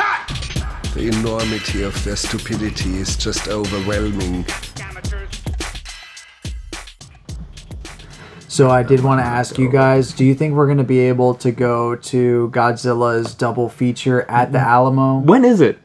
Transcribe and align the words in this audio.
Cut. 0.00 0.94
The 0.94 1.08
enormity 1.08 1.82
of 1.82 2.02
their 2.04 2.16
stupidity 2.16 2.96
is 2.96 3.16
just 3.16 3.48
overwhelming. 3.48 4.44
So 8.48 8.68
I 8.68 8.82
did 8.82 9.02
want 9.02 9.20
to 9.20 9.24
ask 9.24 9.58
you 9.58 9.70
guys: 9.70 10.12
Do 10.12 10.24
you 10.24 10.34
think 10.34 10.54
we're 10.54 10.66
going 10.66 10.78
to 10.78 10.84
be 10.84 11.00
able 11.00 11.34
to 11.36 11.52
go 11.52 11.96
to 11.96 12.50
Godzilla's 12.52 13.34
double 13.34 13.68
feature 13.68 14.22
at 14.30 14.52
the 14.52 14.58
Alamo? 14.58 15.18
When 15.20 15.44
is 15.44 15.60
it? 15.60 15.78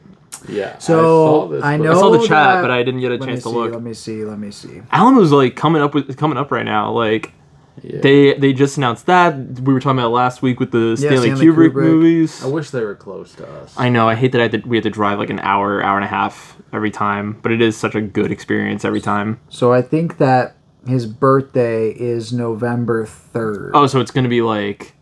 Yeah. 0.48 0.76
So 0.78 1.48
this, 1.48 1.64
I, 1.64 1.76
know 1.76 1.92
I 1.92 1.94
saw 1.94 2.10
the 2.10 2.18
chat, 2.18 2.28
that- 2.28 2.62
but 2.62 2.70
I 2.70 2.82
didn't 2.82 3.00
get 3.00 3.12
a 3.12 3.18
chance 3.18 3.28
me 3.28 3.34
to 3.36 3.40
see, 3.42 3.48
look. 3.50 3.72
Let 3.72 3.82
me 3.82 3.94
see. 3.94 4.24
Let 4.24 4.38
me 4.38 4.50
see. 4.50 4.82
Alamo's 4.92 5.32
like 5.32 5.56
coming 5.56 5.80
up 5.82 5.94
with 5.94 6.16
coming 6.16 6.36
up 6.38 6.50
right 6.50 6.64
now. 6.64 6.92
Like 6.92 7.32
Yeah. 7.82 8.00
they 8.00 8.34
they 8.34 8.52
just 8.54 8.76
announced 8.78 9.06
that 9.06 9.36
we 9.60 9.72
were 9.74 9.80
talking 9.80 9.98
about 9.98 10.10
last 10.12 10.40
week 10.42 10.58
with 10.60 10.70
the 10.70 10.96
Yeah, 10.98 11.10
Stanley, 11.10 11.26
Stanley 11.36 11.46
Kubrick, 11.46 11.70
Kubrick. 11.72 11.82
movies. 11.84 12.44
I 12.44 12.48
wish 12.48 12.70
they 12.70 12.82
were 12.84 12.94
close 12.94 13.34
to 13.34 13.46
us. 13.46 13.74
I 13.76 13.88
know. 13.90 14.08
I 14.08 14.14
hate 14.14 14.32
that 14.32 14.40
I 14.40 14.44
had 14.44 14.52
to, 14.52 14.58
we 14.68 14.76
had 14.78 14.84
to 14.84 14.90
drive 14.90 15.18
like 15.18 15.30
an 15.30 15.40
hour, 15.40 15.82
hour 15.82 15.96
and 15.96 16.04
a 16.04 16.08
half 16.08 16.56
every 16.72 16.90
time, 16.90 17.38
but 17.42 17.52
it 17.52 17.60
is 17.60 17.76
such 17.76 17.94
a 17.94 18.00
good 18.00 18.30
experience 18.30 18.84
every 18.84 19.00
time. 19.00 19.38
So 19.50 19.72
I 19.72 19.82
think 19.82 20.16
that 20.18 20.56
his 20.86 21.04
birthday 21.06 21.90
is 21.90 22.32
November 22.32 23.04
third. 23.06 23.72
Oh, 23.74 23.86
so 23.86 24.00
it's 24.00 24.10
gonna 24.10 24.28
be 24.28 24.40
like 24.42 24.94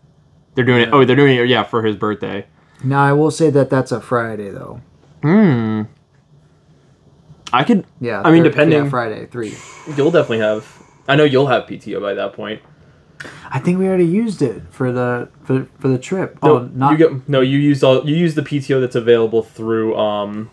they're 0.55 0.65
doing 0.65 0.81
it. 0.81 0.89
Oh, 0.91 1.05
they're 1.05 1.15
doing 1.15 1.37
it. 1.37 1.47
Yeah, 1.47 1.63
for 1.63 1.81
his 1.83 1.95
birthday. 1.95 2.45
Now 2.83 3.03
I 3.03 3.13
will 3.13 3.31
say 3.31 3.49
that 3.51 3.69
that's 3.69 3.91
a 3.93 4.01
Friday 4.01 4.49
though. 4.49 4.81
Hmm. 5.21 5.83
I 7.53 7.63
could. 7.63 7.85
Yeah. 8.01 8.21
I 8.21 8.31
mean, 8.31 8.43
third- 8.43 8.49
depending. 8.51 8.83
yeah, 8.83 8.89
Friday 8.89 9.25
three. 9.27 9.55
You'll 9.95 10.11
definitely 10.11 10.39
have. 10.39 10.74
I 11.07 11.15
know 11.15 11.23
you'll 11.23 11.47
have 11.47 11.63
PTO 11.63 12.01
by 12.01 12.13
that 12.15 12.33
point. 12.33 12.61
I 13.49 13.59
think 13.59 13.79
we 13.79 13.87
already 13.87 14.05
used 14.05 14.41
it 14.41 14.61
for 14.71 14.91
the 14.91 15.29
for, 15.43 15.67
for 15.79 15.87
the 15.87 15.97
trip. 15.97 16.37
oh, 16.43 16.59
No, 16.59 16.67
not 16.73 16.91
you 16.91 16.97
get 16.97 17.29
no. 17.29 17.41
You 17.41 17.57
use 17.57 17.83
all. 17.83 18.07
You 18.07 18.15
use 18.15 18.35
the 18.35 18.41
PTO 18.41 18.81
that's 18.81 18.95
available 18.95 19.41
through 19.41 19.95
um 19.97 20.51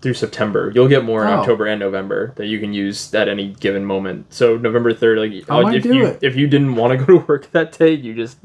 through 0.00 0.14
September. 0.14 0.70
You'll 0.74 0.88
get 0.88 1.04
more 1.04 1.24
in 1.24 1.28
Oh. 1.30 1.38
October 1.40 1.66
and 1.66 1.80
November 1.80 2.32
that 2.36 2.46
you 2.46 2.60
can 2.60 2.72
use 2.72 3.12
at 3.14 3.28
any 3.28 3.48
given 3.48 3.84
moment. 3.84 4.32
So 4.32 4.56
November 4.56 4.94
third, 4.94 5.18
like 5.18 5.32
I 5.50 5.74
if 5.74 5.84
you 5.84 6.06
it. 6.06 6.18
if 6.22 6.36
you 6.36 6.46
didn't 6.46 6.76
want 6.76 6.98
to 6.98 7.04
go 7.04 7.18
to 7.18 7.26
work 7.26 7.50
that 7.52 7.76
day, 7.76 7.92
you 7.94 8.14
just 8.14 8.38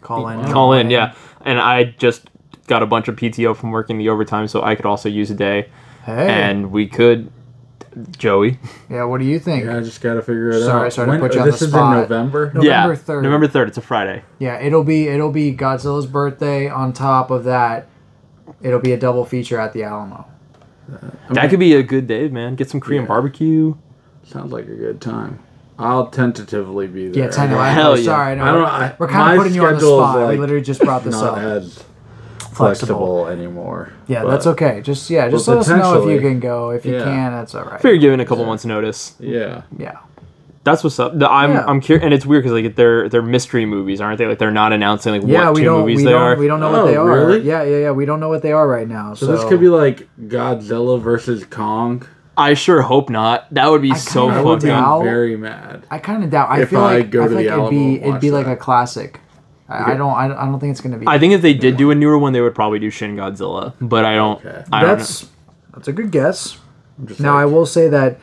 call 0.00 0.26
in. 0.28 0.50
call 0.52 0.72
in. 0.72 0.90
Yeah, 0.90 1.14
and 1.44 1.60
I 1.60 1.84
just 1.84 2.28
got 2.66 2.82
a 2.82 2.86
bunch 2.86 3.06
of 3.06 3.14
PTO 3.14 3.54
from 3.56 3.70
working 3.70 3.98
the 3.98 4.08
overtime, 4.08 4.48
so 4.48 4.62
I 4.62 4.74
could 4.74 4.86
also 4.86 5.08
use 5.08 5.30
a 5.30 5.34
day, 5.36 5.68
Hey. 6.04 6.28
and 6.28 6.72
we 6.72 6.88
could. 6.88 7.30
Joey. 8.18 8.58
yeah. 8.90 9.04
What 9.04 9.20
do 9.20 9.26
you 9.26 9.38
think? 9.38 9.64
Yeah, 9.64 9.78
I 9.78 9.80
just 9.80 10.00
gotta 10.02 10.20
figure 10.20 10.50
it 10.50 10.62
Sorry, 10.62 10.86
out. 10.86 10.92
sorry 10.92 11.06
sorry 11.06 11.18
to 11.18 11.22
put 11.22 11.34
you 11.34 11.40
oh, 11.40 11.42
on 11.44 11.48
this 11.50 11.60
the 11.60 11.64
is 11.66 11.70
spot. 11.70 11.94
in 11.96 12.00
November. 12.02 12.52
No. 12.54 12.60
November 12.60 12.92
yeah, 12.94 12.98
3rd. 12.98 13.22
November 13.22 13.46
third. 13.48 13.68
It's 13.68 13.78
a 13.78 13.82
Friday. 13.82 14.22
Yeah, 14.38 14.58
it'll 14.60 14.84
be 14.84 15.08
it'll 15.08 15.32
be 15.32 15.54
Godzilla's 15.56 16.06
birthday. 16.06 16.68
On 16.68 16.92
top 16.92 17.30
of 17.30 17.44
that, 17.44 17.88
it'll 18.60 18.80
be 18.80 18.92
a 18.92 18.98
double 18.98 19.24
feature 19.24 19.58
at 19.58 19.72
the 19.72 19.84
Alamo. 19.84 20.26
Uh, 20.92 21.08
that 21.34 21.48
could 21.50 21.58
be 21.58 21.72
a 21.74 21.82
good 21.82 22.06
day, 22.06 22.28
man. 22.28 22.54
Get 22.54 22.68
some 22.70 22.80
Korean 22.80 23.02
Yeah. 23.04 23.08
barbecue. 23.08 23.74
Sounds 24.24 24.52
like 24.52 24.64
a 24.66 24.74
good 24.74 25.00
time. 25.00 25.38
I'll 25.78 26.06
tentatively 26.08 26.86
be 26.86 27.08
there. 27.08 27.24
Yeah, 27.24 27.30
ten. 27.30 27.52
I 27.52 27.70
Hell 27.70 27.90
know. 27.92 27.94
yeah. 27.96 28.04
Sorry, 28.04 28.32
I 28.32 28.34
know. 28.34 28.42
I 28.44 28.52
don't 28.52 28.60
know, 28.62 28.66
I- 28.68 28.94
we're 28.98 29.08
kind 29.08 29.32
of 29.32 29.38
putting 29.42 29.54
you 29.54 29.64
on 29.66 29.74
the 29.74 29.78
schedule 29.80 30.04
is, 30.04 30.10
spot. 30.10 30.28
we 30.30 30.36
literally 30.36 30.62
just 30.62 30.80
brought 30.80 31.04
this 31.04 31.14
Not 31.14 31.38
up. 31.38 31.38
as 31.38 31.84
Flexible. 32.56 32.96
flexible 33.24 33.28
anymore. 33.28 33.92
Yeah, 34.06 34.22
but- 34.22 34.30
that's 34.30 34.46
okay. 34.48 34.80
Just 34.82 35.08
yeah, 35.10 35.28
just 35.28 35.46
But 35.46 35.52
let 35.52 35.60
us 35.60 35.68
know 35.68 36.02
if 36.02 36.10
you 36.14 36.20
can 36.20 36.40
go. 36.40 36.70
If 36.70 36.84
you 36.86 36.94
yeah. 36.94 37.04
can, 37.04 37.32
that's 37.32 37.54
all 37.54 37.64
right. 37.64 37.80
Figure 37.80 37.98
giving 37.98 38.20
a 38.20 38.24
couple 38.24 38.44
months 38.46 38.64
notice. 38.64 39.14
Yeah. 39.20 39.62
Yeah. 39.78 39.98
That's 40.64 40.82
what's 40.82 40.98
up. 40.98 41.16
The, 41.16 41.30
I'm 41.30 41.52
Yeah. 41.52 41.64
I'm 41.68 41.80
curious, 41.80 42.04
and 42.04 42.12
it's 42.12 42.26
weird 42.26 42.42
because 42.42 42.60
like 42.60 42.74
they're 42.74 43.08
they're 43.08 43.22
mystery 43.22 43.66
movies, 43.66 44.00
aren't 44.00 44.18
they? 44.18 44.26
Like 44.26 44.38
they're 44.38 44.50
not 44.50 44.72
announcing 44.72 45.12
like 45.12 45.22
Yeah, 45.24 45.44
what 45.44 45.54
we 45.54 45.60
two 45.60 45.64
don't. 45.66 45.80
movies 45.82 45.96
We 45.98 46.04
they 46.04 46.10
don't. 46.10 46.22
are. 46.22 46.36
We 46.36 46.48
don't 46.48 46.58
know 46.58 46.74
Oh, 46.74 46.82
what 46.84 46.90
they 46.90 46.96
are. 46.96 47.06
really? 47.06 47.40
Yeah, 47.42 47.62
yeah, 47.62 47.76
yeah. 47.78 47.90
We 47.92 48.04
don't 48.04 48.18
know 48.18 48.28
what 48.28 48.42
they 48.42 48.50
are 48.52 48.66
right 48.66 48.88
now. 48.88 49.14
So, 49.14 49.26
So, 49.26 49.32
this 49.32 49.44
could 49.44 49.60
be 49.60 49.68
like 49.68 50.08
Godzilla 50.20 51.00
versus 51.00 51.44
Kong. 51.44 52.04
I 52.36 52.54
sure 52.54 52.82
hope 52.82 53.08
not. 53.10 53.46
That 53.54 53.70
would 53.70 53.80
be 53.80 53.94
so 53.94 54.26
kinda 54.26 54.40
I 54.40 54.42
would 54.42 54.60
be 54.60 54.66
fucking. 54.68 54.82
doubt- 54.82 55.02
very 55.04 55.36
mad. 55.36 55.84
I 55.90 55.98
kind 55.98 56.24
of 56.24 56.30
doubt. 56.30 56.50
I 56.50 56.64
feel 56.64 56.80
I 56.80 56.96
like 56.96 57.10
go 57.10 57.20
I 57.22 57.28
to 57.28 57.28
feel 57.28 57.38
the 57.38 57.50
like 57.50 57.58
it'd 57.58 57.70
be 57.70 57.94
it'd 58.00 58.08
watch 58.14 58.20
be 58.20 58.30
like 58.32 58.46
a 58.48 58.56
classic. 58.56 59.20
I, 59.68 59.92
I 59.92 59.94
don't. 59.96 60.14
I, 60.14 60.28
don't- 60.28 60.60
think 60.60 60.70
it's 60.72 60.80
gonna 60.80 60.98
be. 60.98 61.06
I 61.08 61.18
think 61.18 61.32
if 61.32 61.42
they 61.42 61.54
did 61.54 61.76
do 61.76 61.90
a 61.90 61.94
newer 61.94 62.18
one, 62.18 62.32
they 62.32 62.40
would 62.40 62.54
probably 62.54 62.78
do 62.78 62.90
Shin 62.90 63.16
Godzilla. 63.16 63.74
But 63.80 64.04
I 64.04 64.14
don't. 64.14 64.44
Okay. 64.44 64.64
I 64.72 64.80
don't 64.80 64.90
know. 64.90 64.96
that's 64.96 65.28
that's 65.74 65.88
a 65.88 65.92
good 65.92 66.10
guess. 66.10 66.58
Now 67.18 67.34
like, 67.34 67.42
I 67.42 67.44
will 67.46 67.66
say 67.66 67.88
that 67.88 68.20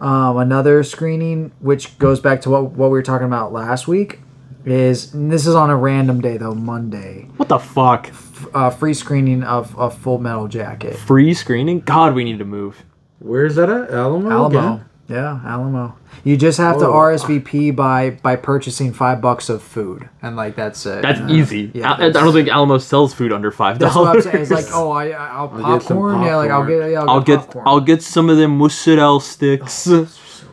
um, 0.00 0.36
another 0.38 0.82
screening, 0.84 1.52
which 1.60 1.98
goes 1.98 2.20
back 2.20 2.40
to 2.42 2.50
what 2.50 2.70
what 2.72 2.86
we 2.86 2.92
were 2.98 3.02
talking 3.02 3.26
about 3.26 3.52
last 3.52 3.88
week, 3.88 4.20
is 4.64 5.12
and 5.12 5.30
this 5.30 5.46
is 5.46 5.54
on 5.54 5.70
a 5.70 5.76
random 5.76 6.20
day 6.20 6.36
though, 6.36 6.54
Monday. 6.54 7.28
What 7.36 7.48
the 7.48 7.58
fuck? 7.58 8.10
Uh, 8.54 8.70
free 8.70 8.94
screening 8.94 9.42
of, 9.42 9.76
of 9.78 9.96
Full 9.98 10.18
Metal 10.18 10.46
Jacket. 10.46 10.96
Free 10.96 11.32
screening? 11.32 11.80
God, 11.80 12.14
we 12.14 12.22
need 12.22 12.38
to 12.38 12.44
move. 12.44 12.84
Where's 13.18 13.56
that 13.56 13.70
at? 13.70 13.90
Alamo. 13.90 14.30
Alamo. 14.30 14.58
Again? 14.74 14.84
Yeah, 15.08 15.40
Alamo. 15.44 15.94
You 16.24 16.36
just 16.36 16.58
have 16.58 16.78
to 16.78 16.86
Whoa. 16.86 16.92
RSVP 17.16 17.76
by 17.76 18.10
by 18.10 18.34
purchasing 18.34 18.92
five 18.92 19.20
bucks 19.20 19.48
of 19.48 19.62
food, 19.62 20.08
and 20.22 20.34
like 20.34 20.56
that's 20.56 20.84
it. 20.84 21.02
That's 21.02 21.20
Uh, 21.20 21.28
easy. 21.30 21.70
yeah, 21.74 21.92
I, 21.92 22.06
I 22.06 22.10
don't 22.10 22.32
think 22.32 22.48
Alamo 22.48 22.78
sells 22.78 23.14
food 23.14 23.32
under 23.32 23.50
five 23.52 23.78
That's 23.78 23.94
what 23.94 24.08
I'm 24.08 24.20
dollars. 24.22 24.26
It's 24.26 24.50
like, 24.50 24.66
oh, 24.72 24.90
I, 24.90 25.10
I- 25.10 25.28
I'll 25.28 25.48
I'll 25.64 25.78
get 25.78 25.86
some 25.86 25.96
popcorn. 25.98 26.22
Yeah, 26.22 26.36
like 26.36 26.50
I'll 26.50 26.66
get, 26.66 26.90
yeah, 26.90 27.00
I'll, 27.02 27.10
I'll 27.10 27.20
get 27.20 27.38
popcorn. 27.40 27.64
I'll 27.68 27.80
get 27.80 28.02
some 28.02 28.28
of 28.28 28.36
them 28.36 28.58
mozzarella 28.58 29.20
sticks. 29.20 29.86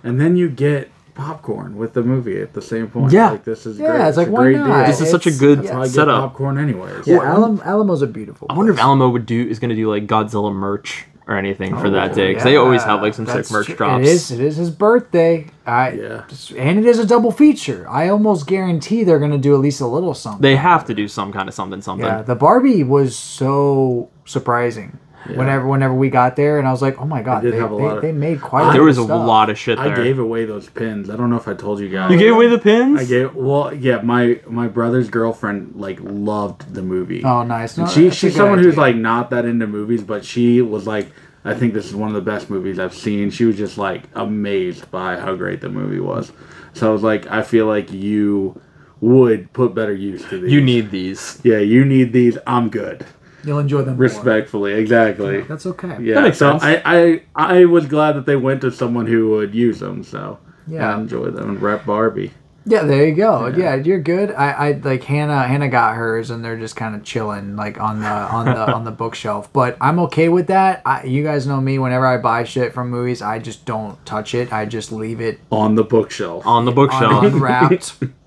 And 0.04 0.20
then 0.22 0.36
you 0.36 0.50
get 0.50 0.92
popcorn 1.16 1.78
with 1.78 1.94
the 1.94 2.02
movie 2.04 2.42
at 2.42 2.54
the 2.54 2.62
same 2.62 2.88
point. 2.90 3.12
Yeah. 3.14 3.32
Like 3.32 3.44
this 3.46 3.66
is 3.66 3.80
Yeah, 3.80 3.92
great. 3.98 4.08
it's 4.08 4.18
like, 4.18 4.28
a 4.28 4.32
why 4.32 4.44
great 4.44 4.58
not? 4.58 4.86
This 4.88 5.00
is 5.02 5.10
such 5.10 5.26
a 5.28 5.32
good 5.32 5.64
yeah. 5.64 5.70
Probably 5.72 5.88
get 5.90 5.96
setup. 5.96 6.22
popcorn 6.30 6.58
anyways. 6.58 7.08
Yeah, 7.08 7.36
Alam- 7.38 7.62
Alamo's 7.64 8.02
a 8.02 8.08
beautiful. 8.08 8.48
I 8.50 8.54
wonder 8.58 8.74
if. 8.74 8.80
Alamo 8.80 9.10
would 9.10 9.26
do 9.26 9.48
is 9.48 9.58
gonna 9.60 9.76
do 9.76 9.90
like 9.90 10.06
Godzilla 10.08 10.54
merch 10.54 11.06
or 11.28 11.38
anything 11.38 11.72
for 11.78 11.88
oh, 11.88 11.92
that 11.92 12.14
day 12.14 12.30
because 12.30 12.44
they 12.44 12.58
always 12.58 12.84
have 12.84 13.02
like 13.02 13.14
some 13.14 13.26
sick 13.26 13.46
Oh, 13.50 13.54
merch 13.54 13.68
true. 13.68 13.76
drops. 13.76 14.06
It 14.06 14.10
is. 14.10 14.32
It 14.32 14.40
is 14.40 14.56
his 14.58 14.70
birthday. 14.70 15.48
I 15.66 15.92
Yeah. 15.92 16.24
and 16.58 16.80
it 16.80 16.86
is 16.86 17.00
a 17.00 17.06
double 17.06 17.32
feature. 17.32 17.86
I 17.90 18.10
almost 18.10 18.48
guarantee 18.48 19.04
they're 19.04 19.20
gonna 19.20 19.38
do 19.38 19.54
at 19.54 19.60
least 19.62 19.80
a 19.82 19.88
little 19.88 20.14
something. 20.14 20.42
They 20.42 20.56
have 20.58 20.86
to 20.86 20.94
do 20.94 21.08
some 21.08 21.32
kind 21.32 21.48
of 21.48 21.56
something 21.56 21.82
something. 21.82 22.06
yeah, 22.06 22.22
the 22.22 22.36
Barbie 22.36 22.84
was 22.84 23.16
so 23.16 24.10
surprising. 24.26 24.98
Whenever 25.28 25.68
whenever 25.68 25.94
we 25.94 26.10
got 26.10 26.36
there, 26.36 26.60
and 26.60 26.68
I 26.68 26.72
was 26.72 26.82
like, 26.82 27.00
oh 27.00 27.06
my 27.06 27.22
god, 27.22 27.44
They 27.44 27.52
they, 27.52 27.58
have 27.58 27.72
a 27.72 27.76
they, 27.78 27.82
lot 27.84 27.96
of- 27.98 28.02
they 28.02 28.12
made 28.12 28.42
quite. 28.42 28.70
a 28.70 28.74
there 28.74 28.82
bit 28.82 28.86
was 28.86 28.98
of 28.98 29.06
a 29.06 29.08
stuff. 29.08 29.28
lot 29.28 29.50
of 29.50 29.58
shit 29.58 29.80
I 29.80 29.96
gave 29.96 30.20
away 30.20 30.46
those 30.46 30.70
pins. 30.70 31.10
I 31.10 31.16
don't 31.16 31.30
know 31.30 31.38
if 31.38 31.48
I 31.48 31.54
told 31.54 31.80
you 31.80 31.90
guys. 31.90 32.12
you 32.12 32.18
gave 32.18 32.34
away 32.34 32.48
the 32.48 32.60
pins? 32.60 33.00
I 33.00 33.06
gave 33.06 33.34
well, 33.34 33.74
yeah. 33.74 34.02
My 34.02 34.42
my 34.48 34.68
brother's 34.68 35.10
girlfriend 35.10 35.76
like 35.76 36.00
loved 36.02 36.74
the 36.74 36.82
movie. 36.82 37.24
Oh, 37.24 37.44
nice. 37.44 37.78
No, 37.78 37.88
she 37.88 38.10
she's 38.10 38.34
good 38.34 38.38
someone 38.38 38.60
who's 38.60 38.78
like 38.78 38.96
not 38.96 39.30
that 39.30 39.46
into 39.46 39.66
movies, 39.68 40.04
but 40.04 40.26
she 40.26 40.62
was 40.62 40.86
like, 40.86 41.08
I 41.46 41.54
think 41.54 41.74
this 41.74 41.86
is 41.86 41.96
one 41.96 42.10
of 42.10 42.16
the 42.16 42.22
best 42.32 42.50
movies 42.50 42.78
I've 42.80 42.94
seen. 42.94 43.30
She 43.32 43.46
was 43.46 43.56
just 43.58 43.78
like 43.78 44.04
amazed 44.16 44.92
by 44.92 45.18
how 45.18 45.36
great 45.36 45.62
the 45.62 45.70
movie 45.70 46.00
was. 46.00 46.32
So 46.74 46.90
I 46.90 46.92
was 46.94 47.04
like, 47.04 47.28
I 47.28 47.44
feel 47.44 47.66
like 47.68 47.92
you 47.94 48.60
would 49.00 49.52
put 49.54 49.76
better 49.76 49.94
use 49.94 50.24
to 50.30 50.40
these. 50.40 50.52
you 50.52 50.60
need 50.62 50.90
these. 50.92 51.40
yeah, 51.44 51.60
you 51.60 51.86
need 51.86 52.14
these. 52.14 52.38
I'm 52.48 52.70
good. 52.70 53.06
You'll 53.44 53.60
enjoy 53.60 53.82
them. 53.84 53.96
more. 53.96 54.04
Respectfully, 54.04 54.74
exactly. 54.74 55.42
That's 55.42 55.66
okay. 55.66 55.98
Yeah, 56.02 56.16
That 56.16 56.24
makes 56.24 56.38
so 56.38 56.58
sense. 56.58 56.64
I, 56.64 56.82
I 56.86 57.22
I 57.36 57.66
was 57.66 57.86
glad 57.88 58.14
that 58.16 58.26
they 58.26 58.36
went 58.36 58.62
to 58.62 58.72
someone 58.72 59.08
who 59.08 59.30
would 59.32 59.54
use 59.54 59.80
them. 59.80 60.04
So 60.04 60.40
Yeah. 60.68 60.96
I 60.96 61.00
enjoy 61.00 61.26
them. 61.32 61.50
And 61.50 61.62
rep 61.62 61.86
Barbie. 61.86 62.32
Yeah, 62.66 62.84
there 62.84 63.06
you 63.06 63.14
go. 63.14 63.48
Yeah, 63.48 63.76
you're 63.76 64.00
good. 64.00 64.32
I, 64.32 64.52
I 64.52 64.72
like 64.82 65.04
Hannah. 65.04 65.44
Hannah 65.46 65.68
got 65.68 65.96
hers, 65.98 66.30
and 66.30 66.46
they're 66.46 66.58
just 66.58 66.78
kind 66.78 66.96
of 66.96 67.04
chilling, 67.04 67.58
like 67.58 67.78
on 67.78 68.00
the 68.00 68.08
on 68.08 68.46
the 68.46 68.74
on 68.74 68.86
the 68.86 68.92
bookshelf. 69.04 69.52
But 69.52 69.76
I'm 69.82 70.00
okay 70.08 70.30
with 70.30 70.48
that. 70.48 70.82
I, 70.86 71.04
you 71.04 71.24
guys 71.26 71.46
know 71.46 71.60
me. 71.60 71.78
Whenever 71.78 72.08
I 72.08 72.16
buy 72.20 72.46
shit 72.46 72.74
from 72.74 72.90
movies, 72.90 73.22
I 73.22 73.40
just 73.40 73.66
don't 73.66 73.98
touch 74.06 74.34
it. 74.34 74.54
I 74.54 74.66
just 74.66 74.94
leave 74.94 75.20
it 75.20 75.42
on 75.52 75.76
the 75.76 75.84
bookshelf. 75.84 76.48
On 76.48 76.64
the 76.64 76.72
bookshelf. 76.72 77.12
un- 77.12 77.26
unwrapped. 77.34 77.96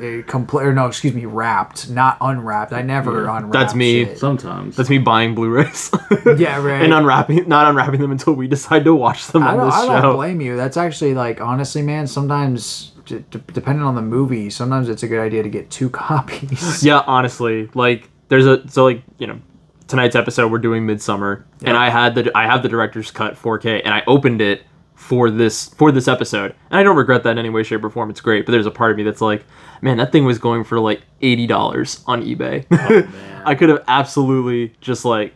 uh, 0.00 0.22
complete 0.26 0.64
or 0.64 0.72
no, 0.74 0.86
excuse 0.86 1.14
me, 1.14 1.24
wrapped, 1.24 1.88
not 1.90 2.18
unwrapped. 2.20 2.72
I 2.72 2.82
never 2.82 3.26
unwrap. 3.26 3.52
That's 3.52 3.74
me. 3.74 4.04
shit. 4.04 4.18
Sometimes. 4.18 4.76
That's 4.76 4.90
me 4.90 4.98
buying 4.98 5.34
Blu-rays. 5.34 5.90
Yeah, 6.38 6.62
right. 6.62 6.82
and 6.82 6.92
unwrapping, 6.92 7.48
not 7.48 7.66
unwrapping 7.68 8.00
them 8.00 8.10
until 8.12 8.34
we 8.34 8.46
decide 8.48 8.84
to 8.84 8.94
watch 8.94 9.26
them 9.28 9.42
I 9.42 9.50
on 9.52 9.56
don't, 9.56 9.66
this 9.66 9.74
I 9.74 9.86
show. 9.86 10.02
don't 10.02 10.16
blame 10.16 10.40
you. 10.40 10.56
That's 10.56 10.76
actually 10.76 11.14
like 11.14 11.40
honestly, 11.40 11.82
man. 11.82 12.06
Sometimes, 12.06 12.92
d- 13.06 13.24
d- 13.30 13.40
depending 13.52 13.84
on 13.84 13.94
the 13.94 14.02
movie, 14.02 14.50
sometimes 14.50 14.88
it's 14.88 15.02
a 15.02 15.08
good 15.08 15.20
idea 15.20 15.42
to 15.42 15.48
get 15.48 15.70
two 15.70 15.88
copies. 16.04 16.84
Yeah, 16.84 17.02
honestly, 17.06 17.68
like 17.74 18.08
there's 18.28 18.46
a 18.46 18.66
so 18.68 18.84
like 18.84 19.02
you 19.18 19.26
know, 19.26 19.40
tonight's 19.88 20.16
episode 20.16 20.50
we're 20.50 20.58
doing 20.58 20.86
Midsommar, 20.86 21.44
and 21.64 21.76
I 21.76 21.88
had 21.90 22.14
the 22.14 22.30
I 22.36 22.44
have 22.46 22.62
the 22.62 22.68
director's 22.68 23.10
cut 23.10 23.34
4K, 23.34 23.82
and 23.84 23.94
I 23.94 24.02
opened 24.06 24.40
it 24.40 24.62
for 24.96 25.30
this 25.30 25.68
for 25.68 25.92
this 25.92 26.08
episode, 26.08 26.54
and 26.70 26.80
I 26.80 26.82
don't 26.82 26.96
regret 26.96 27.22
that 27.22 27.30
in 27.32 27.38
any 27.38 27.50
way, 27.50 27.62
shape, 27.62 27.84
or 27.84 27.90
form. 27.90 28.10
It's 28.10 28.20
great, 28.20 28.44
but 28.46 28.52
there's 28.52 28.66
a 28.66 28.70
part 28.70 28.90
of 28.90 28.96
me 28.96 29.02
that's 29.04 29.20
like, 29.20 29.44
man, 29.82 29.98
that 29.98 30.10
thing 30.10 30.24
was 30.24 30.38
going 30.38 30.64
for 30.64 30.80
like 30.80 31.02
eighty 31.22 31.46
dollars 31.46 32.02
on 32.06 32.22
eBay. 32.22 32.64
Oh, 32.72 33.42
I 33.44 33.54
could 33.54 33.68
have 33.68 33.84
absolutely 33.86 34.74
just 34.80 35.04
like 35.04 35.32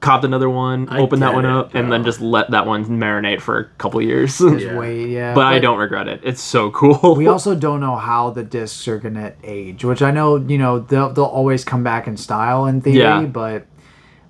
copped 0.00 0.24
another 0.24 0.48
one, 0.48 0.88
I 0.90 0.98
opened 1.00 1.22
that 1.22 1.34
one 1.34 1.44
it, 1.44 1.50
up, 1.50 1.74
and 1.74 1.90
then 1.90 2.04
just 2.04 2.20
let 2.20 2.52
that 2.52 2.66
one 2.66 2.84
marinate 2.84 3.40
for 3.40 3.58
a 3.58 3.64
couple 3.78 4.00
years. 4.00 4.38
Just 4.38 4.64
Yeah. 4.64 4.78
wait, 4.78 5.08
yeah. 5.08 5.34
but 5.34 5.46
I 5.46 5.58
don't 5.58 5.76
regret 5.78 6.06
it. 6.06 6.20
It's 6.22 6.40
so 6.40 6.70
cool. 6.70 7.16
We 7.16 7.26
also 7.26 7.56
don't 7.56 7.80
know 7.80 7.96
how 7.96 8.30
the 8.30 8.44
discs 8.44 8.86
are 8.86 8.98
gonna 8.98 9.32
age, 9.42 9.84
which 9.84 10.00
I 10.02 10.12
know 10.12 10.36
you 10.36 10.58
know 10.58 10.78
they'll 10.78 11.12
they'll 11.12 11.24
always 11.24 11.64
come 11.64 11.82
back 11.82 12.06
in 12.06 12.16
style 12.16 12.66
in 12.66 12.80
theory, 12.80 12.98
Yeah. 12.98 13.22
but 13.24 13.66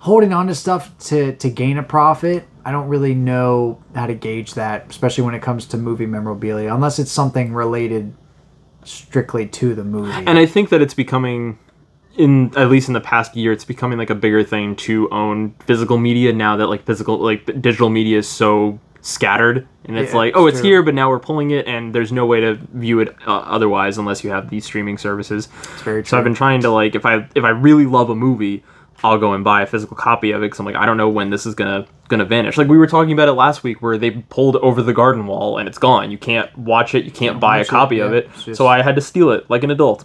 holding 0.09 0.33
on 0.33 0.47
to 0.49 0.55
stuff 0.55 0.97
to 0.99 1.35
to 1.37 1.49
gain 1.51 1.79
a 1.79 1.83
profit, 1.83 2.47
I 2.65 2.73
don't 2.73 2.89
really 2.89 3.15
know 3.15 3.79
how 3.95 4.07
to 4.07 4.15
gauge 4.15 4.55
that, 4.55 4.87
especially 4.91 5.25
when 5.25 5.35
it 5.35 5.43
comes 5.43 5.67
to 5.67 5.77
movie 5.77 6.07
memorabilia, 6.07 6.75
unless 6.75 6.99
it's 6.99 7.13
something 7.13 7.53
related 7.55 8.13
strictly 8.85 9.47
to 9.47 9.75
the 9.75 9.85
movie. 9.85 10.13
and 10.13 10.39
I 10.39 10.47
think 10.47 10.71
that 10.71 10.81
it's 10.81 10.95
becoming 10.95 11.59
in 12.17 12.57
at 12.57 12.69
least 12.71 12.89
in 12.89 12.95
the 12.95 13.01
past 13.01 13.37
year 13.37 13.53
it's 13.53 13.65
becoming 13.65 13.99
like 13.99 14.11
a 14.11 14.15
bigger 14.15 14.43
thing 14.43 14.75
to 14.75 15.09
own 15.11 15.55
physical 15.67 15.99
media 15.99 16.33
now 16.33 16.57
that 16.57 16.67
like 16.69 16.85
physical 16.85 17.19
like 17.19 17.45
digital 17.61 17.91
media 17.91 18.19
is 18.19 18.29
so 18.29 18.79
scattered 19.03 19.69
and 19.85 19.97
it's 19.97 20.11
Yeah, 20.13 20.17
like 20.19 20.33
oh 20.37 20.47
it's 20.49 20.59
true. 20.61 20.69
here 20.71 20.83
but 20.83 20.95
now 20.95 21.11
we're 21.11 21.21
pulling 21.21 21.53
it 21.53 21.67
and 21.69 21.95
there's 21.95 22.11
no 22.11 22.27
way 22.27 22.41
to 22.41 22.55
view 22.73 22.99
it 23.01 23.15
uh, 23.27 23.37
otherwise 23.57 23.99
unless 23.99 24.25
you 24.25 24.31
have 24.31 24.51
these 24.51 24.65
streaming 24.65 24.99
services 24.99 25.49
it's 25.75 25.83
very 25.83 26.03
true. 26.03 26.09
so 26.09 26.19
i've 26.19 26.25
been 26.25 26.35
trying 26.35 26.61
to 26.63 26.71
like 26.71 26.97
if 26.97 27.07
i 27.07 27.25
if 27.37 27.45
i 27.45 27.51
really 27.51 27.87
love 27.87 28.11
a 28.11 28.17
movie 28.17 28.65
i'll 29.05 29.19
go 29.19 29.33
and 29.33 29.45
buy 29.45 29.62
a 29.62 29.67
physical 29.67 29.97
copy 29.97 30.31
of 30.33 30.43
it 30.43 30.47
because 30.47 30.59
i'm 30.61 30.67
like 30.67 30.75
i 30.77 30.85
don't 30.87 30.97
know 30.97 31.09
when 31.09 31.31
this 31.31 31.47
is 31.47 31.55
gonna 31.55 31.87
gonna 32.09 32.25
vanish 32.25 32.56
like 32.56 32.69
we 32.69 32.79
were 32.79 32.87
talking 32.87 33.12
about 33.12 33.29
it 33.29 33.33
last 33.33 33.62
week 33.62 33.81
where 33.83 33.99
they 33.99 34.11
pulled 34.11 34.56
over 34.56 34.83
the 34.83 34.93
garden 34.93 35.27
wall 35.27 35.59
and 35.59 35.69
it's 35.69 35.79
gone 35.79 36.11
you 36.11 36.19
can't 36.19 36.56
watch 36.59 36.95
it 36.95 37.05
you 37.05 37.11
can't 37.11 37.39
buy 37.41 37.56
a 37.56 37.61
watch 37.61 37.67
it, 37.67 37.71
copy 37.71 37.99
of 38.00 38.12
yeah, 38.12 38.19
it 38.19 38.31
just- 38.45 38.56
so 38.59 38.67
i 38.67 38.83
had 38.83 38.95
to 38.95 39.00
steal 39.00 39.31
it 39.31 39.49
like 39.50 39.62
an 39.62 39.71
adult 39.71 40.05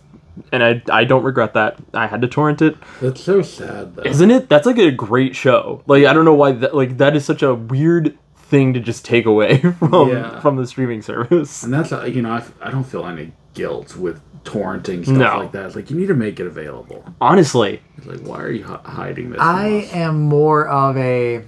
and 0.51 0.63
I, 0.63 0.81
I 0.92 1.04
don't 1.04 1.22
regret 1.22 1.54
that. 1.54 1.78
I 1.94 2.07
had 2.07 2.22
to 2.22 2.28
torrent 2.28 2.60
it. 2.63 2.75
That's 3.00 3.22
so 3.22 3.44
sad, 3.44 3.95
though. 3.95 4.01
Isn't 4.01 4.31
it? 4.31 4.50
That's 4.50 4.66
like 4.66 4.80
a 4.80 4.90
great 4.90 5.36
show. 5.36 5.84
Like 5.86 6.06
I 6.06 6.13
don't 6.13 6.25
know 6.25 6.34
why 6.34 6.54
that 6.54 6.74
like 6.75 6.98
that 6.98 7.16
is 7.16 7.24
such 7.24 7.44
a 7.44 7.54
weird 7.54 8.18
thing 8.36 8.74
to 8.74 8.80
just 8.80 9.06
take 9.06 9.28
away 9.28 9.60
from 9.80 10.10
Yeah. 10.10 10.40
from 10.40 10.56
the 10.56 10.66
streaming 10.66 11.04
service. 11.04 11.62
And 11.62 11.72
that's 11.72 11.92
uh, 11.92 12.06
you 12.06 12.24
know 12.24 12.31
I, 12.31 12.44
I 12.63 12.72
don't 12.72 12.84
feel 12.84 13.06
any 13.06 13.34
guilt 13.54 13.95
with 13.95 14.22
torrenting 14.44 15.04
stuff 15.04 15.18
No. 15.18 15.38
like 15.40 15.51
that. 15.54 15.66
It's 15.68 15.75
like 15.75 15.90
you 15.90 15.98
need 15.98 16.07
to 16.07 16.13
make 16.16 16.40
it 16.40 16.48
available. 16.48 17.04
Honestly, 17.22 17.81
It's 17.98 18.06
like 18.07 18.22
why 18.22 18.42
are 18.42 18.51
you 18.51 18.63
hi- 18.66 18.81
hiding 18.84 19.31
this? 19.31 19.40
I 19.42 19.88
am 19.94 20.22
more 20.22 20.68
of 20.68 20.98
a 20.98 21.44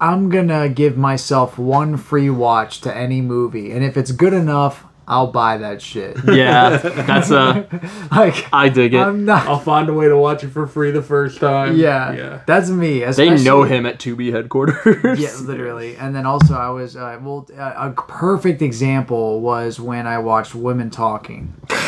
I'm 0.00 0.28
gonna 0.28 0.68
give 0.68 0.96
myself 0.96 1.58
one 1.58 1.96
free 1.96 2.30
watch 2.30 2.80
to 2.82 2.96
any 2.96 3.20
movie, 3.20 3.72
and 3.72 3.84
if 3.84 3.96
it's 3.96 4.12
good 4.12 4.32
enough, 4.32 4.84
I'll 5.08 5.32
buy 5.32 5.56
that 5.56 5.80
shit. 5.82 6.18
yeah, 6.28 6.76
that's 6.76 7.30
a. 7.30 7.66
like 8.12 8.46
I 8.52 8.68
dig 8.68 8.92
it. 8.94 8.98
I'm 8.98 9.24
not. 9.24 9.46
I'll 9.48 9.58
find 9.58 9.88
a 9.88 9.92
way 9.94 10.06
to 10.06 10.16
watch 10.16 10.44
it 10.44 10.48
for 10.50 10.66
free 10.66 10.90
the 10.92 11.02
first 11.02 11.40
time. 11.40 11.76
Yeah, 11.78 12.12
yeah. 12.12 12.40
that's 12.46 12.68
me. 12.68 13.02
They 13.04 13.42
know 13.42 13.62
him 13.64 13.86
at 13.86 13.98
Tubi 13.98 14.30
headquarters. 14.32 15.18
Yeah, 15.18 15.34
literally. 15.42 15.96
And 15.96 16.14
then 16.14 16.26
also, 16.26 16.54
I 16.54 16.68
was 16.70 16.94
uh, 16.94 17.18
well. 17.22 17.48
Uh, 17.56 17.88
a 17.88 18.02
perfect 18.02 18.60
example 18.62 19.40
was 19.40 19.80
when 19.80 20.06
I 20.06 20.18
watched 20.18 20.54
Women 20.54 20.90
Talking. 20.90 21.54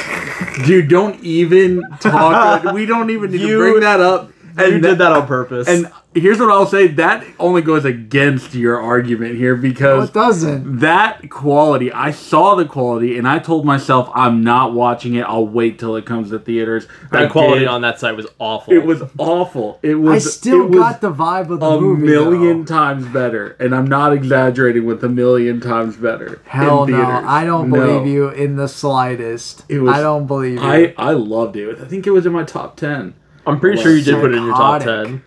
Dude, 0.66 0.88
don't 0.88 1.22
even 1.24 1.82
talk. 2.00 2.64
we 2.74 2.86
don't 2.86 3.10
even 3.10 3.30
need 3.32 3.40
You- 3.40 3.58
to 3.58 3.58
bring 3.58 3.80
that 3.80 4.00
up. 4.00 4.30
You 4.68 4.74
And 4.74 4.82
did 4.82 4.98
that 4.98 5.12
on 5.12 5.26
purpose. 5.26 5.68
And 5.68 5.90
here's 6.14 6.38
what 6.38 6.50
I'll 6.50 6.66
say: 6.66 6.86
that 6.88 7.24
only 7.38 7.62
goes 7.62 7.84
against 7.84 8.54
your 8.54 8.80
argument 8.80 9.36
here 9.36 9.56
No, 9.56 9.62
because 9.62 10.08
it 10.08 10.12
doesn't. 10.14 10.78
that 10.80 11.28
quality, 11.30 11.92
I 11.92 12.10
saw 12.10 12.54
the 12.54 12.64
quality, 12.64 13.16
and 13.18 13.26
I 13.28 13.38
told 13.38 13.64
myself 13.64 14.10
I'm 14.14 14.42
not 14.42 14.72
watching 14.72 15.14
it. 15.14 15.22
I'll 15.22 15.46
wait 15.46 15.78
till 15.78 15.96
it 15.96 16.06
comes 16.06 16.30
to 16.30 16.38
theaters. 16.38 16.86
I 17.12 17.22
that 17.22 17.30
quality 17.32 17.60
did. 17.60 17.68
on 17.68 17.80
that 17.82 17.98
site 18.00 18.16
was 18.16 18.26
awful. 18.38 18.72
it 18.74 18.84
was 18.84 19.02
awful. 19.18 19.78
It 19.82 19.94
was. 19.96 20.26
I 20.26 20.30
still 20.30 20.66
was 20.66 20.78
got 20.78 21.00
the 21.00 21.12
vibe 21.12 21.50
of 21.50 21.60
the 21.60 21.66
a 21.66 21.80
movie. 21.80 22.06
million 22.06 22.64
though. 22.64 22.74
times 22.74 23.06
better, 23.06 23.56
and 23.60 23.74
I'm 23.74 23.86
not 23.86 24.12
exaggerating 24.12 24.84
with 24.86 25.02
a 25.04 25.08
million 25.08 25.60
times 25.60 25.96
better. 25.96 26.40
Hell 26.44 26.84
in 26.84 26.90
no! 26.92 27.00
I 27.02 27.44
don't 27.44 27.70
No. 27.70 27.76
believe 27.86 28.06
you 28.12 28.28
in 28.30 28.56
the 28.56 28.68
slightest. 28.68 29.64
It 29.68 29.78
was- 29.80 29.94
I 29.94 30.00
don't 30.02 30.26
believe 30.26 30.54
you. 30.54 30.60
I 30.62 30.94
I 30.98 31.12
loved 31.12 31.56
it. 31.56 31.78
I 31.80 31.84
think 31.84 32.06
it 32.06 32.10
was 32.10 32.26
in 32.26 32.32
my 32.32 32.42
top 32.44 32.76
ten. 32.76 33.14
I'm 33.46 33.58
pretty 33.60 33.80
sure 33.82 33.94
you 33.94 34.02
did 34.02 34.16
put 34.16 34.32
it 34.32 34.36
in 34.36 34.44
your 34.44 34.54
top 34.54 34.82
ten. 34.82 35.22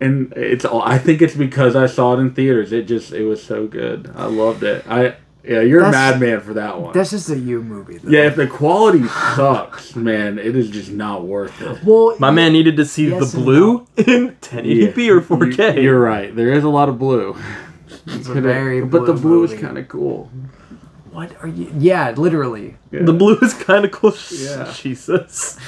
and 0.00 0.32
it's 0.34 0.64
all 0.64 0.80
i 0.82 0.96
think 0.96 1.20
it's 1.20 1.34
because 1.34 1.76
i 1.76 1.84
saw 1.86 2.14
it 2.14 2.20
in 2.20 2.32
theaters 2.34 2.72
it 2.72 2.86
just 2.88 3.12
it 3.12 3.24
was 3.24 3.42
so 3.42 3.66
good 3.66 4.10
i 4.16 4.24
loved 4.24 4.62
it 4.62 4.82
i 4.88 5.14
yeah 5.44 5.60
you're 5.60 5.80
a 5.80 5.90
That's- 5.90 6.12
madman 6.20 6.40
for 6.40 6.54
that 6.54 6.80
one 6.80 6.92
That's 6.94 7.10
just 7.10 7.28
a 7.30 7.38
you 7.38 7.62
movie. 7.62 7.98
Though. 7.98 8.10
yeah 8.10 8.26
if 8.26 8.36
the 8.36 8.46
quality 8.46 9.06
sucks 9.08 9.94
man 9.94 10.38
it 10.38 10.56
is 10.56 10.70
just 10.70 10.90
not 10.90 11.24
worth 11.24 11.60
it 11.60 11.84
Well, 11.84 12.16
My 12.18 12.30
man 12.30 12.52
needed 12.54 12.76
to 12.78 12.84
see 12.86 13.08
Yes 13.10 13.32
the 13.32 13.36
and 13.38 13.44
blue 13.44 13.86
in 13.98 14.36
1080p 14.40 14.98
or 15.10 15.20
4K. 15.20 15.76
You- 15.76 15.82
you're 15.82 16.00
right 16.00 16.34
there 16.34 16.52
is 16.52 16.64
a 16.64 16.68
lot 16.70 16.88
of 16.88 16.98
blue 16.98 17.36
it's 18.06 18.28
a 18.28 18.40
very 18.40 18.82
but 18.82 19.04
the 19.04 19.12
blue 19.14 19.44
is 19.44 19.52
kind 19.60 19.76
of 19.76 19.86
cool 19.88 20.30
What 21.12 21.34
are 21.42 21.48
you? 21.48 21.70
Yeah, 21.76 22.12
literally. 22.16 22.76
The 22.92 23.12
blue 23.12 23.36
is 23.42 23.52
kind 23.52 23.84
of 23.84 23.90
cool. 23.90 24.14
Yeah. 24.30 24.72
Jesus. 24.82 25.58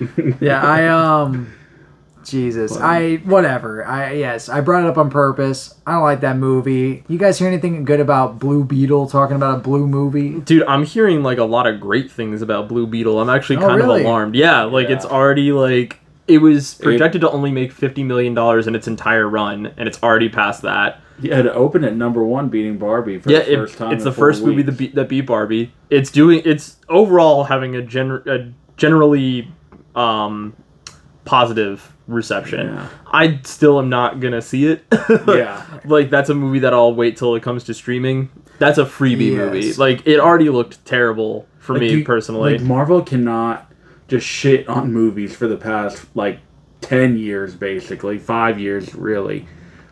Yeah, 0.40 0.62
I 0.62 0.88
um. 0.88 1.52
Jesus, 2.24 2.76
I 2.76 3.16
whatever. 3.24 3.86
I 3.86 4.12
yes, 4.12 4.50
I 4.50 4.60
brought 4.60 4.84
it 4.84 4.88
up 4.88 4.98
on 4.98 5.08
purpose. 5.08 5.74
I 5.86 5.92
don't 5.92 6.02
like 6.02 6.20
that 6.20 6.36
movie. 6.36 7.02
You 7.08 7.16
guys 7.16 7.38
hear 7.38 7.48
anything 7.48 7.84
good 7.84 8.00
about 8.00 8.38
Blue 8.38 8.64
Beetle 8.64 9.08
talking 9.08 9.36
about 9.36 9.58
a 9.58 9.60
blue 9.62 9.86
movie? 9.86 10.40
Dude, 10.40 10.64
I'm 10.64 10.84
hearing 10.84 11.22
like 11.22 11.38
a 11.38 11.44
lot 11.44 11.66
of 11.66 11.80
great 11.80 12.10
things 12.10 12.42
about 12.42 12.68
Blue 12.68 12.86
Beetle. 12.86 13.18
I'm 13.18 13.30
actually 13.30 13.56
Oh, 13.58 13.60
kind 13.68 13.76
really? 13.80 14.00
of 14.00 14.06
alarmed. 14.06 14.34
Yeah, 14.34 14.64
like 14.64 14.90
it's 14.90 15.06
already 15.06 15.52
like 15.52 16.00
it 16.26 16.38
was 16.38 16.74
projected 16.74 17.22
to 17.22 17.30
only 17.30 17.50
make 17.50 17.72
50 17.72 18.02
million 18.04 18.34
dollars 18.34 18.66
in 18.66 18.74
its 18.74 18.86
entire 18.86 19.26
run 19.26 19.72
and 19.78 19.88
it's 19.88 20.02
already 20.02 20.28
past 20.28 20.60
that. 20.62 21.00
yeah 21.22 21.40
to 21.40 21.50
open 21.54 21.82
at 21.84 21.96
number 21.96 22.22
one 22.22 22.48
beating 22.50 22.76
barbie 22.76 23.18
for 23.18 23.30
Yeah, 23.30 23.38
the 23.38 23.52
it, 23.52 23.56
first 23.56 23.78
time 23.78 23.92
it's 23.92 24.02
in 24.02 24.04
the 24.04 24.12
four 24.12 24.26
first 24.32 24.42
movie 24.44 24.60
that 24.62 24.76
beat 24.76 24.94
that 24.96 25.08
beat 25.08 25.22
Barbie. 25.22 25.72
It's 25.88 26.10
doing 26.10 26.42
it's 26.44 26.76
overall 26.90 27.44
having 27.44 27.74
a, 27.74 27.80
gen- 27.80 28.22
a 28.26 28.52
generally 28.76 29.50
um 29.94 30.54
positive 31.24 31.92
reception. 32.06 32.68
Yeah. 32.68 32.88
I 33.12 33.40
still 33.44 33.78
am 33.78 33.88
not 33.90 34.18
going 34.20 34.32
to 34.32 34.40
see 34.42 34.66
it. 34.66 34.84
Yeah. 35.28 35.62
like 35.84 36.10
that's 36.10 36.30
a 36.30 36.34
movie 36.34 36.60
that 36.60 36.72
I'll 36.72 36.94
wait 36.94 37.16
till 37.16 37.34
it 37.34 37.42
comes 37.42 37.64
to 37.64 37.74
streaming. 37.74 38.30
That's 38.58 38.78
a 38.78 38.84
freebie 38.84 39.32
Yes. 39.32 39.38
movie. 39.38 39.72
Like 39.74 40.06
it 40.06 40.18
already 40.20 40.48
looked 40.48 40.84
terrible 40.84 41.46
for 41.58 41.74
Like, 41.74 41.82
me 41.82 41.90
you- 41.92 42.04
personally. 42.04 42.52
Like 42.52 42.62
Marvel 42.62 43.02
cannot 43.02 43.70
just 44.08 44.26
shit 44.26 44.66
on 44.68 44.92
movies 44.92 45.36
for 45.36 45.46
the 45.48 45.56
past 45.56 46.04
like 46.14 46.40
ten 46.80 47.18
years, 47.18 47.54
basically 47.54 48.18
five 48.18 48.58
years, 48.58 48.94
really, 48.94 49.46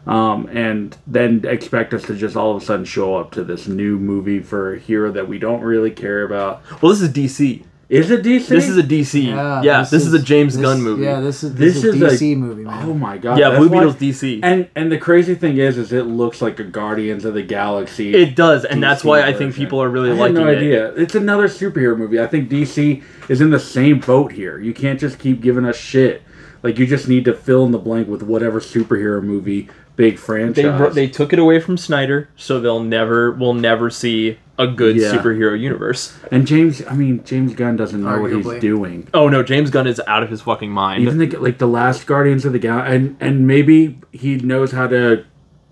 um, 0.07 0.49
and 0.51 0.97
then 1.07 1.45
expect 1.47 1.93
us 1.93 2.03
to 2.05 2.15
just 2.15 2.35
all 2.37 2.57
of 2.57 2.63
a 2.63 2.65
sudden 2.65 2.85
show 2.87 3.15
up 3.17 3.31
to 3.33 3.45
this 3.45 3.67
new 3.69 3.99
movie 3.99 4.41
for 4.41 4.75
a 4.75 4.79
hero 4.79 5.13
that 5.13 5.29
we 5.29 5.39
don't 5.39 5.61
really 5.61 5.91
care 5.91 6.23
about. 6.25 6.63
well, 6.81 6.93
this 6.93 7.03
is 7.03 7.11
DC. 7.11 7.63
Is 7.89 8.11
it 8.11 8.25
DC? 8.25 8.49
This 8.49 8.69
is 8.69 8.77
a 8.77 8.83
DC. 8.83 9.27
Yeah, 9.65 9.83
this, 9.83 10.05
is, 10.05 10.13
a 10.13 10.19
James 10.21 10.55
this- 10.55 10.63
Gunn 10.63 10.83
movie. 10.83 11.05
Yeah, 11.05 11.21
this 11.21 11.45
is 11.45 11.55
this, 11.55 11.75
This 11.75 11.85
is, 11.85 11.95
is 11.95 12.03
a 12.03 12.07
a- 12.07 12.11
DC 12.11 12.37
movie, 12.37 12.65
man. 12.65 12.89
Oh 12.89 12.95
my 12.95 13.17
god! 13.17 13.39
yeah, 13.39 13.51
that's 13.51 13.61
Blue 13.61 13.71
Beetle's 13.71 13.95
DC. 13.95 14.41
And 14.43 14.69
and 14.75 14.91
the 14.91 14.99
crazy 14.99 15.37
thing 15.37 15.59
is, 15.59 15.79
is 15.79 15.93
it 15.93 16.03
looks 16.03 16.43
like 16.43 16.59
a 16.59 16.65
Guardians 16.65 17.25
of 17.25 17.35
the 17.35 17.43
Galaxy. 17.43 18.13
it 18.13 18.35
does, 18.35 18.65
and 18.65 18.83
that's 18.83 19.03
DC 19.03 19.07
why 19.07 19.23
I 19.23 19.33
think 19.33 19.55
people 19.55 19.81
are 19.81 19.89
really 19.89 20.11
I 20.11 20.15
had 20.15 20.21
liking 20.21 20.35
no 20.35 20.49
it. 20.49 20.57
idea. 20.57 20.95
It's 20.95 21.15
another 21.15 21.47
superhero 21.47 21.97
movie. 21.97 22.21
I 22.21 22.27
think 22.27 22.51
DC 22.51 23.05
is 23.29 23.41
in 23.41 23.51
the 23.51 23.61
same 23.61 24.01
boat 24.01 24.33
here. 24.33 24.59
You 24.59 24.75
can't 24.75 24.99
just 24.99 25.21
keep 25.21 25.41
giving 25.41 25.65
us 25.65 25.77
shit. 25.77 26.23
Like 26.65 26.79
you 26.79 26.87
just 26.89 27.09
need 27.09 27.25
to 27.27 27.35
fill 27.35 27.65
in 27.67 27.71
the 27.71 27.79
blank 27.79 28.09
with 28.09 28.23
whatever 28.25 28.59
superhero 28.59 29.23
movie 29.23 29.69
big 29.95 30.19
franchise. 30.19 30.95
They 30.95 31.07
they 31.07 31.13
took 31.13 31.33
it 31.33 31.39
away 31.39 31.61
from 31.61 31.77
Snyder, 31.77 32.29
so 32.35 32.59
they'll 32.59 32.83
never 32.83 33.31
we'll 33.31 33.55
never 33.55 33.91
see 33.91 34.39
a 34.59 34.67
good 34.67 34.97
Yeah. 34.97 35.13
superhero 35.13 35.59
universe. 35.59 36.17
and 36.31 36.47
James, 36.47 36.83
I 36.89 36.95
mean 36.95 37.23
James 37.25 37.55
Gunn 37.55 37.77
doesn't 37.77 38.03
know 38.03 38.21
what 38.21 38.33
he's 38.33 38.61
doing. 38.61 39.07
Oh 39.13 39.29
no, 39.29 39.43
James 39.43 39.71
Gunn 39.71 39.87
is 39.87 40.01
out 40.07 40.23
of 40.23 40.31
his 40.31 40.41
fucking 40.43 40.71
mind. 40.71 41.03
Even 41.03 41.19
the, 41.19 41.27
like 41.37 41.59
the 41.59 41.67
last 41.69 42.07
Guardians 42.07 42.45
of 42.45 42.53
the 42.53 42.59
Galaxy, 42.59 42.95
and 42.97 43.17
and 43.21 43.47
maybe 43.47 43.99
he 44.13 44.37
knows 44.37 44.73
how 44.73 44.87
to 44.87 45.25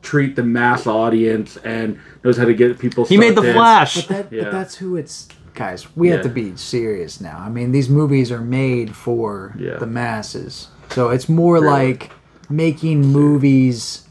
treat 0.02 0.36
the 0.36 0.42
mass 0.42 0.86
audience 0.86 1.56
and 1.64 1.98
knows 2.22 2.36
how 2.36 2.44
to 2.44 2.52
get 2.52 2.78
people. 2.78 3.06
he 3.06 3.16
made 3.16 3.34
the 3.36 3.42
in. 3.42 3.54
Flash. 3.54 4.06
But, 4.06 4.08
that, 4.08 4.32
Yeah. 4.36 4.42
but 4.44 4.52
that's 4.52 4.74
who 4.76 4.96
it's. 4.96 5.28
Guys, 5.54 5.86
we 5.96 6.08
have 6.08 6.18
Yeah. 6.18 6.22
to 6.24 6.28
be 6.30 6.52
serious 6.56 7.20
now. 7.20 7.38
I 7.38 7.48
mean, 7.48 7.70
these 7.70 7.88
movies 7.88 8.32
are 8.32 8.40
made 8.40 8.94
for 8.96 9.54
Yeah. 9.56 9.76
the 9.78 9.86
masses. 9.86 10.66
So 10.90 11.10
it's 11.10 11.28
more 11.28 11.54
Really. 11.54 11.68
like 11.68 12.10
making 12.50 13.06
movies 13.12 14.02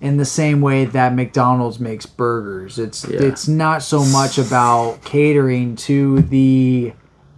in 0.00 0.16
the 0.16 0.24
same 0.24 0.60
way 0.60 0.84
that 0.84 1.14
McDonald's 1.14 1.80
makes 1.80 2.06
burgers. 2.06 2.78
It's 2.78 3.04
Yeah. 3.08 3.20
it's 3.22 3.48
not 3.48 3.82
so 3.82 4.04
much 4.04 4.38
about 4.38 5.02
catering 5.04 5.74
to 5.76 6.20
the 6.22 6.92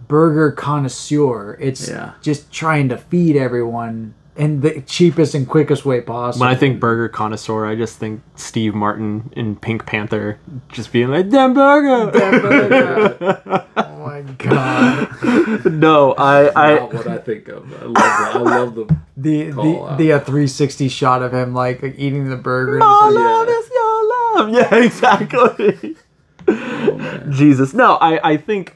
burger 0.07 0.51
connoisseur. 0.51 1.57
It's 1.59 1.89
Yeah. 1.89 2.11
just 2.21 2.51
trying 2.51 2.89
to 2.89 2.97
feed 2.97 3.35
everyone 3.35 4.13
in 4.37 4.61
the 4.61 4.81
cheapest 4.85 5.33
and 5.35 5.47
quickest 5.47 5.85
way 5.85 6.01
possible. 6.01 6.45
When 6.45 6.53
I 6.55 6.57
think 6.57 6.79
burger 6.79 7.09
connoisseur, 7.09 7.65
I 7.65 7.75
just 7.75 7.97
think 7.97 8.21
Steve 8.35 8.73
Martin 8.73 9.29
in 9.35 9.55
Pink 9.55 9.85
Panther, 9.85 10.37
just 10.71 10.91
being 10.91 11.09
like, 11.09 11.29
"Damn 11.29 11.53
burger." 11.53 12.11
oh 13.75 13.87
my 14.21 14.31
god. 14.33 15.65
no, 15.71 16.13
I, 16.13 16.49
I, 16.55 16.75
Not 16.75 16.93
what 16.93 17.07
I 17.07 17.17
think 17.17 17.47
of. 17.47 17.71
I 17.73 17.85
love 17.85 17.93
that. 17.93 18.35
I 18.35 18.39
love 18.39 18.75
the 18.75 18.97
The 19.17 19.51
Call 19.51 19.87
the 19.87 19.95
the 19.97 20.13
uh, 20.13 20.19
360 20.19 20.87
shot 20.89 21.21
of 21.21 21.33
him 21.33 21.53
like, 21.53 21.83
like 21.83 21.95
eating 21.97 22.29
the 22.29 22.37
burger. 22.37 22.77
my 22.79 22.85
he's 23.07 23.15
like, 23.15 23.25
love 23.25 23.47
is 23.49 23.69
your 23.69 24.09
love. 24.09 24.49
Yeah, 24.49 24.75
exactly. 24.75 25.95
Jesus, 27.29 27.73
no, 27.73 27.95
I, 27.95 28.31
I 28.31 28.37
think 28.37 28.75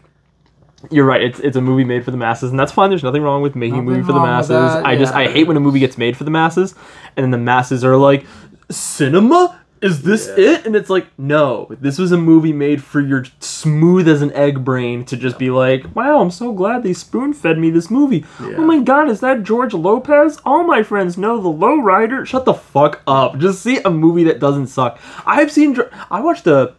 you're 0.92 1.06
right. 1.06 1.22
It's 1.22 1.40
it's 1.40 1.56
a 1.56 1.62
movie 1.62 1.84
made 1.84 2.06
for 2.06 2.12
the 2.12 2.18
masses, 2.18 2.52
and 2.52 2.60
that's 2.60 2.72
fine. 2.72 2.90
There's 2.90 3.04
nothing 3.04 3.24
wrong 3.24 3.42
with 3.42 3.56
making 3.56 3.80
a 3.80 3.82
movie 3.82 4.04
for 4.04 4.14
the 4.14 4.20
masses. 4.20 4.50
that, 4.50 4.86
I 4.86 4.96
just 4.98 5.14
I 5.14 5.28
hate 5.28 5.48
when 5.48 5.58
a 5.58 5.62
movie 5.62 5.80
gets 5.80 5.98
made 5.98 6.16
for 6.16 6.25
the 6.25 6.32
masses, 6.32 6.75
and 7.16 7.24
then 7.24 7.32
the 7.32 7.38
masses 7.38 7.84
are 7.84 7.98
like, 7.98 8.25
cinema. 8.70 9.60
Is 9.86 10.01
this 10.01 10.27
it? 10.27 10.65
And 10.65 10.75
it's 10.75 10.89
like, 10.89 11.08
no, 11.20 11.68
this 11.80 12.00
was 12.00 12.12
a 12.12 12.18
movie 12.18 12.54
made 12.54 12.84
for 12.84 13.00
your 13.00 13.24
smooth 13.39 14.08
as 14.08 14.24
an 14.24 14.34
egg 14.34 14.65
brain 14.65 15.06
to 15.06 15.15
just 15.15 15.38
be 15.38 15.51
like, 15.51 15.96
wow, 15.96 16.22
I'm 16.22 16.32
so 16.32 16.51
glad 16.54 16.82
they 16.82 16.94
spoon 16.94 17.34
fed 17.34 17.60
me 17.60 17.70
this 17.70 17.92
movie. 17.92 18.25
Oh 18.39 18.65
my 18.65 18.80
god, 18.80 19.10
is 19.10 19.20
that 19.20 19.44
George 19.44 19.75
Lopez? 19.75 20.39
All 20.44 20.63
my 20.63 20.82
friends 20.82 21.20
know 21.20 21.39
the 21.39 21.50
lowrider. 21.50 22.25
Shut 22.25 22.46
the 22.46 22.54
fuck 22.56 23.01
up. 23.06 23.38
Just 23.38 23.62
see 23.62 23.77
a 23.86 23.92
movie 23.92 24.24
that 24.24 24.39
doesn't 24.39 24.68
suck. 24.68 25.00
I've 25.25 25.51
seen, 25.51 25.77
I 26.10 26.20
watched 26.20 26.48
a, 26.48 26.74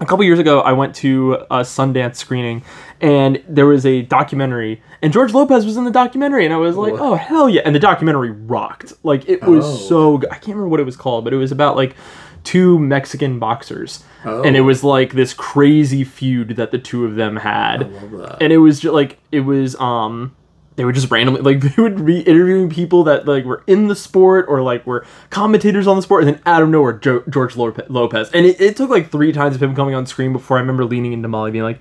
a 0.00 0.06
couple 0.06 0.24
years 0.24 0.38
ago, 0.38 0.60
I 0.60 0.72
went 0.72 0.94
to 0.96 1.34
a 1.50 1.60
Sundance 1.60 2.16
screening, 2.16 2.62
and 3.00 3.42
there 3.48 3.66
was 3.66 3.84
a 3.84 4.02
documentary, 4.02 4.80
and 5.02 5.12
George 5.12 5.32
Lopez 5.34 5.64
was 5.64 5.76
in 5.76 5.84
the 5.84 5.90
documentary, 5.90 6.44
and 6.44 6.54
I 6.54 6.58
was 6.58 6.76
like, 6.76 6.94
oh 6.94 7.14
hell 7.14 7.48
yeah! 7.48 7.62
And 7.64 7.74
the 7.74 7.80
documentary 7.80 8.30
rocked. 8.30 8.92
Like 9.02 9.28
it 9.28 9.42
was 9.44 9.64
Oh. 9.64 9.76
so 9.76 10.18
good. 10.18 10.30
I 10.30 10.34
can't 10.34 10.48
remember 10.56 10.68
what 10.68 10.80
it 10.80 10.84
was 10.86 10.96
called, 10.96 11.24
but 11.24 11.32
it 11.32 11.36
was 11.36 11.50
about 11.52 11.74
like 11.76 11.96
two 12.44 12.78
Mexican 12.78 13.38
boxers, 13.38 14.04
and 14.24 14.56
it 14.56 14.60
Oh. 14.60 14.64
was 14.64 14.84
like 14.84 15.12
this 15.14 15.34
crazy 15.34 16.04
feud 16.04 16.50
that 16.56 16.70
the 16.70 16.78
two 16.78 17.04
of 17.04 17.16
them 17.16 17.36
had, 17.36 17.90
love 17.92 18.10
that. 18.12 18.42
and 18.42 18.52
it 18.52 18.58
was 18.58 18.80
just 18.80 18.94
like 18.94 19.18
it 19.32 19.40
was 19.40 19.74
um 19.80 20.34
they 20.78 20.84
would 20.84 20.94
just 20.94 21.10
randomly 21.10 21.40
like 21.42 21.60
they 21.74 21.82
would 21.82 22.06
be 22.06 22.20
interviewing 22.20 22.70
people 22.70 23.02
that 23.04 23.26
like 23.26 23.44
were 23.44 23.62
in 23.66 23.88
the 23.88 23.96
sport 23.96 24.46
or 24.48 24.62
like 24.62 24.86
were 24.86 25.04
commentators 25.28 25.86
on 25.88 25.96
the 25.96 26.02
sport 26.02 26.24
and 26.24 26.34
then 26.34 26.42
out 26.46 26.62
of 26.62 26.68
nowhere 26.68 26.92
jo- 26.94 27.24
george 27.28 27.56
lopez 27.56 28.30
and 28.32 28.46
it, 28.46 28.60
it 28.60 28.76
took 28.76 28.88
like 28.88 29.10
three 29.10 29.32
times 29.32 29.56
of 29.56 29.62
him 29.62 29.74
coming 29.74 29.94
on 29.94 30.06
screen 30.06 30.32
before 30.32 30.56
i 30.56 30.60
remember 30.60 30.84
leaning 30.84 31.12
into 31.12 31.26
molly 31.28 31.50
being 31.50 31.64
like 31.64 31.80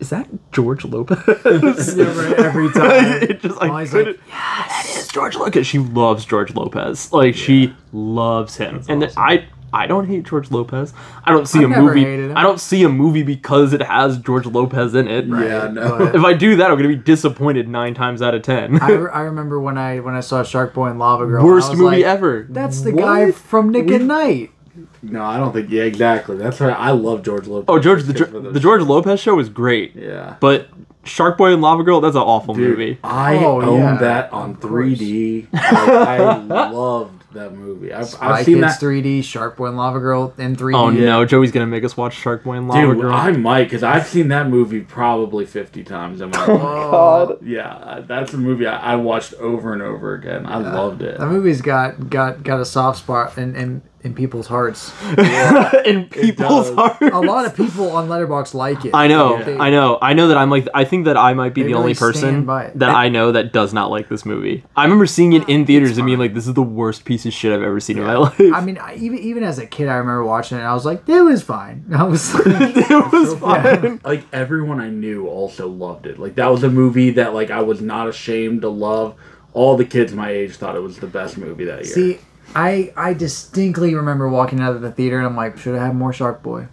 is 0.00 0.10
that 0.10 0.28
george 0.50 0.84
lopez? 0.84 1.16
Every 1.46 2.68
time. 2.72 3.22
it 3.22 3.40
just 3.40 3.56
like, 3.60 3.88
couldn't- 3.90 4.06
like, 4.18 4.20
yeah 4.28 4.66
that 4.68 4.86
is 4.88 5.06
george 5.08 5.36
lopez. 5.36 5.64
She 5.66 5.78
loves 5.78 6.24
george 6.24 6.52
lopez. 6.56 7.12
Like 7.12 7.36
she 7.36 7.72
loves 7.92 8.56
him. 8.56 8.82
And 8.88 9.04
i 9.16 9.46
I 9.72 9.86
don't 9.86 10.06
hate 10.06 10.24
George 10.24 10.50
Lopez. 10.50 10.92
I 11.24 11.30
don't 11.32 11.46
see 11.48 11.60
I've 11.60 11.64
a 11.64 11.68
never 11.68 11.82
movie. 11.88 12.04
hated 12.04 12.30
him. 12.30 12.36
I 12.36 12.42
don't 12.42 12.60
see 12.60 12.82
a 12.82 12.88
movie 12.88 13.22
because 13.22 13.72
it 13.72 13.80
has 13.82 14.18
George 14.18 14.46
Lopez 14.46 14.94
in 14.94 15.08
it. 15.08 15.26
yeah, 15.26 15.68
no. 15.72 16.10
If 16.14 16.22
I 16.24 16.34
do 16.34 16.56
that, 16.56 16.70
I'm 16.70 16.76
gonna 16.76 16.88
be 16.88 16.96
disappointed 16.96 17.68
nine 17.68 17.94
times 17.94 18.20
out 18.22 18.34
of 18.34 18.42
ten. 18.42 18.80
I, 18.82 18.90
re- 18.90 19.10
I 19.12 19.20
remember 19.22 19.58
when 19.60 19.78
I 19.78 20.00
when 20.00 20.14
I 20.14 20.20
saw 20.20 20.42
Shark 20.42 20.74
Boy 20.74 20.88
and 20.88 20.98
Lava 20.98 21.24
Girl. 21.26 21.42
I 21.42 21.44
Worst 21.44 21.70
was 21.70 21.78
movie 21.78 21.96
like, 21.98 22.04
ever. 22.04 22.46
That's 22.50 22.82
the 22.82 22.92
guy 22.92 23.30
from 23.32 23.70
Nick 23.70 23.86
We- 23.86 23.94
at 23.96 24.02
Night. 24.02 24.50
No, 25.02 25.22
I 25.24 25.36
don't 25.36 25.52
think. 25.52 25.68
Yeah, 25.70 25.82
exactly. 25.82 26.36
That's 26.36 26.60
right. 26.60 26.72
I 26.78 26.92
love 26.92 27.22
George 27.22 27.46
Lopez. 27.46 27.66
Oh, 27.68 27.78
George, 27.78 28.04
the, 28.04 28.12
Just 28.14 28.30
for 28.30 28.40
Ge- 28.40 28.42
those- 28.44 28.54
the 28.54 28.60
George 28.60 28.82
Lopez 28.82 29.20
show 29.20 29.34
was 29.34 29.48
great, 29.48 29.94
Yeah. 29.96 30.36
but 30.40 30.68
Shark 31.04 31.36
Boy 31.36 31.52
and 31.52 31.60
Lava 31.60 31.82
Girl, 31.82 32.00
that's 32.00 32.14
an 32.16 32.22
awful 32.22 32.54
Dude, 32.54 32.70
movie. 32.78 32.98
I 33.04 33.36
Oh, 33.44 33.60
own 33.60 33.78
yeah, 33.80 33.96
that 33.96 34.32
on 34.32 34.54
3D. 34.56 35.52
Like, 35.52 35.62
I 35.64 36.36
loved 36.70 37.21
that 37.34 37.54
movie. 37.54 37.92
I've, 37.92 38.06
Spy 38.06 38.26
I've 38.26 38.44
seen 38.44 38.60
Kids 38.60 38.78
that. 38.78 38.84
3D, 38.84 39.24
Shark 39.24 39.56
Boy 39.56 39.66
and 39.66 39.76
Lava 39.76 39.98
Girl 40.00 40.32
in 40.38 40.56
3D. 40.56 40.76
Oh 40.76 40.88
Yeah. 40.90 41.04
no, 41.06 41.24
Joey's 41.24 41.52
gonna 41.52 41.66
make 41.66 41.84
us 41.84 41.96
watch 41.96 42.14
Shark 42.14 42.44
Boy 42.44 42.54
and 42.54 42.68
Lava 42.68 42.80
Dude, 42.94 43.00
Girl. 43.00 43.12
I 43.12 43.32
might 43.32 43.64
because 43.64 43.82
I've 43.82 44.06
seen 44.06 44.28
that 44.28 44.48
movie 44.48 44.80
probably 44.80 45.44
50 45.46 45.84
times 45.84 46.20
in 46.20 46.30
my 46.30 46.46
oh, 46.46 46.54
life. 46.54 46.62
Oh, 46.62 47.38
Yeah, 47.42 48.02
that's 48.06 48.32
a 48.34 48.38
movie 48.38 48.66
I, 48.66 48.92
I 48.92 48.96
watched 48.96 49.34
over 49.34 49.72
and 49.72 49.82
over 49.82 50.14
again. 50.14 50.46
I 50.46 50.58
loved 50.58 51.02
it. 51.02 51.18
that 51.18 51.26
movie's 51.28 51.60
got 51.62 52.10
got 52.10 52.42
got 52.42 52.60
a 52.60 52.64
soft 52.64 52.98
spot 52.98 53.36
and 53.36 53.56
in, 53.56 53.82
in 54.04 54.14
people's 54.14 54.46
hearts. 54.48 54.92
in 55.84 56.08
people's 56.08 56.74
hearts. 56.74 57.00
A 57.00 57.20
lot 57.20 57.44
of 57.46 57.54
people 57.56 57.90
on 57.92 58.08
Letterboxd 58.08 58.54
like 58.54 58.84
it. 58.84 58.90
I 58.94 59.06
know, 59.08 59.42
They- 59.42 59.56
I 59.56 59.70
know, 59.70 59.98
I 60.02 60.12
know 60.12 60.28
that 60.28 60.36
I'm 60.36 60.50
like. 60.50 60.66
I 60.74 60.84
think 60.84 61.04
that 61.04 61.16
I 61.16 61.34
might 61.34 61.54
be 61.54 61.62
the 61.62 61.68
really 61.68 61.78
only 61.80 61.94
person 61.94 62.44
by 62.44 62.64
it. 62.64 62.78
that 62.78 62.90
I 62.90 63.08
know 63.08 63.32
that 63.32 63.52
does 63.52 63.72
not 63.72 63.90
like 63.90 64.08
this 64.08 64.24
movie. 64.26 64.64
I 64.76 64.84
remember 64.84 65.06
seeing 65.06 65.32
it 65.34 65.48
in 65.48 65.66
theaters 65.66 65.98
and 65.98 66.06
being 66.06 66.18
like, 66.18 66.34
"This 66.34 66.46
is 66.46 66.54
the 66.54 66.62
worst 66.62 67.04
piece 67.04 67.24
of 67.26 67.32
shit 67.32 67.52
I've 67.52 67.62
ever 67.62 67.80
seen 67.80 67.98
in 67.98 68.04
my 68.04 68.16
life." 68.16 68.40
I 68.40 68.60
mean, 68.60 68.78
I, 68.78 68.94
even 68.96 69.18
even 69.18 69.42
as 69.44 69.58
a 69.58 69.66
kid, 69.66 69.88
I 69.88 69.94
remember 69.94 70.24
watching 70.24 70.58
it. 70.58 70.62
and 70.62 70.68
I 70.68 70.74
was 70.74 70.84
like, 70.84 71.08
"It 71.08 71.22
was 71.22 71.42
fine." 71.42 71.84
I 71.94 72.02
was 72.04 72.34
like, 72.34 72.44
it 72.46 73.12
was 73.12 73.34
fine. 73.38 74.00
Like 74.04 74.24
everyone 74.32 74.80
I 74.80 74.88
knew 74.90 75.26
also 75.28 75.68
loved 75.68 76.06
it. 76.06 76.18
Like 76.18 76.34
that 76.36 76.48
was 76.50 76.62
a 76.64 76.70
movie 76.70 77.10
that 77.12 77.34
like 77.34 77.50
I 77.50 77.60
was 77.62 77.80
not 77.80 78.08
ashamed 78.08 78.62
to 78.62 78.68
love. 78.68 79.14
All 79.54 79.76
the 79.76 79.84
kids 79.84 80.14
my 80.14 80.30
age 80.30 80.56
thought 80.56 80.76
it 80.76 80.82
was 80.82 80.98
the 80.98 81.06
best 81.06 81.36
movie 81.36 81.66
that 81.66 81.84
year. 81.84 81.94
"See, 81.94 82.18
I 82.54 82.92
I 82.96 83.14
distinctly 83.14 83.94
remember 83.94 84.28
walking 84.28 84.60
out 84.60 84.74
of 84.74 84.82
the 84.82 84.90
theater 84.92 85.18
and 85.18 85.26
I'm 85.26 85.36
like, 85.36 85.58
should 85.58 85.74
I 85.74 85.78
have 85.78 85.88
had 85.88 85.96
more 85.96 86.12
Shark 86.12 86.42
Boy." 86.42 86.68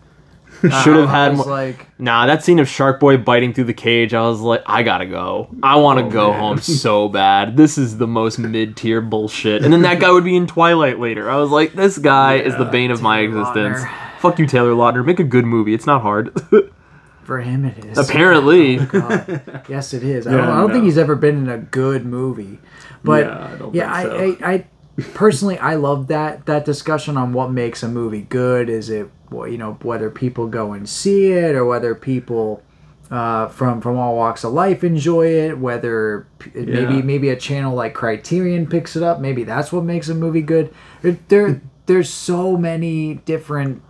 Should 0.62 0.98
have 0.98 1.08
had 1.10 1.36
more. 1.38 1.46
like, 1.46 1.88
Nah, 2.00 2.26
that 2.26 2.44
scene 2.44 2.60
of 2.60 2.68
Shark 2.68 3.00
Boy 3.00 3.16
biting 3.16 3.54
through 3.54 3.64
the 3.66 3.74
cage, 3.74 4.14
I 4.14 4.22
was 4.28 4.42
like, 4.42 4.62
I 4.66 4.84
gotta 4.84 5.06
go. 5.06 5.48
I 5.64 5.78
want 5.78 6.00
to 6.00 6.06
Oh, 6.06 6.10
go 6.10 6.32
man. 6.32 6.40
home 6.40 6.58
so 6.62 7.08
bad. 7.08 7.56
This 7.56 7.78
is 7.78 7.98
the 7.98 8.08
most 8.08 8.40
mid 8.40 8.76
tier 8.76 9.00
bullshit. 9.00 9.64
And 9.64 9.72
then 9.72 9.84
that 9.84 10.02
guy 10.02 10.12
would 10.12 10.26
be 10.26 10.36
in 10.36 10.48
Twilight 10.48 11.00
later. 11.00 11.30
I 11.30 11.38
was 11.38 11.50
like, 11.50 11.74
this 11.74 11.98
guy 11.98 12.40
is 12.40 12.58
the 12.58 12.66
bane 12.66 12.92
of 12.92 13.02
my 13.02 13.20
existence. 13.20 13.78
Lautner. 13.80 14.20
Fuck 14.20 14.38
you, 14.40 14.48
Taylor 14.48 14.72
Lautner. 14.74 15.06
Make 15.06 15.22
a 15.22 15.24
good 15.24 15.46
movie. 15.46 15.74
It's 15.74 15.86
not 15.86 16.02
hard. 16.02 16.38
for 17.24 17.40
him 17.40 17.64
it 17.64 17.86
is. 17.86 17.98
Apparently. 17.98 18.80
Oh, 18.80 18.86
God. 18.86 19.64
Yes, 19.70 19.94
it 19.94 20.04
is. 20.04 20.28
I 20.28 20.32
don't, 20.32 20.42
I 20.50 20.58
don't 20.60 20.72
think 20.72 20.84
he's 20.84 20.98
ever 20.98 21.16
been 21.16 21.38
in 21.38 21.48
a 21.50 21.60
good 21.60 22.06
movie. 22.06 22.60
But 23.02 23.26
Yeah, 23.28 23.48
I 23.54 23.56
don't 23.56 23.76
yeah, 23.76 24.02
think 24.26 24.40
so. 24.40 24.46
I, 24.46 24.50
I, 24.50 24.54
I 24.56 24.66
personally 25.14 25.58
I 25.58 25.76
love 25.76 26.08
that 26.08 26.46
that 26.46 26.66
discussion 26.66 27.18
on 27.18 27.34
what 27.34 27.52
makes 27.52 27.84
a 27.84 27.88
movie 27.88 28.22
good. 28.22 28.70
Is 28.70 28.90
it 28.90 29.10
you 29.32 29.58
know 29.58 29.74
whether 29.82 30.10
people 30.10 30.48
go 30.48 30.74
and 30.74 30.88
see 30.88 31.32
it 31.32 31.56
or 31.56 31.66
whether 31.66 31.94
people 31.96 32.64
uh, 33.12 33.48
from 33.48 33.82
from 33.82 33.98
all 33.98 34.16
walks 34.16 34.44
of 34.44 34.54
life 34.54 34.84
enjoy 34.84 35.28
it. 35.28 35.58
Whether 35.58 36.28
p- 36.40 36.52
maybe 36.54 37.02
maybe 37.02 37.30
a 37.30 37.36
channel 37.36 37.76
like 37.76 37.94
Criterion 37.94 38.68
picks 38.68 38.96
it 38.96 39.04
up. 39.04 39.20
Maybe 39.20 39.44
that's 39.44 39.72
what 39.72 39.84
makes 39.84 40.10
a 40.10 40.16
movie 40.16 40.42
good. 40.42 40.74
There, 41.02 41.18
there 41.28 41.62
there's 41.86 42.10
so 42.10 42.56
many 42.56 43.16
different 43.16 43.82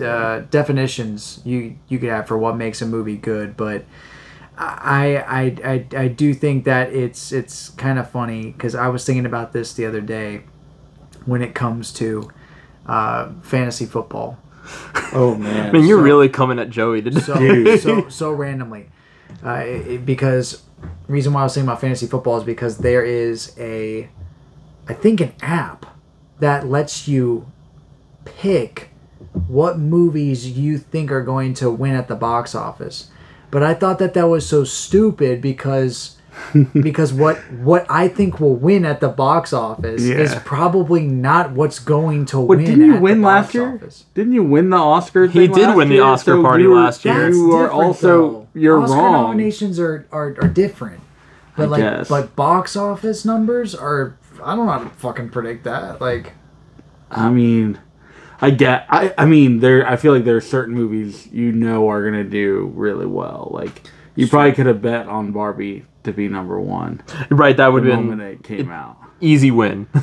uh, 0.00 0.40
definitions 0.50 1.40
you 1.44 1.76
you 1.88 1.98
could 1.98 2.08
have 2.08 2.26
for 2.26 2.38
what 2.38 2.56
makes 2.56 2.80
a 2.80 2.86
movie 2.86 3.18
good, 3.18 3.56
but 3.56 3.84
I 4.56 5.16
I, 5.16 5.42
I, 5.64 5.86
I 5.96 6.08
do 6.08 6.32
think 6.32 6.64
that 6.64 6.92
it's 6.92 7.30
it's 7.32 7.70
kind 7.70 7.98
of 7.98 8.10
funny 8.10 8.52
because 8.52 8.74
I 8.74 8.88
was 8.88 9.04
thinking 9.04 9.26
about 9.26 9.52
this 9.52 9.74
the 9.74 9.84
other 9.84 10.00
day 10.00 10.44
when 11.26 11.42
it 11.42 11.54
comes 11.54 11.92
to 11.94 12.30
uh, 12.86 13.30
fantasy 13.42 13.86
football. 13.86 14.38
oh 15.12 15.34
man. 15.34 15.68
I 15.70 15.72
mean, 15.72 15.86
you're 15.86 16.00
really 16.02 16.28
coming 16.28 16.58
at 16.58 16.70
Joey 16.70 17.02
today. 17.02 17.20
So 17.20 17.76
so 17.76 18.08
so 18.08 18.32
randomly, 18.32 18.88
uh, 19.44 19.62
it, 19.64 19.86
it- 19.86 20.06
because 20.06 20.62
reason 21.08 21.32
why 21.32 21.40
I 21.40 21.44
was 21.44 21.54
saying 21.54 21.66
about 21.66 21.80
fantasy 21.80 22.06
football 22.06 22.38
is 22.38 22.44
because 22.44 22.78
there 22.78 23.04
is 23.04 23.54
a, 23.58 24.08
I 24.88 24.94
think 24.94 25.20
an 25.20 25.32
app 25.42 25.86
that 26.40 26.66
lets 26.66 27.06
you 27.06 27.46
pick 28.24 28.88
what 29.46 29.78
movies 29.78 30.48
you 30.58 30.78
think 30.78 31.10
are 31.12 31.22
going 31.22 31.54
to 31.54 31.70
win 31.70 31.94
at 31.94 32.08
the 32.08 32.14
box 32.16 32.54
office. 32.54 33.08
But 33.50 33.62
I 33.62 33.74
thought 33.74 33.98
that 33.98 34.14
that 34.14 34.28
was 34.28 34.48
so 34.48 34.64
stupid 34.64 35.40
because 35.40 36.16
because 36.72 37.12
what 37.12 37.36
what 37.52 37.86
I 37.90 38.08
think 38.08 38.40
will 38.40 38.54
win 38.54 38.84
at 38.84 39.00
the 39.00 39.08
box 39.08 39.52
office 39.52 40.02
is 40.02 40.34
probably 40.44 41.02
not 41.06 41.52
what's 41.52 41.78
going 41.78 42.24
to 42.26 42.38
win. 42.40 42.46
What 42.48 42.58
win. 42.58 42.66
didn't 42.66 42.84
you 42.86 42.94
at 42.96 43.02
win 43.02 43.20
the 43.20 43.26
last 43.26 43.44
box 43.46 43.54
year? 43.54 43.74
office. 43.74 44.04
Didn't 44.14 44.32
you 44.32 44.42
win 44.42 44.70
the 44.70 44.76
Oscar? 44.76 45.26
He 45.26 45.32
thing 45.46 45.52
did 45.52 45.62
last 45.66 45.76
win 45.76 45.88
the 45.88 45.94
year? 45.96 46.04
Oscar 46.04 46.32
So 46.32 46.42
party 46.42 46.62
you 46.64 46.70
were- 46.70 46.76
last 46.76 47.04
year. 47.04 47.14
That's 47.24 47.36
You 47.36 47.52
are 47.52 47.70
also 47.70 48.06
though. 48.30 48.48
you're 48.54 48.80
Oscar 48.80 48.96
wrong. 48.96 49.12
nominations 49.12 49.78
are, 49.78 50.06
are, 50.10 50.34
are 50.40 50.48
different, 50.48 51.00
but 51.56 51.64
I 51.64 51.66
like 51.66 51.80
guess. 51.82 52.08
but 52.08 52.34
box 52.36 52.76
office 52.76 53.24
numbers 53.24 53.74
are 53.74 54.16
I 54.42 54.56
don't 54.56 54.66
know 54.66 54.72
how 54.72 54.78
to 54.84 54.88
fucking 54.90 55.30
predict 55.30 55.64
that. 55.64 56.00
Like 56.00 56.32
I 57.10 57.28
mean, 57.30 57.78
I 58.40 58.50
get. 58.50 58.86
I 58.88 59.12
I 59.18 59.26
mean, 59.26 59.60
there. 59.60 59.86
I 59.86 59.96
feel 59.96 60.14
like 60.14 60.24
there 60.24 60.36
are 60.36 60.40
certain 60.40 60.74
movies 60.74 61.28
you 61.30 61.52
know 61.52 61.88
are 61.88 62.02
gonna 62.04 62.24
do 62.24 62.72
really 62.74 63.06
well. 63.06 63.50
Like 63.52 63.82
you 64.16 64.26
probably 64.28 64.52
could 64.52 64.66
have 64.66 64.80
bet 64.82 65.06
on 65.08 65.30
Barbie 65.32 65.84
to 66.04 66.12
be 66.12 66.28
number 66.28 66.60
one 66.60 67.02
right, 67.30 67.56
that 67.56 67.66
the 67.66 67.72
would 67.72 67.84
have 67.86 67.94
moment 67.96 68.20
been 68.20 68.28
it 68.28 68.42
came 68.42 68.70
out. 68.70 68.98
easy 69.20 69.50
win. 69.50 69.86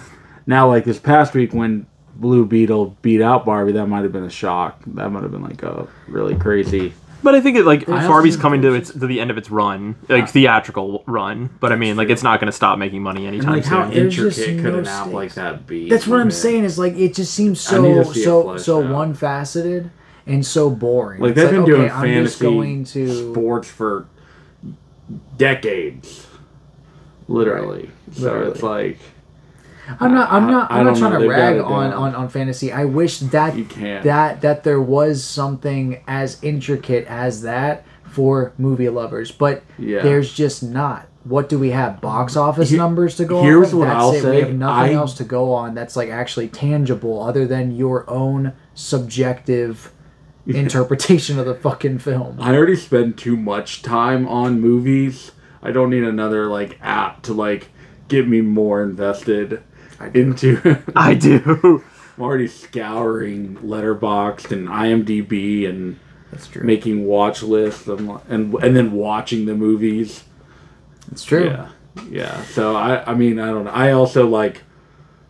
Now, 0.48 0.68
like 0.68 0.84
this 0.84 0.98
past 0.98 1.36
week 1.36 1.54
when 1.54 1.86
Blue 2.16 2.44
Beetle 2.44 2.98
beat 3.04 3.22
out 3.22 3.46
Barbie, 3.46 3.74
that 3.74 3.86
might 3.86 4.02
have 4.02 4.12
been 4.12 4.24
a 4.24 4.32
shock. 4.32 4.82
That 4.88 5.10
might 5.12 5.22
have 5.22 5.32
been 5.32 5.44
like 5.44 5.62
a 5.62 5.88
really 6.08 6.34
crazy 6.36 6.92
But 7.22 7.36
I 7.36 7.42
think 7.42 7.56
it 7.56 7.66
like 7.66 7.86
There's 7.86 8.08
Barbie's 8.08 8.36
coming 8.36 8.64
to 8.64 8.74
its 8.74 8.92
to 8.92 9.06
the 9.06 9.20
end 9.20 9.30
of 9.30 9.38
its 9.38 9.52
run, 9.52 9.96
like 10.08 10.28
theatrical 10.28 11.04
run. 11.06 11.52
But 11.60 11.72
I 11.72 11.76
mean, 11.76 11.98
like 11.98 12.10
it's 12.10 12.24
not 12.24 12.40
going 12.40 12.48
to 12.48 12.52
stop 12.56 12.80
making 12.80 13.04
money 13.04 13.28
anytime 13.28 13.52
like 13.58 13.66
how 13.66 13.84
soon. 13.86 13.94
There's 13.94 14.16
just 14.16 14.40
intricate 14.40 14.64
could 14.64 14.74
no 14.74 14.80
an 14.80 14.88
app 14.88 15.08
like 15.08 15.34
that 15.36 15.68
be? 15.68 15.88
That's 15.90 16.08
what 16.08 16.20
I'm 16.20 16.28
Man. 16.28 16.32
saying. 16.32 16.64
Is 16.64 16.80
like 16.80 16.96
it 16.96 17.14
just 17.14 17.34
seems 17.34 17.60
so 17.62 17.84
to 17.84 18.14
see 18.14 18.22
it 18.22 18.24
so 18.24 18.58
so 18.58 18.84
out. 18.84 18.92
one 18.92 19.14
faceted 19.14 19.92
and 20.26 20.46
so 20.46 20.70
boring. 20.70 21.22
Like 21.22 21.36
they've 21.36 21.50
been 21.50 21.62
okay, 21.62 21.72
doing 21.72 21.92
I'm 21.92 22.24
just 22.24 22.40
fantasy 22.40 22.44
going 22.44 22.84
to 22.86 23.32
sports 23.34 23.70
for 23.70 24.08
decades, 25.38 26.28
literally. 27.28 27.90
So 28.14 28.24
Literally. 28.24 28.52
it's 28.52 28.64
like 28.64 29.00
I'm 30.00 30.14
not. 30.14 30.32
I'm 30.32 30.48
not. 30.48 30.72
I 30.72 30.80
I'm 30.80 30.86
not 30.86 30.98
trying 30.98 31.14
know, 31.14 31.20
to 31.20 31.22
they've 31.24 31.30
rag 31.32 31.60
on, 31.60 31.92
on 31.94 32.16
on 32.16 32.30
fantasy. 32.30 32.72
I 32.72 32.86
wish 32.86 33.20
that 33.20 33.58
You 33.58 33.66
can't. 33.66 34.04
that 34.04 34.42
that 34.42 34.64
there 34.64 34.82
was 34.82 35.24
something 35.24 36.02
as 36.08 36.42
intricate 36.44 37.06
as 37.08 37.42
that 37.42 37.86
for 38.04 38.54
movie 38.58 38.90
lovers, 38.90 39.32
but 39.32 39.64
Yeah. 39.78 40.02
there's 40.02 40.34
just 40.34 40.64
not. 40.64 41.08
What 41.26 41.50
do 41.50 41.60
we 41.60 41.72
have? 41.72 42.02
Box 42.02 42.36
office 42.36 42.72
numbers 42.72 43.16
to 43.18 43.26
go 43.26 43.42
here's 43.44 43.68
off 43.68 43.80
what 43.80 43.86
That's 43.86 44.00
I'll 44.00 44.12
it. 44.14 44.22
say. 44.22 44.36
We 44.38 44.42
have 44.42 44.54
nothing 44.54 44.92
I- 44.96 45.00
else 45.00 45.14
to 45.16 45.24
go 45.24 45.54
on 45.54 45.76
that's 45.76 45.96
like 45.96 46.10
actually 46.10 46.48
tangible 46.48 47.22
other 47.22 47.46
than 47.46 47.76
your 47.76 48.10
own 48.10 48.54
subjective 48.74 49.92
interpretation 50.48 51.38
of 51.40 51.46
the 51.46 51.56
fucking 51.56 52.00
film. 52.00 52.38
I 52.40 52.56
already 52.56 52.76
spend 52.76 53.18
too 53.18 53.36
much 53.38 53.82
time 53.82 54.28
on 54.28 54.60
movies. 54.60 55.32
I 55.62 55.72
don't 55.72 55.90
need 55.90 56.04
another 56.04 56.48
like 56.48 56.78
app 56.82 57.22
to 57.24 57.34
like 57.34 57.70
get 58.08 58.28
me 58.28 58.42
more 58.42 58.82
invested 58.82 59.62
into. 60.14 60.78
I 60.96 61.14
do. 61.14 61.84
I'm 62.18 62.24
already 62.24 62.48
scouring 62.48 63.58
Letterboxd 63.58 64.52
and 64.52 64.68
IMDb 64.68 65.68
and 65.70 66.00
That's 66.32 66.48
true. 66.48 66.64
making 66.64 67.06
watch 67.06 67.44
lists 67.44 67.88
and 67.88 68.20
and 68.28 68.54
and 68.56 68.76
then 68.76 68.92
watching 68.94 69.46
the 69.46 69.56
movies. 69.56 70.24
it's 71.12 71.24
true. 71.24 71.46
Yeah, 71.48 71.70
yeah. 72.10 72.44
So 72.46 72.76
I, 72.76 73.12
I 73.12 73.14
mean, 73.14 73.40
I 73.40 73.48
don't 73.48 73.66
know. 73.66 73.72
I 73.72 73.92
also 73.92 74.28
like 74.28 74.64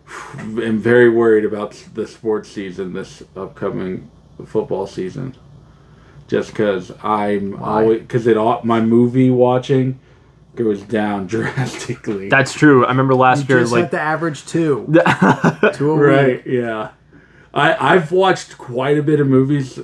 am 0.39 0.79
very 0.79 1.09
worried 1.09 1.45
about 1.45 1.71
the 1.93 2.07
sports 2.07 2.49
season 2.49 2.93
this 2.93 3.23
upcoming 3.35 4.09
football 4.45 4.87
season, 4.87 5.35
just 6.27 6.51
because 6.51 6.91
I'm 7.03 7.59
Why? 7.59 7.83
always 7.83 7.99
because 8.01 8.27
it 8.27 8.37
all 8.37 8.61
my 8.63 8.81
movie 8.81 9.29
watching 9.29 9.99
goes 10.55 10.81
down 10.81 11.27
drastically. 11.33 12.29
That's 12.29 12.53
true. 12.53 12.85
I 12.85 12.89
remember 12.89 13.15
last 13.15 13.47
You 13.47 13.55
year, 13.55 13.63
just 13.63 13.71
like 13.73 13.83
have 13.83 13.91
to 13.91 13.99
average 13.99 14.45
two. 14.45 14.85
two 15.73 15.91
a 15.91 15.95
right. 15.95 16.45
week. 16.45 16.53
Yeah, 16.53 16.89
I 17.53 17.95
I've 17.95 18.11
watched 18.11 18.57
quite 18.57 18.97
a 18.97 19.03
bit 19.03 19.19
of 19.19 19.27
movies 19.27 19.79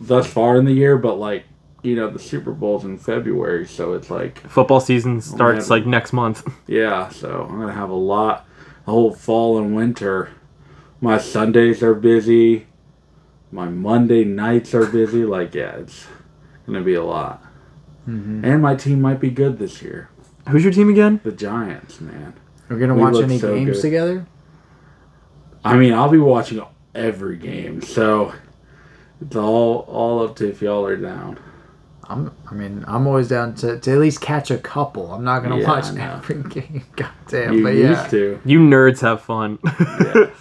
thus 0.00 0.26
far 0.26 0.56
in 0.56 0.64
the 0.64 0.72
year, 0.72 0.96
but 0.98 1.14
like. 1.16 1.44
You 1.82 1.96
know 1.96 2.10
the 2.10 2.18
Super 2.18 2.52
Bowl's 2.52 2.84
in 2.84 2.98
February, 2.98 3.66
so 3.66 3.94
it's 3.94 4.10
like 4.10 4.38
football 4.50 4.80
season 4.80 5.22
starts 5.22 5.70
man. 5.70 5.78
like 5.78 5.86
next 5.86 6.12
month. 6.12 6.46
Yeah, 6.66 7.08
so 7.08 7.46
I'm 7.48 7.58
gonna 7.58 7.72
have 7.72 7.88
a 7.88 7.94
lot, 7.94 8.46
the 8.84 8.90
whole 8.92 9.14
fall 9.14 9.56
and 9.56 9.74
winter. 9.74 10.28
My 11.00 11.16
Sundays 11.16 11.82
are 11.82 11.94
busy. 11.94 12.66
My 13.52 13.68
Monday 13.68 14.24
nights 14.24 14.74
are 14.74 14.86
busy. 14.86 15.24
Like, 15.24 15.54
yeah, 15.54 15.76
it's 15.76 16.06
gonna 16.66 16.82
be 16.82 16.94
a 16.94 17.04
lot. 17.04 17.42
Mm-hmm. 18.08 18.44
And 18.44 18.62
my 18.62 18.74
team 18.74 19.00
might 19.00 19.20
be 19.20 19.30
good 19.30 19.58
this 19.58 19.82
year. 19.82 20.08
Who's 20.48 20.64
your 20.64 20.72
team 20.72 20.88
again? 20.88 21.20
The 21.22 21.32
Giants, 21.32 22.00
man. 22.00 22.34
We're 22.68 22.78
gonna 22.78 22.94
We 22.94 23.00
watch 23.02 23.16
any 23.22 23.38
so 23.38 23.54
games 23.54 23.76
good. 23.76 23.82
together. 23.82 24.26
I 25.64 25.76
mean, 25.76 25.92
I'll 25.92 26.08
be 26.10 26.18
watching 26.18 26.62
every 26.94 27.36
game, 27.36 27.82
so 27.82 28.32
it's 29.20 29.36
all 29.36 29.84
all 29.88 30.24
up 30.24 30.36
to 30.36 30.48
if 30.48 30.62
y'all 30.62 30.86
are 30.86 30.96
down. 30.96 31.38
I'm. 32.04 32.32
I 32.50 32.54
mean, 32.54 32.84
I'm 32.88 33.06
always 33.06 33.28
down 33.28 33.54
to, 33.56 33.78
to 33.78 33.92
at 33.92 33.98
least 33.98 34.20
catch 34.20 34.50
a 34.50 34.58
couple. 34.58 35.12
I'm 35.12 35.22
not 35.22 35.40
gonna 35.42 35.58
Yeah, 35.58 35.68
watch 35.68 35.86
I 35.86 36.16
every 36.16 36.42
game. 36.48 36.84
God 36.96 37.10
damn. 37.28 37.54
You 37.54 37.62
but 37.62 37.74
used 37.74 38.02
yeah. 38.04 38.08
to. 38.08 38.40
You 38.44 38.60
nerds 38.60 39.00
have 39.00 39.22
fun. 39.22 39.58
Yeah. 39.64 40.30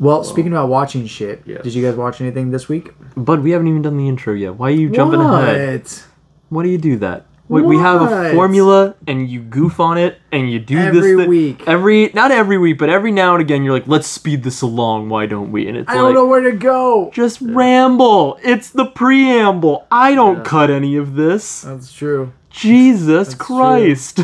Well, 0.00 0.24
speaking 0.24 0.52
about 0.52 0.68
watching 0.68 1.06
shit, 1.06 1.42
Yes. 1.46 1.62
did 1.62 1.74
you 1.74 1.82
guys 1.84 1.96
watch 1.96 2.20
anything 2.20 2.50
this 2.50 2.68
week? 2.68 2.90
but 3.16 3.42
we 3.42 3.52
haven't 3.52 3.68
even 3.68 3.82
done 3.82 3.96
the 3.96 4.08
intro 4.08 4.34
yet. 4.34 4.56
Why 4.56 4.68
are 4.68 4.70
you 4.74 4.90
jumping 4.90 5.20
ahead? 5.20 5.82
What? 5.82 6.04
Why 6.48 6.62
do 6.64 6.68
you 6.68 6.78
do 6.78 6.96
that? 6.98 7.26
We, 7.46 7.60
we 7.62 7.76
have 7.76 8.00
a 8.00 8.04
What? 8.06 8.32
formula, 8.34 8.94
and 9.06 9.28
you 9.28 9.40
goof 9.40 9.78
on 9.78 9.98
it, 9.98 10.18
and 10.32 10.50
you 10.50 10.58
do 10.58 10.78
Every 10.78 11.00
this 11.14 11.20
thi- 11.22 11.28
week. 11.28 11.62
Every 11.66 12.10
not 12.14 12.30
every 12.30 12.56
week, 12.56 12.78
but 12.78 12.88
every 12.88 13.12
now 13.12 13.34
and 13.34 13.42
again, 13.42 13.62
you're 13.62 13.74
like, 13.74 13.86
"Let's 13.86 14.06
speed 14.08 14.42
this 14.42 14.62
along." 14.62 15.10
Why 15.10 15.26
don't 15.26 15.52
we? 15.52 15.68
And 15.68 15.76
it's 15.76 15.88
I 15.88 15.92
like, 15.94 16.00
don't 16.02 16.14
know 16.14 16.26
where 16.26 16.40
to 16.40 16.52
go. 16.52 17.10
just 17.12 17.40
ramble. 17.42 18.38
It's 18.42 18.70
the 18.70 18.86
preamble. 18.86 19.86
I 19.90 20.14
don't 20.14 20.42
cut 20.42 20.70
any 20.70 20.96
of 20.96 21.16
this. 21.16 21.60
That's 21.60 21.92
true. 21.92 22.32
Jesus 22.48 23.28
true. 23.34 23.38
Christ. 23.38 24.20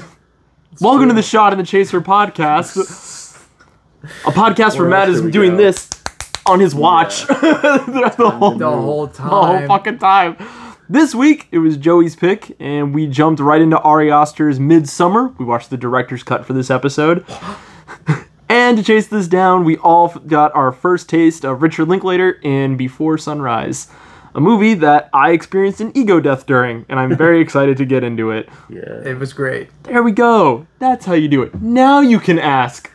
Welcome 0.81 1.03
true. 1.03 1.09
to 1.09 1.15
the 1.15 1.23
Shot 1.23 1.53
in 1.53 1.59
the 1.59 1.65
Chaser 1.65 2.01
podcast. 2.01 3.20
A 4.03 4.31
podcast 4.31 4.75
where 4.75 4.83
Where 4.83 4.91
Matt 4.91 5.09
is 5.09 5.21
doing 5.23 5.53
go? 5.53 5.57
this 5.59 5.91
on 6.47 6.59
his 6.61 6.75
watch 6.75 7.27
the, 7.27 8.15
whole, 8.17 8.55
The 8.55 8.71
whole 8.71 9.07
the 9.07 9.23
whole 9.23 9.67
fucking 9.67 9.99
time. 9.99 10.37
This 10.89 11.15
week 11.15 11.47
it 11.53 11.59
was 11.59 11.77
Joey's 11.77 12.17
pick, 12.17 12.57
and 12.59 12.95
we 12.95 13.07
jumped 13.07 13.41
right 13.41 13.61
into 13.61 13.79
Ari 13.79 14.11
Aster's 14.11 14.59
Midsommar. 14.59 15.39
We 15.39 15.45
watched 15.45 15.71
the 15.71 15.77
director's 15.77 16.23
cut 16.23 16.45
for 16.47 16.53
this 16.53 16.71
episode. 16.71 17.25
and 18.49 18.77
to 18.79 18.83
chase 18.83 19.07
this 19.07 19.29
down, 19.29 19.65
we 19.65 19.77
all 19.77 20.09
got 20.09 20.53
our 20.57 20.73
first 20.73 21.09
taste 21.09 21.45
of 21.45 21.63
Richard 21.63 21.87
Linklater 21.89 22.33
in 22.43 22.77
Before 22.77 23.19
Sunrise, 23.19 23.87
a 24.35 24.41
movie 24.41 24.75
that 24.75 25.11
I 25.13 25.31
experienced 25.33 25.81
an 25.81 25.93
ego 25.95 26.19
death 26.19 26.47
during, 26.47 26.87
and 26.89 26.99
I'm 26.99 27.17
very 27.17 27.41
excited 27.43 27.77
to 27.77 27.85
get 27.85 28.03
into 28.03 28.31
it. 28.33 28.49
Yeah. 28.69 29.03
It 29.05 29.19
was 29.19 29.33
great. 29.33 29.69
There 29.85 30.03
we 30.03 30.11
go. 30.13 30.67
That's 30.81 31.05
how 31.05 31.13
you 31.15 31.29
do 31.29 31.43
it. 31.43 31.61
Now 31.61 32.01
you 32.01 32.19
can 32.19 32.39
ask. 32.41 32.91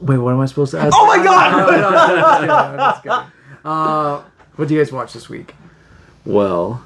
Wait, 0.00 0.18
what 0.18 0.32
am 0.32 0.40
I 0.40 0.46
supposed 0.46 0.70
to 0.72 0.78
ask? 0.78 0.94
Oh 0.96 1.06
my 1.06 1.22
god! 1.22 2.78
That's 2.78 3.00
good. 3.02 3.24
Uh, 3.64 4.22
what 4.56 4.68
do 4.68 4.74
you 4.74 4.80
guys 4.80 4.92
watch 4.92 5.12
this 5.12 5.28
week? 5.28 5.54
Well, 6.24 6.84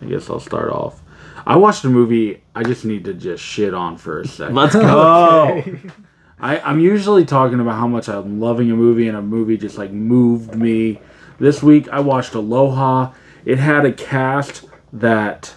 I 0.00 0.06
guess 0.06 0.28
I'll 0.30 0.40
start 0.40 0.70
off. 0.70 1.02
I 1.46 1.56
watched 1.56 1.84
a 1.84 1.88
movie 1.88 2.42
I 2.54 2.62
just 2.62 2.84
need 2.84 3.04
to 3.04 3.14
just 3.14 3.42
shit 3.42 3.72
on 3.74 3.96
for 3.96 4.20
a 4.20 4.26
second. 4.26 4.54
Let's 4.54 4.74
go. 4.74 5.62
I, 6.40 6.60
I'm 6.60 6.78
usually 6.80 7.24
talking 7.24 7.60
about 7.60 7.78
how 7.78 7.88
much 7.88 8.08
I'm 8.08 8.40
loving 8.40 8.70
a 8.70 8.76
movie 8.76 9.08
and 9.08 9.16
a 9.16 9.22
movie 9.22 9.56
just 9.56 9.78
like 9.78 9.90
moved 9.90 10.54
me. 10.54 11.00
This 11.38 11.62
week 11.62 11.88
I 11.88 12.00
watched 12.00 12.34
Aloha. 12.34 13.12
It 13.44 13.58
had 13.58 13.84
a 13.84 13.92
cast 13.92 14.66
that 14.92 15.54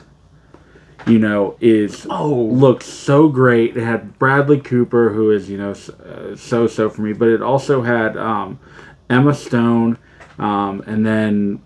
you 1.08 1.20
know 1.20 1.56
is 1.60 2.06
Oh. 2.10 2.34
looked 2.34 2.84
so 2.84 3.28
great. 3.30 3.76
It 3.78 3.84
had 3.84 4.18
Bradley 4.20 4.60
Cooper, 4.60 5.10
who 5.14 5.32
is 5.32 5.50
you 5.50 5.58
know 5.58 5.74
so 6.36 6.68
so 6.68 6.90
for 6.90 7.02
me, 7.02 7.14
but 7.14 7.28
it 7.28 7.42
also 7.42 7.82
had 7.82 8.18
um, 8.18 8.60
Emma 9.10 9.34
Stone, 9.34 9.98
um, 10.40 10.84
and 10.86 11.06
then 11.06 11.62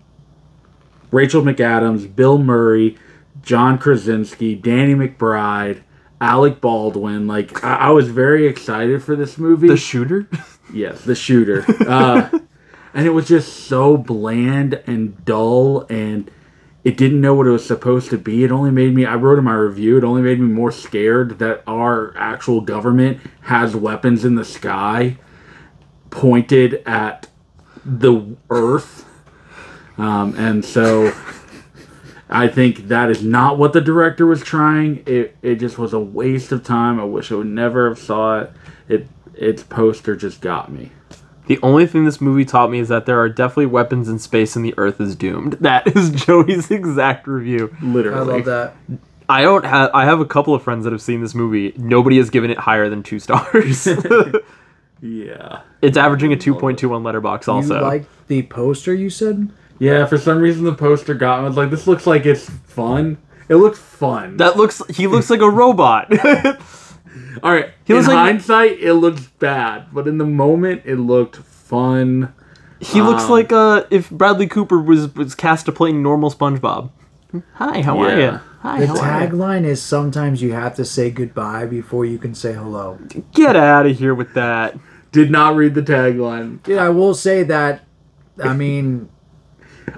Rachel 1.10 1.42
McAdams, 1.42 2.14
Bill 2.14 2.38
Murray, 2.38 2.96
John 3.42 3.78
Krasinski, 3.78 4.54
Danny 4.54 4.94
McBride, 4.94 5.82
Alec 6.20 6.60
Baldwin. 6.60 7.26
Like 7.26 7.62
I, 7.64 7.74
I 7.76 7.90
was 7.90 8.08
very 8.08 8.46
excited 8.46 9.02
for 9.02 9.14
this 9.16 9.38
movie. 9.38 9.68
The 9.68 9.76
shooter? 9.76 10.28
Yes, 10.74 11.02
the 11.02 11.14
shooter. 11.14 11.64
Uh, 11.88 12.28
and 12.92 13.06
it 13.06 13.10
was 13.10 13.28
just 13.28 13.52
so 13.68 13.96
bland 13.96 14.74
and 14.88 15.24
dull, 15.24 15.86
and 15.88 16.28
it 16.86 16.96
didn't 16.96 17.20
know 17.20 17.34
what 17.34 17.48
it 17.48 17.50
was 17.50 17.66
supposed 17.66 18.10
to 18.10 18.16
be. 18.16 18.44
It 18.44 18.52
only 18.52 18.70
made 18.70 18.94
me, 18.94 19.04
I 19.04 19.16
wrote 19.16 19.40
in 19.40 19.44
my 19.44 19.56
review, 19.56 19.98
it 19.98 20.04
only 20.04 20.22
made 20.22 20.38
me 20.38 20.46
more 20.46 20.70
scared 20.70 21.40
that 21.40 21.64
our 21.66 22.16
actual 22.16 22.60
government 22.60 23.18
has 23.40 23.74
weapons 23.74 24.24
in 24.24 24.36
the 24.36 24.44
sky 24.44 25.16
pointed 26.10 26.84
at 26.86 27.28
the 27.84 28.36
earth. 28.50 29.04
Um, 29.98 30.36
and 30.38 30.64
so 30.64 31.12
I 32.30 32.46
think 32.46 32.86
that 32.86 33.10
is 33.10 33.20
not 33.20 33.58
what 33.58 33.72
the 33.72 33.80
director 33.80 34.24
was 34.24 34.40
trying. 34.40 35.02
It, 35.06 35.36
it 35.42 35.56
just 35.56 35.78
was 35.78 35.92
a 35.92 35.98
waste 35.98 36.52
of 36.52 36.62
time. 36.62 37.00
I 37.00 37.04
wish 37.04 37.32
I 37.32 37.34
would 37.34 37.48
never 37.48 37.88
have 37.88 37.98
saw 37.98 38.42
it. 38.42 38.52
It 38.88 39.08
its 39.34 39.64
poster 39.64 40.14
just 40.14 40.40
got 40.40 40.70
me. 40.70 40.92
The 41.46 41.58
only 41.62 41.86
thing 41.86 42.04
this 42.04 42.20
movie 42.20 42.44
taught 42.44 42.70
me 42.70 42.78
is 42.80 42.88
that 42.88 43.06
there 43.06 43.20
are 43.20 43.28
definitely 43.28 43.66
weapons 43.66 44.08
in 44.08 44.18
space 44.18 44.56
and 44.56 44.64
the 44.64 44.74
Earth 44.76 45.00
is 45.00 45.14
doomed. 45.16 45.54
That 45.60 45.86
is 45.96 46.10
Joey's 46.10 46.70
exact 46.70 47.26
review. 47.26 47.74
Literally. 47.82 48.18
I 48.18 48.36
love 48.36 48.44
that. 48.46 48.74
I 49.28 49.42
don't 49.42 49.64
have. 49.64 49.90
I 49.94 50.04
have 50.04 50.20
a 50.20 50.24
couple 50.24 50.54
of 50.54 50.62
friends 50.62 50.84
that 50.84 50.92
have 50.92 51.02
seen 51.02 51.20
this 51.20 51.34
movie. 51.34 51.72
Nobody 51.76 52.16
has 52.18 52.30
given 52.30 52.50
it 52.50 52.58
higher 52.58 52.88
than 52.88 53.02
two 53.02 53.18
stars. 53.18 53.88
Yeah. 55.02 55.60
it's 55.82 55.96
averaging 55.98 56.32
a 56.32 56.36
two 56.36 56.54
point 56.54 56.78
two 56.78 56.92
on 56.94 57.02
Letterboxd. 57.02 57.48
Also, 57.48 57.76
You 57.76 57.82
like 57.82 58.06
the 58.28 58.42
poster 58.44 58.94
you 58.94 59.10
said? 59.10 59.50
Yeah, 59.78 60.06
for 60.06 60.16
some 60.16 60.38
reason 60.38 60.64
the 60.64 60.74
poster 60.74 61.12
got 61.12 61.40
me. 61.40 61.44
I 61.44 61.48
was 61.48 61.56
like, 61.56 61.68
this 61.70 61.86
looks 61.86 62.06
like 62.06 62.24
it's 62.24 62.48
fun. 62.48 63.18
It 63.48 63.56
looks 63.56 63.78
fun. 63.78 64.38
that 64.38 64.56
looks. 64.56 64.80
He 64.88 65.06
looks 65.06 65.28
like 65.28 65.40
a 65.40 65.50
robot. 65.50 66.10
All 67.42 67.52
right. 67.52 67.70
He 67.84 67.92
in 67.92 67.98
looks 67.98 68.08
like- 68.08 68.16
hindsight, 68.16 68.78
it 68.80 68.94
looks 68.94 69.22
bad, 69.38 69.86
but 69.92 70.06
in 70.08 70.18
the 70.18 70.24
moment, 70.26 70.82
it 70.84 70.96
looked 70.96 71.36
fun. 71.36 72.32
He 72.78 73.00
looks 73.00 73.24
Um, 73.24 73.30
like 73.30 73.52
uh 73.52 73.84
if 73.90 74.10
Bradley 74.10 74.46
Cooper 74.46 74.78
was 74.78 75.14
was 75.14 75.34
cast 75.34 75.66
to 75.66 75.72
play 75.72 75.92
normal 75.92 76.30
SpongeBob. 76.30 76.90
Hi, 77.54 77.80
how 77.82 77.98
are 77.98 78.18
you? 78.20 78.40
Hi, 78.60 78.80
The 78.80 78.86
how 78.86 78.98
are 79.00 79.22
you? 79.22 79.28
tagline 79.28 79.64
is 79.64 79.82
sometimes 79.82 80.42
you 80.42 80.52
have 80.52 80.74
to 80.76 80.84
say 80.84 81.10
goodbye 81.10 81.66
before 81.66 82.04
you 82.04 82.18
can 82.18 82.34
say 82.34 82.52
hello. 82.52 82.98
Get 83.32 83.56
out 83.56 83.86
of 83.86 83.98
here 83.98 84.14
with 84.14 84.34
that. 84.34 84.78
Did 85.12 85.30
not 85.30 85.56
read 85.56 85.74
the 85.74 85.82
tagline. 85.82 86.58
Yeah, 86.66 86.84
I 86.84 86.88
will 86.90 87.14
say 87.14 87.42
that. 87.44 87.82
I 88.42 88.52
mean, 88.54 89.08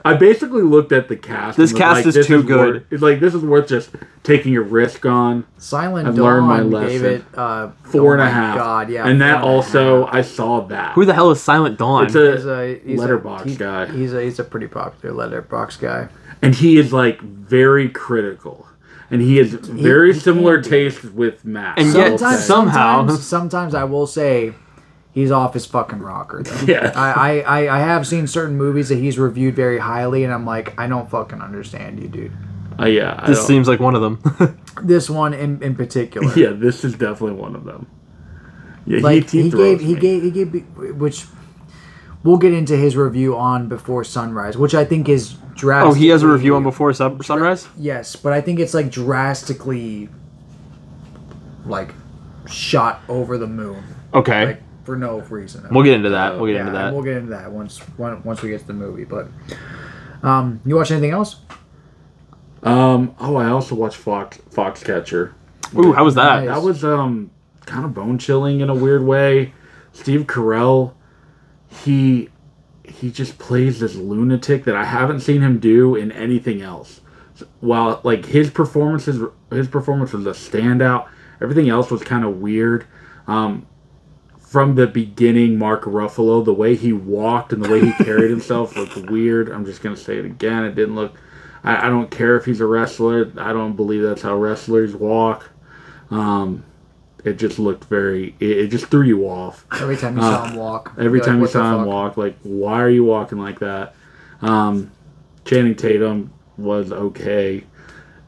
I 0.05 0.15
basically 0.15 0.63
looked 0.63 0.93
at 0.93 1.09
the 1.09 1.17
cast. 1.17 1.57
This 1.57 1.73
was 1.73 1.79
cast 1.79 1.97
like, 1.99 2.07
is 2.07 2.15
this 2.15 2.27
too 2.27 2.37
worth- 2.39 2.47
good. 2.47 2.87
it's 2.91 3.03
like 3.03 3.21
this 3.21 3.35
is 3.35 3.43
worth 3.43 3.69
just 3.69 3.91
taking 4.23 4.57
a 4.57 4.61
risk 4.61 5.07
on. 5.07 5.47
Silent 5.57 6.09
I've 6.09 6.17
Dawn 6.17 6.47
learned 6.49 6.71
my 6.71 6.81
gave 6.89 7.03
lesson. 7.03 7.07
it 7.07 7.25
uh, 7.35 7.69
Four 7.85 8.19
oh 8.19 8.21
and 8.21 8.29
a. 8.29 8.55
God, 8.57 8.91
yeah, 8.91 9.07
and 9.09 9.21
that 9.23 9.37
and 9.37 9.45
also 9.45 10.05
half. 10.07 10.15
I 10.15 10.23
saw 10.23 10.61
that. 10.67 10.93
Who 10.93 11.05
the 11.05 11.15
hell 11.15 11.31
is 11.31 11.41
Silent 11.43 11.79
Dawn? 11.79 12.05
It's 12.07 12.15
a- 12.15 12.33
He's 12.37 12.47
a 12.47 12.81
he's 12.85 13.01
Letterboxd 13.01 13.45
a, 13.47 13.49
he- 13.49 13.57
guy. 13.57 13.87
He's 13.87 14.13
a 14.15 14.23
he's 14.23 14.39
a 14.39 14.45
pretty 14.45 14.69
popular 14.69 15.15
Letterboxd 15.29 15.81
guy. 15.81 16.09
and 16.43 16.55
he 16.55 16.77
is 16.79 16.93
like 16.93 17.21
very 17.23 17.89
critical, 17.89 18.67
and 19.11 19.23
he 19.23 19.39
has 19.39 19.55
very 19.55 20.13
he 20.13 20.21
similar 20.21 20.57
can 20.61 20.65
be. 20.65 20.69
taste 20.71 21.05
with 21.13 21.45
Matt. 21.47 21.79
And 21.79 21.89
I 21.89 21.99
yet 21.99 22.19
Sometimes. 22.19 22.45
Somehow. 22.45 22.99
sometimes, 23.07 23.27
sometimes 23.27 23.75
I 23.75 23.85
will 23.85 24.07
say 24.07 24.53
he's 25.13 25.31
off 25.31 25.55
his 25.55 25.67
fucking 25.67 25.99
rocker. 26.01 26.43
Though. 26.43 26.61
Yeah. 26.67 26.93
I, 26.95 27.13
I, 27.13 27.41
I, 27.67 27.77
I 27.77 27.81
have 27.81 28.07
seen 28.07 28.27
certain 28.27 28.57
movies 28.57 28.89
that 28.91 28.97
he's 28.99 29.19
reviewed 29.19 29.55
very 29.57 29.79
highly, 29.79 30.25
and 30.25 30.33
I'm 30.33 30.45
like, 30.47 30.79
I 30.79 30.87
don't 30.87 31.11
fucking 31.11 31.41
understand 31.41 32.01
you, 32.01 32.09
dude. 32.09 32.33
Uh, 32.81 32.87
yeah, 32.87 33.17
I 33.19 33.27
this 33.29 33.39
don't- 33.39 33.47
seems 33.47 33.69
like 33.69 33.81
one 33.81 33.95
of 33.95 34.03
them. 34.03 34.59
This 34.81 35.11
one 35.11 35.35
in, 35.35 35.61
in 35.61 35.75
particular. 35.75 36.33
Yeah, 36.39 36.51
this 36.51 36.85
is 36.85 36.93
definitely 36.93 37.33
one 37.33 37.57
of 37.57 37.65
them. 37.65 37.89
Yeah, 38.87 39.01
like 39.01 39.29
he, 39.29 39.51
throws 39.51 39.61
gave 39.61 39.81
he 39.81 39.95
me. 39.95 40.01
gave 40.01 40.23
he 40.23 40.31
gave 40.31 40.53
which 41.01 41.27
we'll 42.23 42.37
get 42.39 42.53
into 42.53 42.77
his 42.77 42.97
review 42.97 43.37
on 43.37 43.69
before 43.69 44.03
sunrise 44.05 44.57
which 44.57 44.75
i 44.75 44.85
think 44.85 45.09
is 45.09 45.35
drastic 45.55 45.91
oh, 45.91 45.95
he 45.95 46.09
has 46.09 46.23
a 46.23 46.29
review 46.29 46.55
on 46.57 46.63
before 46.63 46.93
Sub- 46.95 47.23
Sunrise. 47.25 47.69
yes 47.77 48.17
but 48.17 48.33
i 48.33 48.41
think 48.41 48.59
it's 48.61 48.73
like 48.73 48.91
drastically 48.91 50.09
like 51.67 51.93
shot 52.49 53.01
over 53.09 53.37
the 53.37 53.47
moon 53.47 53.83
Okay, 54.15 54.47
like 54.47 54.63
for 54.89 54.97
no 54.97 55.21
reason 55.21 55.67
we'll 55.71 55.85
get 55.85 55.93
into 55.93 56.09
that. 56.09 56.37
We'll 56.39 56.47
get 56.47 56.55
yeah, 56.55 56.61
into 56.61 56.73
that. 56.73 56.95
we'll 56.95 57.03
get 57.03 57.19
into 57.19 57.31
that 57.31 57.53
once 57.53 57.79
once 57.99 58.25
once 58.25 58.41
we 58.41 58.49
get 58.49 58.63
to 58.63 58.67
the 58.69 58.73
movie 58.73 59.05
but 59.05 59.29
um 60.23 60.61
you 60.65 60.77
watch 60.77 60.91
anything 60.91 61.11
else 61.11 61.37
Um. 62.63 63.15
Oh, 63.21 63.37
I 63.37 63.49
also 63.51 63.75
watched 63.75 63.97
Fox 63.99 64.39
Foxcatcher. 64.51 65.35
Ooh, 65.77 65.93
how 65.93 66.05
was 66.05 66.15
that? 66.17 66.45
Nice. 66.45 66.49
That 66.49 66.63
was 66.63 66.83
um 66.85 67.31
kind 67.67 67.85
of 67.85 67.93
bone 67.93 68.19
chilling 68.19 68.61
in 68.61 68.71
a 68.71 68.75
weird 68.75 69.05
way. 69.05 69.53
Steve 69.93 70.23
Carell, 70.27 70.95
he 71.69 72.31
he 72.85 73.11
just 73.11 73.39
plays 73.39 73.79
this 73.81 73.95
lunatic 73.95 74.65
that 74.65 74.75
I 74.75 74.85
haven't 74.85 75.21
seen 75.21 75.43
him 75.43 75.59
do 75.61 75.95
in 75.95 76.11
anything 76.11 76.63
else. 76.63 77.01
While 77.61 78.01
like 78.03 78.25
his 78.27 78.51
performances, 78.51 79.23
his 79.51 79.69
performance 79.69 80.13
was 80.13 80.27
a 80.27 80.31
standout. 80.31 81.07
Everything 81.41 81.69
else 81.69 81.91
was 81.91 82.03
kind 82.03 82.25
of 82.25 82.39
weird. 82.39 82.87
Um, 83.29 83.67
from 84.49 84.77
the 84.77 84.87
beginning, 84.87 85.59
Mark 85.59 85.83
Ruffalo, 85.85 86.43
the 86.43 86.55
way 86.55 86.75
he 86.75 86.91
walked 86.93 87.53
and 87.53 87.63
the 87.63 87.69
way 87.71 87.81
he 87.85 87.93
carried 88.05 88.31
himself 88.31 88.75
looked 88.77 88.97
weird. 89.11 89.51
I'm 89.51 89.67
just 89.67 89.83
gonna 89.83 89.95
say 89.97 90.17
it 90.17 90.25
again. 90.25 90.65
It 90.65 90.75
didn't 90.75 90.95
look. 90.95 91.15
I, 91.63 91.87
I 91.87 91.91
don't 91.91 92.11
care 92.11 92.35
if 92.37 92.47
he's 92.47 92.61
a 92.63 92.67
wrestler. 92.67 93.31
I 93.37 93.53
don't 93.53 93.77
believe 93.77 94.03
that's 94.03 94.23
how 94.23 94.37
wrestlers 94.37 94.95
walk. 94.97 95.51
Um, 96.11 96.65
it 97.25 97.35
just 97.35 97.59
looked 97.59 97.85
very. 97.85 98.35
It, 98.41 98.51
it 98.59 98.69
just 98.69 98.87
threw 98.87 99.03
you 99.03 99.25
off. 99.29 99.67
every 99.73 99.99
time 99.99 100.17
you 100.17 100.23
saw 100.23 100.47
him 100.47 100.57
walk 100.57 100.95
Uh, 100.97 101.03
Every 101.03 101.19
you're 101.19 101.27
like, 101.27 101.27
time 101.27 101.41
you 101.43 101.47
saw 101.47 101.73
him 101.75 101.81
fuck?" 101.81 101.87
walk, 101.87 102.17
like, 102.17 102.39
why 102.43 102.81
are 102.81 102.89
you 102.89 103.05
walking 103.05 103.39
like 103.39 103.59
that? 103.59 103.95
Um, 104.41 104.93
Channing 105.45 105.75
Tatum 105.77 106.33
was 106.57 106.91
okay. 106.91 107.65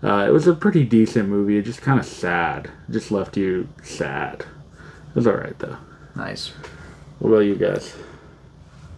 Uh, 0.02 0.26
it 0.28 0.32
was 0.32 0.46
a 0.46 0.54
pretty 0.54 0.84
decent 0.84 1.28
movie. 1.30 1.56
It 1.56 1.62
just 1.62 1.80
kind 1.80 1.98
of 1.98 2.04
sad. 2.04 2.66
It 2.88 2.92
just 2.92 3.10
left 3.10 3.38
you 3.38 3.68
sad. 3.82 4.40
It 5.10 5.14
was 5.14 5.26
alright 5.26 5.58
though. 5.58 5.78
Nice 6.20 6.52
What 7.18 7.30
about 7.30 7.38
you 7.40 7.56
guys? 7.56 7.94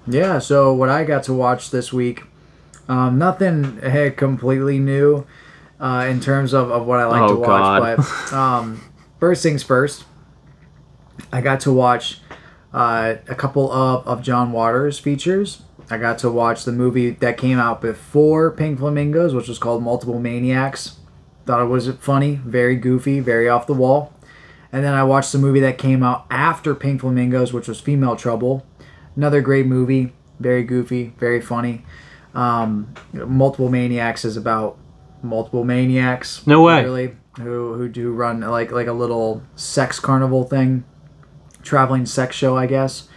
Yeah, 0.07 0.41
so 0.41 0.73
what 0.75 0.89
I 0.89 1.05
got 1.05 1.23
to 1.25 1.33
watch 1.33 1.71
this 1.71 1.93
week, 1.93 2.25
um, 2.89 3.19
nothing 3.19 3.79
eh, 3.83 4.11
completely 4.11 4.79
new 4.81 5.25
uh, 5.79 6.07
in 6.11 6.19
terms 6.21 6.53
of, 6.53 6.71
of 6.73 6.87
what 6.87 6.99
I 6.99 7.05
like 7.07 7.23
Oh, 7.23 7.35
to 7.35 7.41
watch, 7.41 7.49
God. 7.49 7.97
but 7.97 8.33
um, 8.37 8.83
first 9.21 9.43
things 9.45 9.63
first, 9.63 10.05
I 11.33 11.41
got 11.41 11.61
to 11.61 11.73
watch 11.73 12.21
uh, 12.75 13.15
a 13.29 13.35
couple 13.37 13.71
of, 13.71 14.05
of 14.07 14.23
John 14.23 14.51
Waters 14.51 14.99
features. 14.99 15.63
I 15.89 15.99
got 15.99 16.19
to 16.21 16.31
watch 16.31 16.65
the 16.65 16.73
movie 16.73 17.11
that 17.11 17.37
came 17.39 17.59
out 17.59 17.81
before 17.81 18.51
Pink 18.51 18.79
Flamingos, 18.81 19.35
which 19.35 19.47
was 19.49 19.59
called 19.59 19.83
Multiple 19.85 20.19
Maniacs. 20.19 20.97
Thought 21.47 21.63
it 21.63 21.67
was 21.67 21.89
funny, 22.01 22.37
very 22.45 22.75
goofy, 22.77 23.21
very 23.21 23.49
off 23.49 23.67
the 23.67 23.75
wall. 23.75 24.13
And 24.73 24.83
then 24.83 24.95
I 24.95 25.05
watched 25.05 25.33
the 25.33 25.39
movie 25.39 25.61
that 25.61 25.77
came 25.79 26.03
out 26.03 26.27
after 26.31 26.75
Pink 26.75 27.03
Flamingos, 27.03 27.53
which 27.53 27.69
was 27.69 27.79
Female 27.81 28.17
Trouble. 28.17 28.67
Another 29.15 29.43
great 29.43 29.67
movie, 29.67 30.15
very 30.41 30.65
goofy, 30.65 31.13
very 31.19 31.41
funny. 31.43 31.85
Um, 32.35 32.95
Multiple 33.13 33.69
Maniacs 33.69 34.25
is 34.25 34.39
about 34.39 34.79
multiple 35.23 35.65
maniacs. 35.65 36.47
No 36.47 36.63
way. 36.63 36.83
Really, 36.83 37.17
who 37.39 37.75
who 37.75 37.89
do 37.89 38.13
run 38.13 38.41
like 38.41 38.71
like 38.73 38.87
a 38.87 38.93
little 38.93 39.43
sex 39.55 40.01
carnival 40.01 40.45
thing, 40.45 40.85
traveling 41.63 42.07
sex 42.07 42.37
show, 42.37 42.57
I 42.57 42.67
guess. 42.67 43.09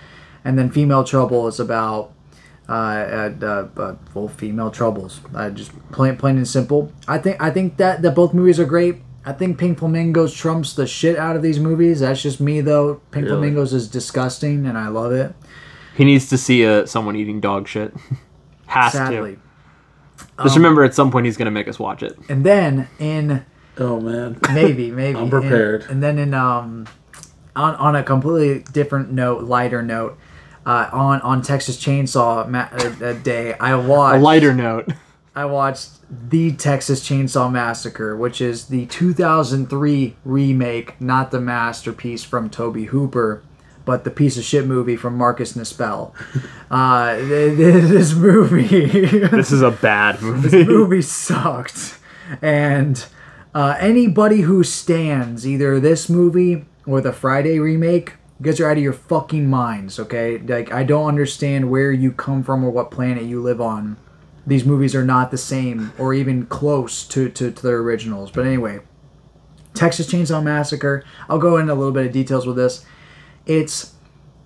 And 0.43 0.57
then 0.57 0.69
Female 0.69 1.03
Trouble 1.03 1.47
is 1.47 1.59
about 1.59 2.13
uh, 2.69 2.71
uh, 2.71 3.33
uh, 3.41 3.81
uh, 3.81 3.95
well, 4.13 4.27
female 4.27 4.71
troubles. 4.71 5.21
Uh, 5.33 5.49
just 5.49 5.71
plain, 5.91 6.17
plain 6.17 6.37
and 6.37 6.47
simple. 6.47 6.91
I 7.07 7.17
think 7.17 7.41
I 7.41 7.49
think 7.49 7.77
that 7.77 8.01
that 8.01 8.15
both 8.15 8.33
movies 8.33 8.59
are 8.59 8.65
great. 8.65 8.97
I 9.25 9.33
think 9.33 9.57
Pink 9.57 9.79
Flamingos 9.79 10.33
trumps 10.33 10.73
the 10.73 10.85
shit 10.85 11.17
out 11.17 11.35
of 11.35 11.41
these 11.41 11.59
movies. 11.59 12.01
That's 12.01 12.21
just 12.21 12.39
me 12.39 12.61
though. 12.61 13.01
Pink 13.11 13.25
Really? 13.25 13.37
Flamingos 13.37 13.73
is 13.73 13.87
disgusting, 13.87 14.65
and 14.67 14.77
I 14.77 14.87
love 14.89 15.11
it. 15.11 15.33
He 15.95 16.03
needs 16.03 16.29
to 16.29 16.37
see 16.37 16.65
uh, 16.65 16.85
someone 16.85 17.15
eating 17.15 17.39
dog 17.39 17.67
shit. 17.67 17.93
Has 18.67 18.93
Sadly. 18.93 19.37
to. 19.37 20.43
Just 20.43 20.55
remember, 20.55 20.83
at 20.83 20.93
some 20.93 21.11
point, 21.11 21.25
he's 21.25 21.37
gonna 21.37 21.51
make 21.51 21.67
us 21.67 21.79
watch 21.79 22.03
it. 22.03 22.17
And 22.29 22.45
then 22.45 22.87
in 22.99 23.45
Oh 23.77 23.99
man. 23.99 24.37
maybe 24.53 24.91
maybe 24.91 25.17
I'm 25.17 25.29
prepared. 25.29 25.81
And, 25.83 25.91
and 25.91 26.03
then 26.03 26.17
in 26.19 26.33
um 26.33 26.87
on 27.55 27.75
on 27.75 27.95
a 27.95 28.03
completely 28.03 28.63
different 28.71 29.11
note, 29.11 29.43
lighter 29.43 29.81
note, 29.81 30.17
uh, 30.65 30.89
on 30.91 31.21
on 31.21 31.41
Texas 31.41 31.77
Chainsaw 31.77 32.47
ma- 32.47 32.67
uh, 32.71 33.05
uh, 33.05 33.13
Day, 33.13 33.53
I 33.53 33.75
watched 33.75 34.17
A 34.17 34.21
lighter 34.21 34.53
note. 34.53 34.89
I 35.35 35.45
watched 35.45 35.89
the 36.29 36.53
Texas 36.53 37.07
Chainsaw 37.07 37.51
Massacre, 37.51 38.15
which 38.15 38.39
is 38.39 38.67
the 38.67 38.85
2003 38.85 40.15
remake, 40.23 40.99
not 41.01 41.31
the 41.31 41.41
masterpiece 41.41 42.23
from 42.23 42.49
Tobe 42.49 42.85
Hooper, 42.85 43.43
but 43.83 44.03
the 44.05 44.11
piece 44.11 44.37
of 44.37 44.43
shit 44.45 44.65
movie 44.65 44.95
from 44.95 45.17
Marcus 45.17 45.53
Nispel. 45.53 46.13
Uh, 46.71 47.15
th- 47.17 47.55
th- 47.57 47.83
this 47.83 48.15
movie. 48.15 48.87
This 49.29 49.51
is 49.51 49.61
a 49.61 49.69
bad 49.69 50.19
movie. 50.21 50.49
this 50.49 50.67
movie. 50.67 51.01
sucked. 51.03 51.99
And 52.41 53.05
uh, 53.53 53.77
anybody 53.79 54.41
who 54.41 54.63
stands 54.63 55.47
either 55.47 55.79
this 55.79 56.09
movie 56.09 56.65
or 56.87 57.01
the 57.01 57.13
Friday 57.13 57.59
remake, 57.59 58.13
gets 58.41 58.57
you 58.59 58.65
guys 58.65 58.67
are 58.67 58.71
out 58.71 58.77
of 58.77 58.83
your 58.83 58.93
fucking 58.93 59.47
minds, 59.47 59.99
okay? 59.99 60.39
Like, 60.39 60.73
I 60.73 60.83
don't 60.83 61.07
understand 61.07 61.69
where 61.69 61.91
you 61.91 62.11
come 62.11 62.43
from 62.43 62.65
or 62.65 62.71
what 62.71 62.89
planet 62.89 63.23
you 63.23 63.41
live 63.41 63.61
on. 63.61 63.97
These 64.47 64.65
movies 64.65 64.93
are 64.93 65.05
not 65.05 65.31
the 65.31 65.37
same 65.37 65.91
or 65.97 66.13
even 66.13 66.45
close 66.45 67.05
to, 67.07 67.29
to, 67.29 67.51
to 67.51 67.63
their 67.63 67.77
originals. 67.79 68.31
But 68.31 68.45
anyway, 68.45 68.79
Texas 69.73 70.07
Chainsaw 70.07 70.43
Massacre. 70.43 71.03
I'll 71.29 71.39
go 71.39 71.57
into 71.57 71.73
a 71.73 71.75
little 71.75 71.91
bit 71.93 72.05
of 72.05 72.11
details 72.11 72.47
with 72.47 72.55
this. 72.55 72.85
It's 73.45 73.93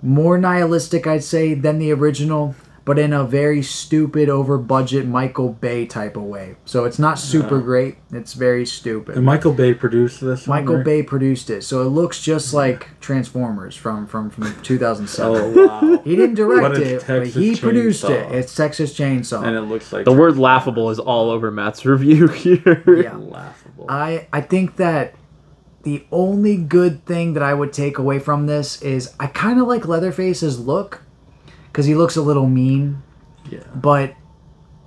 more 0.02 0.38
nihilistic, 0.38 1.08
I'd 1.08 1.24
say, 1.24 1.54
than 1.54 1.80
the 1.80 1.92
original, 1.92 2.56
but 2.90 2.98
in 2.98 3.14
a 3.14 3.24
very 3.24 3.62
stupid, 3.62 4.30
over 4.30 4.58
budget 4.58 5.06
Michael 5.06 5.50
Bay 5.50 5.86
type 5.86 6.18
of 6.18 6.24
way. 6.24 6.56
So 6.66 6.86
it's 6.86 6.98
not 6.98 7.20
super 7.20 7.62
great. 7.62 7.98
It's 8.12 8.34
very 8.34 8.66
stupid. 8.66 9.16
And 9.16 9.24
Michael 9.24 9.54
Bay 9.54 9.76
produced 9.76 10.22
this. 10.22 10.48
one, 10.48 10.62
Michael 10.62 10.78
right? 10.78 10.86
Bay 10.86 11.04
produced 11.04 11.52
it, 11.52 11.64
so 11.64 11.84
it 11.84 11.90
looks 11.90 12.20
just 12.20 12.52
like 12.52 13.00
Transformers 13.00 13.76
from 13.76 14.08
from 14.08 14.32
from 14.32 14.60
2007. 14.64 15.36
Oh 15.36 15.68
wow. 15.68 16.02
He 16.04 16.16
didn't 16.16 16.34
direct 16.34 16.62
What 16.64 16.78
a 16.80 16.96
it, 16.96 17.02
but 17.02 17.20
Texas 17.20 17.36
he 17.36 17.56
produced 17.56 18.06
it. 18.06 18.32
It's 18.32 18.56
Texas 18.56 18.98
Chainsaw. 18.98 19.44
and 19.46 19.56
it 19.56 19.62
looks 19.62 19.94
like 19.94 20.06
the 20.06 20.12
word 20.12 20.40
laughable 20.40 20.90
is 20.90 20.98
all 20.98 21.30
over 21.30 21.52
Matt's 21.52 21.86
review 21.86 22.28
here. 22.28 22.84
yeah. 23.04 23.16
laughable. 23.16 23.86
I 23.88 24.26
I 24.34 24.42
think 24.42 24.78
that 24.78 25.14
the 25.84 26.08
only 26.12 26.58
good 26.58 27.06
thing 27.06 27.34
that 27.34 27.44
I 27.44 27.54
would 27.54 27.72
take 27.72 28.00
away 28.00 28.18
from 28.18 28.48
this 28.48 28.82
is 28.82 29.14
I 29.20 29.28
kind 29.28 29.62
of 29.62 29.68
like 29.68 29.88
Leatherface's 29.88 30.60
look 30.60 31.04
because 31.72 31.86
he 31.86 31.96
looks 31.96 32.16
a 32.16 32.22
little 32.22 32.48
mean, 32.48 33.02
yeah. 33.50 33.64
but 33.76 34.16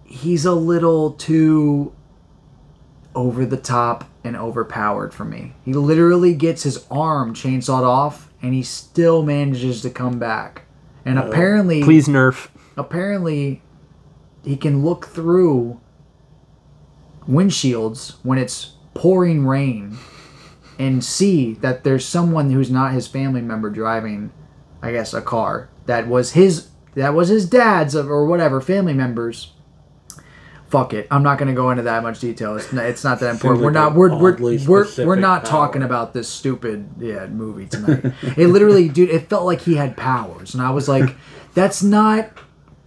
he's 0.04 0.44
a 0.44 0.52
little 0.52 1.12
too 1.12 1.94
over 3.14 3.44
the 3.44 3.56
top 3.56 4.08
and 4.24 4.36
overpowered 4.36 5.12
for 5.12 5.24
me. 5.24 5.54
He 5.64 5.72
literally 5.72 6.34
gets 6.34 6.62
his 6.62 6.86
arm 6.90 7.34
chainsawed 7.34 7.84
off 7.84 8.30
and 8.40 8.54
he 8.54 8.62
still 8.62 9.22
manages 9.22 9.82
to 9.82 9.90
come 9.90 10.18
back. 10.18 10.62
And 11.04 11.18
uh, 11.18 11.26
apparently 11.26 11.82
Please 11.82 12.08
nerf. 12.08 12.48
apparently 12.76 13.62
he 14.44 14.56
can 14.56 14.84
look 14.84 15.06
through 15.06 15.80
windshields 17.28 18.16
when 18.22 18.38
it's 18.38 18.74
pouring 18.94 19.46
rain 19.46 19.96
and 20.78 21.04
see 21.04 21.54
that 21.54 21.84
there's 21.84 22.04
someone 22.04 22.50
who's 22.50 22.70
not 22.70 22.92
his 22.92 23.06
family 23.06 23.40
member 23.40 23.70
driving 23.70 24.32
I 24.82 24.90
guess 24.90 25.14
a 25.14 25.22
car 25.22 25.68
that 25.86 26.08
was 26.08 26.32
his 26.32 26.68
that 26.94 27.14
was 27.14 27.28
his 27.28 27.46
dad's 27.48 27.94
or 27.96 28.26
whatever 28.26 28.60
family 28.60 28.94
members. 28.94 29.52
Fuck 30.68 30.94
it. 30.94 31.06
I'm 31.10 31.22
not 31.22 31.36
going 31.36 31.48
to 31.48 31.54
go 31.54 31.70
into 31.70 31.82
that 31.82 32.02
much 32.02 32.20
detail. 32.20 32.56
It's 32.56 32.72
not, 32.72 32.86
it's 32.86 33.04
not 33.04 33.20
that 33.20 33.30
important. 33.30 33.62
We're 33.62 33.70
not 33.72 33.94
we're 33.94 34.16
we're, 34.16 34.58
we're, 34.66 34.86
we're 35.06 35.16
not 35.16 35.42
power. 35.42 35.50
talking 35.50 35.82
about 35.82 36.14
this 36.14 36.28
stupid 36.28 36.88
yeah 36.98 37.26
movie 37.26 37.66
tonight. 37.70 38.14
It 38.38 38.46
literally 38.46 38.88
dude 38.88 39.10
it 39.10 39.28
felt 39.28 39.44
like 39.44 39.60
he 39.60 39.74
had 39.74 39.98
powers 39.98 40.54
and 40.54 40.62
i 40.62 40.70
was 40.70 40.88
like 40.88 41.14
that's 41.54 41.82
not 41.82 42.30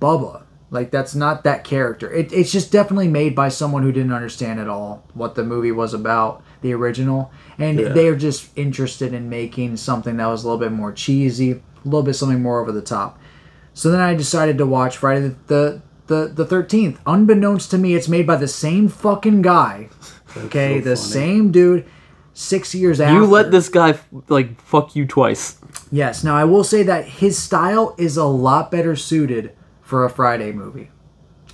bubba. 0.01 0.41
Like 0.71 0.89
that's 0.89 1.13
not 1.13 1.43
that 1.43 1.63
character. 1.63 2.11
It, 2.11 2.33
it's 2.33 2.51
just 2.51 2.71
definitely 2.71 3.07
made 3.07 3.35
by 3.35 3.49
someone 3.49 3.83
who 3.83 3.91
didn't 3.91 4.11
understand 4.13 4.59
at 4.59 4.67
all 4.67 5.05
what 5.13 5.35
the 5.35 5.43
movie 5.43 5.71
was 5.71 5.93
about 5.93 6.43
the 6.61 6.73
original. 6.73 7.31
And 7.59 7.79
Yeah. 7.79 7.89
they're 7.89 8.15
just 8.15 8.49
interested 8.57 9.13
in 9.13 9.29
making 9.29 9.77
something 9.77 10.17
that 10.17 10.25
was 10.25 10.43
a 10.43 10.47
little 10.47 10.59
bit 10.59 10.71
more 10.71 10.91
cheesy 10.91 11.51
a 11.51 11.61
little 11.85 12.01
bit 12.01 12.15
something 12.15 12.41
more 12.41 12.59
over 12.59 12.71
the 12.71 12.81
top 12.81 13.19
so 13.75 13.91
then 13.91 13.99
I 13.99 14.15
decided 14.15 14.57
to 14.57 14.65
watch 14.65 14.97
Friday 14.97 15.35
the 15.47 15.81
the 16.07 16.31
the 16.33 16.45
thirteenth. 16.45 16.99
Unbeknownst 17.05 17.69
to 17.71 17.77
me, 17.77 17.93
it's 17.93 18.07
made 18.07 18.25
by 18.25 18.37
the 18.37 18.47
same 18.47 18.87
fucking 18.87 19.41
guy. 19.41 19.89
Okay, 20.37 20.79
so 20.79 20.89
the 20.89 20.95
funny. 20.95 21.09
same 21.09 21.51
dude. 21.51 21.85
Six 22.33 22.75
years 22.75 22.99
after. 22.99 23.13
You 23.13 23.25
let 23.25 23.51
this 23.51 23.69
guy 23.69 23.97
like 24.27 24.59
fuck 24.59 24.95
you 24.95 25.05
twice. 25.05 25.57
Yes. 25.91 26.23
Now 26.23 26.35
I 26.35 26.43
will 26.43 26.63
say 26.63 26.83
that 26.83 27.05
his 27.05 27.37
style 27.37 27.95
is 27.97 28.17
a 28.17 28.25
lot 28.25 28.71
better 28.71 28.95
suited 28.95 29.53
for 29.81 30.03
a 30.03 30.09
Friday 30.09 30.51
movie, 30.51 30.89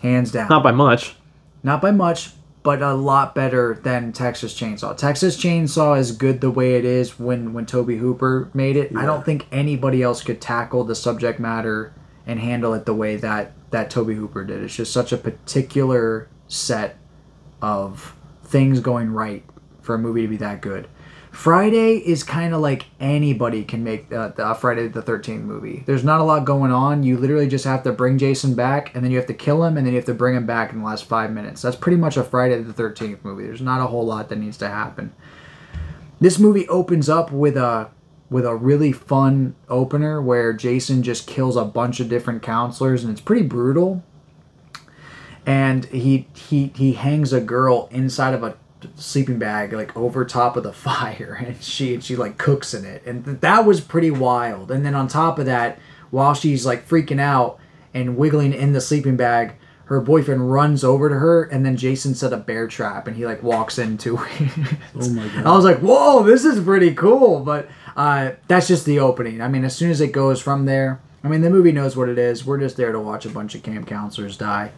hands 0.01 0.31
down. 0.31 0.49
Not 0.49 0.63
by 0.63 0.71
much. 0.71 1.15
Not 1.61 1.81
by 1.81 1.91
much, 1.91 2.31
but 2.63 2.81
a 2.81 2.93
lot 2.93 3.35
better 3.35 3.79
than 3.83 4.11
Texas 4.11 4.59
Chainsaw. 4.59 4.97
Texas 4.97 5.37
Chainsaw 5.37 5.99
is 5.99 6.11
good 6.11 6.41
the 6.41 6.49
way 6.49 6.75
it 6.75 6.85
is 6.85 7.19
when 7.19 7.53
when 7.53 7.67
Tobe 7.67 7.97
Hooper 7.97 8.49
made 8.53 8.75
it. 8.75 8.95
I 8.95 9.05
don't 9.05 9.25
think 9.25 9.47
anybody 9.51 10.01
else 10.01 10.23
could 10.23 10.41
tackle 10.41 10.83
the 10.83 10.95
subject 10.95 11.39
matter 11.39 11.93
and 12.25 12.39
handle 12.39 12.73
it 12.73 12.85
the 12.85 12.93
way 12.93 13.15
that 13.17 13.53
that 13.71 13.89
Toby 13.89 14.15
Hooper 14.15 14.43
did. 14.43 14.63
It's 14.63 14.75
just 14.75 14.93
such 14.93 15.11
a 15.11 15.17
particular 15.17 16.27
set 16.47 16.97
of 17.61 18.15
things 18.43 18.79
going 18.79 19.11
right 19.11 19.43
for 19.81 19.95
a 19.95 19.97
movie 19.97 20.23
to 20.23 20.27
be 20.27 20.37
that 20.37 20.61
good. 20.61 20.87
Friday 21.31 21.95
is 21.95 22.23
kind 22.23 22.53
of 22.53 22.59
like 22.59 22.85
anybody 22.99 23.63
can 23.63 23.85
make 23.85 24.11
uh, 24.11 24.29
the 24.29 24.45
uh, 24.45 24.53
Friday 24.53 24.89
the 24.89 25.01
13th 25.01 25.43
movie. 25.43 25.81
There's 25.85 26.03
not 26.03 26.19
a 26.19 26.23
lot 26.23 26.43
going 26.43 26.73
on. 26.73 27.03
You 27.03 27.17
literally 27.17 27.47
just 27.47 27.63
have 27.63 27.83
to 27.83 27.93
bring 27.93 28.17
Jason 28.17 28.53
back, 28.53 28.93
and 28.93 29.03
then 29.03 29.11
you 29.11 29.17
have 29.17 29.27
to 29.27 29.33
kill 29.33 29.63
him, 29.63 29.77
and 29.77 29.85
then 29.85 29.93
you 29.93 29.99
have 29.99 30.05
to 30.07 30.13
bring 30.13 30.35
him 30.35 30.45
back 30.45 30.73
in 30.73 30.79
the 30.79 30.85
last 30.85 31.05
five 31.05 31.31
minutes. 31.31 31.61
That's 31.61 31.77
pretty 31.77 31.95
much 31.95 32.17
a 32.17 32.23
Friday 32.23 32.61
the 32.61 32.73
13th 32.73 33.23
movie. 33.23 33.45
There's 33.45 33.61
not 33.61 33.79
a 33.79 33.87
whole 33.87 34.05
lot 34.05 34.27
that 34.27 34.39
needs 34.39 34.57
to 34.57 34.67
happen. 34.67 35.13
This 36.19 36.37
movie 36.37 36.67
opens 36.67 37.07
up 37.07 37.31
with 37.31 37.55
a 37.55 37.89
with 38.31 38.45
a 38.45 38.55
really 38.55 38.91
fun 38.91 39.53
opener 39.69 40.19
where 40.19 40.53
Jason 40.53 41.03
just 41.03 41.27
kills 41.27 41.55
a 41.55 41.65
bunch 41.65 41.99
of 41.99 42.09
different 42.09 42.41
counselors, 42.41 43.03
and 43.03 43.11
it's 43.11 43.21
pretty 43.21 43.43
brutal 43.43 44.03
and 45.45 45.85
he 45.85 46.27
he 46.35 46.71
he 46.75 46.93
hangs 46.93 47.33
a 47.33 47.41
girl 47.41 47.87
inside 47.91 48.33
of 48.33 48.43
a 48.43 48.55
sleeping 48.95 49.39
bag 49.39 49.73
like 49.73 49.95
over 49.95 50.25
top 50.25 50.55
of 50.55 50.63
the 50.63 50.73
fire 50.87 51.43
and 51.45 51.61
she 51.63 51.99
she 51.99 52.15
like 52.15 52.37
cooks 52.37 52.73
in 52.73 52.85
it 52.85 53.03
and 53.05 53.25
th- 53.25 53.39
that 53.39 53.65
was 53.65 53.81
pretty 53.81 54.11
wild 54.11 54.71
and 54.71 54.85
then 54.85 54.95
on 54.95 55.07
top 55.07 55.39
of 55.39 55.45
that 55.45 55.79
while 56.09 56.33
she's 56.33 56.65
like 56.65 56.87
freaking 56.87 57.19
out 57.19 57.59
and 57.93 58.17
wiggling 58.17 58.53
in 58.53 58.73
the 58.73 58.81
sleeping 58.81 59.17
bag 59.17 59.55
her 59.85 59.99
boyfriend 59.99 60.51
runs 60.51 60.83
over 60.83 61.09
to 61.09 61.15
her 61.15 61.43
and 61.43 61.65
then 61.65 61.75
jason 61.75 62.13
set 62.13 62.33
a 62.33 62.37
bear 62.37 62.67
trap 62.67 63.07
and 63.07 63.17
he 63.17 63.25
like 63.25 63.41
walks 63.43 63.77
into 63.77 64.15
it 64.39 64.51
Oh 64.95 65.09
my 65.09 65.27
god. 65.27 65.45
I 65.45 65.55
was 65.55 65.65
like, 65.65 65.79
whoa, 65.79 66.23
this 66.23 66.43
is 66.45 66.63
pretty 66.63 66.93
cool. 66.93 67.39
But 67.39 67.69
uh, 67.95 68.31
that's 68.47 68.67
just 68.67 68.85
the 68.85 68.99
opening. 68.99 69.41
I 69.41 69.47
mean, 69.47 69.63
as 69.63 69.75
soon 69.75 69.91
as 69.91 70.01
it 70.01 70.11
goes 70.11 70.41
from 70.41 70.65
there, 70.65 71.01
I 71.23 71.27
mean, 71.27 71.41
the 71.41 71.49
movie 71.49 71.71
knows 71.71 71.95
what 71.95 72.09
it 72.09 72.17
is. 72.17 72.45
We're 72.45 72.59
just 72.59 72.77
there 72.77 72.91
to 72.91 72.99
watch 72.99 73.25
a 73.25 73.29
bunch 73.29 73.55
of 73.55 73.63
camp 73.63 73.87
counselors 73.87 74.37
die. 74.37 74.71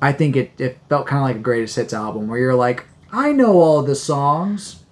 I 0.00 0.12
think 0.12 0.36
it, 0.36 0.52
it 0.58 0.78
felt 0.88 1.06
kind 1.06 1.22
of 1.22 1.28
like 1.28 1.36
a 1.36 1.40
greatest 1.40 1.76
hits 1.76 1.92
album 1.92 2.28
where 2.28 2.38
you're 2.38 2.54
like, 2.54 2.86
I 3.12 3.32
know 3.32 3.60
all 3.60 3.82
the 3.82 3.94
songs, 3.94 4.82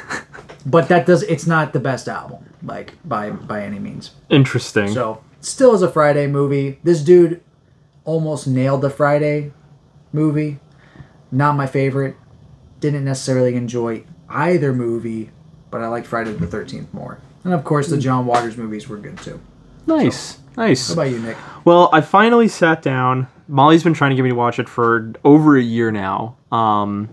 but 0.66 0.88
that 0.88 1.06
does 1.06 1.22
it's 1.24 1.46
not 1.46 1.72
the 1.72 1.80
best 1.80 2.08
album 2.08 2.48
like 2.62 2.92
by 3.04 3.30
by 3.30 3.62
any 3.62 3.78
means. 3.78 4.12
Interesting. 4.28 4.88
So 4.88 5.22
still 5.40 5.74
is 5.74 5.82
a 5.82 5.90
Friday 5.90 6.26
movie. 6.26 6.78
This 6.82 7.02
dude 7.02 7.42
almost 8.04 8.46
nailed 8.46 8.82
the 8.82 8.90
Friday 8.90 9.52
movie. 10.12 10.58
Not 11.30 11.56
my 11.56 11.66
favorite. 11.66 12.16
Didn't 12.80 13.04
necessarily 13.04 13.54
enjoy 13.54 14.04
either 14.28 14.72
movie, 14.72 15.30
but 15.72 15.80
I 15.80 15.88
liked 15.88 16.06
Friday 16.06 16.32
the 16.34 16.46
Thirteenth 16.46 16.94
more. 16.94 17.18
And 17.42 17.52
of 17.52 17.64
course, 17.64 17.88
the 17.88 17.98
John 17.98 18.26
Waters 18.26 18.56
movies 18.56 18.88
were 18.88 18.98
good 18.98 19.18
too. 19.18 19.40
nice. 19.86 20.38
Nice. 20.56 20.88
How 20.88 20.92
about 20.92 21.10
you, 21.10 21.18
Nick? 21.18 21.38
Well, 21.64 21.88
I 21.94 22.02
finally 22.02 22.46
sat 22.46 22.82
down. 22.82 23.26
Molly's 23.48 23.82
been 23.82 23.94
trying 23.94 24.10
to 24.10 24.16
get 24.16 24.22
me 24.22 24.28
to 24.28 24.34
watch 24.36 24.58
it 24.58 24.68
for 24.68 25.10
over 25.24 25.56
a 25.56 25.62
year 25.62 25.90
now. 25.90 26.36
Um, 26.52 27.08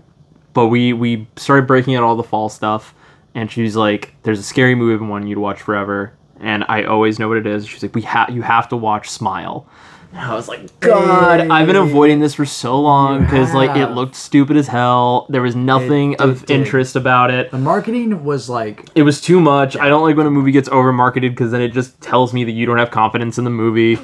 but 0.52 0.66
we 0.66 0.92
we 0.92 1.26
started 1.36 1.66
breaking 1.66 1.94
out 1.96 2.02
all 2.04 2.16
the 2.16 2.22
fall 2.22 2.50
stuff, 2.50 2.94
and 3.34 3.50
she's 3.50 3.76
like, 3.76 4.14
"There's 4.24 4.38
a 4.38 4.42
scary 4.42 4.74
movie 4.74 4.92
I've 4.92 5.00
been 5.00 5.08
wanting 5.08 5.28
you 5.28 5.36
to 5.36 5.40
watch 5.40 5.62
forever." 5.62 6.12
And 6.38 6.64
I 6.68 6.84
always 6.84 7.18
know 7.18 7.28
what 7.28 7.38
it 7.38 7.46
is. 7.46 7.66
She's 7.66 7.82
like, 7.82 7.94
"We 7.94 8.02
have 8.02 8.28
you 8.28 8.42
have 8.42 8.68
to 8.68 8.76
watch 8.76 9.08
Smile." 9.08 9.66
And 10.12 10.18
I 10.20 10.34
was 10.34 10.48
like, 10.48 10.80
"God, 10.80 11.40
I've 11.50 11.66
been 11.68 11.76
avoiding 11.76 12.18
this 12.18 12.34
for 12.34 12.44
so 12.44 12.80
long 12.80 13.22
because 13.22 13.54
like 13.54 13.76
it 13.76 13.90
looked 13.92 14.16
stupid 14.16 14.56
as 14.56 14.66
hell. 14.66 15.26
There 15.28 15.42
was 15.42 15.54
nothing 15.54 16.14
it 16.14 16.20
of 16.20 16.44
did. 16.46 16.58
interest 16.58 16.96
about 16.96 17.30
it." 17.30 17.50
The 17.52 17.58
marketing 17.58 18.24
was 18.24 18.48
like 18.48 18.88
it 18.96 19.02
was 19.04 19.20
too 19.20 19.40
much. 19.40 19.76
I 19.76 19.88
don't 19.88 20.02
like 20.02 20.16
when 20.16 20.26
a 20.26 20.30
movie 20.30 20.50
gets 20.52 20.68
over 20.68 20.92
marketed 20.92 21.32
because 21.32 21.52
then 21.52 21.60
it 21.60 21.68
just 21.72 22.00
tells 22.00 22.32
me 22.32 22.42
that 22.44 22.50
you 22.52 22.66
don't 22.66 22.78
have 22.78 22.90
confidence 22.90 23.38
in 23.38 23.44
the 23.44 23.50
movie. 23.50 23.98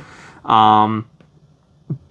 Um, 0.44 1.08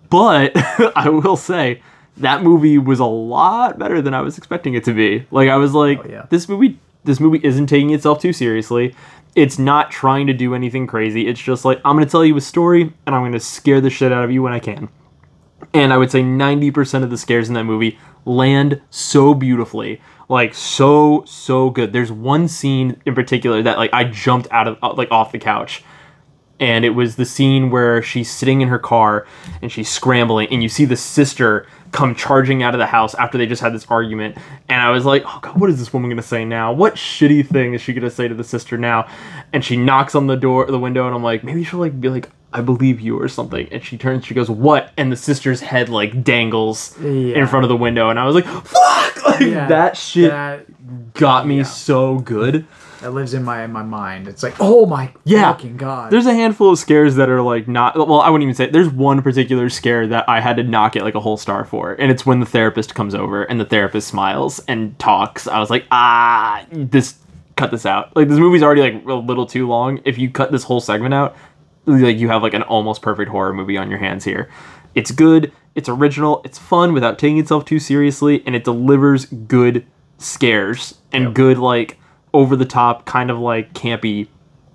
but 0.10 0.52
I 0.96 1.10
will 1.10 1.38
say 1.38 1.82
that 2.18 2.44
movie 2.44 2.78
was 2.78 3.00
a 3.00 3.06
lot 3.06 3.78
better 3.80 4.02
than 4.02 4.14
I 4.14 4.22
was 4.22 4.38
expecting 4.38 4.74
it 4.74 4.84
to 4.86 4.94
be. 4.94 5.26
Like 5.32 5.50
I 5.50 5.56
was 5.58 5.74
like, 5.74 6.00
Oh, 6.04 6.10
yeah. 6.10 6.26
this 6.30 6.48
movie, 6.48 6.80
this 7.04 7.20
movie 7.20 7.40
isn't 7.44 7.68
taking 7.68 7.92
itself 7.92 8.20
too 8.22 8.34
seriously. 8.34 8.96
It's 9.36 9.60
not 9.60 9.92
trying 9.92 10.28
to 10.28 10.34
do 10.34 10.56
anything 10.56 10.88
crazy. 10.88 11.28
It's 11.28 11.42
just 11.42 11.66
like 11.66 11.80
I'm 11.84 11.96
gonna 11.96 12.06
tell 12.06 12.26
you 12.26 12.38
a 12.38 12.42
story 12.42 12.94
and 13.06 13.16
I'm 13.16 13.24
gonna 13.24 13.40
scare 13.40 13.82
the 13.82 13.90
shit 13.90 14.12
out 14.12 14.24
of 14.24 14.32
you 14.32 14.42
when 14.42 14.54
I 14.54 14.60
can. 14.60 14.90
And 15.74 15.92
I 15.92 15.98
would 15.98 16.10
say 16.10 16.22
90% 16.22 17.04
of 17.04 17.10
the 17.10 17.18
scares 17.18 17.50
in 17.50 17.54
that 17.56 17.66
movie 17.66 17.98
land 18.24 18.82
so 18.90 19.34
beautifully. 19.34 20.02
Like 20.30 20.54
so 20.54 21.24
so 21.26 21.70
good. 21.70 21.94
There's 21.94 22.12
one 22.12 22.48
scene 22.48 23.02
in 23.06 23.14
particular 23.14 23.62
that 23.62 23.78
like 23.78 23.94
I 23.94 24.06
jumped 24.06 24.48
out 24.52 24.68
of 24.68 24.98
like 24.98 25.12
off 25.12 25.32
the 25.32 25.40
couch. 25.40 25.84
And 26.58 26.86
it 26.86 26.92
was 26.92 27.18
the 27.18 27.26
scene 27.26 27.70
where 27.70 28.02
she's 28.02 28.32
sitting 28.32 28.62
in 28.62 28.70
her 28.70 28.80
car 28.80 29.28
and 29.62 29.70
she's 29.70 29.90
scrambling 29.90 30.48
and 30.52 30.64
you 30.64 30.70
see 30.70 30.86
the 30.86 30.96
sister 30.96 31.68
come 31.96 32.14
charging 32.14 32.62
out 32.62 32.76
of 32.76 32.80
the 32.80 32.86
house 32.86 33.16
after 33.16 33.38
they 33.38 33.46
just 33.46 33.62
had 33.62 33.74
this 33.74 33.86
argument. 33.88 34.38
And 34.70 34.82
I 34.82 34.92
was 34.92 35.06
like, 35.06 35.24
"Oh 35.26 35.40
god, 35.42 35.60
what 35.60 35.70
is 35.70 35.80
this 35.80 35.94
woman 35.94 36.10
going 36.10 36.22
to 36.22 36.28
say 36.28 36.46
now? 36.46 36.74
What 36.74 36.96
shitty 36.96 37.48
thing 37.48 37.74
is 37.74 37.82
she 37.82 37.94
going 37.94 38.04
to 38.04 38.12
say 38.12 38.28
to 38.28 38.36
the 38.36 38.44
sister 38.44 38.78
now?" 38.78 39.08
And 39.54 39.64
she 39.64 39.78
knocks 39.78 40.14
on 40.14 40.28
the 40.28 40.36
door 40.36 40.66
the 40.66 40.80
window 40.80 41.08
and 41.08 41.16
I'm 41.16 41.24
like, 41.24 41.44
"Maybe 41.44 41.64
she'll 41.64 41.80
like 41.80 42.00
be 42.00 42.10
like 42.10 42.30
I 42.56 42.62
believe 42.62 43.02
you 43.02 43.20
or 43.20 43.28
something. 43.28 43.68
And 43.70 43.84
she 43.84 43.98
turns, 43.98 44.26
she 44.26 44.34
goes, 44.34 44.50
What? 44.50 44.94
And 44.96 45.12
the 45.12 45.18
sister's 45.18 45.60
head 45.60 45.90
like 45.90 46.24
dangles 46.24 46.98
in 47.02 47.48
front 47.48 47.66
of 47.66 47.70
the 47.70 47.76
window. 47.76 48.10
And 48.10 48.18
I 48.18 48.26
was 48.26 48.34
like, 48.34 48.46
Fuck! 48.46 49.12
Like 49.26 49.42
yeah, 49.42 49.68
that 49.68 49.98
shit 49.98 50.30
that, 50.30 51.14
got 51.14 51.48
me 51.48 51.58
yeah. 51.58 51.64
so 51.64 52.20
good. 52.20 52.68
That 53.06 53.12
lives 53.12 53.36
in 53.36 53.44
my 53.44 53.64
in 53.64 53.72
my 53.72 53.84
mind. 53.84 54.28
It's 54.28 54.42
like, 54.42 54.56
oh 54.60 54.88
my 54.88 55.12
Yeah. 55.26 55.52
fucking 55.54 55.78
god. 55.78 56.12
There's 56.12 56.26
a 56.26 56.34
handful 56.34 56.72
of 56.72 56.80
scares 56.80 57.16
that 57.18 57.30
are 57.30 57.42
like 57.44 57.68
not, 57.68 57.96
well, 57.96 58.20
I 58.20 58.32
wouldn't 58.32 58.42
even 58.44 58.56
say, 58.56 58.66
there's 58.68 58.90
one 58.90 59.22
particular 59.22 59.70
scare 59.70 60.08
that 60.08 60.28
I 60.28 60.40
had 60.42 60.58
to 60.58 60.64
knock 60.64 60.96
it 60.96 61.04
like 61.04 61.14
a 61.14 61.20
whole 61.20 61.38
star 61.38 61.66
for. 61.66 61.94
And 61.94 62.12
it's 62.12 62.26
when 62.26 62.40
the 62.40 62.48
therapist 62.48 62.96
comes 62.96 63.14
over 63.14 63.44
and 63.44 63.60
the 63.60 63.66
therapist 63.66 64.08
smiles 64.08 64.60
and 64.68 64.98
talks. 64.98 65.48
I 65.48 65.60
was 65.60 65.70
like, 65.70 65.86
ah, 65.92 66.66
this, 66.72 67.14
cut 67.56 67.70
this 67.70 67.86
out. 67.86 68.16
Like 68.16 68.28
this 68.28 68.40
movie's 68.40 68.64
already 68.64 68.82
like 68.82 69.06
a 69.06 69.14
little 69.14 69.46
too 69.46 69.68
long. 69.68 70.02
If 70.04 70.18
you 70.18 70.32
cut 70.32 70.52
this 70.52 70.64
whole 70.64 70.82
segment 70.82 71.14
out, 71.14 71.36
like 71.86 72.18
you 72.18 72.28
have 72.30 72.42
like 72.42 72.56
an 72.56 72.64
almost 72.64 73.04
perfect 73.04 73.30
horror 73.30 73.54
movie 73.54 73.78
on 73.78 73.88
your 73.92 74.00
hands 74.00 74.24
here. 74.24 74.50
It's 74.96 75.12
good, 75.12 75.52
it's 75.76 75.90
original, 75.90 76.42
it's 76.44 76.58
fun 76.58 76.92
without 76.92 77.20
taking 77.20 77.38
itself 77.38 77.66
too 77.66 77.78
seriously, 77.78 78.42
and 78.48 78.56
it 78.56 78.64
delivers 78.64 79.26
good 79.26 79.86
scares 80.18 80.96
and 81.12 81.36
good 81.36 81.60
like 81.60 82.00
over 82.36 82.56
the 82.56 82.66
top 82.66 83.06
kind 83.06 83.32
of 83.32 83.40
like 83.40 83.74
campy 83.74 84.28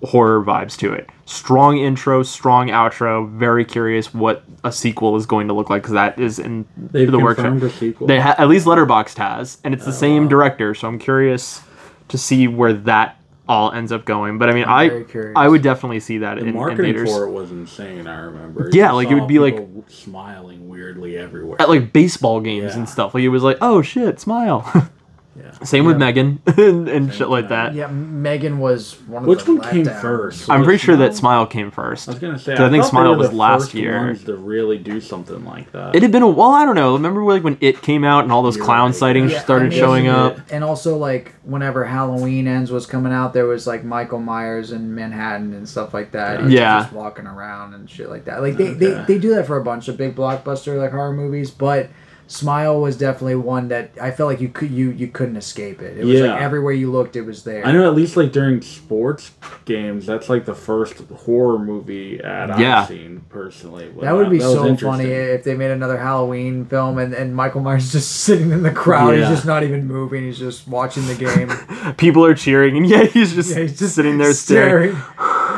horror 0.03 0.43
vibes 0.43 0.75
to 0.77 0.91
it. 0.91 1.07
Strong 1.25 1.77
intro, 1.77 2.23
strong 2.23 2.69
outro. 2.69 3.29
Very 3.31 3.63
curious 3.63 4.13
what 4.13 4.43
a 4.63 4.71
sequel 4.71 5.15
is 5.15 5.25
going 5.25 5.47
to 5.47 5.53
look 5.53 5.69
like 5.69 5.83
because 5.83 5.93
that 5.93 6.19
is 6.19 6.39
in 6.39 6.65
They've 6.75 7.09
the 7.11 7.19
workshop. 7.19 7.45
confirmed 7.45 7.71
a 7.71 7.75
sequel. 7.75 8.07
They 8.07 8.19
ha- 8.19 8.35
at 8.37 8.49
least 8.49 8.65
Letterboxd 8.65 9.17
has, 9.17 9.59
and 9.63 9.73
it's 9.73 9.85
the 9.85 9.91
oh, 9.91 9.93
same 9.93 10.27
director. 10.27 10.73
So 10.75 10.87
I'm 10.87 10.99
curious 10.99 11.61
to 12.09 12.17
see 12.17 12.47
where 12.47 12.73
that 12.73 13.21
all 13.47 13.71
ends 13.71 13.91
up 13.91 14.05
going. 14.05 14.37
But 14.39 14.49
I 14.49 14.53
mean, 14.53 14.65
I'm 14.67 15.05
I. 15.35 15.45
I 15.45 15.47
would 15.47 15.61
definitely 15.61 15.99
see 15.99 16.17
that 16.19 16.35
The 16.35 16.41
in, 16.41 16.47
in 16.49 16.55
marketing 16.55 16.93
theaters. 16.95 17.09
for 17.11 17.25
it 17.25 17.31
was 17.31 17.51
insane. 17.51 18.07
I 18.07 18.19
remember. 18.21 18.69
Yeah, 18.73 18.89
You 18.89 18.95
like, 18.95 19.11
it 19.11 19.15
would 19.15 19.27
be, 19.27 19.39
like- 19.39 19.67
smiling 19.87 20.67
weirdly 20.67 21.17
everywhere. 21.17 21.61
At 21.61 21.69
like 21.69 21.93
baseball 21.93 22.41
games 22.41 22.73
Yeah. 22.73 22.79
and 22.79 22.89
stuff. 22.89 23.13
Like 23.13 23.23
it 23.23 23.29
was 23.29 23.43
like, 23.43 23.57
oh 23.61 23.81
shit, 23.81 24.19
smile. 24.19 24.69
yeah. 25.37 25.51
Same 25.63 25.85
with 25.85 25.97
Megan 25.97 26.41
and, 26.57 26.89
and 26.89 27.13
shit 27.13 27.29
like 27.29 27.47
that. 27.49 27.73
Yeah, 27.73 27.87
Megan 27.87 28.59
was 28.59 28.99
one 29.07 29.23
of 29.23 29.25
the 29.25 29.29
Which 29.29 29.43
the 29.45 29.55
one 29.55 29.69
came 29.69 29.85
letdowns. 29.85 30.01
first? 30.01 30.49
I'm 30.49 30.63
pretty 30.63 30.77
sure 30.79 30.97
that 30.97 31.15
Smile? 31.15 31.45
Smile 31.45 31.47
came 31.47 31.71
first. 31.71 32.09
I 32.09 32.11
was 32.11 32.19
gonna 32.19 32.37
say. 32.37 32.55
'Cause 32.55 32.65
I 32.65 32.69
think 32.69 32.83
thought 32.83 32.87
they 32.87 32.89
Smile 32.89 33.11
were 33.11 33.17
was 33.17 33.29
the 33.29 33.35
last 33.37 33.61
first 33.63 33.73
year. 33.75 33.97
ones 33.97 34.23
to 34.25 34.35
really 34.35 34.77
do 34.77 34.99
something 34.99 35.45
like 35.45 35.71
that. 35.71 35.95
It 35.95 36.01
had 36.01 36.11
been 36.11 36.23
a 36.23 36.27
well, 36.27 36.51
I 36.51 36.65
don't 36.65 36.75
know. 36.75 36.93
Remember 36.93 37.23
like 37.23 37.43
when 37.43 37.57
it 37.61 37.81
came 37.81 38.03
out 38.03 38.23
and 38.23 38.31
all 38.33 38.43
those 38.43 38.57
You're 38.57 38.65
clown 38.65 38.87
right. 38.87 38.95
sightings 38.95 39.31
Yeah, 39.31 39.39
started 39.41 39.67
I 39.67 39.69
mean- 39.69 39.79
showing 39.79 40.07
up. 40.07 40.37
And 40.51 40.63
also, 40.65 40.97
like, 40.97 41.33
whenever 41.43 41.85
Halloween 41.85 42.47
Ends 42.47 42.69
was 42.71 42.85
coming 42.85 43.13
out, 43.13 43.33
there 43.33 43.45
was 43.47 43.65
like 43.65 43.85
Michael 43.85 44.19
Myers 44.19 44.71
in 44.73 44.93
Manhattan 44.93 45.53
and 45.53 45.67
stuff 45.67 45.93
like 45.93 46.11
that. 46.11 46.41
He's 46.41 46.51
Yeah. 46.53 46.81
just 46.81 46.93
walking 46.93 47.25
around 47.27 47.73
and 47.73 47.89
shit 47.89 48.09
like 48.09 48.25
that. 48.25 48.41
Like 48.41 48.57
they, 48.57 48.73
they, 48.73 48.87
Okay. 48.87 49.03
they 49.07 49.17
do 49.19 49.33
that 49.35 49.47
for 49.47 49.55
a 49.57 49.63
bunch 49.63 49.87
of 49.87 49.95
big 49.95 50.13
blockbuster 50.15 50.77
like 50.77 50.91
horror 50.91 51.13
movies, 51.13 51.51
but 51.51 51.89
Smile 52.31 52.79
was 52.79 52.95
definitely 52.95 53.35
one 53.35 53.67
that 53.67 53.91
I 54.01 54.09
felt 54.11 54.29
like 54.31 54.39
you 54.39 54.47
could 54.47 54.71
you 54.71 54.91
you 54.91 55.07
couldn't 55.09 55.35
escape 55.35 55.81
it. 55.81 55.97
It 55.97 56.05
was 56.05 56.19
Yeah. 56.19 56.27
like 56.33 56.41
everywhere 56.41 56.71
you 56.71 56.89
looked, 56.89 57.17
it 57.17 57.23
was 57.23 57.43
there. 57.43 57.65
I 57.67 57.73
know 57.73 57.85
at 57.85 57.93
least 57.93 58.15
like 58.15 58.31
during 58.31 58.61
sports 58.61 59.31
games, 59.65 60.05
that's 60.05 60.29
like 60.29 60.45
the 60.45 60.55
first 60.55 60.97
horror 61.25 61.59
movie 61.59 62.21
ad 62.23 62.57
Yeah. 62.57 62.83
I've 62.83 62.87
seen 62.87 63.23
personally. 63.27 63.91
That 63.99 64.13
would 64.15 64.29
be 64.29 64.37
was 64.37 64.45
so 64.45 64.75
funny 64.77 65.05
if 65.09 65.43
they 65.43 65.55
made 65.55 65.71
another 65.71 65.97
Halloween 65.97 66.63
film 66.65 66.99
and, 66.99 67.13
and 67.13 67.35
Michael 67.35 67.59
Myers 67.61 67.83
is 67.87 67.91
just 68.03 68.11
sitting 68.21 68.51
in 68.51 68.63
the 68.63 68.71
crowd. 68.71 69.15
He's 69.15 69.27
just 69.27 69.45
not 69.45 69.63
even 69.63 69.85
moving. 69.85 70.23
He's 70.23 70.39
just 70.39 70.69
watching 70.69 71.05
the 71.07 71.15
game. 71.15 71.51
People 71.97 72.25
are 72.25 72.33
cheering 72.33 72.77
and 72.77 72.87
yeah, 72.87 73.03
he's 73.03 73.33
just, 73.35 73.53
Yeah, 73.53 73.63
he's 73.63 73.77
just 73.77 73.95
sitting 73.95 74.17
there 74.17 74.31
staring. 74.31 74.95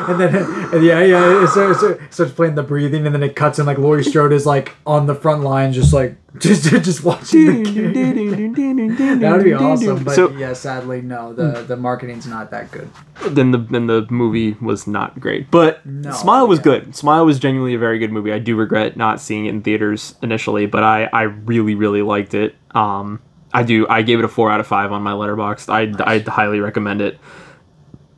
And 0.09 0.19
then, 0.19 0.35
and 0.73 0.83
yeah, 0.83 1.01
yeah, 1.03 1.43
it 1.43 1.47
starts, 1.47 1.83
it 1.83 1.99
starts 2.13 2.31
playing 2.33 2.55
the 2.55 2.63
breathing, 2.63 3.05
and 3.05 3.13
then 3.15 3.23
it 3.23 3.35
cuts 3.35 3.59
in 3.59 3.65
like 3.65 3.77
Laurie 3.77 4.03
Strode 4.03 4.33
is 4.33 4.45
like 4.45 4.73
on 4.85 5.05
the 5.07 5.15
front 5.15 5.41
line, 5.43 5.73
just 5.73 5.93
like 5.93 6.15
just 6.39 6.63
just 6.65 7.03
watching 7.03 7.63
the 7.63 8.53
game. 8.55 9.19
That 9.19 9.33
would 9.35 9.43
be 9.43 9.53
awesome, 9.53 10.03
but 10.03 10.15
So 10.15 10.31
yeah, 10.31 10.53
sadly, 10.53 11.01
no. 11.01 11.33
The 11.33 11.61
the 11.63 11.77
marketing's 11.77 12.25
not 12.27 12.51
that 12.51 12.71
good. 12.71 12.89
then 13.29 13.51
the 13.51 13.57
then 13.59 13.87
the 13.87 14.05
movie 14.09 14.53
was 14.61 14.87
not 14.87 15.19
great, 15.19 15.51
but 15.51 15.85
No, 15.85 16.11
Smile 16.11 16.47
was 16.47 16.59
yeah. 16.59 16.63
good. 16.63 16.95
Smile 16.95 17.25
was 17.25 17.39
genuinely 17.39 17.75
a 17.75 17.79
very 17.79 17.99
good 17.99 18.11
movie. 18.11 18.31
I 18.33 18.39
do 18.39 18.55
regret 18.55 18.97
not 18.97 19.21
seeing 19.21 19.45
it 19.45 19.49
in 19.49 19.61
theaters 19.61 20.15
initially, 20.21 20.65
but 20.65 20.83
I 20.83 21.09
I 21.13 21.23
really 21.23 21.75
really 21.75 22.01
liked 22.01 22.33
it. 22.33 22.55
Um, 22.71 23.21
I 23.53 23.61
do. 23.63 23.87
I 23.87 24.01
gave 24.01 24.17
it 24.19 24.25
a 24.25 24.27
four 24.27 24.49
out 24.51 24.59
of 24.59 24.65
five 24.67 24.91
on 24.91 25.03
my 25.03 25.11
letterboxd. 25.11 25.69
I 25.69 25.93
I 26.11 26.19
highly 26.19 26.59
recommend 26.59 27.01
it. 27.01 27.19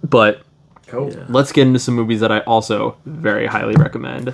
But 0.04 0.44
Cool. 0.88 1.12
let's 1.30 1.52
get 1.52 1.66
into 1.68 1.80
some 1.80 1.96
movies 1.96 2.20
that 2.20 2.32
I 2.32 2.40
also 2.42 2.98
very 3.06 3.48
highly 3.48 3.76
recommend. 3.76 4.34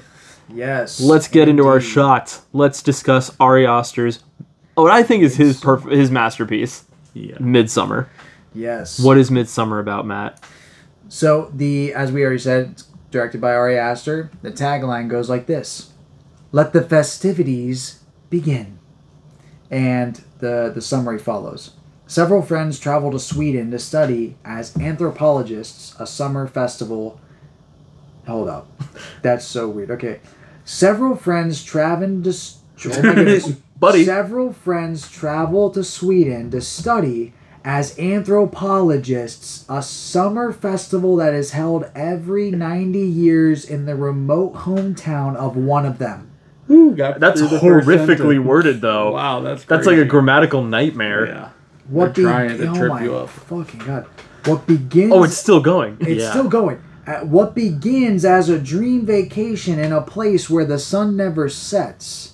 Yes. 0.54 1.00
Let's 1.00 1.28
get 1.28 1.48
into 1.48 1.66
our 1.68 1.80
shots. 1.80 2.42
Let's 2.52 2.84
discuss 2.84 3.34
Ari 3.40 3.66
Aster's 3.66 4.20
what 4.76 4.92
I 4.92 5.04
think 5.04 5.24
is 5.24 5.36
his 5.36 5.62
perf- 5.62 5.92
his 5.92 6.10
masterpiece, 6.12 6.86
Yeah. 7.14 7.36
Midsommar. 7.38 8.08
Yes. 8.54 9.00
What 9.00 9.18
is 9.18 9.30
Midsommar 9.30 9.80
about, 9.80 10.06
Matt? 10.06 10.40
So 11.10 11.52
the 11.54 11.94
as 11.94 12.12
we 12.12 12.22
already 12.24 12.40
said, 12.40 12.72
it's 12.72 12.86
directed 13.12 13.42
by 13.42 13.54
Ari 13.54 13.78
Aster. 13.78 14.32
The 14.42 14.52
tagline 14.52 15.08
goes 15.10 15.30
like 15.30 15.46
this: 15.46 15.92
"Let 16.52 16.74
the 16.74 16.82
festivities 16.82 18.00
begin." 18.30 18.80
And 19.70 20.22
the 20.40 20.72
the 20.74 20.82
summary 20.82 21.20
follows. 21.20 21.72
Several 22.12 22.41
friends 22.41 22.78
travel 22.78 23.10
to 23.12 23.19
Sweden 23.19 23.71
to 23.71 23.80
study 23.80 24.36
as 24.43 24.76
anthropologists 24.76 25.95
a 25.97 26.06
summer 26.06 26.45
festival. 26.45 27.21
Hold 28.28 28.50
up, 28.50 28.67
that's 29.21 29.45
so 29.45 29.69
weird. 29.69 29.91
Okay, 29.91 30.19
several 30.65 31.15
friends 31.15 31.63
travel 31.63 32.21
to. 32.21 32.30
s- 32.30 32.58
Oh 32.84 32.89
my 32.89 33.02
goodness. 33.15 33.50
Buddy. 33.80 34.04
Several 34.04 34.52
friends 34.52 35.10
travel 35.10 35.69
to 35.69 35.86
Sweden 35.86 36.52
to 36.52 36.60
study 36.60 37.32
as 37.63 37.97
anthropologists 37.97 39.65
a 39.69 39.82
summer 39.82 40.52
festival 40.52 41.15
that 41.15 41.34
is 41.34 41.52
held 41.52 41.89
every 41.95 42.52
90 42.52 43.00
years 43.00 43.63
in 43.63 43.86
the 43.86 43.95
remote 43.95 44.54
hometown 44.54 45.38
of 45.38 45.56
one 45.56 45.86
of 45.86 45.97
them. 45.97 46.30
That's 46.67 47.39
through 47.39 47.50
the 47.50 47.60
horrifically 47.60 48.43
worded, 48.43 48.82
though. 48.82 49.13
Wow, 49.13 49.39
that's 49.39 49.63
That's 49.63 49.88
like 49.88 49.97
a 49.97 50.04
grammatical 50.06 50.62
nightmare. 50.63 51.26
Yeah. 51.28 51.50
What 51.92 52.16
They're 52.16 52.24
trying 52.26 52.58
to 52.58 52.68
oh 52.68 52.74
trip 52.76 52.90
my 52.90 53.04
you 53.04 53.16
up. 53.16 53.30
Fucking 53.30 53.80
god! 53.82 54.06
What 54.46 54.66
begins? 54.66 55.12
Oh, 55.14 55.24
it's 55.24 55.38
still 55.38 55.60
going. 55.62 55.98
It's 56.00 56.22
Yeah. 56.24 56.30
still 56.32 56.48
going. 56.48 56.80
Uh, 57.06 57.20
what 57.22 57.54
begins 57.56 58.24
as 58.26 58.48
a 58.50 58.58
dream 58.58 59.06
vacation 59.06 59.78
in 59.80 59.92
a 59.92 60.02
place 60.02 60.50
where 60.50 60.66
the 60.66 60.80
sun 60.80 61.16
never 61.18 61.50
sets 61.50 62.34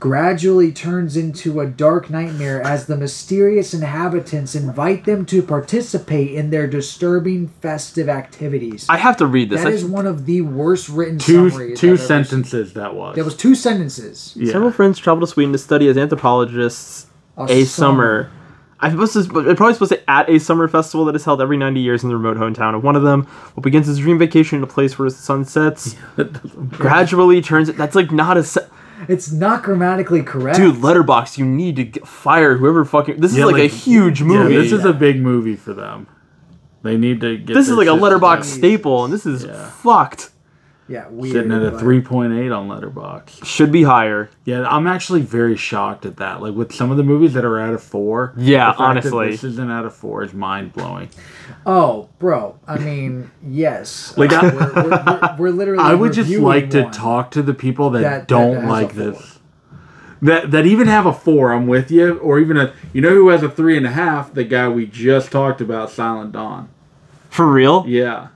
gradually 0.00 0.70
turns 0.70 1.16
into 1.16 1.60
a 1.60 1.66
dark 1.66 2.10
nightmare 2.10 2.60
as 2.62 2.86
the 2.86 2.96
mysterious 2.96 3.72
inhabitants 3.72 4.54
invite 4.54 5.04
them 5.04 5.24
to 5.24 5.40
participate 5.42 6.32
in 6.32 6.50
their 6.50 6.66
disturbing 6.66 7.48
festive 7.62 8.08
activities. 8.08 8.84
I 8.88 8.98
have 8.98 9.16
to 9.18 9.26
read 9.26 9.48
this. 9.50 9.62
That 9.62 9.68
I- 9.68 9.74
is 9.74 9.84
one 9.84 10.06
of 10.06 10.26
the 10.26 10.42
worst 10.42 10.88
written 10.90 11.18
Two 11.18 11.48
summaries. 11.50 11.80
two 11.80 11.86
I've 11.88 11.92
ever 11.94 11.98
seen. 11.98 12.06
sentences 12.06 12.72
that 12.74 12.94
was. 12.94 13.14
There 13.14 13.24
was 13.24 13.34
two 13.36 13.54
sentences. 13.54 14.34
yeah. 14.36 14.52
Several 14.52 14.70
friends 14.72 14.98
travel 14.98 15.26
to 15.26 15.32
Sweden 15.32 15.52
to 15.52 15.58
study 15.58 15.88
as 15.88 15.96
anthropologists 15.96 17.06
A 17.38 17.44
a, 17.44 17.64
summer. 17.64 17.64
summer. 17.64 18.30
I'm 18.80 18.90
supposed 18.92 19.14
to. 19.30 19.38
I'm 19.50 19.56
probably 19.56 19.74
supposed 19.74 19.92
to 19.92 19.98
say 19.98 20.04
at 20.08 20.28
a 20.28 20.38
summer 20.38 20.68
festival 20.68 21.04
that 21.06 21.14
is 21.16 21.24
held 21.24 21.40
every 21.40 21.56
90 21.56 21.80
years 21.80 22.02
in 22.02 22.08
the 22.10 22.16
remote 22.16 22.36
hometown 22.36 22.74
of 22.74 22.82
one 22.82 22.96
of 22.96 23.02
them. 23.02 23.22
What 23.54 23.62
begins 23.62 23.88
as 23.88 23.98
a 23.98 24.00
dream 24.02 24.18
vacation 24.18 24.58
in 24.58 24.64
a 24.64 24.66
place 24.66 24.98
where 24.98 25.08
the 25.08 25.14
sun 25.14 25.44
sets, 25.44 25.94
gradually 26.70 27.40
turns. 27.40 27.68
it. 27.68 27.76
That's 27.76 27.94
like 27.94 28.10
not 28.10 28.36
a. 28.36 28.44
Se- 28.44 28.66
It's 29.08 29.30
not 29.32 29.62
grammatically 29.62 30.22
correct. 30.22 30.56
Dude, 30.56 30.76
Letterboxd, 30.76 31.38
you 31.38 31.44
need 31.44 31.76
to 31.76 31.84
get, 31.84 32.06
fire 32.06 32.56
whoever 32.56 32.84
fucking. 32.84 33.20
This 33.20 33.32
is 33.32 33.38
Yeah, 33.38 33.46
like, 33.46 33.56
a 33.56 33.62
like- 33.62 33.70
huge 33.70 34.20
Yeah, 34.20 34.26
movie. 34.26 34.56
this 34.56 34.72
is 34.72 34.84
a 34.84 34.92
big 34.92 35.20
movie 35.20 35.56
for 35.56 35.72
them. 35.74 36.06
They 36.82 36.96
need 36.98 37.20
to 37.22 37.38
get. 37.38 37.54
this 37.54 37.68
is 37.68 37.76
their 37.76 37.86
like 37.86 37.88
a 37.88 37.90
Letterboxd 37.98 38.36
together. 38.40 38.58
staple, 38.58 39.04
and 39.04 39.12
this 39.14 39.24
is 39.24 39.44
Yeah. 39.44 39.70
fucked. 39.70 40.30
Yeah, 40.86 41.08
weird. 41.08 41.32
Sitting 41.32 41.52
at 41.52 41.62
a 41.62 41.70
but- 41.70 41.80
three 41.80 42.00
point 42.02 42.34
eight 42.34 42.52
on 42.52 42.68
Letterboxd. 42.68 43.44
Should 43.46 43.72
be 43.72 43.84
higher. 43.84 44.28
Yeah, 44.44 44.68
I'm 44.68 44.86
actually 44.86 45.22
very 45.22 45.56
shocked 45.56 46.04
at 46.04 46.16
that. 46.18 46.42
Like 46.42 46.54
with 46.54 46.74
some 46.74 46.90
of 46.90 46.98
the 46.98 47.02
movies 47.02 47.32
that 47.32 47.44
are 47.44 47.58
out 47.58 47.72
of 47.72 47.82
four. 47.82 48.34
Yeah, 48.36 48.66
the 48.66 48.72
fact 48.72 48.78
that 48.78 48.84
honestly. 48.84 49.30
this 49.30 49.44
isn't 49.44 49.70
out 49.70 49.86
of 49.86 49.94
four 49.94 50.22
is 50.22 50.34
mind 50.34 50.74
blowing. 50.74 51.08
Oh, 51.64 52.10
bro. 52.18 52.58
I 52.66 52.76
mean, 52.78 53.30
yes. 53.42 54.16
Like, 54.18 54.32
Uh, 54.32 54.40
we're, 54.54 54.74
we're, 54.74 54.90
we're, 55.06 55.36
we're 55.38 55.50
literally. 55.50 55.82
I 55.82 55.94
would 55.94 56.12
just 56.12 56.30
like 56.30 56.68
to 56.70 56.90
talk 56.90 57.30
to 57.30 57.42
the 57.42 57.54
people 57.54 57.88
that, 57.90 58.00
That- 58.02 58.10
that 58.20 58.28
don't 58.28 58.54
has 58.56 58.64
a 58.64 58.66
like 58.68 58.92
this. 58.94 59.38
That 60.22 60.50
that 60.52 60.64
even 60.64 60.86
have 60.86 61.04
a 61.06 61.12
four, 61.12 61.52
I'm 61.52 61.66
with 61.66 61.90
you, 61.90 62.16
or 62.18 62.38
even 62.38 62.56
a 62.56 62.72
you 62.94 63.00
know 63.02 63.10
who 63.10 63.28
has 63.28 63.42
a 63.42 63.48
three 63.48 63.76
and 63.76 63.84
a 63.86 63.90
half? 63.90 64.32
The 64.32 64.44
guy 64.44 64.68
we 64.68 64.86
just 64.86 65.30
talked 65.30 65.60
about, 65.60 65.90
Silent 65.90 66.32
Dawn. 66.32 66.68
For 67.28 67.46
real? 67.50 67.84
Yeah, 67.86 68.28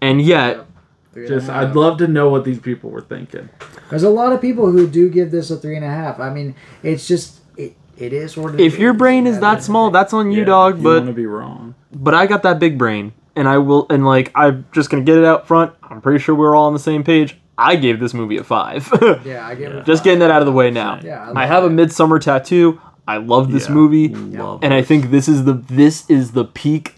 And 0.00 0.20
yet, 0.22 0.54
Three 0.54 0.60
and 0.60 0.60
a 0.62 0.69
just. 1.14 1.48
I'd 1.50 1.74
love 1.74 1.98
to 1.98 2.08
know 2.08 2.28
what 2.28 2.44
these 2.44 2.58
people 2.58 2.90
were 2.90 3.00
thinking. 3.00 3.48
There's 3.90 4.02
a 4.04 4.10
lot 4.10 4.32
of 4.32 4.40
people 4.40 4.70
who 4.70 4.86
do 4.88 5.08
give 5.10 5.30
this 5.30 5.50
a 5.50 5.56
three 5.56 5.76
and 5.76 5.84
a 5.84 5.88
half. 5.90 6.20
I 6.20 6.30
mean, 6.32 6.54
it's 6.82 7.06
just 7.08 7.40
it, 7.56 7.74
it 7.96 8.12
is 8.12 8.36
what 8.36 8.54
it 8.54 8.60
if 8.60 8.78
your 8.78 8.92
brain 8.92 9.26
is 9.26 9.40
that 9.40 9.62
small, 9.62 9.90
that's 9.90 10.12
on 10.12 10.30
you, 10.30 10.40
Yeah, 10.40 10.44
dog. 10.46 10.78
You 10.78 10.84
But 10.84 10.94
want 11.02 11.06
to 11.06 11.12
be 11.12 11.26
wrong. 11.26 11.74
but 11.92 12.14
I 12.14 12.26
got 12.26 12.42
that 12.44 12.58
big 12.58 12.78
brain, 12.78 13.12
and 13.36 13.48
I 13.48 13.58
will, 13.58 13.86
and 13.90 14.04
like 14.06 14.30
I'm 14.34 14.66
just 14.72 14.90
gonna 14.90 15.02
get 15.02 15.18
it 15.18 15.24
out 15.24 15.46
front. 15.46 15.72
I'm 15.82 16.00
pretty 16.00 16.20
sure 16.22 16.34
we're 16.34 16.54
all 16.54 16.66
on 16.66 16.72
the 16.72 16.78
same 16.78 17.02
page. 17.04 17.36
I 17.58 17.76
gave 17.76 18.00
this 18.00 18.14
movie 18.14 18.38
a 18.38 18.44
five. 18.44 18.88
Yeah, 19.24 19.46
I 19.46 19.54
give 19.54 19.72
it. 19.72 19.78
a 19.80 19.82
just 19.82 20.00
five. 20.00 20.04
getting 20.04 20.20
that 20.20 20.30
out 20.30 20.40
of 20.40 20.46
the 20.46 20.52
way 20.52 20.70
now. 20.70 20.98
Yeah, 21.02 21.22
I 21.22 21.24
I, 21.24 21.32
love 21.32 21.48
have 21.48 21.64
a 21.64 21.66
it. 21.66 21.72
midsommar 21.72 22.20
tattoo. 22.20 22.80
I 23.08 23.16
love 23.16 23.50
this 23.50 23.66
Yeah, 23.68 23.74
movie, 23.74 24.08
love 24.08 24.60
and 24.62 24.72
I 24.72 24.82
think 24.82 25.10
this 25.10 25.26
is 25.28 25.44
the 25.44 25.54
this 25.54 26.08
is 26.08 26.30
the 26.32 26.44
peak 26.44 26.94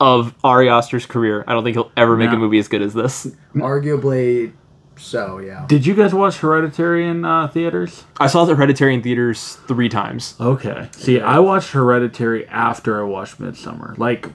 of 0.00 0.34
Ari 0.42 0.68
Aster's 0.70 1.06
career. 1.06 1.44
I 1.46 1.52
don't 1.52 1.62
think 1.62 1.76
he'll 1.76 1.92
ever 1.96 2.16
make 2.16 2.30
No. 2.30 2.36
a 2.36 2.38
movie 2.38 2.58
as 2.58 2.68
good 2.68 2.82
as 2.82 2.94
this. 2.94 3.26
Arguably, 3.54 4.52
so 4.96 5.38
yeah. 5.38 5.64
Did 5.68 5.86
you 5.86 5.94
guys 5.94 6.12
watch 6.14 6.38
Hereditary 6.38 7.06
in 7.06 7.24
uh, 7.24 7.48
theaters? 7.48 8.04
I 8.18 8.26
saw 8.26 8.44
the 8.44 8.54
Hereditary 8.54 8.94
in 8.94 9.02
theaters 9.02 9.58
three 9.68 9.88
times. 9.88 10.34
Okay. 10.40 10.88
See, 10.92 11.20
I 11.20 11.38
watched 11.38 11.70
Hereditary 11.72 12.46
after 12.48 13.00
I 13.00 13.04
watched 13.04 13.38
Midsommar, 13.40 13.96
like 13.98 14.26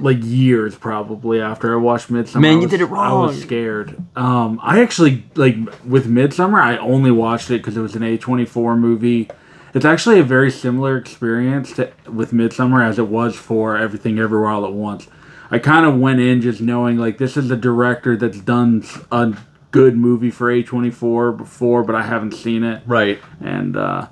like 0.00 0.18
years 0.22 0.74
probably 0.76 1.40
after 1.40 1.72
I 1.74 1.76
watched 1.76 2.10
Midsommar. 2.10 2.40
Man, 2.40 2.50
I 2.50 2.54
you 2.54 2.60
was- 2.62 2.70
did 2.70 2.80
it 2.80 2.86
wrong. 2.86 3.24
I 3.24 3.26
was 3.26 3.42
scared. 3.42 3.96
Um, 4.16 4.58
I 4.62 4.80
actually 4.80 5.24
like 5.34 5.56
with 5.84 6.06
Midsommar. 6.10 6.62
I 6.62 6.76
only 6.78 7.10
watched 7.10 7.50
it 7.50 7.58
because 7.58 7.76
it 7.76 7.80
was 7.80 7.94
an 7.96 8.02
A 8.02 8.16
twenty 8.16 8.44
four 8.46 8.76
movie. 8.76 9.28
It's 9.74 9.84
actually 9.84 10.18
a 10.18 10.24
very 10.24 10.50
similar 10.50 10.96
experience 10.96 11.72
to, 11.74 11.92
with 12.10 12.32
Midsommar 12.32 12.84
as 12.84 12.98
it 12.98 13.08
was 13.08 13.36
for 13.36 13.76
Everything 13.76 14.18
Everywhere 14.18 14.48
All 14.48 14.64
at 14.64 14.72
Once. 14.72 15.08
I 15.50 15.58
kind 15.58 15.86
of 15.86 15.98
went 15.98 16.20
in 16.20 16.40
just 16.40 16.60
knowing 16.60 16.96
like 16.98 17.18
this 17.18 17.36
is 17.36 17.50
a 17.50 17.56
director 17.56 18.16
that's 18.16 18.40
done 18.40 18.84
a 19.12 19.36
good 19.70 19.96
movie 19.96 20.30
for 20.30 20.50
A 20.50 20.62
twenty 20.62 20.90
four 20.90 21.30
before, 21.32 21.84
but 21.84 21.94
I 21.94 22.02
haven't 22.02 22.32
seen 22.32 22.64
it 22.64 22.82
Right. 22.86 23.20
and 23.40 23.76
uh, 23.76 24.08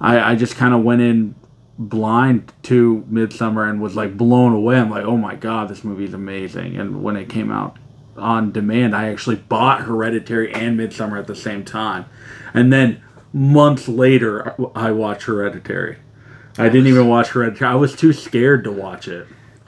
I, 0.00 0.32
I 0.32 0.34
just 0.34 0.56
kind 0.56 0.74
of 0.74 0.82
went 0.82 1.00
in 1.00 1.34
blind 1.78 2.52
to 2.64 3.04
Midsommar 3.10 3.68
and 3.70 3.80
was 3.80 3.94
like 3.96 4.16
blown 4.16 4.52
away. 4.52 4.78
I'm 4.78 4.90
like, 4.90 5.04
oh 5.04 5.16
my 5.16 5.34
god, 5.36 5.68
this 5.68 5.84
movie 5.84 6.04
is 6.04 6.14
amazing. 6.14 6.76
And 6.76 7.02
when 7.02 7.16
it 7.16 7.28
came 7.28 7.50
out 7.50 7.76
on 8.16 8.50
demand, 8.50 8.94
I 8.96 9.08
actually 9.10 9.36
bought 9.36 9.82
Hereditary 9.82 10.52
and 10.52 10.78
Midsommar 10.78 11.18
at 11.18 11.26
the 11.26 11.36
same 11.36 11.64
time. 11.64 12.06
And 12.52 12.72
then 12.72 13.02
months 13.36 13.86
later, 13.86 14.54
I 14.74 14.90
watched 14.92 15.24
Hereditary. 15.24 15.98
I 16.58 16.70
didn't 16.70 16.86
even 16.86 17.06
watch 17.06 17.28
Hereditary. 17.28 17.70
I 17.70 17.74
was 17.74 17.94
too 17.94 18.14
scared 18.14 18.64
to 18.64 18.72
watch 18.72 19.06
it. 19.08 19.26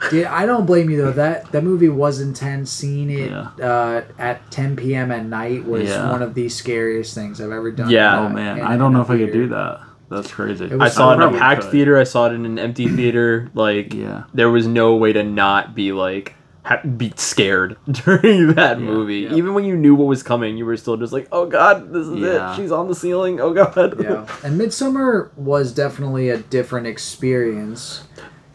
Dude, 0.09 0.25
I 0.25 0.45
don't 0.45 0.65
blame 0.65 0.89
you 0.89 0.97
though. 0.97 1.11
That 1.11 1.51
that 1.51 1.63
movie 1.63 1.89
was 1.89 2.19
intense. 2.21 2.71
Seeing 2.71 3.09
it 3.09 3.29
Yeah. 3.31 3.49
uh, 3.61 4.03
at 4.17 4.49
10 4.49 4.75
p.m. 4.77 5.11
at 5.11 5.25
night 5.25 5.65
was 5.65 5.89
Yeah. 5.89 6.09
one 6.11 6.21
of 6.23 6.33
the 6.33 6.47
scariest 6.49 7.13
things 7.13 7.39
I've 7.41 7.51
ever 7.51 7.69
done. 7.69 7.89
Yeah. 7.89 8.19
Oh 8.21 8.29
man, 8.29 8.57
in 8.59 8.63
I 8.63 8.77
don't 8.77 8.93
know 8.93 9.01
if 9.01 9.09
I 9.09 9.17
could 9.17 9.33
do 9.33 9.49
that. 9.49 9.81
That's 10.09 10.31
crazy. 10.31 10.71
I 10.79 10.87
saw 10.89 11.11
it 11.11 11.15
in 11.17 11.21
a 11.21 11.37
packed 11.37 11.63
could. 11.63 11.71
theater. 11.71 11.97
I 11.99 12.05
saw 12.05 12.25
it 12.27 12.33
in 12.33 12.45
an 12.45 12.57
empty 12.57 12.87
theater. 12.87 13.51
Like, 13.53 13.93
Yeah. 13.93 14.23
there 14.33 14.49
was 14.49 14.65
no 14.65 14.95
way 14.95 15.13
to 15.13 15.21
not 15.23 15.75
be 15.75 15.91
like 15.91 16.33
ha- 16.63 16.81
be 16.83 17.11
scared 17.15 17.77
during 17.91 18.53
that 18.55 18.79
movie. 18.79 19.19
yeah. 19.21 19.33
Even 19.35 19.53
when 19.53 19.65
you 19.65 19.75
knew 19.75 19.95
what 19.95 20.05
was 20.07 20.23
coming, 20.23 20.57
you 20.57 20.65
were 20.65 20.77
still 20.77 20.97
just 20.97 21.13
like, 21.13 21.27
"Oh 21.31 21.45
God, 21.45 21.91
this 21.93 22.07
is 22.07 22.19
Yeah. 22.19 22.53
it. 22.53 22.55
She's 22.55 22.71
on 22.71 22.87
the 22.87 22.95
ceiling. 22.95 23.39
Oh 23.39 23.53
God." 23.53 24.01
Yeah, 24.01 24.25
and 24.43 24.59
Midsommar 24.59 25.35
was 25.37 25.73
definitely 25.73 26.29
a 26.29 26.37
different 26.37 26.87
experience. 26.87 28.03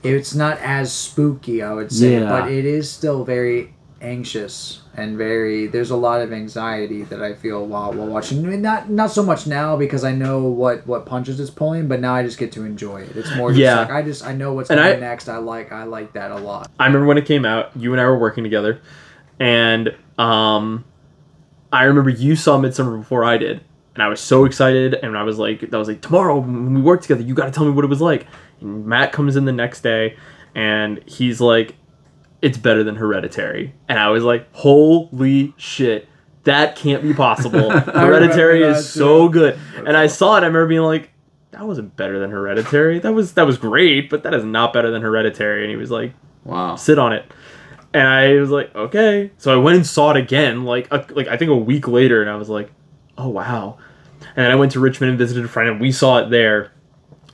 It's 0.03 0.35
not 0.35 0.59
as 0.59 0.93
spooky, 0.93 1.63
I 1.63 1.73
would 1.73 1.91
say, 1.91 2.21
Yeah. 2.21 2.29
but 2.29 2.51
it 2.53 2.65
is 2.67 2.91
still 2.91 3.25
very 3.25 3.75
anxious 4.03 4.83
and 4.97 5.17
very. 5.19 5.67
There's 5.67 5.91
a 5.91 5.97
lot 5.97 6.21
of 6.21 6.33
anxiety 6.33 7.03
that 7.05 7.23
I 7.23 7.35
feel 7.35 7.67
while 7.67 7.93
while 7.93 8.07
watching. 8.07 8.45
I 8.45 8.49
mean, 8.51 8.63
not 8.63 8.89
not 8.91 9.11
so 9.11 9.23
much 9.23 9.47
now 9.47 9.77
because 9.77 10.05
I 10.05 10.13
know 10.13 10.43
what 10.45 10.87
what 10.87 11.07
punches 11.07 11.41
it's 11.41 11.51
pulling, 11.51 11.89
but 11.89 12.01
now 12.01 12.15
I 12.15 12.23
just 12.23 12.39
get 12.39 12.53
to 12.53 12.65
enjoy 12.65 13.03
it. 13.03 13.17
It's 13.17 13.35
more 13.37 13.51
just 13.51 13.61
Yeah. 13.61 13.81
like 13.81 13.91
I 13.91 14.03
just 14.03 14.25
I 14.25 14.35
know 14.35 14.53
what's 14.53 14.71
And 14.71 14.79
coming 14.79 14.97
I- 14.97 15.01
next. 15.01 15.29
I 15.29 15.39
like 15.39 15.73
I 15.73 15.85
like 15.85 16.13
that 16.15 16.31
a 16.31 16.37
lot. 16.39 16.71
I 16.79 16.87
remember 16.87 17.07
when 17.07 17.19
it 17.19 17.27
came 17.27 17.45
out. 17.45 17.71
You 17.77 17.93
and 17.93 18.01
I 18.01 18.05
were 18.07 18.19
working 18.19 18.45
together, 18.45 18.81
and 19.41 19.95
um, 20.19 20.85
I 21.73 21.85
remember 21.85 22.11
you 22.11 22.37
saw 22.37 22.59
Midsommar 22.59 22.99
before 22.99 23.25
I 23.25 23.37
did, 23.37 23.61
and 23.95 24.03
I 24.03 24.09
was 24.09 24.21
so 24.21 24.45
excited. 24.45 24.95
And 24.95 25.17
I 25.17 25.23
was 25.25 25.39
like, 25.39 25.73
"I 25.73 25.77
was 25.77 25.89
like, 25.89 26.01
tomorrow 26.01 26.39
when 26.39 26.75
we 26.75 26.81
work 26.81 27.03
together, 27.03 27.23
you 27.23 27.35
got 27.35 27.47
to 27.47 27.51
tell 27.51 27.65
me 27.65 27.71
what 27.73 27.85
it 27.85 27.89
was 27.89 28.01
like." 28.01 28.27
And 28.61 28.87
Matt 28.87 29.13
comes 29.13 29.35
in 29.37 29.45
the 29.45 29.53
next 29.53 29.81
day, 29.83 30.17
and 30.55 31.01
he's 31.07 31.41
like, 31.41 31.75
"It's 32.45 32.59
better 32.59 32.85
than 32.85 32.97
Hereditary," 32.97 33.75
and 33.89 33.99
I 33.99 34.11
was 34.11 34.23
like, 34.23 34.47
"Holy 34.53 35.55
shit!" 35.57 36.09
That 36.45 36.77
can't 36.77 37.03
be 37.03 37.15
possible. 37.15 37.71
Hereditary 37.71 38.63
is 38.63 38.87
so 38.89 39.29
good. 39.31 39.59
And 39.77 39.97
I 39.97 40.07
saw 40.09 40.35
it, 40.37 40.41
I 40.43 40.47
remember 40.47 40.67
being 40.67 40.83
like, 40.83 41.11
that 41.53 41.67
wasn't 41.67 41.97
better 41.97 42.19
than 42.19 42.31
Hereditary. 42.31 42.99
That 42.99 43.15
was 43.15 43.33
that 43.33 43.47
was 43.47 43.57
great, 43.57 44.11
but 44.11 44.25
that 44.25 44.35
is 44.35 44.45
not 44.45 44.75
better 44.75 44.91
than 44.91 45.01
Hereditary. 45.01 45.63
And 45.63 45.71
he 45.71 45.77
was 45.77 45.91
like, 45.91 46.13
Wow. 46.45 46.77
sit 46.77 46.99
on 46.99 47.15
it. 47.15 47.25
And 47.95 48.07
I 48.07 48.35
was 48.35 48.51
like, 48.51 48.75
okay. 48.75 49.31
So 49.39 49.55
I 49.55 49.57
went 49.63 49.77
and 49.77 49.87
saw 49.87 50.11
it 50.11 50.17
again, 50.19 50.65
like 50.65 50.87
a, 50.91 51.07
like 51.15 51.29
I 51.29 51.39
think 51.39 51.51
a 51.51 51.57
week 51.57 51.89
later, 51.89 52.21
and 52.21 52.29
I 52.31 52.37
was 52.37 52.51
like, 52.51 52.71
oh 53.17 53.29
wow. 53.31 53.79
And 54.37 54.45
then 54.45 54.51
I 54.51 54.57
went 54.57 54.73
to 54.73 54.81
Richmond 54.81 55.11
and 55.11 55.19
visited 55.19 55.45
a 55.45 55.49
friend, 55.49 55.71
and 55.71 55.81
we 55.81 55.93
saw 55.93 56.19
it 56.19 56.29
there. 56.29 56.73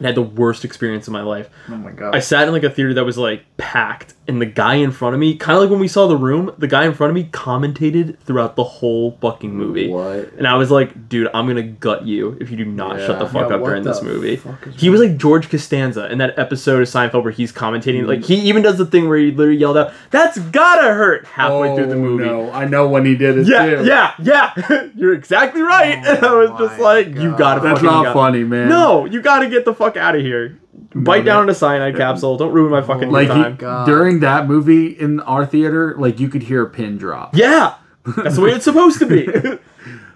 And 0.01 0.07
had 0.07 0.15
the 0.15 0.23
worst 0.23 0.65
experience 0.65 1.07
of 1.07 1.13
my 1.13 1.21
life. 1.23 1.49
Oh 1.69 1.77
my 1.77 1.91
god! 1.91 2.17
I 2.17 2.21
sat 2.21 2.49
in 2.49 2.55
like 2.55 2.65
a 2.65 2.71
theater 2.71 2.95
that 2.95 3.05
was 3.05 3.19
like 3.19 3.45
packed, 3.59 4.15
and 4.27 4.41
the 4.41 4.47
guy 4.47 4.77
in 4.77 4.93
front 4.93 5.15
of 5.15 5.21
me, 5.21 5.37
kind 5.37 5.57
of 5.57 5.63
like 5.63 5.71
when 5.71 5.79
we 5.79 5.89
saw 5.89 6.07
the 6.09 6.17
room, 6.17 6.53
the 6.57 6.67
guy 6.67 6.87
in 6.87 6.95
front 6.95 7.11
of 7.11 7.15
me 7.15 7.25
commentated 7.25 8.19
throughout 8.21 8.57
the 8.57 8.65
whole 8.65 9.19
fucking 9.21 9.55
movie. 9.55 9.89
What? 9.89 10.33
And 10.39 10.47
I 10.47 10.55
was 10.55 10.71
like, 10.71 11.09
dude, 11.09 11.29
I'm 11.35 11.47
gonna 11.47 11.63
gut 11.63 12.07
you 12.07 12.37
if 12.41 12.51
you 12.51 12.57
do 12.57 12.65
not 12.65 12.99
shut 12.99 13.19
the 13.19 13.27
fuck 13.27 13.51
Yeah, 13.51 13.57
up 13.57 13.65
during 13.65 13.83
this 13.83 14.03
movie. 14.03 14.41
He 14.77 14.89
was 14.89 15.01
like 15.01 15.19
George 15.19 15.51
Costanza 15.51 16.11
in 16.11 16.19
that 16.19 16.39
episode 16.39 16.81
of 16.81 16.89
Seinfeld 16.89 17.23
where 17.23 17.33
he's 17.33 17.53
commentating. 17.53 18.07
Like 18.07 18.21
mm. 18.21 18.25
he 18.25 18.37
even 18.49 18.63
does 18.63 18.79
the 18.79 18.87
thing 18.87 19.09
where 19.09 19.19
he 19.19 19.31
literally 19.31 19.59
yelled 19.59 19.77
out, 19.77 19.93
"That's 20.11 20.39
gotta 20.39 20.95
hurt!" 20.95 21.27
halfway 21.27 21.77
through 21.77 21.87
the 21.89 21.95
oh, 21.95 21.99
movie. 21.99 22.25
Oh, 22.25 22.47
No, 22.47 22.53
I 22.53 22.65
know 22.65 22.89
when 22.89 23.05
he 23.05 23.17
did 23.17 23.37
it 23.39 23.47
Yeah, 23.47 23.67
too. 23.67 23.85
yeah, 23.85 24.15
yeah. 24.19 24.89
You're 24.97 25.15
exactly 25.15 25.61
right. 25.63 25.99
Oh 26.07 26.11
and 26.17 26.25
I 26.25 26.35
was 26.35 26.51
just 26.59 26.81
like, 26.81 27.09
you 27.09 27.37
gotta 27.37 27.61
That's 27.61 27.83
not 27.83 28.05
go- 28.05 28.13
funny, 28.15 28.45
man. 28.45 28.69
No, 28.69 29.05
you 29.05 29.21
gotta 29.21 29.49
get 29.49 29.65
the 29.65 29.75
fuck 29.75 29.90
out 29.97 30.17
of 30.17 30.23
here. 30.23 30.59
Bite 30.95 31.25
down 31.25 31.43
on 31.43 31.51
a 31.51 31.55
cyanide 31.55 31.97
capsule. 31.97 32.37
Don't 32.37 32.53
ruin 32.53 32.71
my 32.71 32.83
fucking 32.83 33.11
Like 33.11 33.29
time. 33.29 33.53
he, 33.59 33.91
during 33.91 34.21
that 34.21 34.47
movie 34.47 34.87
in 34.89 35.21
our 35.21 35.45
theater, 35.47 35.95
like 35.99 36.19
you 36.19 36.29
could 36.29 36.43
hear 36.45 36.63
a 36.63 36.69
pin 36.69 36.97
drop. 36.99 37.37
yeah, 37.37 37.75
that's 38.17 38.37
the 38.37 38.41
way 38.43 38.51
it's 38.51 38.65
supposed 38.65 38.99
to 39.01 39.07
be. 39.07 39.59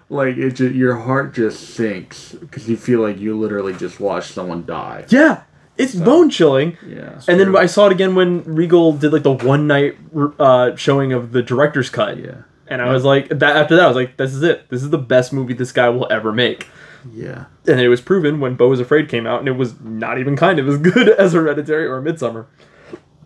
Like 0.07 0.37
it, 0.37 0.51
just, 0.51 0.75
your 0.75 0.95
heart 0.97 1.33
just 1.33 1.71
sinks 1.71 2.33
because 2.33 2.69
you 2.69 2.77
feel 2.77 2.99
like 3.01 3.17
you 3.17 3.35
literally 3.39 3.73
just 3.73 3.99
watched 3.99 4.31
someone 4.31 4.63
die. 4.63 5.03
yeah, 5.09 5.41
it's 5.77 5.95
bone 5.95 6.29
chilling. 6.29 6.77
Yeah. 6.85 7.19
And 7.27 7.39
then 7.39 7.55
I 7.55 7.65
saw 7.65 7.87
it 7.87 7.91
again 7.91 8.13
when 8.13 8.43
Regal 8.43 8.93
did 8.93 9.11
like 9.11 9.23
the 9.23 9.31
one 9.31 9.65
night 9.65 9.97
uh, 10.37 10.75
showing 10.75 11.11
of 11.11 11.31
the 11.31 11.41
director's 11.41 11.89
cut. 11.89 12.19
Yeah. 12.19 12.43
And 12.67 12.83
I 12.83 12.93
was 12.93 13.03
like, 13.03 13.29
that 13.29 13.55
after 13.57 13.75
that, 13.77 13.85
I 13.85 13.87
was 13.87 13.95
like, 13.95 14.15
this 14.17 14.35
is 14.35 14.43
it. 14.43 14.69
This 14.69 14.83
is 14.83 14.91
the 14.91 14.99
best 14.99 15.33
movie 15.33 15.55
this 15.55 15.71
guy 15.71 15.89
will 15.89 16.07
ever 16.11 16.31
make. 16.31 16.67
Yeah. 17.11 17.45
And 17.67 17.79
it 17.79 17.89
was 17.89 18.01
proven 18.01 18.39
when 18.39 18.55
Beau 18.55 18.69
was 18.69 18.79
Afraid 18.79 19.09
came 19.09 19.27
out, 19.27 19.39
and 19.39 19.47
it 19.47 19.53
was 19.53 19.79
not 19.81 20.19
even 20.19 20.35
kind 20.35 20.59
of 20.59 20.67
as 20.67 20.77
good 20.93 21.09
as 21.09 21.33
Hereditary 21.33 21.85
or 21.85 22.01
Midsommar. 22.01 22.45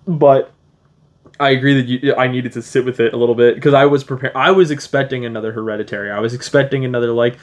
But 0.07 0.51
I 1.39 1.51
agree 1.51 1.81
that 1.81 1.87
you, 1.87 2.15
I 2.15 2.27
needed 2.27 2.51
to 2.53 2.61
sit 2.61 2.83
with 2.83 2.99
it 2.99 3.13
a 3.13 3.17
little 3.17 3.35
bit 3.35 3.55
because 3.55 3.73
I 3.73 3.85
was 3.85 4.03
prepared. 4.03 4.35
I 4.35 4.51
was 4.51 4.71
expecting 4.71 5.25
another 5.25 5.51
Hereditary. 5.53 6.11
I 6.11 6.19
was 6.19 6.33
expecting 6.33 6.83
another 6.83 7.11
like, 7.11 7.37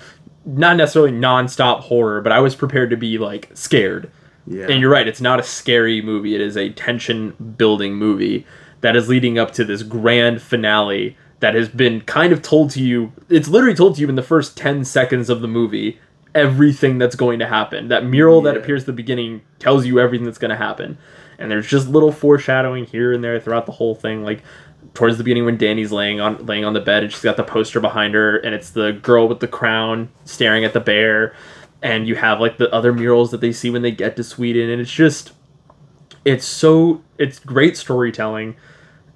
not 0.44 0.76
necessarily 0.76 1.12
nonstop 1.12 1.80
horror, 1.80 2.20
but 2.20 2.32
I 2.32 2.40
was 2.40 2.54
prepared 2.54 2.90
to 2.90 2.96
be 2.96 3.18
like 3.18 3.50
scared. 3.54 4.10
Yeah. 4.46 4.66
And 4.68 4.80
you're 4.80 4.90
right, 4.90 5.08
it's 5.08 5.20
not 5.20 5.40
a 5.40 5.42
scary 5.42 6.00
movie. 6.02 6.34
It 6.34 6.40
is 6.40 6.56
a 6.56 6.70
tension 6.70 7.54
building 7.56 7.94
movie 7.94 8.46
that 8.80 8.94
is 8.94 9.08
leading 9.08 9.38
up 9.38 9.52
to 9.52 9.64
this 9.64 9.82
grand 9.82 10.40
finale 10.40 11.16
that 11.40 11.54
has 11.54 11.68
been 11.68 12.00
kind 12.02 12.32
of 12.32 12.42
told 12.42 12.70
to 12.70 12.82
you. 12.82 13.12
It's 13.28 13.48
literally 13.48 13.74
told 13.74 13.96
to 13.96 14.00
you 14.00 14.08
in 14.08 14.14
the 14.14 14.22
first 14.22 14.56
10 14.56 14.84
seconds 14.84 15.28
of 15.28 15.40
the 15.40 15.48
movie 15.48 15.98
everything 16.36 16.98
that's 16.98 17.16
going 17.16 17.38
to 17.40 17.46
happen. 17.46 17.88
That 17.88 18.04
mural 18.04 18.42
that 18.42 18.56
appears 18.56 18.82
at 18.82 18.86
the 18.86 18.92
beginning 18.92 19.40
tells 19.58 19.86
you 19.86 19.98
everything 19.98 20.26
that's 20.26 20.38
going 20.38 20.50
to 20.50 20.56
happen. 20.56 20.98
And 21.38 21.50
there's 21.50 21.66
just 21.66 21.88
little 21.88 22.12
foreshadowing 22.12 22.84
here 22.86 23.12
and 23.12 23.24
there 23.24 23.40
throughout 23.40 23.66
the 23.66 23.72
whole 23.72 23.94
thing 23.94 24.22
like 24.22 24.42
towards 24.94 25.18
the 25.18 25.24
beginning 25.24 25.46
when 25.46 25.56
Danny's 25.56 25.90
laying 25.90 26.20
on 26.20 26.44
laying 26.46 26.64
on 26.64 26.74
the 26.74 26.80
bed 26.80 27.02
and 27.02 27.12
she's 27.12 27.22
got 27.22 27.36
the 27.36 27.44
poster 27.44 27.80
behind 27.80 28.14
her 28.14 28.36
and 28.38 28.54
it's 28.54 28.70
the 28.70 28.92
girl 28.92 29.28
with 29.28 29.40
the 29.40 29.48
crown 29.48 30.10
staring 30.24 30.64
at 30.64 30.72
the 30.72 30.80
bear 30.80 31.34
and 31.82 32.06
you 32.06 32.14
have 32.14 32.40
like 32.40 32.56
the 32.56 32.72
other 32.72 32.92
murals 32.92 33.30
that 33.30 33.40
they 33.40 33.52
see 33.52 33.68
when 33.68 33.82
they 33.82 33.90
get 33.90 34.16
to 34.16 34.24
Sweden 34.24 34.70
and 34.70 34.80
it's 34.80 34.90
just 34.90 35.32
it's 36.24 36.46
so 36.46 37.02
it's 37.18 37.38
great 37.38 37.76
storytelling 37.76 38.56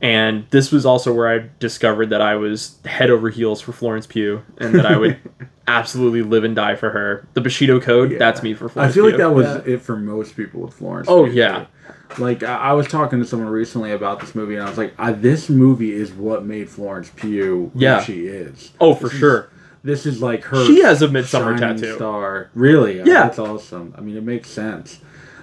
and 0.00 0.46
this 0.50 0.70
was 0.72 0.86
also 0.86 1.12
where 1.12 1.28
I 1.28 1.48
discovered 1.58 2.10
that 2.10 2.20
I 2.22 2.36
was 2.36 2.78
head 2.84 3.10
over 3.10 3.28
heels 3.30 3.60
for 3.60 3.72
Florence 3.72 4.06
Pugh 4.06 4.42
and 4.58 4.74
that 4.74 4.86
I 4.86 4.96
would 4.96 5.18
absolutely 5.68 6.22
live 6.22 6.44
and 6.44 6.56
die 6.56 6.74
for 6.76 6.90
her. 6.90 7.28
The 7.34 7.40
Bushido 7.40 7.80
Code, 7.80 8.16
that's 8.18 8.42
me 8.42 8.54
for 8.54 8.68
Florence 8.68 8.92
I 8.92 8.94
Florence 8.94 8.94
feel 8.94 9.04
like 9.04 9.14
Pugh. 9.14 9.44
that 9.44 9.60
was 9.66 9.66
it 9.68 9.82
for 9.82 9.96
most 9.96 10.36
people 10.36 10.60
with 10.62 10.74
Florence. 10.74 11.08
Oh, 11.08 11.24
Pugh, 11.24 11.34
yeah. 11.34 11.66
too. 12.16 12.22
Like 12.22 12.42
I, 12.42 12.56
I 12.56 12.72
was 12.72 12.88
talking 12.88 13.20
to 13.20 13.24
someone 13.26 13.48
recently 13.48 13.92
about 13.92 14.18
this 14.20 14.34
movie, 14.34 14.54
and 14.56 14.64
I 14.64 14.68
was 14.68 14.76
like, 14.78 14.94
I, 14.98 15.12
"This 15.12 15.48
movie 15.48 15.92
is 15.92 16.10
what 16.12 16.44
made 16.44 16.68
Florence 16.68 17.10
Pugh 17.14 17.70
who 17.72 17.78
Yeah. 17.80 18.02
she 18.02 18.26
is." 18.26 18.72
Oh, 18.80 18.94
for 18.94 19.04
This 19.04 19.12
is- 19.12 19.18
sure. 19.20 19.48
This 19.82 20.04
is 20.06 20.20
like 20.20 20.42
her. 20.44 20.66
She 20.66 20.82
has 20.82 21.00
a 21.02 21.08
Midsommar 21.08 21.58
shining 21.58 21.76
tattoo. 21.80 21.94
Star, 21.94 22.50
really? 22.54 22.98
Yeah. 22.98 23.04
that's 23.04 23.38
awesome. 23.38 23.94
I 23.96 24.00
mean, 24.02 24.16
it 24.16 24.22
makes 24.24 24.50
sense. 24.50 25.00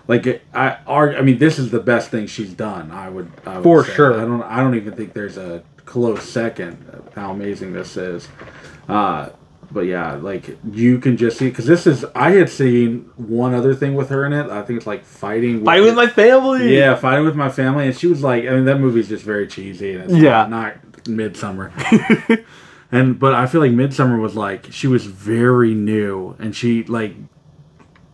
Like 0.08 0.42
I, 0.54 0.78
arg- 0.88 1.16
I 1.16 1.22
mean, 1.22 1.38
this 1.38 1.60
is 1.60 1.70
the 1.72 1.80
best 1.80 2.10
thing 2.12 2.28
she's 2.28 2.54
done. 2.54 2.92
I 2.92 3.10
would, 3.10 3.32
I 3.46 3.56
would 3.58 3.64
For 3.64 3.84
say. 3.84 3.94
sure. 3.94 4.14
I 4.14 4.22
don't, 4.26 4.42
I 4.44 4.58
don't 4.62 4.76
even 4.76 4.94
think 4.96 5.14
there's 5.14 5.38
a 5.38 5.64
close 5.86 6.24
second. 6.24 6.78
How 7.16 7.32
amazing 7.32 7.74
this 7.74 7.98
is. 7.98 8.28
Uh, 8.88 9.30
but 9.70 9.82
yeah, 9.82 10.14
like 10.14 10.58
you 10.72 10.98
can 11.00 11.18
just 11.18 11.38
see 11.38 11.50
because 11.50 11.66
this 11.66 11.86
is. 11.86 12.06
I 12.16 12.32
had 12.32 12.50
seen 12.50 13.10
one 13.18 13.54
other 13.54 13.76
thing 13.76 13.96
with 13.96 14.08
her 14.10 14.26
in 14.26 14.32
it. 14.32 14.50
I 14.50 14.62
think 14.62 14.78
it's 14.78 14.88
like 14.88 15.04
fighting. 15.04 15.66
Fighting 15.66 15.86
with 15.88 15.96
my 15.96 16.08
family. 16.08 16.74
Yeah, 16.78 16.96
fighting 16.96 17.26
with 17.26 17.36
my 17.36 17.50
family, 17.50 17.86
and 17.88 17.96
she 17.98 18.08
was 18.08 18.24
like, 18.24 18.46
I 18.46 18.52
mean, 18.52 18.64
that 18.66 18.80
movie's 18.80 19.10
just 19.10 19.26
very 19.26 19.46
cheesy, 19.46 19.92
and 19.96 20.06
it's 20.06 20.14
Yeah. 20.14 20.48
not, 20.48 20.50
not 20.50 21.04
Midsommar. 21.04 22.46
and 22.94 23.20
but 23.20 23.34
I 23.34 23.46
feel 23.48 23.60
like 23.60 23.72
Midsommar 23.72 24.22
was 24.22 24.36
like 24.38 24.72
she 24.72 24.88
was 24.88 25.06
very 25.06 25.74
new, 25.74 26.36
and 26.40 26.56
she 26.56 26.84
like 26.86 27.16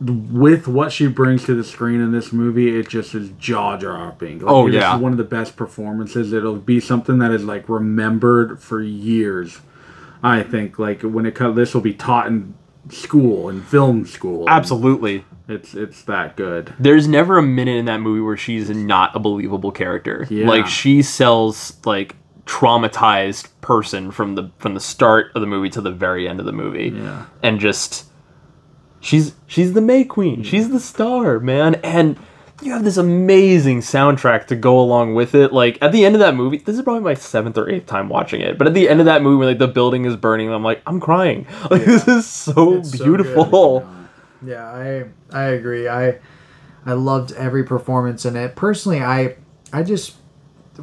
with 0.09 0.67
what 0.67 0.91
she 0.91 1.07
brings 1.07 1.45
to 1.45 1.55
the 1.55 1.63
screen 1.63 2.01
in 2.01 2.11
this 2.11 2.33
movie, 2.33 2.77
it 2.77 2.89
just 2.89 3.13
is 3.15 3.29
jaw 3.39 3.77
dropping. 3.77 4.39
Like, 4.39 4.51
Oh, 4.53 4.67
yeah. 4.67 4.95
one 4.97 5.11
of 5.11 5.17
the 5.17 5.23
best 5.23 5.55
performances. 5.55 6.33
It'll 6.33 6.55
be 6.57 6.79
something 6.79 7.19
that 7.19 7.31
is 7.31 7.43
like 7.43 7.69
remembered 7.69 8.59
for 8.61 8.81
years. 8.81 9.59
I 10.21 10.43
think 10.43 10.79
like 10.79 11.01
when 11.01 11.25
it 11.25 11.35
comes, 11.35 11.55
this 11.55 11.73
will 11.73 11.81
be 11.81 11.93
taught 11.93 12.27
in 12.27 12.53
school 12.89 13.49
in 13.49 13.61
film 13.61 14.05
school. 14.05 14.49
Absolutely. 14.49 15.25
it's 15.47 15.73
it's 15.73 16.01
that 16.03 16.35
good. 16.35 16.73
There's 16.79 17.07
never 17.07 17.37
a 17.37 17.43
minute 17.43 17.75
in 17.77 17.85
that 17.85 17.99
movie 18.01 18.21
where 18.21 18.37
she's 18.37 18.69
not 18.69 19.15
a 19.15 19.19
believable 19.19 19.71
character. 19.71 20.25
Yeah. 20.29 20.47
Like 20.47 20.67
she 20.67 21.01
sells 21.01 21.77
like 21.85 22.15
traumatized 22.45 23.47
person 23.61 24.11
from 24.11 24.35
the 24.35 24.49
from 24.57 24.73
the 24.73 24.79
start 24.79 25.31
of 25.35 25.41
the 25.41 25.47
movie 25.47 25.69
to 25.69 25.81
the 25.81 25.91
very 25.91 26.27
end 26.27 26.39
of 26.39 26.45
the 26.45 26.51
movie. 26.51 26.89
Yeah. 26.95 27.25
And 27.41 27.59
just 27.59 28.05
she's 29.03 29.35
she's 29.45 29.73
the 29.73 29.81
May 29.81 30.03
Queen. 30.03 30.41
She's 30.41 30.69
the 30.69 30.79
star, 30.79 31.39
man. 31.39 31.75
And 31.75 32.17
you 32.61 32.71
have 32.71 32.83
this 32.83 32.97
amazing 32.97 33.81
soundtrack 33.81 34.47
to 34.47 34.55
go 34.55 34.79
along 34.79 35.13
with 35.13 35.35
it. 35.35 35.51
Like 35.53 35.77
at 35.81 35.91
the 35.91 36.05
end 36.05 36.15
of 36.15 36.19
that 36.19 36.35
movie, 36.35 36.57
this 36.57 36.75
is 36.77 36.81
probably 36.81 37.03
my 37.03 37.13
seventh 37.13 37.57
or 37.57 37.69
eighth 37.69 37.85
time 37.85 38.09
watching 38.09 38.41
it. 38.41 38.57
But 38.57 38.67
at 38.67 38.73
the 38.73 38.89
end 38.89 38.99
of 39.01 39.05
that 39.05 39.21
movie, 39.21 39.37
when 39.37 39.47
like 39.49 39.59
the 39.59 39.67
building 39.67 40.05
is 40.05 40.15
burning, 40.15 40.51
I'm 40.51 40.63
like, 40.63 40.81
I'm 40.87 40.99
crying. 40.99 41.45
Like 41.69 41.85
this 41.85 42.07
is 42.07 42.25
so 42.25 42.75
It's 42.79 42.97
so 42.97 43.03
beautiful. 43.03 43.87
Yeah, 44.45 44.65
I 44.65 45.05
I 45.31 45.43
agree. 45.45 45.87
I 45.87 46.19
I 46.85 46.93
loved 46.93 47.31
every 47.33 47.63
performance 47.63 48.25
in 48.25 48.35
it. 48.35 48.55
Personally, 48.55 49.01
I 49.01 49.35
I 49.71 49.83
just 49.83 50.15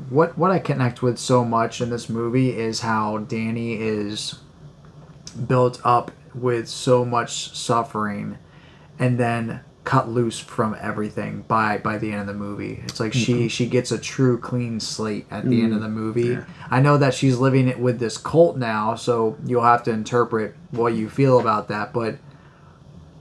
what 0.08 0.36
what 0.36 0.50
I 0.50 0.58
connect 0.58 1.02
with 1.02 1.18
so 1.18 1.44
much 1.44 1.80
in 1.80 1.90
this 1.90 2.08
movie 2.08 2.56
is 2.56 2.80
how 2.80 3.18
Danny 3.18 3.74
is 3.74 4.38
built 5.46 5.80
up 5.84 6.10
with 6.34 6.68
so 6.68 7.04
much 7.04 7.56
suffering 7.56 8.38
and 8.98 9.18
then 9.18 9.60
cut 9.82 10.08
loose 10.08 10.38
from 10.38 10.76
everything 10.80 11.42
by 11.48 11.78
by 11.78 11.96
the 11.98 12.12
end 12.12 12.20
of 12.20 12.26
the 12.26 12.34
movie. 12.34 12.80
It's 12.84 13.00
like 13.00 13.12
she 13.12 13.32
mm-hmm. 13.32 13.46
she 13.48 13.66
gets 13.66 13.90
a 13.90 13.98
true 13.98 14.38
clean 14.38 14.78
slate 14.78 15.26
at 15.30 15.48
the 15.48 15.62
end 15.62 15.72
of 15.72 15.80
the 15.80 15.86
mm-hmm. 15.86 15.96
movie. 15.96 16.38
I 16.70 16.80
know 16.80 16.98
that 16.98 17.14
she's 17.14 17.38
living 17.38 17.66
it 17.66 17.78
with 17.78 17.98
this 17.98 18.18
cult 18.18 18.56
now, 18.56 18.94
so 18.94 19.36
you'll 19.46 19.64
have 19.64 19.82
to 19.84 19.90
interpret 19.90 20.54
what 20.70 20.92
you 20.94 21.08
feel 21.08 21.40
about 21.40 21.68
that, 21.68 21.92
but 21.92 22.18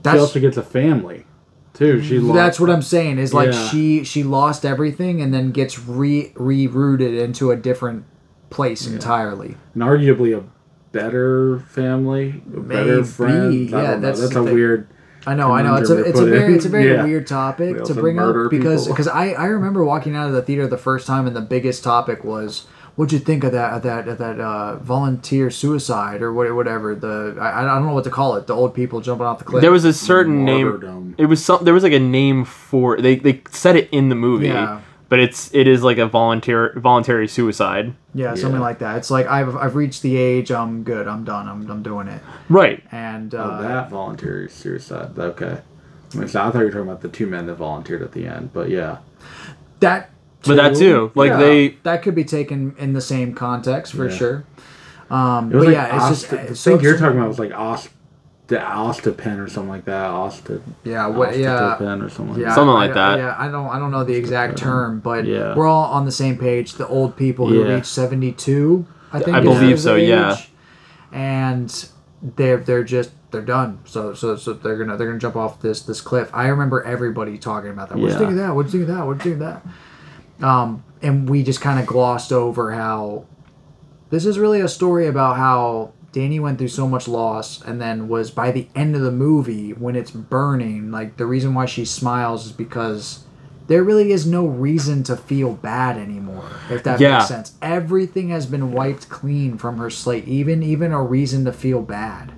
She 0.04 0.18
also 0.18 0.38
gets 0.38 0.56
a 0.56 0.62
family, 0.62 1.24
too. 1.72 2.02
She 2.02 2.18
mm, 2.18 2.28
lost, 2.28 2.34
that's 2.34 2.60
what 2.60 2.70
I'm 2.70 2.82
saying 2.82 3.18
is 3.18 3.32
like 3.32 3.52
Yeah. 3.52 3.68
she 3.68 4.04
she 4.04 4.22
lost 4.22 4.64
everything 4.64 5.22
and 5.22 5.32
then 5.32 5.50
gets 5.52 5.78
re 5.78 6.32
rerouted 6.36 7.18
into 7.18 7.50
a 7.50 7.56
different 7.56 8.04
place 8.50 8.86
entirely. 8.86 9.56
and 9.74 9.82
arguably 9.82 10.38
a 10.38 10.44
better 10.92 11.60
family, 11.60 12.42
a 12.54 12.60
better 12.60 12.96
Maybe, 12.96 13.06
friend. 13.06 13.70
Yeah, 13.70 13.82
don't 13.92 14.00
that's 14.02 14.20
that's 14.20 14.34
a 14.36 14.44
thing. 14.44 14.54
weird. 14.54 14.88
I 15.26 15.34
know, 15.34 15.52
I 15.52 15.62
know. 15.62 15.74
It's 15.76 15.90
a 15.90 16.02
it's 16.02 16.18
a 16.18 16.24
very 16.24 16.46
in. 16.46 16.54
it's 16.54 16.64
a 16.64 16.68
very 16.70 16.92
Yeah. 16.92 17.04
weird 17.04 17.26
topic 17.26 17.84
to 17.84 17.94
bring 17.94 18.18
up 18.18 18.34
because 18.50 18.88
because 18.88 19.06
I 19.08 19.32
I 19.32 19.46
remember 19.46 19.84
walking 19.84 20.16
out 20.16 20.26
of 20.28 20.32
the 20.32 20.42
theater 20.42 20.66
the 20.66 20.78
first 20.78 21.06
time 21.06 21.26
and 21.26 21.36
the 21.36 21.42
biggest 21.42 21.84
topic 21.84 22.24
was 22.24 22.66
what'd 22.96 23.12
you 23.12 23.18
think 23.18 23.44
of 23.44 23.52
that 23.52 23.74
of 23.74 23.82
that 23.82 24.08
of 24.08 24.16
that 24.18 24.40
uh, 24.40 24.76
volunteer 24.76 25.50
suicide 25.50 26.22
or 26.22 26.32
what 26.32 26.52
whatever 26.54 26.94
the 26.94 27.36
I, 27.38 27.60
I 27.62 27.64
don't 27.66 27.86
know 27.86 27.92
what 27.92 28.04
to 28.04 28.10
call 28.10 28.36
it 28.36 28.46
the 28.46 28.54
old 28.54 28.74
people 28.74 29.02
jumping 29.02 29.26
off 29.26 29.38
the 29.38 29.44
cliff. 29.44 29.60
There 29.60 29.70
was 29.70 29.84
a 29.84 29.92
certain 29.92 30.44
name. 30.46 31.14
It 31.18 31.26
was 31.26 31.44
some. 31.44 31.64
There 31.64 31.74
was 31.74 31.82
like 31.82 31.92
a 31.92 31.98
name 32.00 32.46
for. 32.46 32.98
They 32.98 33.16
they 33.16 33.42
said 33.50 33.76
it 33.76 33.90
in 33.92 34.08
the 34.08 34.14
movie. 34.14 34.48
Yeah. 34.48 34.80
But 35.10 35.18
it's 35.20 35.52
it 35.52 35.66
is 35.68 35.82
like 35.82 35.98
a 35.98 36.06
volunteer 36.06 36.72
voluntary 36.76 37.28
suicide. 37.28 37.94
yeah, 38.14 38.34
something 38.36 38.60
like 38.60 38.78
that. 38.78 38.96
It's 38.96 39.10
like 39.10 39.26
I've 39.26 39.54
I've 39.56 39.74
reached 39.74 40.00
the 40.02 40.16
age. 40.16 40.50
I'm 40.50 40.82
good. 40.84 41.06
I'm 41.08 41.24
done. 41.24 41.46
I'm 41.48 41.68
I'm 41.70 41.82
doing 41.82 42.08
it. 42.08 42.22
Right. 42.48 42.82
And 42.92 43.34
Oh, 43.34 43.38
uh, 43.40 43.60
that 43.62 43.90
voluntary 43.90 44.48
suicide. 44.48 45.18
Okay. 45.18 45.58
I, 46.14 46.16
mean, 46.16 46.28
so 46.28 46.40
I 46.42 46.50
thought 46.50 46.60
you 46.60 46.64
were 46.66 46.70
talking 46.70 46.86
about 46.88 47.02
the 47.02 47.08
two 47.08 47.26
men 47.26 47.46
that 47.46 47.54
volunteered 47.56 48.02
at 48.02 48.12
the 48.12 48.26
end, 48.26 48.52
but 48.52 48.68
yeah. 48.70 48.98
that 49.80 50.10
But 50.46 50.54
that 50.56 50.76
too, 50.76 51.10
like 51.14 51.30
Yeah, 51.30 51.36
they 51.38 51.68
that 51.82 52.02
could 52.02 52.14
be 52.14 52.24
taken 52.24 52.74
in 52.78 52.92
the 52.92 53.00
same 53.00 53.34
context 53.34 53.92
for 53.94 54.08
Yeah. 54.08 54.16
sure. 54.16 54.44
Um, 55.10 55.50
It 55.52 55.56
was 55.56 55.64
but 55.66 55.74
like 55.74 55.74
yeah, 55.74 55.96
it's 55.96 56.04
Ost- 56.04 56.30
just 56.30 56.48
the 56.48 56.54
so- 56.54 56.76
thing 56.76 56.84
you're 56.84 56.96
talking 56.98 57.18
about 57.18 57.28
was 57.28 57.38
like 57.40 57.52
Ost, 57.52 57.88
the 58.50 58.56
Ostapen 58.58 59.38
or 59.38 59.48
something 59.48 59.70
like 59.70 59.84
that. 59.86 60.10
Osta, 60.10 60.60
Yeah, 60.84 61.06
what? 61.06 61.38
Yeah, 61.38 61.54
Ostatopen 61.78 62.02
or 62.04 62.10
something. 62.10 62.38
yeah, 62.40 62.46
like 62.48 62.54
Something 62.56 62.74
like 62.74 62.90
I- 62.90 62.94
that. 62.94 63.18
Yeah, 63.18 63.34
I 63.38 63.48
don't, 63.48 63.68
I 63.68 63.78
don't 63.78 63.90
know 63.92 64.04
the 64.04 64.14
exact 64.16 64.58
term, 64.58 65.00
but 65.00 65.24
Yeah. 65.24 65.54
we're 65.54 65.66
all 65.68 65.84
on 65.84 66.04
the 66.04 66.10
same 66.12 66.36
page. 66.36 66.74
The 66.74 66.86
old 66.88 67.16
people 67.16 67.46
who 67.48 67.62
Yeah. 67.64 67.74
reach 67.76 67.86
seventy-two, 67.86 68.84
I 69.12 69.20
think. 69.20 69.36
I 69.36 69.40
believe 69.40 69.80
so, 69.80 69.94
the 69.94 70.02
yeah. 70.02 70.36
And 71.12 71.88
they're 72.36 72.58
they're 72.58 72.84
just 72.84 73.10
they're 73.30 73.40
done. 73.42 73.78
So 73.84 74.14
so 74.14 74.36
so 74.36 74.52
they're 74.52 74.76
gonna 74.76 74.96
they're 74.96 75.06
gonna 75.06 75.18
jump 75.18 75.36
off 75.36 75.60
this 75.60 75.82
this 75.82 76.00
cliff. 76.00 76.28
I 76.34 76.48
remember 76.48 76.82
everybody 76.82 77.38
talking 77.38 77.70
about 77.70 77.88
that. 77.88 77.98
What'd 77.98 78.10
you 78.10 78.12
Yeah. 78.14 78.18
think 78.18 78.30
of 78.32 78.36
that? 78.36 78.54
What'd 78.54 78.72
you 78.74 78.80
think 78.80 78.90
of 78.90 78.96
that? 78.96 79.06
What'd 79.06 79.24
you 79.24 79.32
think 79.36 79.42
of 79.42 79.62
that? 80.40 80.46
Um, 80.46 80.82
and 81.02 81.28
we 81.28 81.42
just 81.42 81.60
kind 81.60 81.78
of 81.80 81.86
glossed 81.86 82.32
over 82.32 82.72
how 82.72 83.24
this 84.10 84.26
is 84.26 84.38
really 84.38 84.60
a 84.60 84.68
story 84.68 85.06
about 85.06 85.36
how 85.36 85.90
Danny 86.12 86.40
went 86.40 86.58
through 86.58 86.68
so 86.68 86.88
much 86.88 87.06
loss 87.06 87.62
and 87.62 87.80
then 87.80 88.08
was 88.08 88.30
by 88.30 88.50
the 88.50 88.66
end 88.74 88.96
of 88.96 89.02
the 89.02 89.12
movie 89.12 89.70
when 89.72 89.94
it's 89.94 90.10
burning, 90.10 90.90
like 90.90 91.16
the 91.16 91.26
reason 91.26 91.54
why 91.54 91.66
she 91.66 91.84
smiles 91.84 92.46
is 92.46 92.52
because 92.52 93.20
there 93.68 93.84
really 93.84 94.10
is 94.10 94.26
no 94.26 94.44
reason 94.46 95.04
to 95.04 95.16
feel 95.16 95.52
bad 95.52 95.96
anymore, 95.96 96.42
if 96.68 96.82
that 96.82 96.98
Yeah. 97.00 97.18
makes 97.18 97.28
sense. 97.28 97.52
Everything 97.62 98.30
has 98.30 98.46
been 98.46 98.72
wiped 98.72 99.08
clean 99.08 99.56
from 99.56 99.78
her 99.78 99.90
slate, 99.90 100.26
even 100.26 100.62
even 100.64 100.90
a 100.92 101.00
reason 101.02 101.44
to 101.44 101.52
feel 101.52 101.80
bad. 101.82 102.32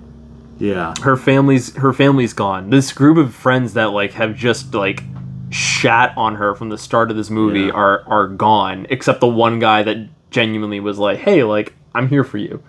Yeah. 0.59 0.93
her 1.01 1.17
family's 1.17 1.75
her 1.77 1.91
family's 1.93 2.33
gone. 2.33 2.69
This 2.69 2.93
group 2.93 3.17
of 3.17 3.33
friends 3.33 3.73
that 3.73 3.85
like 3.91 4.11
have 4.13 4.35
just 4.35 4.73
like 4.75 5.03
shat 5.49 6.13
on 6.15 6.35
her 6.35 6.53
from 6.55 6.69
the 6.69 6.77
start 6.77 7.09
of 7.09 7.17
this 7.17 7.29
movie 7.31 7.61
Yeah. 7.61 7.71
are 7.71 8.03
are 8.07 8.27
gone, 8.27 8.85
except 8.91 9.19
the 9.19 9.27
one 9.27 9.57
guy 9.59 9.81
that 9.81 9.97
genuinely 10.29 10.79
was 10.79 10.99
like, 10.99 11.17
"Hey, 11.19 11.43
like 11.43 11.73
I'm 11.95 12.07
here 12.07 12.23
for 12.23 12.37
you." 12.37 12.61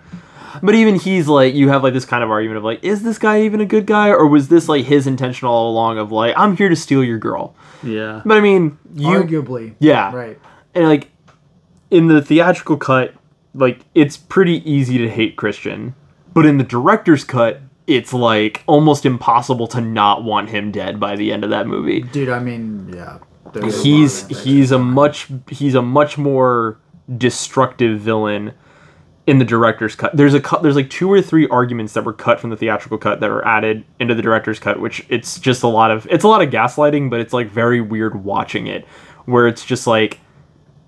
But 0.61 0.75
even 0.75 0.95
he's 0.95 1.27
like, 1.27 1.53
you 1.53 1.69
have 1.69 1.83
like 1.83 1.93
this 1.93 2.05
kind 2.05 2.23
of 2.23 2.29
argument 2.31 2.57
of 2.57 2.63
like, 2.63 2.83
is 2.83 3.03
this 3.03 3.17
guy 3.17 3.41
even 3.41 3.61
a 3.61 3.65
good 3.65 3.85
guy, 3.85 4.09
or 4.09 4.25
was 4.27 4.47
this 4.47 4.67
like 4.69 4.85
his 4.85 5.07
intention 5.07 5.47
all 5.47 5.69
along 5.71 5.97
of 5.97 6.11
like, 6.11 6.33
I'm 6.37 6.55
here 6.57 6.69
to 6.69 6.75
steal 6.75 7.03
your 7.03 7.19
girl? 7.19 7.55
Yeah. 7.83 8.21
But 8.25 8.37
I 8.37 8.41
mean, 8.41 8.77
you 8.95 9.07
Arguably. 9.09 9.75
yeah, 9.79 10.13
Right. 10.15 10.39
and 10.73 10.85
like 10.85 11.09
in 11.91 12.07
the 12.07 12.21
theatrical 12.21 12.77
cut 12.77 13.13
like 13.53 13.81
it's 13.93 14.17
pretty 14.17 14.69
easy 14.69 14.97
to 14.97 15.07
hate 15.07 15.35
christian 15.37 15.93
but 16.33 16.45
in 16.45 16.57
the 16.57 16.63
director's 16.63 17.23
cut 17.23 17.61
it's 17.87 18.11
like 18.11 18.63
almost 18.67 19.05
impossible 19.05 19.67
to 19.67 19.79
not 19.79 20.23
want 20.23 20.49
him 20.49 20.71
dead 20.71 20.99
by 20.99 21.15
the 21.15 21.31
end 21.31 21.43
of 21.43 21.51
that 21.51 21.65
movie 21.67 22.01
Dude, 22.01 22.27
I 22.27 22.39
mean, 22.39 22.91
yeah. 22.93 23.19
there's 23.53 23.79
a 23.79 23.83
he's 23.83 24.27
he's 24.43 24.71
a 24.71 24.79
much 24.79 25.27
he's 25.49 25.75
a 25.75 25.81
much 25.81 26.17
more 26.17 26.77
destructive 27.17 27.99
villain 27.99 28.51
in 29.27 29.39
the 29.39 29.45
director's 29.45 29.95
cut. 29.95 30.15
There's 30.15 30.33
a 30.33 30.39
cut 30.39 30.61
there's 30.61 30.75
like 30.75 30.89
two 30.89 31.11
or 31.11 31.21
three 31.21 31.47
arguments 31.47 31.93
that 31.93 32.03
were 32.03 32.13
cut 32.13 32.39
from 32.39 32.51
the 32.51 32.57
theatrical 32.57 32.97
cut 32.97 33.19
that 33.21 33.29
were 33.29 33.45
added 33.47 33.83
into 33.99 34.13
the 34.13 34.21
director's 34.21 34.59
cut, 34.59 34.79
which 34.79 35.05
it's 35.09 35.39
just 35.39 35.63
a 35.63 35.67
lot 35.67 35.91
of 35.91 36.05
it's 36.09 36.23
a 36.23 36.27
lot 36.27 36.41
of 36.41 36.49
gaslighting, 36.49 37.09
but 37.09 37.19
it's 37.19 37.33
like 37.33 37.47
very 37.49 37.81
weird 37.81 38.23
watching 38.23 38.67
it 38.67 38.85
where 39.25 39.47
it's 39.47 39.65
just 39.65 39.87
like 39.87 40.19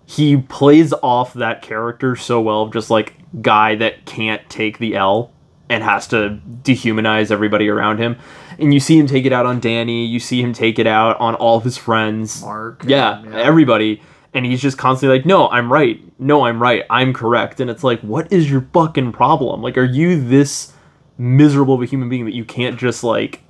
he 0.06 0.38
plays 0.38 0.94
off 1.02 1.34
that 1.34 1.62
character 1.62 2.16
so 2.16 2.40
well 2.40 2.62
of 2.62 2.74
just 2.74 2.90
like 2.90 3.16
guy 3.42 3.76
that 3.76 4.06
can't 4.06 4.48
take 4.50 4.78
the 4.78 4.96
L 4.96 5.32
and 5.70 5.84
has 5.84 6.08
to 6.08 6.40
dehumanize 6.62 7.30
everybody 7.32 7.68
around 7.68 7.98
him. 7.98 8.18
And 8.60 8.74
you 8.74 8.80
see 8.80 8.98
him 8.98 9.06
take 9.06 9.26
it 9.26 9.34
out 9.34 9.46
on 9.46 9.60
Danny, 9.60 10.06
you 10.06 10.20
see 10.20 10.42
him 10.42 10.54
take 10.54 10.80
it 10.80 10.88
out 10.88 11.20
on 11.20 11.36
all 11.36 11.58
of 11.58 11.64
his 11.64 11.78
friends. 11.78 12.42
Mark, 12.42 12.84
Yeah, 12.88 13.22
yeah. 13.24 13.36
everybody. 13.36 14.02
And 14.38 14.46
he's 14.46 14.62
just 14.62 14.78
constantly 14.78 15.18
like, 15.18 15.26
No, 15.26 15.50
I'm 15.50 15.74
right. 15.74 16.00
No, 16.20 16.46
I'm 16.46 16.62
right. 16.62 16.84
I'm 16.92 17.12
correct. 17.12 17.60
And 17.60 17.72
it's 17.72 17.84
like, 17.84 18.00
what 18.02 18.32
is 18.32 18.52
your 18.52 18.62
fucking 18.72 19.12
problem? 19.12 19.64
Like, 19.64 19.80
are 19.80 19.84
you 19.84 20.22
this 20.22 20.74
miserable 21.18 21.74
of 21.74 21.82
a 21.82 21.86
human 21.86 22.08
being 22.08 22.26
that 22.26 22.36
you 22.36 22.46
can't 22.46 22.78
just 22.78 23.04
like 23.04 23.42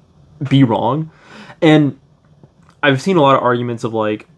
be 0.50 0.64
wrong? 0.64 1.12
And 1.62 2.00
I've 2.82 3.02
seen 3.02 3.18
a 3.18 3.22
lot 3.22 3.36
of 3.36 3.44
arguments 3.44 3.84
of 3.84 3.94
like, 3.94 4.30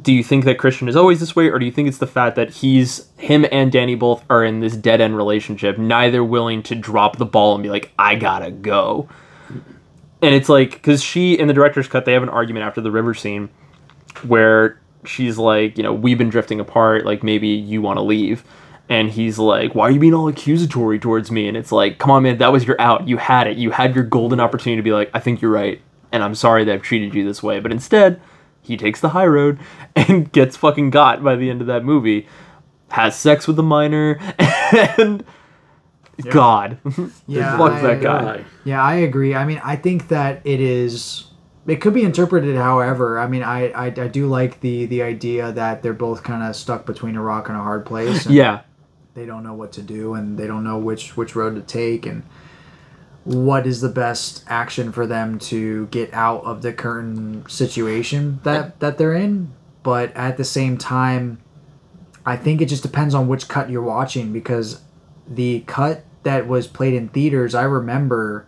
do 0.00 0.10
you 0.10 0.24
think 0.24 0.46
that 0.46 0.56
Christian 0.58 0.88
is 0.88 0.96
always 0.96 1.20
this 1.20 1.36
way, 1.36 1.50
or 1.50 1.58
do 1.58 1.66
you 1.66 1.72
think 1.72 1.86
it's 1.86 1.98
the 1.98 2.06
fact 2.06 2.34
that 2.36 2.48
he's 2.48 3.10
him 3.18 3.44
and 3.52 3.70
Danny 3.70 3.94
both 3.94 4.24
are 4.30 4.42
in 4.42 4.60
this 4.60 4.76
dead 4.76 5.02
end 5.02 5.18
relationship, 5.18 5.76
neither 5.76 6.24
willing 6.24 6.62
to 6.62 6.74
drop 6.74 7.18
the 7.18 7.26
ball 7.26 7.54
and 7.54 7.62
be 7.62 7.68
like, 7.68 7.92
I 7.98 8.14
gotta 8.14 8.50
go. 8.50 9.06
And 10.22 10.34
it's 10.34 10.48
like, 10.48 10.70
because 10.70 11.02
she 11.02 11.38
in 11.38 11.46
the 11.46 11.52
director's 11.52 11.88
cut, 11.88 12.06
they 12.06 12.14
have 12.14 12.22
an 12.22 12.30
argument 12.30 12.64
after 12.64 12.80
the 12.80 12.90
river 12.90 13.12
scene 13.12 13.50
where 14.26 14.80
she's 15.04 15.38
like, 15.38 15.76
you 15.76 15.82
know, 15.82 15.92
we've 15.92 16.18
been 16.18 16.30
drifting 16.30 16.60
apart, 16.60 17.04
like 17.04 17.22
maybe 17.22 17.48
you 17.48 17.80
want 17.82 17.96
to 17.98 18.02
leave. 18.02 18.44
And 18.88 19.08
he's 19.10 19.38
like, 19.38 19.74
why 19.74 19.84
are 19.86 19.90
you 19.92 20.00
being 20.00 20.14
all 20.14 20.26
accusatory 20.26 20.98
towards 20.98 21.30
me? 21.30 21.46
And 21.46 21.56
it's 21.56 21.70
like, 21.70 21.98
come 21.98 22.10
on, 22.10 22.24
man, 22.24 22.38
that 22.38 22.50
was 22.52 22.66
your 22.66 22.80
out. 22.80 23.06
You 23.06 23.18
had 23.18 23.46
it. 23.46 23.56
You 23.56 23.70
had 23.70 23.94
your 23.94 24.02
golden 24.02 24.40
opportunity 24.40 24.78
to 24.80 24.82
be 24.82 24.92
like, 24.92 25.10
I 25.14 25.20
think 25.20 25.40
you're 25.40 25.52
right. 25.52 25.80
And 26.10 26.24
I'm 26.24 26.34
sorry 26.34 26.64
that 26.64 26.72
I've 26.74 26.82
treated 26.82 27.14
you 27.14 27.24
this 27.24 27.40
way. 27.40 27.60
But 27.60 27.70
instead, 27.70 28.20
he 28.62 28.76
takes 28.76 29.00
the 29.00 29.10
high 29.10 29.26
road 29.26 29.60
and 29.96 30.30
gets 30.32 30.56
fucking 30.56 30.90
got 30.90 31.22
by 31.22 31.36
the 31.36 31.50
end 31.50 31.60
of 31.60 31.68
that 31.68 31.84
movie. 31.84 32.26
Has 32.88 33.16
sex 33.16 33.46
with 33.46 33.56
a 33.60 33.62
minor 33.62 34.18
and 34.98 35.24
God. 36.28 36.78
Yeah, 37.28 37.56
Fuck 37.58 37.72
I- 37.74 37.80
that 37.82 38.02
guy. 38.02 38.22
Guy. 38.38 38.44
Yeah, 38.64 38.82
I 38.82 38.96
agree. 38.96 39.36
I 39.36 39.44
mean, 39.44 39.60
I 39.64 39.76
think 39.76 40.08
that 40.08 40.40
it 40.44 40.60
is. 40.60 41.29
It 41.66 41.76
could 41.76 41.94
be 41.94 42.02
interpreted 42.02 42.56
however. 42.56 43.18
I 43.18 43.26
mean, 43.26 43.42
I 43.42 43.70
I, 43.70 43.86
I 43.86 44.08
do 44.08 44.26
like 44.26 44.60
the 44.60 44.86
the 44.86 45.02
idea 45.02 45.52
that 45.52 45.82
they're 45.82 45.92
both 45.92 46.22
kind 46.22 46.42
of 46.42 46.56
stuck 46.56 46.86
between 46.86 47.16
a 47.16 47.22
rock 47.22 47.48
and 47.48 47.56
a 47.56 47.62
hard 47.62 47.86
place. 47.86 48.26
And 48.26 48.34
Yeah. 48.34 48.62
They 49.14 49.26
don't 49.26 49.42
know 49.42 49.54
what 49.54 49.72
to 49.72 49.82
do, 49.82 50.14
and 50.14 50.38
they 50.38 50.46
don't 50.46 50.64
know 50.64 50.78
which 50.78 51.16
which 51.16 51.34
road 51.34 51.56
to 51.56 51.62
take, 51.62 52.06
and 52.06 52.22
what 53.24 53.66
is 53.66 53.80
the 53.80 53.88
best 53.88 54.44
action 54.46 54.92
for 54.92 55.06
them 55.06 55.38
to 55.38 55.86
get 55.86 56.12
out 56.14 56.42
of 56.44 56.62
the 56.62 56.72
current 56.72 57.50
situation 57.50 58.40
that 58.44 58.80
that 58.80 58.98
they're 58.98 59.14
in. 59.14 59.52
But 59.82 60.14
at 60.16 60.36
the 60.36 60.44
same 60.44 60.78
time, 60.78 61.38
I 62.24 62.36
think 62.36 62.60
it 62.60 62.66
just 62.66 62.82
depends 62.82 63.14
on 63.14 63.28
which 63.28 63.48
cut 63.48 63.70
you're 63.70 63.82
watching 63.82 64.32
because 64.32 64.80
the 65.26 65.60
cut 65.66 66.04
that 66.22 66.46
was 66.46 66.66
played 66.66 66.94
in 66.94 67.08
theaters, 67.08 67.54
I 67.54 67.62
remember 67.62 68.46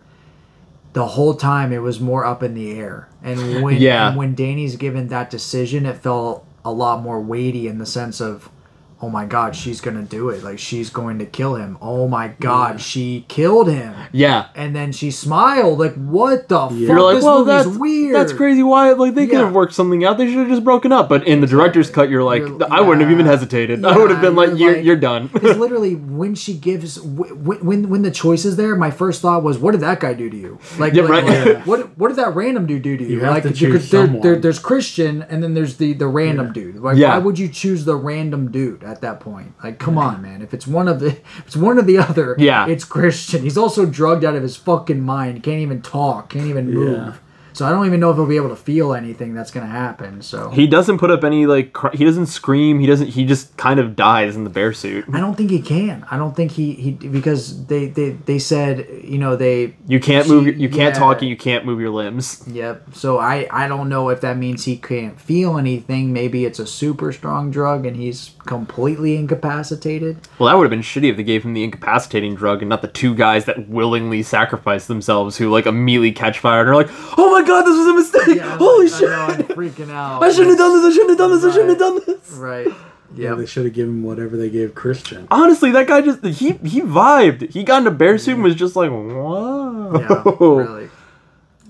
the 0.93 1.07
whole 1.07 1.33
time 1.33 1.71
it 1.73 1.81
was 1.81 1.99
more 1.99 2.23
up 2.25 2.41
in 2.43 2.53
the 2.53 2.71
air. 2.79 3.07
And 3.23 3.63
when 3.63 3.77
Yeah. 3.77 4.09
and 4.09 4.17
when 4.17 4.35
Danny's 4.35 4.75
given 4.75 5.07
that 5.09 5.29
decision, 5.29 5.85
it 5.85 5.97
felt 5.97 6.45
a 6.63 6.71
lot 6.71 7.01
more 7.03 7.19
weighty 7.19 7.67
in 7.67 7.77
the 7.79 7.85
sense 7.85 8.21
of, 8.21 8.49
oh 9.03 9.09
my 9.09 9.25
god, 9.25 9.53
she's 9.55 9.81
gonna 9.81 10.01
do 10.01 10.29
it. 10.29 10.43
Like 10.43 10.59
she's 10.59 10.89
going 10.89 11.19
to 11.19 11.25
kill 11.25 11.55
him. 11.55 11.77
Oh 11.81 12.07
my 12.07 12.29
god, 12.39 12.79
she 12.79 13.25
killed 13.27 13.69
him. 13.69 13.93
Yeah. 14.13 14.47
And 14.55 14.73
then 14.73 14.93
she 14.93 15.11
smiled. 15.11 15.77
Like 15.79 15.93
what 15.95 16.47
the 16.47 16.67
fuck? 16.69 16.71
You're 16.77 17.01
like, 17.01 17.15
this 17.15 17.23
well, 17.25 17.39
movie's 17.45 17.65
that's 17.65 17.77
weird. 17.77 18.15
That's 18.15 18.31
crazy. 18.33 18.63
Why? 18.63 18.91
Like 18.93 19.13
they 19.15 19.25
could 19.27 19.33
Yeah. 19.39 19.45
have 19.45 19.53
worked 19.53 19.73
something 19.73 20.05
out. 20.05 20.17
They 20.17 20.27
should 20.27 20.37
have 20.37 20.47
just 20.47 20.63
broken 20.63 20.91
up. 20.93 21.09
But 21.09 21.27
in 21.27 21.41
the 21.41 21.47
director's 21.47 21.89
cut, 21.89 22.09
you're 22.09 22.23
like, 22.23 22.41
You're- 22.43 22.65
I 22.71 22.79
wouldn't 22.79 23.01
have 23.01 23.11
even 23.11 23.25
yeah. 23.25 23.31
hesitated. 23.33 23.83
I 23.83 23.97
would 23.97 24.09
have 24.09 24.21
been 24.21 24.35
like, 24.35 24.49
you're 24.49 24.57
you're 24.57 24.73
like- 24.75 24.85
you're 24.85 24.95
done. 24.95 25.29
Because 25.33 25.57
literally, 25.57 25.95
when 26.21 26.35
she 26.35 26.53
gives, 26.53 27.01
when, 27.01 27.59
when 27.65 27.89
when 27.89 28.01
the 28.03 28.11
choice 28.11 28.45
is 28.45 28.55
there, 28.55 28.75
my 28.77 28.91
first 28.91 29.21
thought 29.21 29.43
was, 29.43 29.57
"What 29.57 29.71
did 29.71 29.81
that 29.81 29.99
guy 29.99 30.13
do 30.13 30.29
to 30.29 30.37
you? 30.37 30.59
Like, 30.77 30.93
Yeah, 30.93 31.03
like, 31.03 31.25
right. 31.25 31.55
like, 31.55 31.67
what 31.67 31.97
what 31.97 32.07
did 32.07 32.17
that 32.17 32.33
random 32.35 32.65
dude 32.65 32.81
do 32.83 32.95
to 32.95 33.03
you? 33.03 33.09
You 33.17 33.19
have 33.21 33.33
like, 33.33 33.43
to 33.43 33.51
choose 33.53 33.91
there, 33.91 34.07
there, 34.07 34.37
there's 34.39 34.59
Christian, 34.59 35.21
and 35.23 35.43
then 35.43 35.53
there's 35.53 35.75
the 35.77 35.93
the 35.93 36.07
random 36.07 36.53
dude. 36.53 36.77
Like, 36.77 36.97
Yeah. 36.97 37.09
why 37.09 37.17
would 37.19 37.37
you 37.39 37.49
choose 37.49 37.83
the 37.85 37.95
random 37.95 38.51
dude 38.51 38.83
at 38.93 39.01
that 39.01 39.19
point? 39.19 39.53
Like, 39.63 39.79
come 39.79 39.97
on, 39.97 40.21
man. 40.21 40.41
If 40.41 40.53
it's 40.53 40.67
one 40.67 40.87
of 40.87 40.99
the, 40.99 41.07
if 41.37 41.47
it's 41.47 41.55
one 41.57 41.77
or 41.77 41.81
the 41.81 41.97
other. 41.97 42.35
Yeah. 42.37 42.67
it's 42.67 42.85
Christian. 42.85 43.41
He's 43.43 43.57
also 43.57 43.85
drugged 43.85 44.23
out 44.23 44.35
of 44.35 44.43
his 44.43 44.55
fucking 44.55 45.01
mind. 45.01 45.43
Can't 45.43 45.59
even 45.59 45.81
talk. 45.81 46.29
Can't 46.29 46.47
even 46.47 46.71
move. 46.73 46.97
Yeah. 46.97 47.13
So 47.53 47.65
I 47.65 47.69
don't 47.69 47.85
even 47.85 47.99
know 47.99 48.09
if 48.09 48.17
he'll 48.17 48.25
be 48.25 48.35
able 48.35 48.49
to 48.49 48.55
feel 48.55 48.93
anything 48.93 49.33
that's 49.33 49.51
gonna 49.51 49.67
happen. 49.67 50.21
So 50.21 50.49
he 50.49 50.67
doesn't 50.67 50.97
put 50.97 51.11
up 51.11 51.23
any 51.23 51.45
like. 51.45 51.73
Cr- 51.73 51.95
he 51.95 52.03
doesn't 52.05 52.25
scream. 52.27 52.79
He 52.79 52.85
doesn't. 52.87 53.07
He 53.07 53.25
just 53.25 53.55
kind 53.57 53.79
of 53.79 53.95
dies 53.95 54.35
in 54.35 54.43
the 54.43 54.49
bear 54.49 54.73
suit. 54.73 55.05
I 55.13 55.19
don't 55.19 55.35
think 55.35 55.49
he 55.51 55.61
can. 55.61 56.05
I 56.11 56.17
don't 56.17 56.35
think 56.35 56.51
he 56.51 56.73
he 56.73 56.91
because 56.91 57.65
they 57.67 57.87
they 57.87 58.11
they 58.11 58.39
said 58.39 58.87
you 59.03 59.17
know 59.17 59.35
they 59.35 59.75
You 59.87 59.99
can't 59.99 60.27
move. 60.27 60.45
your- 60.45 60.55
You 60.55 60.69
can't 60.69 60.93
yeah. 60.95 60.99
talk. 60.99 61.21
and 61.21 61.29
You 61.29 61.37
can't 61.37 61.65
move 61.65 61.79
your 61.79 61.91
limbs. 61.91 62.43
Yep. 62.47 62.93
So 62.95 63.19
I 63.19 63.47
I 63.51 63.67
don't 63.67 63.89
know 63.89 64.09
if 64.09 64.21
that 64.21 64.37
means 64.37 64.65
he 64.65 64.77
can't 64.77 65.19
feel 65.19 65.57
anything. 65.57 66.11
Maybe 66.13 66.45
it's 66.45 66.59
a 66.59 66.65
super 66.67 67.11
strong 67.11 67.51
drug 67.51 67.85
and 67.85 67.95
he's 67.95 68.31
completely 68.45 69.15
incapacitated. 69.15 70.17
Well, 70.39 70.47
that 70.49 70.55
would 70.57 70.63
have 70.63 70.71
been 70.71 70.81
shitty 70.81 71.09
if 71.11 71.17
they 71.17 71.23
gave 71.23 71.43
him 71.43 71.53
the 71.53 71.63
incapacitating 71.63 72.35
drug 72.35 72.61
and 72.61 72.69
not 72.69 72.81
the 72.81 72.87
two 72.87 73.13
guys 73.15 73.45
that 73.45 73.69
willingly 73.69 74.23
sacrifice 74.23 74.87
themselves 74.87 75.37
who 75.37 75.49
like 75.51 75.65
immediately 75.65 76.11
catch 76.11 76.39
fire 76.39 76.61
and 76.61 76.69
are 76.69 76.75
like, 76.75 76.89
"Oh 77.17 77.31
my 77.31 77.42
god, 77.43 77.63
this 77.63 77.77
was 77.77 77.87
a 77.87 77.93
mistake! 77.93 78.41
Holy 78.41 78.85
I 78.85 78.89
shit! 78.89 79.09
know, 79.09 79.15
I'm 79.21 79.43
freaking 79.43 79.89
out. 79.91 80.23
I 80.23 80.29
shouldn't 80.31 80.49
have 80.49 80.57
done 80.57 80.81
this! 80.81 80.91
I 80.91 80.95
shouldn't 80.95 81.09
have 81.11 81.17
done 81.17 81.31
this! 81.31 81.43
I 81.43 81.51
shouldn't 81.51 81.69
have 81.69 81.79
done 81.79 82.01
this!" 82.05 82.31
Right. 82.31 82.67
Yeah, 83.15 83.29
Yep. 83.29 83.37
they 83.37 83.45
should 83.45 83.65
have 83.65 83.73
given 83.75 83.95
him 83.95 84.03
whatever 84.03 84.35
they 84.37 84.49
gave 84.49 84.73
Christian. 84.73 85.27
Honestly, 85.29 85.69
that 85.71 85.85
guy 85.87 86.01
just 86.01 86.23
he 86.25 86.53
he 86.63 86.81
vibed. 86.81 87.51
He 87.51 87.63
got 87.63 87.79
into 87.79 87.91
a 87.91 87.93
bear 87.93 88.17
suit 88.17 88.33
and 88.35 88.43
was 88.43 88.55
just 88.55 88.75
like, 88.75 88.89
whoa. 88.89 89.99
Yeah. 89.99 90.23
really. 90.63 90.89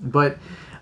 But 0.02 0.38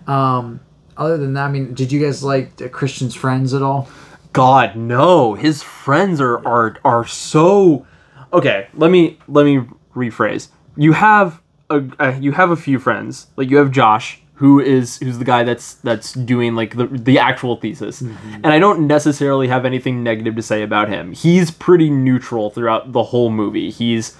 um 0.07 0.61
other 0.95 1.17
than 1.17 1.33
that, 1.33 1.45
I 1.47 1.51
mean, 1.51 1.73
did 1.73 1.91
you 1.91 1.99
guys 1.99 2.23
like 2.23 2.71
Christian's 2.71 3.13
friends 3.15 3.53
at 3.53 3.61
all? 3.61 3.89
God, 4.31 4.75
no. 4.77 5.33
His 5.33 5.61
friends 5.61 6.21
are 6.21 6.37
are 6.47 6.77
are 6.85 7.05
so 7.05 7.85
Okay, 8.31 8.67
let 8.73 8.89
me 8.89 9.19
let 9.27 9.43
me 9.45 9.67
rephrase. 9.95 10.47
You 10.77 10.93
have 10.93 11.41
a 11.69 11.83
uh, 11.99 12.15
you 12.19 12.31
have 12.31 12.51
a 12.51 12.55
few 12.55 12.79
friends. 12.79 13.27
Like 13.35 13.49
you 13.49 13.57
have 13.57 13.69
Josh 13.69 14.21
who 14.35 14.59
is 14.59 14.97
who's 14.97 15.19
the 15.19 15.25
guy 15.25 15.43
that's 15.43 15.75
that's 15.75 16.13
doing 16.13 16.55
like 16.55 16.75
the 16.75 16.87
the 16.87 17.19
actual 17.19 17.55
thesis. 17.57 18.01
And 18.01 18.47
I 18.47 18.59
don't 18.59 18.87
necessarily 18.87 19.47
have 19.47 19.63
anything 19.65 20.03
negative 20.03 20.35
to 20.35 20.41
say 20.41 20.63
about 20.63 20.89
him. 20.89 21.13
He's 21.13 21.51
pretty 21.51 21.89
neutral 21.89 22.49
throughout 22.49 22.91
the 22.91 23.03
whole 23.03 23.29
movie. 23.29 23.69
He's 23.69 24.17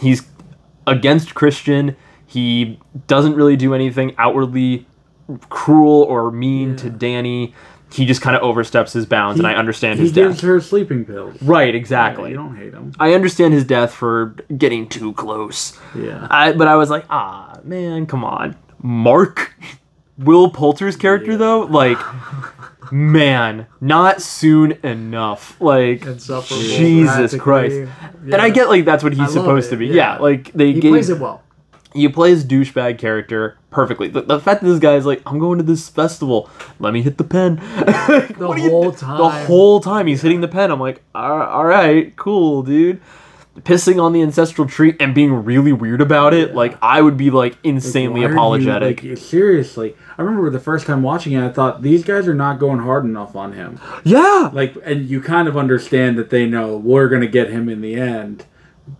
he's 0.00 0.22
against 0.86 1.34
Christian. 1.34 1.96
He 2.26 2.78
doesn't 3.06 3.34
really 3.34 3.56
do 3.56 3.74
anything 3.74 4.14
outwardly 4.18 4.86
cruel 5.48 6.02
or 6.02 6.30
mean 6.30 6.76
to 6.76 6.90
Danny. 6.90 7.54
He 7.92 8.04
just 8.04 8.20
kind 8.20 8.36
of 8.36 8.42
oversteps 8.42 8.92
his 8.92 9.06
bounds, 9.06 9.38
and 9.38 9.46
I 9.46 9.54
understand 9.54 9.98
he 9.98 10.06
his 10.06 10.12
gives 10.12 10.40
her 10.40 10.60
sleeping 10.60 11.04
pills. 11.04 11.40
Right, 11.40 11.72
Yeah, 11.72 11.78
exactly. 11.78 12.30
you 12.30 12.36
don't 12.36 12.56
hate 12.56 12.72
him. 12.74 12.92
I 12.98 13.14
understand 13.14 13.54
his 13.54 13.64
death 13.64 13.94
for 13.94 14.34
getting 14.58 14.88
too 14.88 15.12
close. 15.12 15.78
Yeah. 15.94 16.26
I, 16.28 16.52
but 16.52 16.66
I 16.66 16.74
was 16.74 16.90
like, 16.90 17.04
ah, 17.10 17.58
man, 17.62 18.06
come 18.06 18.24
on. 18.24 18.56
Mark, 18.86 19.54
Will 20.18 20.48
Poulter's 20.50 20.96
character, 20.96 21.36
though, 21.36 21.60
like, 21.62 21.98
man, 22.92 23.66
not 23.80 24.22
soon 24.22 24.72
enough. 24.82 25.60
Like, 25.60 26.02
Jesus 26.02 26.26
practically. 26.26 27.38
Christ. 27.38 27.90
And 28.22 28.36
I 28.36 28.50
get, 28.50 28.68
like, 28.68 28.84
that's 28.84 29.02
what 29.02 29.12
he's 29.12 29.32
supposed 29.32 29.68
it, 29.68 29.70
to 29.70 29.76
be. 29.76 29.86
yeah. 29.88 29.94
Yeah, 29.94 30.18
like, 30.18 30.52
they 30.52 30.72
He 30.72 30.80
gave. 30.80 30.92
plays 30.92 31.10
it 31.10 31.18
well. 31.18 31.42
You 31.94 32.10
play 32.10 32.30
his 32.30 32.44
douchebag 32.44 32.98
character 32.98 33.56
perfectly. 33.70 34.08
The, 34.08 34.20
the 34.20 34.38
fact 34.38 34.60
that 34.60 34.66
this 34.68 34.78
guy's 34.78 35.06
like, 35.06 35.22
I'm 35.24 35.38
going 35.38 35.56
to 35.58 35.64
this 35.64 35.88
festival. 35.88 36.50
Let 36.78 36.92
me 36.92 37.00
hit 37.02 37.16
the 37.16 37.24
pen. 37.24 37.56
The 37.56 38.34
What 38.46 38.58
are 38.58 38.60
you- 38.60 38.70
whole 38.70 38.90
The 38.90 38.98
time. 38.98 39.46
whole 39.46 39.80
time 39.80 40.06
he's 40.06 40.20
hitting 40.22 40.42
the 40.42 40.48
pen. 40.48 40.70
I'm 40.70 40.78
like, 40.80 41.02
all 41.14 41.40
all 41.42 41.64
right, 41.64 42.14
cool, 42.16 42.62
dude. 42.62 43.00
Pissing 43.62 44.02
on 44.02 44.12
the 44.12 44.22
ancestral 44.22 44.68
tree 44.68 44.94
and 45.00 45.14
being 45.14 45.32
really 45.44 45.72
weird 45.72 46.00
about 46.00 46.34
it. 46.34 46.54
Like, 46.54 46.76
I 46.82 47.00
would 47.00 47.16
be 47.16 47.30
like 47.30 47.56
insanely 47.64 48.20
Why 48.20 48.26
are 48.26 48.30
you, 48.30 48.34
apologetic. 48.36 49.02
like, 49.02 49.18
seriously, 49.18 49.96
I 50.18 50.22
remember 50.22 50.50
the 50.50 50.60
first 50.60 50.86
time 50.86 51.02
watching 51.02 51.32
it, 51.32 51.42
I 51.42 51.48
thought 51.50 51.82
these 51.82 52.04
guys 52.04 52.28
are 52.28 52.34
not 52.34 52.58
going 52.58 52.80
hard 52.80 53.04
enough 53.04 53.34
on 53.34 53.52
him. 53.52 53.80
yeah. 54.04 54.50
Like, 54.52 54.76
and 54.84 55.06
you 55.08 55.20
kind 55.20 55.48
of 55.48 55.56
understand 55.56 56.18
that 56.18 56.30
they 56.30 56.46
know 56.46 56.76
we're 56.76 57.08
gonna 57.08 57.26
get 57.26 57.50
him 57.50 57.68
in 57.68 57.80
the 57.80 57.94
end. 57.94 58.44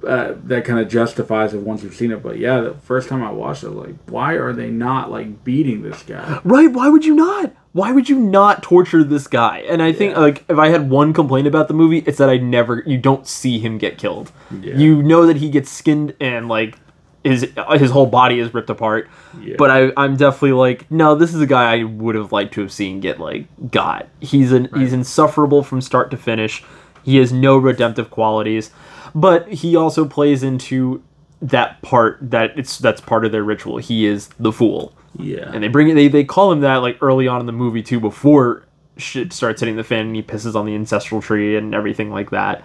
Uh, 0.04 0.34
that 0.42 0.64
kind 0.64 0.80
of 0.80 0.88
justifies 0.88 1.54
it 1.54 1.60
once 1.60 1.84
you've 1.84 1.94
seen 1.94 2.10
it. 2.10 2.20
But 2.20 2.38
yeah, 2.40 2.60
the 2.60 2.74
first 2.74 3.08
time 3.08 3.22
I 3.22 3.30
watched 3.30 3.62
it, 3.62 3.70
like, 3.70 3.94
why 4.08 4.32
are 4.32 4.52
they 4.52 4.68
not 4.68 5.12
like 5.12 5.44
beating 5.44 5.82
this 5.82 6.02
guy? 6.02 6.40
Right? 6.42 6.72
Why 6.72 6.88
would 6.88 7.04
you 7.04 7.14
not? 7.14 7.54
Why 7.76 7.92
would 7.92 8.08
you 8.08 8.18
not 8.18 8.62
torture 8.62 9.04
this 9.04 9.26
guy? 9.26 9.58
And 9.68 9.82
I 9.82 9.92
think 9.92 10.16
like 10.16 10.46
if 10.48 10.56
I 10.56 10.68
had 10.68 10.88
one 10.88 11.12
complaint 11.12 11.46
about 11.46 11.68
the 11.68 11.74
movie, 11.74 11.98
it's 12.06 12.16
that 12.16 12.30
I 12.30 12.38
never 12.38 12.82
you 12.86 12.96
don't 12.96 13.26
see 13.26 13.58
him 13.58 13.76
get 13.76 13.98
killed. 13.98 14.32
Yeah. 14.62 14.78
You 14.78 15.02
know 15.02 15.26
that 15.26 15.36
he 15.36 15.50
gets 15.50 15.70
skinned 15.70 16.16
and 16.18 16.48
like 16.48 16.78
his 17.22 17.52
his 17.72 17.90
whole 17.90 18.06
body 18.06 18.38
is 18.40 18.54
ripped 18.54 18.70
apart. 18.70 19.10
Yeah. 19.38 19.56
But 19.58 19.70
I 19.70 19.92
I'm 19.94 20.16
definitely 20.16 20.52
like 20.52 20.90
no, 20.90 21.14
this 21.14 21.34
is 21.34 21.40
a 21.42 21.46
guy 21.46 21.78
I 21.78 21.84
would 21.84 22.14
have 22.14 22.32
liked 22.32 22.54
to 22.54 22.62
have 22.62 22.72
seen 22.72 23.00
get 23.00 23.20
like 23.20 23.44
got. 23.70 24.08
He's 24.20 24.52
an 24.52 24.70
he's 24.74 24.94
insufferable 24.94 25.62
from 25.62 25.82
start 25.82 26.10
to 26.12 26.16
finish. 26.16 26.64
He 27.02 27.18
has 27.18 27.30
no 27.30 27.58
redemptive 27.58 28.10
qualities, 28.10 28.70
but 29.14 29.48
he 29.48 29.76
also 29.76 30.06
plays 30.06 30.42
into 30.42 31.02
that 31.42 31.82
part 31.82 32.18
that 32.22 32.58
it's 32.58 32.78
that's 32.78 33.02
part 33.02 33.26
of 33.26 33.32
their 33.32 33.44
ritual. 33.44 33.76
He 33.76 34.06
is 34.06 34.28
the 34.38 34.50
fool. 34.50 34.94
Yeah. 35.18 35.50
And 35.52 35.62
they 35.62 35.68
bring 35.68 35.88
it. 35.88 35.94
They, 35.94 36.08
they 36.08 36.24
call 36.24 36.52
him 36.52 36.60
that 36.60 36.76
like 36.76 36.98
early 37.02 37.28
on 37.28 37.40
in 37.40 37.46
the 37.46 37.52
movie 37.52 37.82
too, 37.82 38.00
before 38.00 38.64
shit 38.96 39.32
starts 39.32 39.60
hitting 39.60 39.76
the 39.76 39.84
fan 39.84 40.06
and 40.06 40.16
he 40.16 40.22
pisses 40.22 40.54
on 40.54 40.64
the 40.66 40.74
ancestral 40.74 41.20
tree 41.20 41.56
and 41.56 41.74
everything 41.74 42.10
like 42.10 42.30
that. 42.30 42.64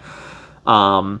Um, 0.66 1.20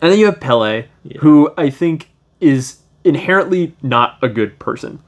and 0.00 0.10
then 0.12 0.18
you 0.18 0.26
have 0.26 0.40
Pelle, 0.40 0.82
who 1.20 1.52
I 1.56 1.70
think 1.70 2.10
is 2.40 2.78
inherently 3.04 3.74
not 3.82 4.18
a 4.22 4.28
good 4.28 4.58
person. 4.58 5.00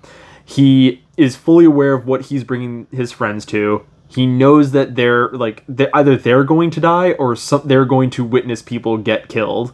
He 0.44 1.02
is 1.16 1.36
fully 1.36 1.64
aware 1.64 1.92
of 1.94 2.06
what 2.06 2.22
he's 2.26 2.44
bringing 2.44 2.86
his 2.90 3.12
friends 3.12 3.44
to. 3.46 3.84
He 4.08 4.26
knows 4.26 4.70
that 4.72 4.94
they're 4.94 5.30
like 5.30 5.64
they're, 5.68 5.90
either 5.94 6.16
they're 6.16 6.44
going 6.44 6.70
to 6.70 6.80
die 6.80 7.12
or 7.12 7.34
some, 7.34 7.62
they're 7.64 7.84
going 7.84 8.10
to 8.10 8.24
witness 8.24 8.62
people 8.62 8.96
get 8.98 9.28
killed. 9.28 9.72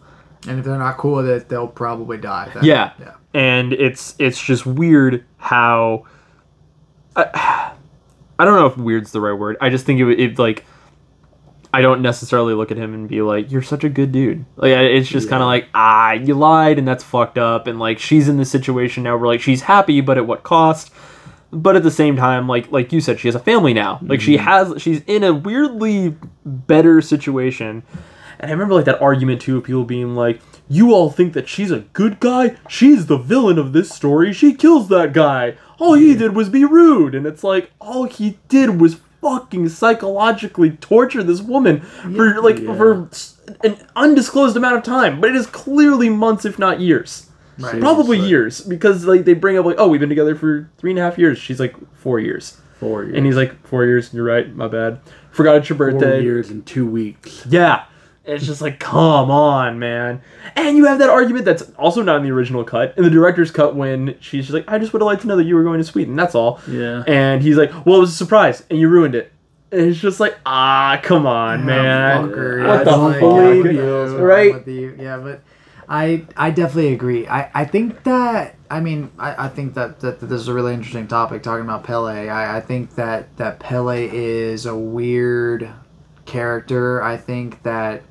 And 0.49 0.59
if 0.59 0.64
they're 0.64 0.78
not 0.78 0.97
cool 0.97 1.16
with 1.16 1.28
it, 1.28 1.49
they'll 1.51 1.68
probably 1.68 2.16
die. 2.16 2.51
That- 2.55 2.64
Yeah. 2.64 2.93
Yeah. 2.99 3.14
And 3.34 3.72
it's 3.74 4.14
it's 4.18 4.41
just 4.43 4.64
weird 4.66 5.24
how 5.41 6.05
I, 7.16 7.72
I 8.38 8.45
don't 8.45 8.55
know 8.55 8.66
if 8.66 8.76
weird's 8.76 9.12
the 9.12 9.20
right 9.20 9.32
word. 9.32 9.57
I 9.61 9.70
just 9.70 9.84
think 9.84 10.01
it, 10.01 10.20
it 10.20 10.38
like 10.38 10.64
I 11.72 11.82
don't 11.82 12.03
necessarily 12.03 12.55
look 12.55 12.70
at 12.70 12.76
him 12.76 12.95
and 12.95 13.09
be 13.09 13.22
like, 13.22 13.51
"You're 13.51 13.62
such 13.62 13.84
a 13.84 13.88
good 13.88 14.12
dude." 14.12 14.45
Like 14.57 14.72
it's 14.72 15.09
just 15.09 15.28
kind 15.28 15.43
of 15.43 15.47
like, 15.47 15.68
ah, 15.74 16.12
you 16.12 16.34
lied, 16.34 16.78
and 16.78 16.86
that's 16.86 17.05
fucked 17.05 17.38
up. 17.38 17.66
And 17.66 17.78
like 17.78 17.99
she's 17.99 18.28
in 18.28 18.36
this 18.36 18.51
situation 18.51 19.03
now 19.03 19.16
where 19.16 19.26
like 19.26 19.41
she's 19.41 19.62
happy, 19.62 20.01
but 20.01 20.18
at 20.18 20.26
what 20.26 20.43
cost? 20.43 20.93
But 21.53 21.74
at 21.76 21.82
the 21.82 21.91
same 21.91 22.16
time, 22.16 22.49
like 22.49 22.70
like 22.70 22.93
you 22.93 23.01
said, 23.01 23.18
she 23.18 23.28
has 23.28 23.34
a 23.34 23.41
family 23.41 23.74
now. 23.74 23.99
Like 24.03 24.20
she 24.20 24.36
has, 24.36 24.80
she's 24.80 25.03
in 25.07 25.24
a 25.24 25.32
weirdly 25.32 26.16
better 26.45 27.01
situation. 27.01 27.82
And 28.41 28.51
I 28.51 28.53
remember 28.53 28.74
like 28.74 28.86
that 28.86 29.01
argument 29.01 29.43
too 29.43 29.59
of 29.59 29.64
people 29.64 29.84
being 29.84 30.14
like, 30.14 30.41
"You 30.68 30.93
all 30.93 31.11
think 31.11 31.34
that 31.34 31.49
she's 31.49 31.70
a 31.70 31.80
good 31.93 32.18
guy? 32.20 32.57
She's 32.68 33.07
the 33.07 33.18
villain 33.18 33.59
of 33.59 33.72
this 33.72 33.91
story. 33.91 34.32
She 34.32 34.55
kills 34.55 34.88
that 34.88 35.12
guy. 35.12 35.57
All 35.78 35.95
he 35.95 36.14
did 36.14 36.34
was 36.34 36.49
be 36.49 36.64
rude." 36.64 37.14
And 37.14 37.26
it's 37.26 37.45
like 37.45 37.70
all 37.80 38.05
he 38.05 38.38
did 38.49 38.80
was 38.80 38.97
fucking 39.20 39.68
psychologically 39.68 40.70
torture 40.70 41.22
this 41.22 41.43
woman 41.43 41.80
for 41.80 42.41
like 42.41 42.64
for 42.64 43.09
an 43.62 43.76
undisclosed 43.95 44.57
amount 44.57 44.76
of 44.76 44.82
time, 44.82 45.20
but 45.20 45.30
it 45.30 45.36
is 45.36 45.47
clearly 45.47 46.09
months, 46.09 46.45
if 46.47 46.59
not 46.59 46.80
years. 46.80 47.26
Right. 47.59 47.78
Probably 47.78 48.18
years 48.18 48.62
because 48.62 49.05
like 49.05 49.26
they 49.26 49.34
bring 49.34 49.59
up 49.59 49.66
like, 49.66 49.76
"Oh, 49.78 49.88
we've 49.88 50.01
been 50.01 50.09
together 50.09 50.34
for 50.34 50.70
three 50.78 50.93
and 50.93 50.99
a 50.99 51.03
half 51.03 51.18
years." 51.18 51.36
She's 51.36 51.61
like, 51.61 51.74
four 51.95 52.18
years," 52.18 52.57
Four 52.78 53.05
years. 53.05 53.16
and 53.16 53.26
he's 53.26 53.36
like, 53.36 53.66
four 53.66 53.84
years. 53.84 54.14
You're 54.14 54.24
right. 54.24 54.55
My 54.57 54.66
bad. 54.66 55.01
Forgot 55.30 55.57
it's 55.57 55.68
your 55.68 55.76
birthday. 55.76 55.99
four 55.99 56.09
birthday." 56.09 56.22
years 56.22 56.49
and 56.49 56.64
two 56.64 56.86
weeks. 56.86 57.45
Yeah. 57.47 57.84
It's 58.31 58.47
just 58.47 58.61
like, 58.62 58.78
come 58.81 59.31
on, 59.31 59.78
man. 59.78 60.22
And 60.57 60.76
you 60.76 60.87
have 60.87 60.99
that 61.01 61.11
argument 61.11 61.45
that's 61.45 61.62
also 61.78 62.03
not 62.03 62.16
in 62.18 62.22
the 62.22 62.31
original 62.31 62.64
cut. 62.64 62.97
In 62.97 63.05
the 63.05 63.11
director's 63.11 63.51
cut, 63.51 63.74
when 63.76 64.16
she's 64.20 64.47
just 64.47 64.55
like, 64.55 64.64
I 64.68 64.78
just 64.78 64.93
would 64.93 65.03
have 65.03 65.07
liked 65.07 65.22
to 65.22 65.28
know 65.28 65.37
that 65.37 65.45
you 65.45 65.55
were 65.55 65.62
going 65.64 65.78
to 65.78 65.85
Sweden. 65.85 66.16
That's 66.16 66.35
all. 66.35 66.61
Yeah. 66.68 67.03
And 67.07 67.43
he's 67.43 67.57
like, 67.57 67.70
well, 67.87 67.97
it 67.97 68.01
was 68.01 68.11
a 68.12 68.14
surprise, 68.14 68.62
and 68.70 68.78
you 68.78 68.89
ruined 68.89 69.14
it. 69.14 69.33
And 69.72 69.83
it's 69.83 70.01
just 70.01 70.18
like, 70.20 70.37
ah, 70.47 70.99
come 71.03 71.26
on, 71.26 71.64
man. 71.64 72.28
Fucker, 72.28 72.66
What 72.66 72.85
the 72.85 72.97
like, 72.97 73.14
fuck? 73.14 73.22
yeah, 73.22 73.55
what 73.55 73.62
the 73.62 73.72
hell's 73.74 74.11
wrong 74.12 74.22
Right? 74.22 74.66
you? 74.66 74.97
Yeah, 74.99 75.16
but 75.18 75.43
I 75.89 76.24
I 76.37 76.51
definitely 76.51 76.93
agree. 76.93 77.26
I, 77.28 77.51
I 77.55 77.64
think 77.64 78.03
that 78.05 78.57
I 78.68 78.81
mean 78.81 79.11
I, 79.18 79.47
I 79.47 79.49
think 79.49 79.74
that, 79.74 80.01
that, 80.01 80.18
that 80.20 80.26
this 80.26 80.41
is 80.41 80.49
a 80.49 80.55
really 80.55 80.74
interesting 80.74 81.07
topic 81.07 81.43
talking 81.45 81.64
about 81.64 81.85
Pelle. 81.85 82.07
I, 82.07 82.57
I 82.57 82.61
think 82.61 82.95
that 82.97 83.37
that 83.37 83.61
Pelle 83.61 83.89
is 83.91 84.66
a 84.66 84.76
weird 84.76 85.70
character. 86.26 87.03
I 87.03 87.16
think 87.16 87.62
that 87.62 88.03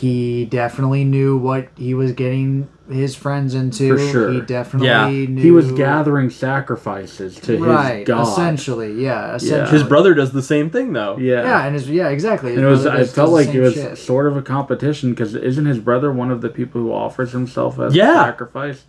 he 0.00 0.44
definitely 0.46 1.04
knew 1.04 1.36
what 1.36 1.68
he 1.76 1.94
was 1.94 2.10
getting 2.12 2.66
his 2.90 3.14
friends 3.14 3.54
into. 3.54 3.96
For 3.96 4.06
sure. 4.10 4.32
He 4.32 4.40
definitely 4.40 4.88
Yeah. 4.88 5.08
knew 5.08 5.40
He 5.40 5.50
was 5.52 5.70
gathering 5.70 6.30
sacrifices 6.30 7.36
to 7.42 7.58
right, 7.62 7.98
his 7.98 8.06
god. 8.08 8.22
essentially, 8.26 9.00
yeah, 9.00 9.36
essentially. 9.36 9.70
His 9.70 9.84
brother 9.84 10.12
does 10.12 10.32
the 10.32 10.42
same 10.42 10.68
thing, 10.68 10.92
though. 10.94 11.16
Yeah. 11.16 11.44
Yeah, 11.44 11.64
and 11.64 11.74
his 11.74 11.88
yeah, 11.88 12.08
exactly. 12.08 12.50
His 12.50 12.58
And 12.58 12.66
it 12.66 12.70
was. 12.70 12.82
brother 12.82 12.98
I 12.98 13.04
felt 13.04 13.30
like 13.30 13.54
it 13.54 13.60
was 13.60 13.74
shit. 13.74 13.96
sort 13.98 14.26
of 14.26 14.36
a 14.36 14.42
competition 14.42 15.10
because 15.10 15.36
isn't 15.36 15.64
his 15.66 15.78
brother 15.78 16.10
one 16.10 16.32
of 16.32 16.40
the 16.40 16.48
people 16.48 16.80
who 16.80 16.92
offers 16.92 17.30
himself 17.30 17.78
as 17.78 17.94
Yeah. 17.94 18.10
a 18.20 18.24
sacrifice? 18.24 18.84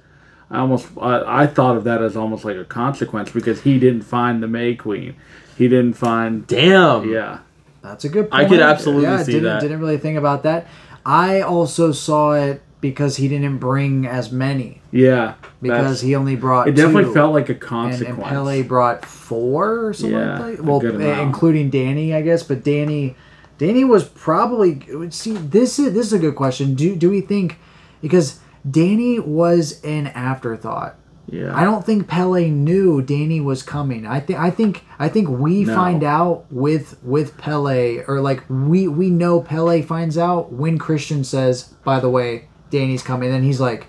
I 0.49 0.59
almost. 0.59 0.87
I, 0.99 1.43
I 1.43 1.47
thought 1.47 1.77
of 1.77 1.83
that 1.83 2.01
as 2.01 2.17
almost 2.17 2.45
like 2.45 2.57
a 2.57 2.65
consequence 2.65 3.29
because 3.31 3.61
he 3.61 3.77
didn't 3.79 4.01
find 4.03 4.41
the 4.41 4.47
May 4.47 4.73
Queen. 4.75 5.15
He 5.55 5.67
didn't 5.67 5.93
find. 5.93 6.45
Damn. 6.47 7.09
Yeah. 7.11 7.39
That's 7.83 8.03
a 8.05 8.09
good 8.09 8.31
point. 8.31 8.33
I 8.33 8.37
point. 8.39 8.49
could 8.53 8.59
absolutely 8.61 9.03
yeah, 9.03 9.21
see 9.23 9.31
didn't, 9.33 9.43
that. 9.45 9.61
Didn't 9.61 9.79
really 9.79 9.97
think 9.99 10.17
about 10.17 10.41
that. 10.43 10.65
I 11.05 11.41
also 11.41 11.91
saw 11.91 12.33
it 12.33 12.61
because 12.81 13.17
he 13.17 13.27
didn't 13.27 13.57
bring 13.57 14.05
as 14.05 14.31
many 14.31 14.81
Yeah. 14.91 15.33
because 15.61 16.01
he 16.01 16.15
only 16.15 16.35
brought. 16.35 16.67
It 16.67 16.75
definitely 16.75 17.05
two. 17.05 17.13
felt 17.13 17.33
like 17.33 17.49
a 17.49 17.55
consequence. 17.55 18.17
and 18.19 18.23
Pelle 18.23 18.63
brought 18.63 19.05
four 19.05 19.87
or 19.87 19.93
something 19.93 20.17
Yeah, 20.17 20.39
like 20.39 20.57
that. 20.57 20.65
Well, 20.65 20.85
eh, 21.01 21.21
including 21.21 21.69
Danny, 21.69 22.13
I 22.13 22.21
guess. 22.21 22.43
But 22.43 22.63
Danny, 22.63 23.15
Danny 23.57 23.83
was 23.83 24.03
probably 24.03 24.81
see. 25.09 25.33
This 25.33 25.79
is 25.79 25.93
this 25.93 26.07
is 26.07 26.13
a 26.13 26.19
good 26.19 26.35
question. 26.35 26.75
Do 26.75 26.95
do 26.95 27.09
we 27.09 27.21
think 27.21 27.57
because 28.01 28.39
Danny 28.69 29.19
was 29.19 29.81
an 29.83 30.07
afterthought. 30.07 30.95
Yeah. 31.27 31.55
I 31.55 31.63
don't 31.63 31.85
think 31.85 32.07
Pelle 32.07 32.33
knew 32.35 33.01
Danny 33.01 33.41
was 33.41 33.63
coming. 33.63 34.05
I 34.05 34.19
think 34.19 34.39
I 34.39 34.49
think 34.49 34.83
I 34.99 35.07
think 35.09 35.27
we 35.29 35.63
No. 35.63 35.75
find 35.75 36.03
out 36.03 36.45
with 36.51 36.97
with 37.03 37.37
Pelle 37.37 37.67
or 38.07 38.21
like 38.21 38.43
we 38.49 38.87
we 38.87 39.09
know 39.09 39.41
Pelle 39.41 39.81
finds 39.81 40.17
out 40.17 40.53
when 40.53 40.77
Christian 40.77 41.23
says, 41.23 41.73
"By 41.83 41.99
the 41.99 42.09
way, 42.09 42.45
Danny's 42.69 43.01
coming." 43.03 43.31
Then 43.31 43.43
he's 43.43 43.59
like, 43.59 43.87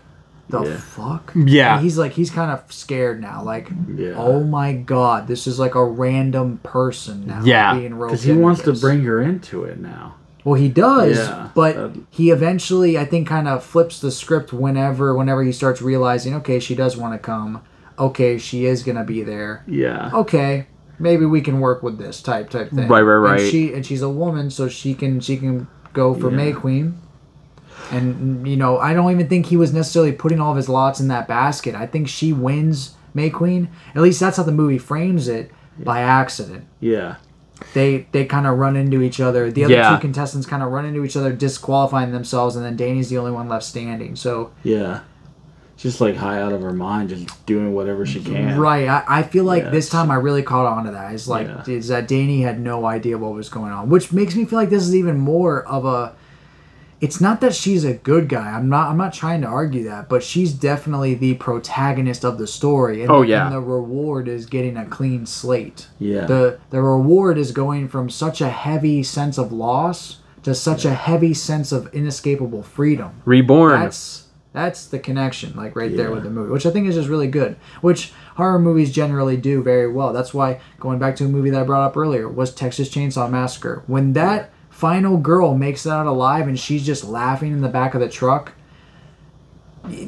"The 0.48 0.62
Yeah. 0.62 0.76
fuck?" 0.76 1.32
Yeah. 1.34 1.74
And 1.76 1.84
he's 1.84 1.98
like 1.98 2.12
he's 2.12 2.30
kind 2.30 2.50
of 2.50 2.62
scared 2.72 3.20
now. 3.20 3.42
Like, 3.44 3.70
Yeah. 3.94 4.14
"Oh 4.16 4.42
my 4.42 4.72
god, 4.72 5.28
this 5.28 5.46
is 5.46 5.58
like 5.58 5.74
a 5.74 5.84
random 5.84 6.60
person 6.62 7.24
now." 7.26 7.40
Yeah. 7.44 7.74
being 7.78 7.94
roped 7.96 8.12
Because 8.12 8.24
he 8.24 8.32
wants 8.32 8.62
to 8.62 8.72
bring 8.72 9.02
her 9.04 9.20
into 9.20 9.64
it 9.64 9.78
now. 9.80 10.14
Well, 10.46 10.54
he 10.54 10.68
does, 10.68 11.18
Yeah, 11.18 11.48
but 11.56 11.74
that- 11.74 12.00
he 12.08 12.30
eventually, 12.30 12.96
I 12.96 13.04
think, 13.04 13.26
kind 13.26 13.48
of 13.48 13.64
flips 13.64 14.00
the 14.00 14.12
script 14.12 14.52
whenever, 14.52 15.12
whenever 15.12 15.42
he 15.42 15.50
starts 15.50 15.82
realizing, 15.82 16.34
okay, 16.36 16.60
she 16.60 16.76
does 16.76 16.96
want 16.96 17.14
to 17.14 17.18
come. 17.18 17.62
Okay, 17.98 18.38
she 18.38 18.64
is 18.64 18.84
gonna 18.84 19.02
be 19.02 19.22
there. 19.24 19.64
Yeah. 19.66 20.08
Okay, 20.14 20.68
maybe 21.00 21.26
we 21.26 21.40
can 21.40 21.58
work 21.58 21.82
with 21.82 21.98
this 21.98 22.22
type 22.22 22.48
type 22.50 22.70
thing. 22.70 22.86
Right, 22.86 23.00
right, 23.02 23.16
right. 23.16 23.40
And 23.40 23.50
she 23.50 23.72
and 23.74 23.84
she's 23.84 24.02
a 24.02 24.08
woman, 24.08 24.50
so 24.50 24.68
she 24.68 24.94
can 24.94 25.18
she 25.18 25.36
can 25.36 25.66
go 25.92 26.14
for 26.14 26.30
Yeah. 26.30 26.36
May 26.36 26.52
Queen. 26.52 26.94
And 27.90 28.46
you 28.46 28.56
know, 28.56 28.78
I 28.78 28.94
don't 28.94 29.10
even 29.10 29.28
think 29.28 29.46
he 29.46 29.56
was 29.56 29.72
necessarily 29.72 30.12
putting 30.12 30.40
all 30.40 30.52
of 30.52 30.56
his 30.56 30.68
lots 30.68 31.00
in 31.00 31.08
that 31.08 31.26
basket. 31.26 31.74
I 31.74 31.86
think 31.86 32.06
she 32.06 32.32
wins 32.32 32.94
May 33.14 33.30
Queen. 33.30 33.68
At 33.96 34.02
least 34.02 34.20
that's 34.20 34.36
how 34.36 34.42
the 34.44 34.52
movie 34.52 34.78
frames 34.78 35.26
it 35.26 35.50
by 35.82 36.00
accident 36.00 36.64
Yeah. 36.80 37.16
They 37.74 38.06
they 38.12 38.24
kind 38.24 38.46
of 38.46 38.58
run 38.58 38.76
into 38.76 39.00
each 39.02 39.20
other. 39.20 39.50
The 39.50 39.64
other 39.64 39.74
Yeah. 39.74 39.94
two 39.94 40.00
contestants 40.00 40.46
kind 40.46 40.62
of 40.62 40.70
run 40.70 40.84
into 40.84 41.04
each 41.04 41.16
other, 41.16 41.32
disqualifying 41.32 42.12
themselves, 42.12 42.54
and 42.56 42.64
then 42.64 42.76
Danny's 42.76 43.08
the 43.08 43.18
only 43.18 43.32
one 43.32 43.48
left 43.48 43.64
standing. 43.64 44.16
So 44.16 44.50
Yeah. 44.62 45.00
Just 45.78 46.00
like 46.00 46.16
high 46.16 46.40
out 46.40 46.52
of 46.54 46.62
her 46.62 46.72
mind, 46.72 47.10
just 47.10 47.44
doing 47.44 47.74
whatever 47.74 48.06
she 48.06 48.20
can. 48.20 48.58
right, 48.58 48.88
I, 48.88 49.04
I 49.06 49.22
feel 49.22 49.44
like 49.44 49.64
Yeah, 49.64 49.70
this 49.70 49.90
time 49.90 50.10
I 50.10 50.14
really 50.14 50.42
caught 50.42 50.64
on 50.64 50.84
to 50.86 50.90
that. 50.92 51.12
It's 51.12 51.28
like 51.28 51.46
Yeah. 51.48 51.70
is 51.74 51.88
that 51.88 52.08
Danny 52.08 52.40
had 52.42 52.58
no 52.60 52.86
idea 52.86 53.18
what 53.18 53.34
was 53.34 53.48
going 53.50 53.72
on, 53.72 53.90
which 53.90 54.10
makes 54.12 54.34
me 54.34 54.46
feel 54.46 54.58
like 54.58 54.70
this 54.70 54.82
is 54.82 54.94
even 54.94 55.18
more 55.18 55.62
of 55.64 55.84
a. 55.84 56.12
It's 57.00 57.20
not 57.20 57.40
that 57.42 57.54
she's 57.54 57.84
a 57.84 57.92
good 57.94 58.28
guy. 58.28 58.50
I'm 58.52 58.68
not. 58.68 58.88
I'm 58.90 58.96
not 58.96 59.12
trying 59.12 59.42
to 59.42 59.46
argue 59.46 59.84
that, 59.84 60.08
but 60.08 60.22
she's 60.22 60.52
definitely 60.52 61.14
the 61.14 61.34
protagonist 61.34 62.24
of 62.24 62.38
the 62.38 62.46
story. 62.46 63.02
And 63.02 63.10
Oh, 63.10 63.20
the, 63.20 63.28
yeah. 63.28 63.46
And 63.46 63.54
the 63.54 63.60
reward 63.60 64.28
is 64.28 64.46
getting 64.46 64.76
a 64.78 64.86
clean 64.86 65.26
slate. 65.26 65.88
Yeah. 65.98 66.24
the 66.24 66.58
the 66.70 66.80
reward 66.80 67.36
is 67.36 67.52
going 67.52 67.88
from 67.88 68.08
such 68.08 68.40
a 68.40 68.48
heavy 68.48 69.02
sense 69.02 69.36
of 69.36 69.52
loss 69.52 70.20
to 70.42 70.54
such 70.54 70.84
a 70.84 70.94
heavy 70.94 71.34
sense 71.34 71.70
of 71.72 71.92
inescapable 71.94 72.62
freedom. 72.62 73.20
Reborn. 73.24 73.80
That's 73.80 74.28
that's 74.52 74.86
the 74.86 74.98
connection, 74.98 75.54
like 75.54 75.76
right 75.76 75.94
there 75.94 76.10
with 76.10 76.22
the 76.22 76.30
movie, 76.30 76.50
which 76.50 76.64
I 76.64 76.70
think 76.70 76.88
is 76.88 76.94
just 76.94 77.10
really 77.10 77.26
good. 77.28 77.56
Which 77.82 78.14
horror 78.36 78.58
movies 78.58 78.90
generally 78.90 79.36
do 79.36 79.62
very 79.62 79.86
well. 79.92 80.14
That's 80.14 80.32
why 80.32 80.60
going 80.80 80.98
back 80.98 81.14
to 81.16 81.26
a 81.26 81.28
movie 81.28 81.50
that 81.50 81.60
I 81.60 81.64
brought 81.64 81.84
up 81.84 81.94
earlier 81.94 82.26
was 82.26 82.54
Texas 82.54 82.88
Chainsaw 82.88 83.30
Massacre. 83.30 83.82
When 83.86 84.14
that 84.14 84.50
final 84.76 85.16
girl 85.16 85.54
makes 85.56 85.86
it 85.86 85.90
out 85.90 86.06
alive 86.06 86.46
and 86.46 86.60
she's 86.60 86.84
just 86.84 87.02
laughing 87.02 87.50
in 87.52 87.62
the 87.62 87.68
back 87.68 87.94
of 87.94 88.00
the 88.00 88.08
truck. 88.10 88.52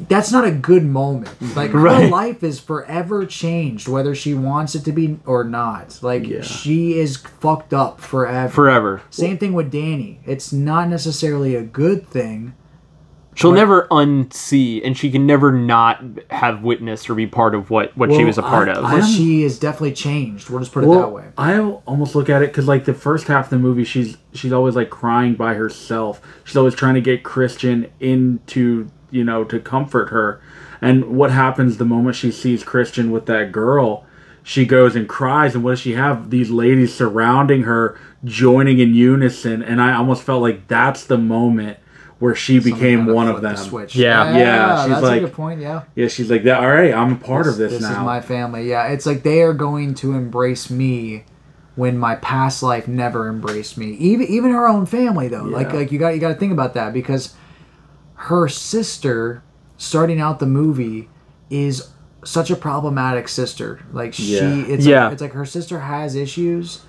That's 0.07 0.31
not 0.31 0.45
a 0.45 0.51
good 0.51 0.85
moment. 0.85 1.27
Mm-hmm. 1.39 1.57
Like 1.57 1.71
her 1.71 2.07
life 2.09 2.43
is 2.43 2.59
forever 2.59 3.25
changed, 3.25 3.87
whether 3.87 4.13
she 4.13 4.33
wants 4.35 4.75
it 4.75 4.83
to 4.85 4.91
be 4.91 5.17
or 5.25 5.43
not. 5.43 5.97
Like 6.03 6.27
Yeah. 6.27 6.41
she 6.43 6.99
is 6.99 7.17
fucked 7.17 7.73
up 7.73 7.99
forever. 7.99 8.49
Forever. 8.53 9.01
Same 9.09 9.39
thing 9.39 9.53
with 9.53 9.71
Danny. 9.71 10.19
It's 10.25 10.53
not 10.53 10.87
necessarily 10.87 11.55
a 11.55 11.63
good 11.63 12.05
thing. 12.07 12.53
She'll 13.39 13.53
never 13.53 13.87
unsee, 13.89 14.81
and 14.83 14.97
she 14.97 15.09
can 15.09 15.25
never 15.25 15.51
not 15.53 16.03
have 16.29 16.61
witnessed 16.61 17.09
or 17.09 17.15
be 17.15 17.25
part 17.25 17.55
of 17.55 17.69
what, 17.69 17.95
what 17.95 18.11
she 18.11 18.25
was 18.25 18.37
a 18.37 18.41
part 18.41 18.67
I- 18.67 18.73
of. 18.73 18.83
I- 18.83 18.99
But 18.99 19.05
she 19.05 19.43
is 19.43 19.57
definitely 19.57 19.93
changed. 19.93 20.49
We'll 20.49 20.59
just 20.59 20.73
put 20.73 20.83
it 20.83 20.87
that 20.91 21.11
way. 21.11 21.23
I 21.37 21.57
almost 21.59 22.15
look 22.15 22.29
at 22.29 22.41
it 22.41 22.47
because 22.47 22.67
like 22.67 22.83
the 22.83 22.93
first 22.93 23.27
half 23.27 23.45
of 23.45 23.49
the 23.51 23.57
movie, 23.59 23.85
she's 23.85 24.17
she's 24.33 24.51
always 24.51 24.75
like 24.75 24.89
crying 24.89 25.35
by 25.35 25.53
herself. 25.53 26.21
She's 26.43 26.57
always 26.57 26.75
trying 26.75 26.95
to 26.95 27.01
get 27.01 27.23
Christian 27.23 27.87
into 28.01 28.89
you 29.09 29.23
know 29.23 29.45
to 29.45 29.59
comfort 29.59 30.09
her. 30.09 30.41
And 30.81 31.05
what 31.15 31.31
happens 31.31 31.77
the 31.77 31.85
moment 31.85 32.17
she 32.17 32.31
sees 32.31 32.63
Christian 32.63 33.09
with 33.09 33.25
that 33.27 33.51
girl? 33.53 34.05
She 34.43 34.65
goes 34.65 34.95
and 34.97 35.07
cries, 35.07 35.55
and 35.55 35.63
what 35.63 35.71
does 35.71 35.79
she 35.79 35.93
have? 35.93 36.29
These 36.29 36.49
ladies 36.49 36.93
surrounding 36.93 37.63
her, 37.63 37.97
joining 38.25 38.79
in 38.79 38.93
unison, 38.93 39.61
and 39.61 39.81
I 39.81 39.93
almost 39.93 40.23
felt 40.23 40.41
like 40.41 40.67
that's 40.67 41.05
the 41.05 41.17
moment 41.17 41.77
where 42.19 42.35
she 42.35 42.59
became 42.59 43.05
one 43.05 43.27
of 43.27 43.39
flip 43.39 43.43
the 43.53 43.55
them. 43.57 43.69
Switch. 43.69 43.95
Yeah. 43.95 44.37
Yeah, 44.37 44.81
she's 44.83 44.89
that's 44.91 45.03
like- 45.03 45.21
a 45.21 45.25
good 45.25 45.33
point. 45.33 45.61
Yeah, 45.61 45.83
Yeah, 45.95 46.07
she's 46.09 46.29
like 46.29 46.43
that. 46.43 46.59
All 46.59 46.69
right, 46.69 46.93
I'm 46.93 47.13
a 47.13 47.15
part 47.15 47.47
of 47.47 47.57
this, 47.57 47.71
this 47.71 47.81
now. 47.81 47.89
This 47.89 47.97
is 47.97 48.03
my 48.03 48.21
family. 48.21 48.69
Yeah, 48.69 48.87
it's 48.87 49.05
like 49.05 49.23
they 49.23 49.41
are 49.41 49.53
going 49.53 49.93
to 49.95 50.13
embrace 50.13 50.69
me 50.69 51.23
when 51.75 51.97
my 51.97 52.15
past 52.17 52.61
life 52.61 52.87
never 52.89 53.29
embraced 53.29 53.77
me. 53.77 53.91
Even 53.93 54.27
even 54.27 54.51
her 54.51 54.67
own 54.67 54.85
family 54.85 55.29
though. 55.29 55.43
Like 55.43 55.71
like 55.71 55.91
you 55.93 55.99
got 55.99 56.09
you 56.09 56.19
got 56.19 56.29
to 56.29 56.35
think 56.35 56.51
about 56.51 56.73
that 56.73 56.91
because 56.93 57.35
her 58.15 58.49
sister 58.49 59.41
starting 59.77 60.19
out 60.19 60.39
the 60.39 60.45
movie 60.45 61.07
is 61.49 61.89
such 62.25 62.51
a 62.51 62.55
problematic 62.57 63.29
sister. 63.29 63.79
Like 63.93 64.13
she 64.13 64.35
Yeah. 64.35 64.55
it's 64.67 64.85
Yeah. 64.85 65.03
like, 65.05 65.13
it's 65.13 65.21
like 65.21 65.31
her 65.33 65.45
sister 65.45 65.79
has 65.79 66.15
issues, 66.15 66.81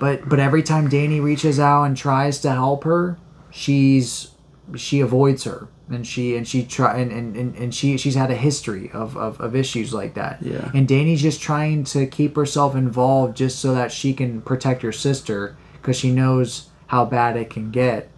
but 0.00 0.28
but 0.28 0.38
every 0.38 0.62
time 0.62 0.88
Danny 0.90 1.18
reaches 1.18 1.58
out 1.58 1.84
and 1.84 1.96
tries 1.96 2.38
to 2.40 2.50
help 2.50 2.84
her, 2.84 3.16
she's 3.50 4.28
she 4.74 5.00
avoids 5.00 5.44
her 5.44 5.68
and 5.88 6.04
she 6.04 6.36
and 6.36 6.48
she 6.48 6.64
try 6.64 6.98
and, 6.98 7.12
and, 7.12 7.36
and, 7.36 7.54
and 7.54 7.72
she 7.74 7.96
she's 7.96 8.16
had 8.16 8.30
a 8.30 8.34
history 8.34 8.90
of, 8.92 9.16
of, 9.16 9.40
of 9.40 9.54
issues 9.54 9.94
like 9.94 10.14
that 10.14 10.42
Yeah. 10.42 10.70
and 10.74 10.88
danny's 10.88 11.22
just 11.22 11.40
trying 11.40 11.84
to 11.84 12.06
keep 12.06 12.34
herself 12.34 12.74
involved 12.74 13.36
just 13.36 13.60
so 13.60 13.72
that 13.74 13.92
she 13.92 14.12
can 14.12 14.42
protect 14.42 14.82
her 14.82 14.90
sister 14.92 15.56
because 15.74 15.96
she 15.96 16.10
knows 16.10 16.68
how 16.88 17.04
bad 17.04 17.36
it 17.36 17.48
can 17.50 17.70
get 17.70 18.10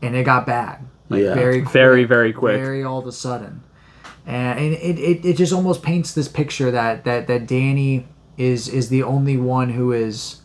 and 0.00 0.16
it 0.16 0.24
got 0.24 0.46
bad 0.46 0.78
like 1.10 1.22
Yeah. 1.22 1.34
very 1.34 1.60
quick, 1.60 1.72
Very, 1.72 2.04
very 2.04 2.32
quick. 2.32 2.56
very 2.58 2.82
all 2.82 2.98
of 3.00 3.06
a 3.06 3.12
sudden 3.12 3.62
and, 4.26 4.58
and 4.58 4.72
it, 4.74 4.98
it, 4.98 5.24
it 5.26 5.36
just 5.36 5.52
almost 5.52 5.82
paints 5.82 6.14
this 6.14 6.28
picture 6.28 6.70
that, 6.70 7.04
that 7.04 7.26
that 7.26 7.46
danny 7.46 8.06
is 8.38 8.68
is 8.68 8.88
the 8.88 9.02
only 9.02 9.36
one 9.36 9.68
who 9.70 9.92
is 9.92 10.40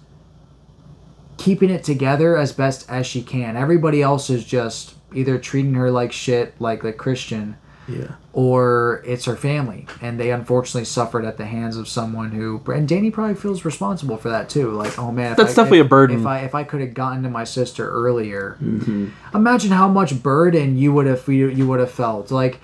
keeping 1.37 1.69
it 1.69 1.83
together 1.83 2.35
as 2.37 2.51
best 2.51 2.85
as 2.89 3.07
she 3.07 3.21
can. 3.23 3.55
Everybody 3.55 4.01
else 4.01 4.29
is 4.29 4.43
just 4.43 4.95
either 5.13 5.37
treating 5.37 5.73
her 5.75 5.89
like 5.91 6.11
shit, 6.11 6.53
like 6.59 6.83
like 6.83 6.97
Christian, 6.97 7.55
Yeah. 7.87 8.11
or 8.33 9.01
it's 9.05 9.25
her 9.25 9.35
family, 9.35 9.87
and 10.01 10.19
they 10.19 10.31
unfortunately 10.31 10.85
suffered 10.85 11.25
at 11.25 11.37
the 11.37 11.45
hands 11.45 11.75
of 11.77 11.87
someone 11.87 12.31
who. 12.31 12.61
And 12.71 12.87
Danny 12.87 13.09
probably 13.11 13.35
feels 13.35 13.65
responsible 13.65 14.17
for 14.17 14.29
that 14.29 14.49
too. 14.49 14.71
Like, 14.71 14.97
oh 14.99 15.11
man, 15.11 15.35
That's 15.35 15.53
I- 15.53 15.55
definitely 15.55 15.79
if- 15.79 15.85
a 15.87 15.89
burden. 15.89 16.19
If 16.21 16.25
I 16.25 16.39
if 16.39 16.53
I 16.55 16.63
could 16.63 16.81
have 16.81 16.93
gotten 16.93 17.23
to 17.23 17.29
my 17.29 17.43
sister 17.43 17.89
earlier, 17.89 18.57
Mm-hmm. 18.63 19.07
imagine 19.35 19.71
how 19.71 19.87
much 19.87 20.21
burden 20.21 20.77
you 20.77 20.93
would 20.93 21.07
have 21.07 21.27
you, 21.27 21.47
you 21.49 21.67
would 21.67 21.79
have 21.79 21.91
felt. 21.91 22.31
Like, 22.31 22.59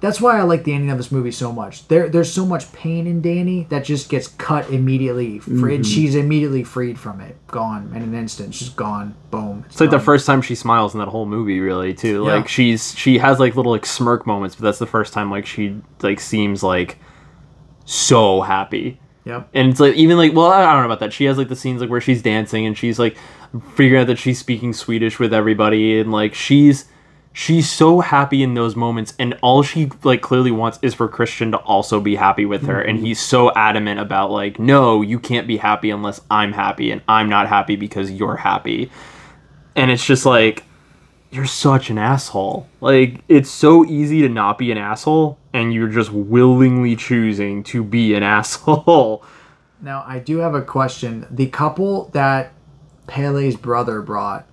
that's 0.00 0.20
why 0.20 0.38
I 0.38 0.42
like 0.42 0.64
the 0.64 0.72
ending 0.72 0.90
of 0.90 0.96
this 0.96 1.12
movie 1.12 1.30
so 1.30 1.52
much. 1.52 1.86
There 1.88 2.08
there's 2.08 2.32
so 2.32 2.46
much 2.46 2.72
pain 2.72 3.06
in 3.06 3.20
Danny 3.20 3.66
that 3.70 3.84
just 3.84 4.08
gets 4.08 4.28
cut 4.28 4.70
immediately. 4.70 5.38
Free, 5.38 5.74
Mm-hmm. 5.74 5.82
She's 5.82 6.14
immediately 6.14 6.64
freed 6.64 6.98
from 6.98 7.20
it, 7.20 7.36
gone 7.46 7.92
in 7.94 8.02
an 8.02 8.14
instant. 8.14 8.54
She's 8.54 8.70
gone. 8.70 9.14
Boom. 9.30 9.64
It's 9.68 9.80
like 9.80 9.90
the 9.90 10.00
first 10.00 10.26
time 10.26 10.42
she 10.42 10.54
smiles 10.54 10.94
in 10.94 11.00
that 11.00 11.08
whole 11.08 11.26
movie, 11.26 11.60
really, 11.60 11.94
too. 11.94 12.24
Yeah. 12.24 12.34
Like 12.36 12.48
she's 12.48 12.96
she 12.96 13.18
has 13.18 13.38
like 13.38 13.56
little 13.56 13.72
like 13.72 13.86
smirk 13.86 14.26
moments, 14.26 14.56
but 14.56 14.64
that's 14.64 14.78
the 14.78 14.86
first 14.86 15.12
time 15.12 15.30
like 15.30 15.46
she 15.46 15.80
like 16.02 16.20
seems 16.20 16.62
like 16.62 16.98
so 17.84 18.40
happy. 18.40 19.00
Yep. 19.24 19.50
And 19.52 19.70
it's 19.70 19.80
like 19.80 19.94
even 19.94 20.16
like 20.16 20.32
well 20.32 20.46
I 20.46 20.64
don't 20.72 20.80
know 20.80 20.86
about 20.86 21.00
that. 21.00 21.12
She 21.12 21.24
has 21.24 21.36
like 21.38 21.48
the 21.48 21.56
scenes 21.56 21.80
like 21.80 21.90
where 21.90 22.00
she's 22.00 22.22
dancing 22.22 22.66
and 22.66 22.76
she's 22.76 22.98
like 22.98 23.16
figuring 23.74 24.00
out 24.02 24.06
that 24.06 24.18
she's 24.18 24.38
speaking 24.38 24.72
Swedish 24.72 25.18
with 25.18 25.34
everybody 25.34 26.00
and 26.00 26.10
like 26.10 26.34
she's 26.34 26.86
she's 27.32 27.70
so 27.70 28.00
happy 28.00 28.42
in 28.42 28.54
those 28.54 28.74
moments 28.74 29.14
and 29.18 29.38
all 29.40 29.62
she 29.62 29.90
like 30.02 30.20
clearly 30.20 30.50
wants 30.50 30.78
is 30.82 30.94
for 30.94 31.08
Christian 31.08 31.52
to 31.52 31.58
also 31.58 32.00
be 32.00 32.16
happy 32.16 32.44
with 32.44 32.66
her 32.66 32.80
and 32.80 32.98
mm-hmm. 32.98 33.06
he's 33.06 33.20
so 33.20 33.52
adamant 33.54 34.00
about 34.00 34.30
like 34.30 34.58
no 34.58 35.02
you 35.02 35.18
can't 35.18 35.46
be 35.46 35.56
happy 35.56 35.90
unless 35.90 36.20
I'm 36.30 36.52
happy 36.52 36.90
and 36.90 37.02
I'm 37.08 37.28
not 37.28 37.48
happy 37.48 37.76
because 37.76 38.10
you're 38.10 38.36
happy. 38.36 38.90
And 39.76 39.90
it's 39.90 40.04
just 40.04 40.26
like 40.26 40.64
you're 41.30 41.46
such 41.46 41.90
an 41.90 41.98
asshole. 41.98 42.66
Like 42.80 43.22
it's 43.28 43.50
so 43.50 43.84
easy 43.84 44.22
to 44.22 44.28
not 44.28 44.58
be 44.58 44.72
an 44.72 44.78
asshole 44.78 45.38
and 45.52 45.72
you're 45.72 45.88
just 45.88 46.10
willingly 46.10 46.96
choosing 46.96 47.62
to 47.64 47.84
be 47.84 48.14
an 48.14 48.22
asshole. 48.24 49.24
Now 49.80 50.04
I 50.06 50.18
do 50.18 50.38
have 50.38 50.54
a 50.54 50.62
question. 50.62 51.26
The 51.30 51.46
couple 51.46 52.08
that 52.08 52.52
Pelle's 53.06 53.56
brother 53.56 54.02
brought, 54.02 54.46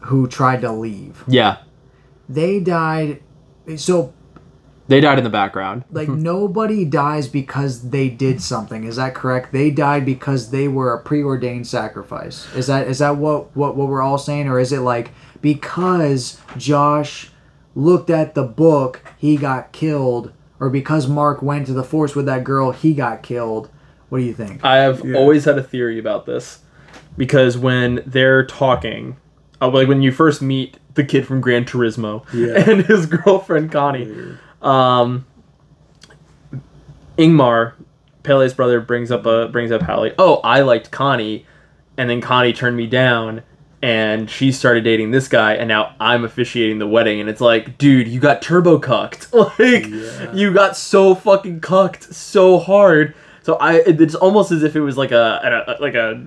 who 0.00 0.26
tried 0.26 0.62
to 0.62 0.72
leave, 0.72 1.22
Yeah. 1.26 1.58
They 2.28 2.60
died. 2.60 3.22
So 3.76 4.12
They 4.88 5.00
died 5.00 5.18
in 5.18 5.24
the 5.24 5.30
background. 5.30 5.84
like 5.90 6.08
hmm. 6.08 6.22
nobody 6.22 6.84
dies 6.84 7.28
because 7.28 7.90
they 7.90 8.08
did 8.08 8.40
something. 8.40 8.84
Is 8.84 8.96
that 8.96 9.14
correct? 9.14 9.52
They 9.52 9.70
died 9.70 10.04
because 10.04 10.50
they 10.50 10.68
were 10.68 10.92
a 10.92 11.00
preordained 11.02 11.66
sacrifice. 11.66 12.52
Is 12.54 12.66
that 12.68 12.86
is 12.86 12.98
that 13.00 13.16
what 13.16 13.56
what 13.56 13.76
what 13.76 13.88
we're 13.88 14.02
all 14.02 14.18
saying, 14.18 14.48
or 14.48 14.58
is 14.58 14.72
it 14.72 14.80
like 14.80 15.10
because 15.40 16.40
Josh 16.56 17.30
looked 17.74 18.10
at 18.10 18.34
the 18.34 18.44
book, 18.44 19.02
he 19.18 19.36
got 19.36 19.72
killed, 19.72 20.32
or 20.58 20.70
because 20.70 21.06
Mark 21.06 21.42
went 21.42 21.66
to 21.66 21.72
the 21.72 21.84
force 21.84 22.14
with 22.14 22.26
that 22.26 22.44
girl, 22.44 22.72
he 22.72 22.94
got 22.94 23.22
killed? 23.22 23.70
What 24.08 24.18
do 24.18 24.24
you 24.24 24.34
think? 24.34 24.64
I 24.64 24.76
have 24.76 25.02
always 25.14 25.44
had 25.44 25.58
a 25.58 25.62
theory 25.62 25.98
about 25.98 26.26
this 26.26 26.60
because 27.16 27.58
when 27.58 28.02
they're 28.06 28.46
talking, 28.46 29.16
uh, 29.60 29.68
like 29.68 29.88
when 29.88 30.02
you 30.02 30.12
first 30.12 30.42
meet 30.42 30.78
the 30.94 31.04
kid 31.04 31.26
from 31.26 31.40
Gran 31.40 31.64
Turismo 31.64 32.24
Yeah. 32.32 32.58
and 32.70 32.84
his 32.86 33.06
girlfriend 33.06 33.72
Connie, 33.72 34.36
um, 34.62 35.26
Ingmar, 37.18 37.72
Pelle's 38.22 38.54
brother, 38.54 38.80
brings 38.80 39.10
up 39.10 39.26
a 39.26 39.48
brings 39.48 39.70
up 39.72 39.82
how 39.82 40.00
like, 40.00 40.14
oh, 40.18 40.36
I 40.44 40.60
liked 40.60 40.90
Connie, 40.90 41.46
and 41.96 42.10
then 42.10 42.20
Connie 42.20 42.52
turned 42.52 42.76
me 42.76 42.86
down. 42.86 43.42
And 43.82 44.28
she 44.28 44.52
started 44.52 44.82
dating 44.84 45.10
this 45.10 45.28
guy, 45.28 45.52
and 45.54 45.68
now 45.68 45.94
I'm 46.00 46.24
officiating 46.24 46.78
the 46.78 46.88
wedding. 46.88 47.20
And 47.20 47.28
it's 47.28 47.42
like, 47.42 47.76
dude, 47.78 48.08
you 48.08 48.18
got 48.18 48.42
turbo 48.42 48.78
cucked. 48.78 49.28
Like, 49.32 49.86
you 50.34 50.52
got 50.52 50.76
so 50.76 51.14
fucking 51.14 51.60
cucked 51.60 52.12
so 52.12 52.58
hard. 52.58 53.14
So 53.42 53.56
I, 53.56 53.74
it's 53.86 54.14
almost 54.14 54.50
as 54.50 54.64
if 54.64 54.74
it 54.74 54.80
was 54.80 54.96
like 54.96 55.12
a, 55.12 55.76
a 55.78 55.80
like 55.80 55.94
a. 55.94 56.26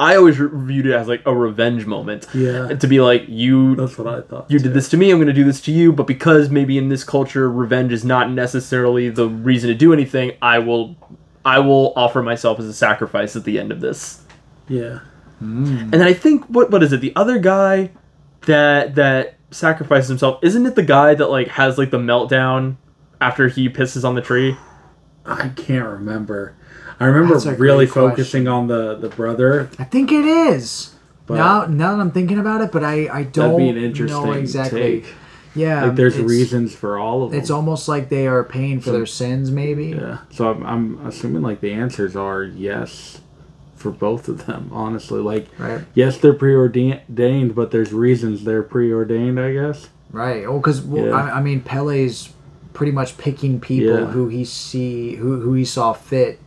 I 0.00 0.14
always 0.16 0.38
re- 0.38 0.48
viewed 0.52 0.86
it 0.86 0.92
as 0.92 1.08
like 1.08 1.22
a 1.26 1.34
revenge 1.34 1.84
moment. 1.86 2.26
Yeah. 2.34 2.68
To 2.68 2.86
be 2.86 3.00
like, 3.00 3.24
you 3.28 3.74
That's 3.76 3.98
what 3.98 4.06
I 4.06 4.20
thought. 4.20 4.50
you 4.50 4.58
did 4.58 4.72
this 4.74 4.88
to 4.90 4.96
me 4.96 5.10
i'm 5.10 5.18
going 5.18 5.26
to 5.26 5.32
do 5.32 5.44
this 5.44 5.60
to 5.62 5.72
you 5.72 5.92
but 5.92 6.06
because 6.06 6.50
maybe 6.50 6.78
in 6.78 6.88
this 6.88 7.02
culture 7.04 7.50
revenge 7.50 7.92
is 7.92 8.04
not 8.04 8.30
necessarily 8.30 9.08
the 9.10 9.28
reason 9.28 9.68
to 9.68 9.74
do 9.74 9.92
anything 9.92 10.32
i 10.40 10.58
will 10.58 10.96
i 11.44 11.58
will 11.58 11.92
offer 11.96 12.22
myself 12.22 12.58
as 12.58 12.66
a 12.66 12.72
sacrifice 12.74 13.34
at 13.36 13.44
the 13.44 13.58
end 13.58 13.72
of 13.72 13.80
this 13.80 14.22
Yeah. 14.68 15.00
Hmm. 15.40 15.66
and 15.78 15.92
then 15.94 16.02
i 16.02 16.12
think 16.12 16.44
what 16.46 16.70
what 16.70 16.82
is 16.82 16.92
it 16.92 17.00
the 17.00 17.12
other 17.16 17.38
guy 17.38 17.90
that 18.46 18.94
that 18.96 19.36
sacrifices 19.50 20.08
himself 20.08 20.38
isn't 20.42 20.64
it 20.66 20.74
the 20.74 20.82
guy 20.82 21.14
that 21.14 21.28
like 21.28 21.48
has 21.48 21.76
like 21.78 21.90
the 21.90 21.98
meltdown 21.98 22.76
after 23.20 23.48
he 23.48 23.68
pisses 23.68 24.04
on 24.04 24.14
the 24.14 24.22
tree 24.22 24.56
I 25.26 25.50
can't 25.50 25.84
remember. 25.86 26.56
I 27.00 27.06
remember 27.06 27.34
really 27.38 27.86
great 27.86 27.90
question. 27.92 28.10
focusing 28.10 28.48
on 28.48 28.66
the 28.66 28.96
the 28.96 29.08
brother. 29.08 29.70
I 29.78 29.84
think 29.84 30.10
it 30.12 30.24
is. 30.24 30.94
But- 31.26 31.36
now, 31.36 31.66
now 31.66 31.94
that 31.94 32.00
I'm 32.00 32.10
thinking 32.10 32.38
about 32.38 32.62
it, 32.62 32.72
but 32.72 32.82
I, 32.82 33.08
I 33.08 33.22
don't 33.24 33.50
That'd 33.52 33.58
be 33.58 33.68
an 33.68 33.76
interesting 33.76 34.22
know 34.24 34.32
exactly. 34.32 34.80
take. 35.02 35.14
Yeah, 35.54 35.84
Like 35.86 35.96
there's 35.96 36.18
reasons 36.18 36.74
for 36.74 36.98
all 36.98 37.22
of 37.24 37.30
them. 37.32 37.40
It's 37.40 37.50
almost 37.50 37.88
like 37.88 38.08
they 38.10 38.26
are 38.26 38.44
paying 38.44 38.80
for 38.80 38.92
their 38.92 39.06
sins, 39.06 39.50
maybe. 39.50 39.88
yeah. 39.88 40.18
So 40.30 40.50
I'm, 40.50 40.64
I'm 40.64 41.06
assuming 41.06 41.42
like 41.42 41.60
the 41.60 41.72
answers 41.72 42.14
are 42.16 42.44
yes 42.44 43.20
for 43.74 43.90
both 43.90 44.28
of 44.28 44.46
them. 44.46 44.70
Honestly, 44.72 45.20
like 45.20 45.48
Right. 45.58 45.80
yes, 45.94 46.16
they're 46.18 46.32
preordained, 46.34 47.54
but 47.54 47.70
there's 47.72 47.92
reasons 47.92 48.44
they're 48.44 48.62
preordained. 48.62 49.38
I 49.40 49.52
guess. 49.52 49.88
Right. 50.12 50.44
Oh, 50.44 50.58
because 50.58 50.80
well, 50.82 51.06
Yeah. 51.06 51.12
I, 51.12 51.38
I 51.38 51.42
mean, 51.42 51.60
Pelle's 51.60 52.30
pretty 52.72 52.92
much 52.92 53.18
picking 53.18 53.60
people 53.60 53.98
Yeah. 54.00 54.06
who 54.06 54.28
he 54.28 54.44
see 54.44 55.16
who 55.16 55.40
who 55.40 55.52
he 55.54 55.64
saw 55.64 55.92
fit 55.92 56.38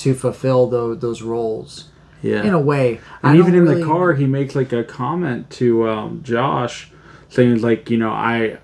to 0.00 0.14
fulfill 0.14 0.66
those 0.68 0.98
those 1.00 1.22
roles. 1.22 1.88
Yeah. 2.22 2.42
In 2.42 2.52
a 2.52 2.60
way, 2.60 3.00
And 3.22 3.32
I 3.32 3.38
even 3.38 3.54
in 3.54 3.62
really- 3.64 3.80
the 3.80 3.86
car, 3.86 4.12
he 4.12 4.26
makes 4.26 4.54
like 4.54 4.72
a 4.74 4.84
comment 4.84 5.48
to 5.52 5.88
um, 5.88 6.22
Josh, 6.22 6.90
saying 7.30 7.62
like, 7.62 7.88
you 7.88 7.96
know, 7.96 8.10
I, 8.10 8.58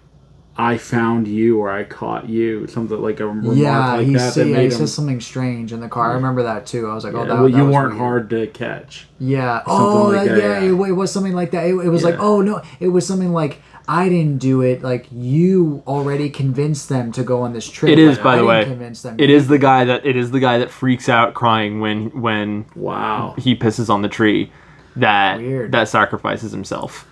I 0.59 0.77
found 0.77 1.27
you 1.27 1.59
or 1.59 1.71
I 1.71 1.85
caught 1.85 2.29
you, 2.29 2.67
something 2.67 3.01
like 3.01 3.19
a 3.21 3.27
remark 3.27 3.57
Yeah, 3.57 3.95
like 3.95 4.07
he, 4.07 4.13
that. 4.15 4.35
that 4.35 4.47
yeah, 4.47 4.57
he 4.59 4.65
him, 4.67 4.71
says 4.73 4.93
something 4.93 5.21
strange 5.23 5.73
in 5.73 5.81
the 5.81 5.89
car. 5.89 6.11
I 6.11 6.15
remember 6.17 6.43
that 6.43 6.67
too. 6.67 6.87
I 6.87 6.95
was 6.95 7.05
like, 7.05 7.15
oh, 7.15 7.23
yeah, 7.23 7.29
that, 7.29 7.35
well, 7.35 7.43
that 7.45 7.57
you 7.57 7.65
weren't 7.65 7.91
weird. 7.93 7.99
hard 7.99 8.31
to 8.31 8.47
catch. 8.49 9.07
Yeah. 9.19 9.65
Something 9.65 9.73
Oh, 9.75 10.03
like 10.09 10.29
that, 10.29 10.35
that, 10.35 10.43
yeah. 10.43 10.61
yeah. 10.61 10.73
It, 10.85 10.89
it 10.91 10.93
was 10.93 11.11
something 11.11 11.33
like 11.33 11.51
that. 11.53 11.65
It, 11.65 11.71
it 11.77 11.89
was 11.89 12.05
like, 12.05 12.17
oh 12.19 12.43
no, 12.43 12.61
it 12.79 12.89
was 12.89 13.07
something 13.07 13.33
like 13.33 13.63
I 13.89 14.09
didn't 14.09 14.39
do 14.39 14.63
it. 14.63 14.83
Like 14.83 15.07
you 15.13 15.83
already 15.87 16.29
convinced 16.31 16.89
them 16.89 17.13
to 17.13 17.23
go 17.23 17.43
on 17.43 17.53
this 17.53 17.69
trip. 17.69 17.91
it 17.93 17.99
is 17.99 18.17
Like, 18.17 18.25
by 18.25 18.35
I 18.35 18.37
the 18.39 18.45
way 18.45 18.65
Convince 18.65 19.03
them. 19.03 19.17
it 19.19 19.31
is 19.31 19.49
the 19.49 19.59
guy 19.59 19.85
that 19.85 20.05
it 20.05 20.17
is 20.17 20.31
the 20.33 20.41
guy 20.41 20.59
that 20.59 20.71
freaks 20.71 21.09
out 21.09 21.35
crying 21.35 21.81
when 21.81 22.07
when 22.21 22.67
Wow. 22.75 23.35
he 23.39 23.55
pisses 23.57 23.89
on 23.89 24.03
the 24.03 24.09
tree 24.09 24.51
that 24.97 25.39
Weird. 25.39 25.73
that 25.73 25.89
sacrifices 25.89 26.53
himself 26.53 27.07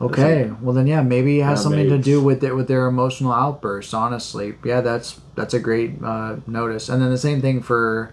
Okay, 0.00 0.52
well 0.62 0.72
then, 0.72 0.86
yeah, 0.86 1.02
maybe 1.02 1.40
it 1.40 1.42
has 1.42 1.58
That 1.58 1.62
something 1.64 1.88
to 1.88 1.98
do 1.98 2.22
with 2.22 2.44
it 2.44 2.54
with 2.54 2.68
their 2.68 2.86
emotional 2.86 3.32
outbursts. 3.32 3.92
Honestly, 3.92 4.54
yeah, 4.64 4.80
that's 4.80 5.20
that's 5.34 5.54
a 5.54 5.58
great 5.58 6.00
uh, 6.04 6.36
notice. 6.46 6.88
And 6.88 7.02
then 7.02 7.10
the 7.10 7.18
same 7.18 7.40
thing 7.40 7.60
for, 7.62 8.12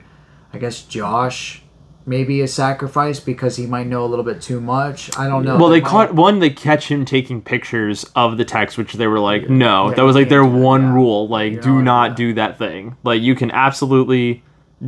I 0.52 0.58
guess 0.58 0.82
Josh, 0.82 1.62
maybe 2.06 2.42
a 2.42 2.48
sacrifice 2.48 3.20
because 3.20 3.56
he 3.56 3.66
might 3.66 3.88
know 3.88 4.06
a 4.06 4.08
little 4.08 4.26
bit 4.26 4.42
too 4.42 4.62
much. 4.62 5.10
I 5.18 5.28
don't 5.28 5.44
know. 5.44 5.58
Well, 5.58 5.70
they 5.70 5.82
might- 5.82 5.90
caught 5.90 6.14
one. 6.16 6.40
They 6.40 6.50
catch 6.52 6.90
him 6.90 7.04
taking 7.06 7.42
pictures 7.42 8.06
of 8.16 8.38
the 8.38 8.46
text, 8.46 8.78
which 8.78 8.94
they 8.94 9.08
were 9.08 9.20
like, 9.20 9.50
"No, 9.50 9.90
Yeah, 9.90 9.96
that 9.96 10.02
was 10.04 10.16
like 10.16 10.30
their 10.30 10.44
can't 10.44 10.54
that, 10.54 10.60
one 10.62 10.94
rule. 10.94 11.28
Like, 11.28 11.54
You 11.54 11.62
do 11.62 11.82
not 11.82 12.12
yeah. 12.12 12.16
do 12.16 12.34
that 12.36 12.58
thing. 12.58 12.96
Like, 13.04 13.22
you 13.22 13.34
can 13.36 13.50
absolutely 13.52 14.44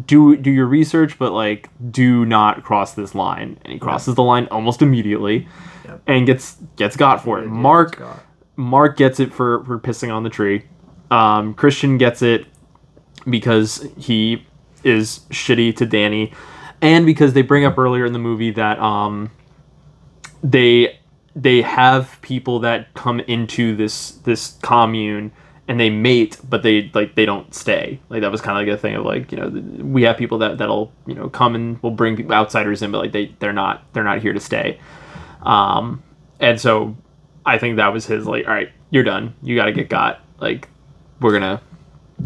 do 0.05 0.35
do 0.35 0.51
your 0.51 0.67
research, 0.67 1.17
but 1.17 1.31
like, 1.33 1.69
do 1.91 2.25
not 2.25 2.63
cross 2.63 2.93
this 2.93 3.15
line." 3.15 3.57
And 3.63 3.73
he 3.73 3.79
crosses 3.79 4.15
the 4.15 4.23
line 4.23 4.47
almost 4.51 4.81
immediately, 4.81 5.47
Yep. 5.85 6.01
and 6.07 6.25
gets 6.27 6.57
gets 6.75 6.95
got 6.95 7.23
for 7.23 7.39
it. 7.39 7.43
Yeah, 7.45 7.51
Mark. 7.51 8.01
Mark 8.55 8.97
gets 8.97 9.19
it 9.19 9.33
for 9.33 9.63
for 9.65 9.79
pissing 9.79 10.13
on 10.13 10.23
the 10.23 10.29
tree. 10.29 10.63
Um, 11.09 11.53
Christian 11.53 11.97
gets 11.97 12.21
it 12.21 12.45
because 13.29 13.87
he 13.97 14.45
is 14.83 15.21
shitty 15.31 15.75
to 15.77 15.85
Danny, 15.85 16.31
and 16.81 17.05
because 17.05 17.33
they 17.33 17.41
bring 17.41 17.65
up 17.65 17.77
earlier 17.77 18.05
in 18.05 18.13
the 18.13 18.19
movie 18.19 18.51
that 18.51 18.79
um, 18.79 19.31
they 20.43 20.99
they 21.35 21.61
have 21.61 22.17
people 22.21 22.59
that 22.59 22.93
come 22.93 23.19
into 23.21 23.75
this 23.75 24.11
this 24.11 24.57
commune 24.61 25.31
and 25.67 25.79
they 25.79 25.89
mate, 25.89 26.39
but 26.47 26.63
they 26.63 26.89
like 26.93 27.15
they 27.15 27.25
don't 27.25 27.53
stay. 27.53 27.99
Like 28.09 28.21
that 28.21 28.31
was 28.31 28.41
kind 28.41 28.57
of 28.57 28.65
like 28.65 28.73
a 28.73 28.79
thing 28.79 28.95
of 28.95 29.05
like 29.05 29.31
you 29.31 29.37
know 29.37 29.49
we 29.83 30.03
have 30.03 30.17
people 30.17 30.37
that 30.39 30.57
that'll 30.57 30.91
you 31.05 31.13
know 31.13 31.29
come 31.29 31.55
and 31.55 31.81
will 31.83 31.91
bring 31.91 32.15
people, 32.15 32.33
outsiders 32.33 32.81
in, 32.81 32.91
but 32.91 32.99
like 32.99 33.11
they 33.11 33.35
they're 33.39 33.53
not 33.53 33.83
they're 33.93 34.03
not 34.03 34.21
here 34.21 34.33
to 34.33 34.39
stay. 34.39 34.79
Um, 35.43 36.03
and 36.39 36.59
so 36.59 36.95
I 37.45 37.57
think 37.57 37.77
that 37.77 37.93
was 37.93 38.05
his 38.05 38.25
like, 38.25 38.47
all 38.47 38.53
right, 38.53 38.71
you're 38.89 39.03
done. 39.03 39.35
You 39.41 39.55
got 39.55 39.65
to 39.65 39.71
get 39.71 39.89
got. 39.89 40.21
Like 40.39 40.69
we're 41.19 41.33
gonna 41.33 41.61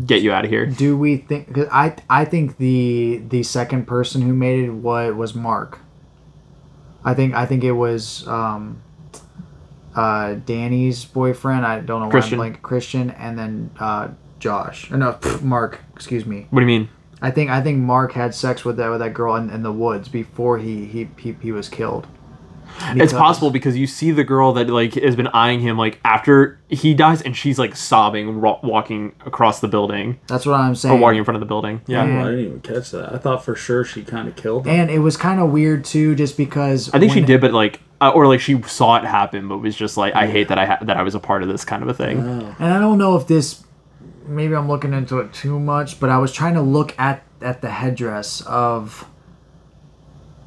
get 0.06 0.22
you 0.22 0.32
out 0.32 0.46
of 0.46 0.52
here. 0.52 0.66
Do 0.66 0.98
we 0.98 1.18
think? 1.18 1.54
Cause 1.54 1.68
I 1.72 1.96
I 2.10 2.26
think 2.26 2.58
the 2.58 3.22
the 3.28 3.44
second 3.44 3.86
person 3.86 4.22
who 4.22 4.34
made 4.34 4.64
it 4.64 4.72
was 4.72 5.14
was 5.14 5.36
Mark. 5.36 5.80
I 7.04 7.14
think 7.14 7.34
I 7.34 7.46
think 7.46 7.64
it 7.64 7.72
was 7.74 8.28
um, 8.28 8.82
uh, 9.96 10.36
Danny's 10.46 11.04
boyfriend. 11.06 11.66
I 11.66 11.80
don't 11.80 12.00
know 12.00 12.06
why 12.08 12.12
Christian. 12.12 12.34
I'm 12.34 12.50
blank. 12.50 12.62
Christian, 12.62 13.10
and 13.12 13.38
then 13.38 13.72
uh, 13.80 14.10
Josh. 14.40 14.92
Or 14.92 14.98
no, 14.98 15.14
pff, 15.14 15.42
Mark. 15.42 15.80
Excuse 15.96 16.26
me. 16.26 16.48
What 16.50 16.60
do 16.60 16.66
you 16.66 16.80
mean? 16.80 16.90
I 17.22 17.32
think 17.32 17.50
I 17.50 17.62
think 17.62 17.80
Mark 17.80 18.14
had 18.14 18.34
sex 18.34 18.66
with 18.66 18.78
that 18.78 18.90
with 18.90 19.00
that 19.00 19.14
girl 19.14 19.36
in, 19.36 19.50
in 19.50 19.64
the 19.64 19.72
woods 19.72 20.08
before 20.10 20.58
he 20.58 20.86
he 20.86 21.10
he, 21.18 21.36
he 21.42 21.52
was 21.52 21.70
killed. 21.70 22.08
It's 22.96 23.14
possible 23.14 23.52
because 23.52 23.78
you 23.78 23.88
see 23.88 24.12
the 24.12 24.24
girl 24.24 24.54
that 24.54 24.70
like 24.70 24.96
has 24.96 25.16
been 25.16 25.28
eyeing 25.28 25.60
him 25.60 25.78
like 25.78 26.00
after 26.04 26.60
he 26.70 26.94
dies, 26.94 27.22
and 27.22 27.36
she's 27.36 27.60
like 27.60 27.76
sobbing, 27.76 28.40
ro- 28.42 28.60
walking 28.64 29.14
across 29.26 29.60
the 29.60 29.68
building 29.68 30.20
That's 30.28 30.46
what 30.46 30.56
I'm 30.56 30.76
saying. 30.76 30.92
or 30.92 30.96
saying. 30.96 31.02
walking 31.02 31.20
in 31.20 31.26
front 31.26 31.36
of 31.36 31.40
the 31.42 31.46
building. 31.46 31.82
Yeah, 31.88 32.06
Yeah. 32.06 32.22
I 32.22 32.30
didn't 32.32 32.46
even 32.46 32.62
catch 32.62 32.92
that. 32.92 33.14
I 33.14 33.18
thought 33.18 33.44
for 33.46 33.56
sure 33.56 33.84
she 33.84 34.04
kind 34.04 34.28
of 34.28 34.36
killed 34.36 34.66
him. 34.68 34.74
And 34.80 34.90
it 34.92 35.00
was 35.00 35.16
kind 35.18 35.40
of 35.40 35.52
weird 35.52 35.86
too, 35.86 36.16
just 36.16 36.38
because 36.38 36.90
I 36.94 37.00
think 37.00 37.12
she 37.14 37.20
when- 37.20 37.28
did, 37.28 37.42
but 37.42 37.54
like, 37.54 37.80
uh, 38.02 38.10
or 38.16 38.28
like 38.28 38.40
she 38.40 38.62
saw 38.64 38.98
it 38.98 39.06
happen, 39.06 39.48
but 39.48 39.60
was 39.60 39.76
just 39.76 39.96
like, 39.98 40.16
I 40.16 40.28
hate 40.28 40.48
that 40.48 40.58
I 40.58 40.66
ha- 40.66 40.80
that 40.82 40.98
I 40.98 41.04
was 41.04 41.14
a 41.16 41.20
part 41.20 41.44
of 41.44 41.50
this 41.50 41.64
kind 41.64 41.84
of 41.84 41.90
a 41.90 41.94
thing. 41.94 42.18
And 42.20 42.74
I 42.74 42.80
don't 42.80 42.98
know 42.98 43.16
if 43.16 43.28
this, 43.28 43.64
maybe 44.26 44.56
I'm 44.56 44.68
looking 44.68 44.94
into 44.94 45.20
it 45.20 45.32
too 45.34 45.60
much, 45.60 46.00
but 46.00 46.10
I 46.10 46.18
was 46.18 46.32
trying 46.32 46.56
to 46.56 46.62
look 46.62 46.98
at 47.00 47.24
at 47.42 47.62
the 47.62 47.70
headdress 47.70 48.42
of 48.42 49.06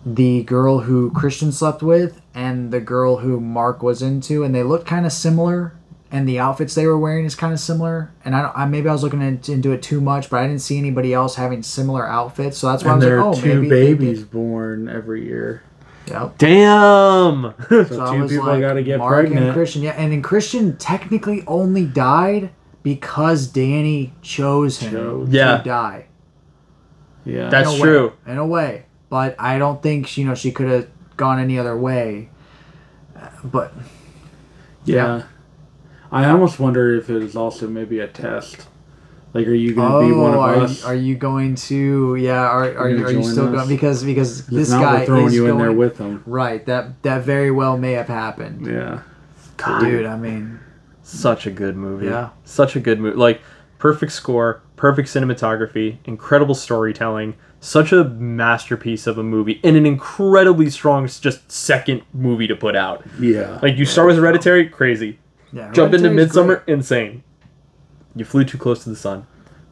the 0.07 0.43
girl 0.45 0.81
who 0.81 1.11
Christian 1.13 1.51
slept 1.53 1.83
with 1.83 2.21
and 2.35 2.71
the 2.73 2.81
girl 2.81 3.19
who 3.19 3.41
Mark 3.41 3.83
was 3.83 4.03
into, 4.03 4.43
and 4.45 4.55
they 4.55 4.63
looked 4.63 4.87
kind 4.87 5.07
of 5.07 5.13
similar, 5.13 5.75
and 6.11 6.29
the 6.29 6.39
outfits 6.39 6.75
they 6.75 6.87
were 6.87 6.99
wearing 6.99 7.25
is 7.25 7.35
kind 7.35 7.53
of 7.53 7.59
similar. 7.61 8.13
And 8.25 8.35
I, 8.37 8.43
don't, 8.43 8.57
I 8.57 8.65
maybe 8.67 8.89
I 8.89 8.93
was 8.93 9.03
looking 9.03 9.23
into, 9.23 9.53
into 9.53 9.73
it 9.73 9.83
too 9.83 10.01
much, 10.01 10.29
but 10.31 10.41
I 10.41 10.47
didn't 10.47 10.61
see 10.63 10.79
anybody 10.79 11.13
else 11.15 11.37
having 11.37 11.63
similar 11.63 12.07
outfits, 12.07 12.59
so 12.59 12.69
that's 12.71 12.85
why 12.85 12.93
and 12.95 13.03
I 13.03 13.07
there 13.07 13.17
was 13.25 13.25
are 13.25 13.31
like, 13.31 13.39
oh, 13.39 13.43
two 13.43 13.63
maybe 13.63 13.69
they 13.71 13.87
did- 13.87 13.99
babies 13.99 14.23
born 14.25 14.89
every 14.89 15.25
year. 15.25 15.63
Yep. 16.07 16.37
Damn. 16.37 17.55
So, 17.71 17.85
So 17.85 18.13
two 18.13 18.29
people 18.29 18.47
like, 18.47 18.61
got 18.61 18.75
to 18.75 18.83
get 18.83 18.99
Mark 18.99 19.13
pregnant. 19.25 19.47
and 19.47 19.55
Christian, 19.55 19.81
yeah, 19.83 19.93
and 19.93 20.13
then 20.13 20.21
Christian 20.21 20.77
technically 20.77 21.43
only 21.47 21.87
died 21.87 22.51
because 22.83 23.47
Danny 23.47 24.13
chose 24.21 24.79
him 24.81 24.91
Chose. 24.93 25.29
Yeah. 25.31 25.57
to 25.57 25.63
die. 25.65 26.07
yeah, 27.25 27.49
That's 27.49 27.73
in 27.73 27.81
true. 27.81 28.09
Way, 28.27 28.33
in 28.33 28.39
a 28.39 28.47
way, 28.47 28.85
but 29.09 29.37
I 29.39 29.59
don't 29.59 29.83
think 29.83 30.07
she, 30.07 30.23
you 30.23 30.27
know 30.27 30.35
she 30.35 30.51
could 30.53 30.69
have 30.69 30.89
gone 31.17 31.39
any 31.39 31.59
other 31.59 31.77
way. 31.77 32.29
Uh, 33.17 33.29
But 33.45 33.73
yeah. 34.85 35.25
I 36.13 36.27
almost 36.31 36.61
wonder 36.61 36.95
if 36.95 37.11
it 37.11 37.15
was 37.15 37.35
also 37.35 37.67
maybe 37.67 37.99
a 38.01 38.07
test. 38.07 38.69
Like, 39.33 39.49
are 39.49 39.55
you 39.55 39.75
going 39.75 40.03
to 40.09 40.15
be 40.15 40.15
one 40.21 40.33
of 40.33 40.39
are, 40.39 40.55
us? 40.59 40.85
are 40.85 40.95
you 40.95 41.17
going 41.17 41.57
to? 41.57 42.15
Yeah, 42.15 42.39
are, 42.43 42.77
are, 42.79 42.89
You 42.89 42.99
you, 42.99 43.05
are 43.07 43.11
you 43.11 43.23
still 43.25 43.47
us? 43.49 43.53
going? 43.53 43.69
Because 43.69 44.05
because 44.05 44.47
this 44.47 44.71
not, 44.71 44.81
guy 44.81 45.05
throwing 45.07 45.27
is 45.27 45.35
you 45.35 45.47
in 45.49 45.57
there 45.59 45.67
going- 45.69 45.79
with 45.79 45.97
them. 45.99 46.23
Right. 46.25 46.65
That 46.67 47.03
that 47.03 47.25
very 47.25 47.51
well 47.51 47.77
may 47.77 47.93
have 47.93 48.07
happened, 48.07 48.65
Yeah. 48.67 49.01
dude. 49.81 50.07
I 50.07 50.17
mean, 50.17 50.61
Such 51.03 51.47
a 51.47 51.51
good 51.51 51.77
movie. 51.77 52.07
Yeah. 52.07 52.29
Such 52.45 52.77
a 52.77 52.81
good 52.81 53.01
movie. 53.01 53.17
Like 53.17 53.41
perfect 53.79 54.13
score, 54.13 54.63
perfect 54.77 55.09
cinematography, 55.09 55.99
incredible 56.05 56.55
storytelling, 56.55 57.35
such 57.65 57.93
a 57.93 58.05
masterpiece 58.05 59.07
of 59.07 59.17
a 59.19 59.23
movie, 59.23 59.61
and 59.65 59.77
an 59.77 59.87
incredibly 59.87 60.69
strong 60.71 61.07
just 61.07 61.51
second 61.51 62.03
movie 62.13 62.47
to 62.47 62.55
put 62.57 62.77
out. 62.77 63.05
Yeah. 63.19 63.59
Like 63.63 63.77
you 63.77 63.87
start 63.87 64.09
with 64.09 64.17
Hereditary, 64.17 64.69
crazy. 64.69 65.19
yeah. 65.53 65.73
Jump 65.73 65.95
into 65.95 66.09
Hereditary's 66.11 66.33
Midsommar, 66.33 66.65
great. 66.65 66.75
insane. 66.75 67.23
You 68.15 68.25
flew 68.25 68.45
too 68.45 68.59
close 68.59 68.85
to 68.85 68.91
the 68.91 68.97
sun. 68.97 69.27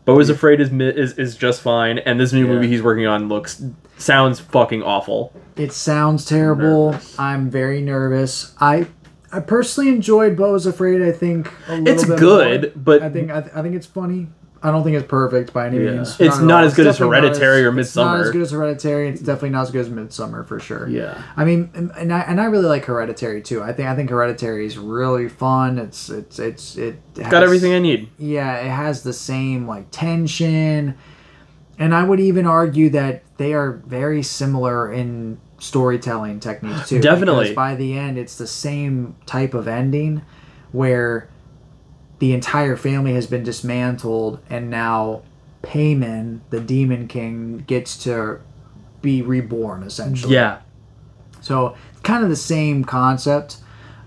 Beau 0.05 0.19
is 0.19 0.29
afraid 0.31 0.61
is 0.61 0.71
is 0.73 1.17
is 1.19 1.37
just 1.37 1.61
fine, 1.61 1.99
and 2.01 2.19
this 2.19 2.33
new 2.33 2.47
Yeah. 2.47 2.55
movie 2.55 2.67
he's 2.69 2.83
working 2.83 3.07
on 3.07 3.29
looks 3.29 3.63
sounds 3.99 4.41
fucking 4.41 4.83
awful. 4.83 5.33
It 5.57 5.73
sounds 5.73 6.25
terrible. 6.25 6.93
Nervous. 6.93 7.19
I'm 7.21 7.51
very 7.51 7.81
nervous. 7.81 8.53
I 8.61 8.87
I 9.33 9.41
personally 9.41 9.91
enjoyed 9.91 10.37
Beau 10.37 10.55
is 10.57 10.67
Afraid. 10.67 11.03
I 11.03 11.13
think 11.13 11.49
a 11.69 11.77
little 11.77 11.89
It's 11.89 12.05
bit 12.05 12.19
good, 12.19 12.63
more. 12.63 12.73
but 12.77 13.03
I 13.03 13.11
think 13.11 13.31
I, 13.31 13.41
th- 13.43 13.55
I 13.55 13.63
think 13.63 13.77
it's 13.77 13.87
funny. 13.87 14.27
I 14.65 14.71
don't 14.71 14.85
think 14.85 14.97
it's 14.97 15.09
perfect 15.09 15.53
by 15.53 15.67
any 15.67 15.79
Yeah. 15.85 15.91
means. 15.93 16.17
It's 16.21 16.39
at 16.39 16.45
not 16.45 16.63
as 16.65 16.75
good 16.75 16.87
as 16.87 16.95
definitely 16.97 17.17
not 17.17 17.23
Hereditary 17.25 17.65
or 17.65 17.73
Midsommar. 17.73 17.81
It's 17.81 17.97
not 17.97 18.21
as 18.21 18.31
good 18.31 18.43
as 18.43 18.51
Hereditary. 18.53 19.09
It's 19.09 19.21
definitely 19.21 19.51
not 19.51 19.63
as 19.63 19.71
good 19.73 19.81
as 19.81 19.89
Midsommar 19.89 20.47
for 20.47 20.61
sure. 20.61 20.89
Yeah. 20.89 21.21
I 21.37 21.45
mean, 21.45 21.71
and- 21.75 21.91
and 21.99 22.13
I 22.13 22.21
and 22.21 22.41
I 22.41 22.45
really 22.45 22.67
like 22.67 22.85
Hereditary 22.85 23.43
too. 23.43 23.63
I 23.63 23.73
think 23.73 23.89
I 23.89 23.97
think 23.97 24.11
Hereditary 24.11 24.65
is 24.67 24.79
really 24.79 25.29
fun. 25.29 25.79
It's 25.79 26.09
it's 26.11 26.39
it's 26.39 26.77
it 26.77 26.97
has, 27.21 27.31
Got 27.31 27.43
everything 27.43 27.73
I 27.75 27.81
need. 27.81 28.09
yeah, 28.19 28.57
it 28.59 28.71
has 28.71 29.03
the 29.03 29.13
same 29.13 29.67
like 29.67 29.87
tension. 29.91 30.95
And 31.79 31.95
I 31.95 32.05
would 32.05 32.21
even 32.21 32.47
argue 32.47 32.91
that 32.91 33.23
they 33.39 33.55
are 33.55 33.81
very 33.87 34.23
similar 34.23 34.93
in 34.93 35.39
storytelling 35.59 36.39
techniques 36.39 36.89
too. 36.89 37.01
Definitely. 37.01 37.45
Because 37.47 37.57
by 37.57 37.75
the 37.75 37.97
end 37.99 38.19
it's 38.19 38.37
the 38.37 38.47
same 38.47 39.17
type 39.27 39.55
of 39.55 39.67
ending 39.67 40.23
where 40.71 41.29
the 42.23 42.33
entire 42.33 42.77
family 42.77 43.15
has 43.15 43.27
been 43.27 43.43
dismantled 43.43 44.39
and 44.49 44.71
now 44.71 45.23
Paimon, 45.65 46.39
the 46.51 46.61
demon 46.61 47.09
king, 47.09 47.65
gets 47.67 47.97
to 48.05 48.39
be 49.01 49.23
reborn 49.23 49.83
essentially. 49.83 50.35
Yeah. 50.35 50.61
So 51.41 51.75
kind 52.05 52.23
of 52.23 52.31
the 52.31 52.37
same 52.37 52.85
concept. 52.85 53.57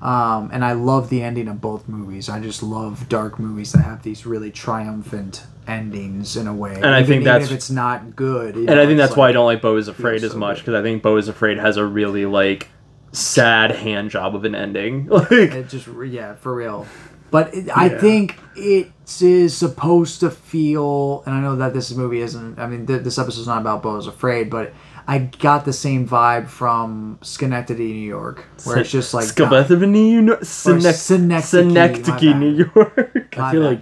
Um, 0.02 0.50
and 0.54 0.64
I 0.64 0.72
love 0.72 1.10
the 1.10 1.24
ending 1.24 1.50
of 1.50 1.60
both 1.60 1.90
movies. 1.90 2.30
I 2.30 2.40
just 2.40 2.64
love 2.64 3.10
dark 3.10 3.38
movies 3.38 3.74
that 3.74 3.82
have 3.82 4.02
these 4.04 4.26
really 4.26 4.50
triumphant 4.50 5.44
endings 5.68 6.38
in 6.38 6.48
a 6.48 6.54
way. 6.54 6.76
And 6.76 6.86
I 6.86 7.02
think 7.02 7.16
even 7.16 7.24
that's- 7.26 7.50
if 7.50 7.52
it's 7.54 7.70
not 7.70 8.16
good. 8.16 8.56
And 8.56 8.68
know, 8.68 8.82
I 8.82 8.86
think 8.86 8.98
that's 8.98 9.18
why 9.18 9.28
I 9.28 9.32
don't 9.34 9.46
like 9.46 9.62
Beau 9.62 9.76
is 9.76 9.90
Afraid 9.90 10.24
as 10.24 10.32
so 10.32 10.38
much 10.38 10.60
because 10.60 10.76
I 10.76 10.82
think 10.82 11.04
Beau 11.04 11.18
is 11.18 11.28
Afraid 11.28 11.58
has 11.58 11.76
a 11.76 11.86
really 11.86 12.26
like 12.26 12.70
sad 13.12 13.72
hand 13.72 14.10
job 14.10 14.36
of 14.38 14.46
an 14.46 14.56
ending. 14.56 15.08
Like 15.10 15.32
It 15.32 15.68
just 15.68 15.90
yeah, 16.08 16.36
for 16.36 16.56
real. 16.56 16.88
But 17.32 17.54
it, 17.54 17.70
I 17.76 17.90
think 17.90 18.38
it 18.56 18.92
is 19.22 19.56
supposed 19.56 20.20
to 20.22 20.32
feel, 20.32 21.24
and 21.26 21.36
I 21.36 21.42
know 21.42 21.56
that 21.58 21.74
this 21.74 21.92
movie 21.92 22.22
isn't. 22.22 22.60
I 22.60 22.68
mean, 22.68 22.86
th- 22.88 23.04
this 23.04 23.18
episode's 23.20 23.48
not 23.48 23.62
about 23.62 23.84
Beau 23.84 23.98
is 23.98 24.08
Afraid, 24.08 24.50
but 24.50 24.74
I 25.08 25.20
got 25.20 25.66
the 25.66 25.74
same 25.74 26.08
vibe 26.08 26.48
from 26.48 27.20
Schenectady, 27.22 27.94
New 27.94 28.08
York, 28.08 28.46
where 28.64 28.78
it's 28.80 28.92
just 28.92 29.14
like 29.14 29.26
Schenectady, 29.26 29.86
New 29.88 30.26
York. 30.26 30.42
Synec- 30.42 30.94
Synecdoche, 30.94 31.74
my 31.74 32.02
Synecdoche, 32.02 32.22
bad. 32.22 32.40
New 32.40 32.52
York. 32.76 33.36
I 33.38 33.52
feel 33.52 33.62
like 33.64 33.80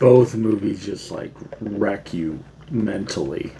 Both 0.00 0.34
movies 0.34 0.84
just 0.84 1.10
like 1.10 1.32
wreck 1.60 2.12
you 2.14 2.42
mentally. 2.70 3.52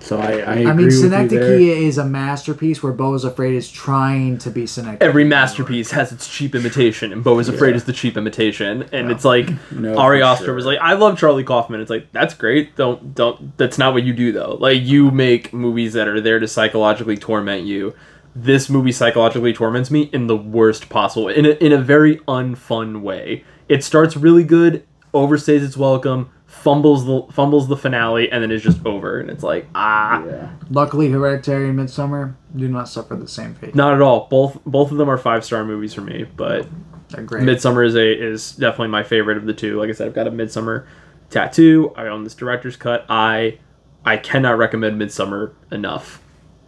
So 0.00 0.18
I, 0.18 0.22
I 0.24 0.30
agree 0.32 0.50
I 0.50 0.54
mean, 0.72 0.76
with 0.76 0.84
you 0.86 0.90
Synecdoche 1.02 1.30
there. 1.38 1.52
is 1.60 1.96
a 1.96 2.04
masterpiece 2.04 2.82
where 2.82 2.92
Beau 2.92 3.14
is 3.14 3.22
Afraid 3.24 3.54
is 3.54 3.70
trying 3.70 4.36
to 4.38 4.50
be 4.50 4.66
Synecdoche. 4.66 5.06
Every 5.06 5.22
masterpiece 5.22 5.92
has 5.92 6.10
its 6.10 6.26
cheap 6.28 6.56
imitation, 6.56 7.12
and 7.12 7.22
Beau 7.22 7.38
is 7.38 7.48
Afraid 7.48 7.70
Yeah. 7.70 7.76
is 7.76 7.84
the 7.84 7.92
cheap 7.92 8.16
imitation. 8.16 8.84
And 8.92 9.12
it's 9.12 9.24
like 9.24 9.48
No, 9.70 9.96
Ari 9.96 10.18
for 10.20 10.24
Aster 10.24 10.44
sure. 10.46 10.54
was 10.54 10.66
like, 10.66 10.80
"I 10.80 10.94
love 10.94 11.16
Charlie 11.18 11.44
Kaufman." 11.44 11.80
It's 11.80 11.88
like 11.90 12.10
that's 12.10 12.34
great. 12.34 12.74
Don't 12.74 13.14
don't. 13.14 13.56
That's 13.58 13.78
not 13.78 13.94
what 13.94 14.02
you 14.02 14.12
do 14.12 14.32
though. 14.32 14.56
Like 14.58 14.82
you 14.82 15.12
make 15.12 15.52
movies 15.52 15.92
that 15.92 16.08
are 16.08 16.20
there 16.20 16.40
to 16.40 16.48
psychologically 16.48 17.16
torment 17.16 17.64
you. 17.66 17.94
This 18.34 18.68
movie 18.68 18.92
psychologically 18.92 19.52
torments 19.52 19.90
me 19.90 20.10
in 20.12 20.26
the 20.26 20.36
worst 20.36 20.88
possible, 20.88 21.28
in 21.28 21.44
a, 21.46 21.50
in 21.50 21.70
a 21.70 21.78
very 21.78 22.16
unfun 22.26 23.02
way. 23.02 23.44
It 23.68 23.84
starts 23.84 24.16
really 24.16 24.42
good, 24.42 24.84
overstays 25.14 25.62
its 25.62 25.76
welcome, 25.76 26.30
fumbles 26.62 27.04
the 27.04 27.26
fumbles 27.32 27.68
the 27.68 27.76
finale, 27.76 28.30
and 28.30 28.42
then 28.42 28.50
is 28.50 28.62
just 28.62 28.84
over. 28.86 29.20
And 29.20 29.30
it's 29.30 29.42
like 29.42 29.66
ah. 29.74 30.24
Yeah. 30.24 30.50
Luckily, 30.70 31.10
Hereditary 31.10 31.68
and 31.68 31.78
Midsommar 31.78 32.34
do 32.54 32.68
not 32.68 32.88
suffer 32.88 33.16
the 33.16 33.28
same 33.28 33.54
fate. 33.54 33.74
Not 33.74 33.94
at 33.94 34.00
all. 34.00 34.28
Both 34.30 34.60
both 34.64 34.90
of 34.92 34.98
them 34.98 35.08
are 35.10 35.18
five 35.18 35.44
star 35.44 35.64
movies 35.64 35.92
for 35.94 36.02
me, 36.02 36.24
but 36.36 36.66
They're 37.08 37.22
great. 37.24 37.42
Midsommar 37.44 37.86
is 37.86 37.96
a 37.96 38.12
is 38.12 38.52
definitely 38.52 38.88
my 38.88 39.02
favorite 39.02 39.36
of 39.36 39.46
the 39.46 39.54
two. 39.54 39.78
Like 39.78 39.88
I 39.88 39.92
said, 39.92 40.06
I've 40.06 40.14
got 40.14 40.26
a 40.26 40.30
Midsommar 40.30 40.86
tattoo. 41.30 41.92
I 41.96 42.06
own 42.06 42.24
this 42.24 42.34
director's 42.34 42.76
cut. 42.76 43.04
I 43.08 43.58
I 44.04 44.16
cannot 44.16 44.58
recommend 44.58 45.00
Midsommar 45.00 45.52
enough. 45.70 46.22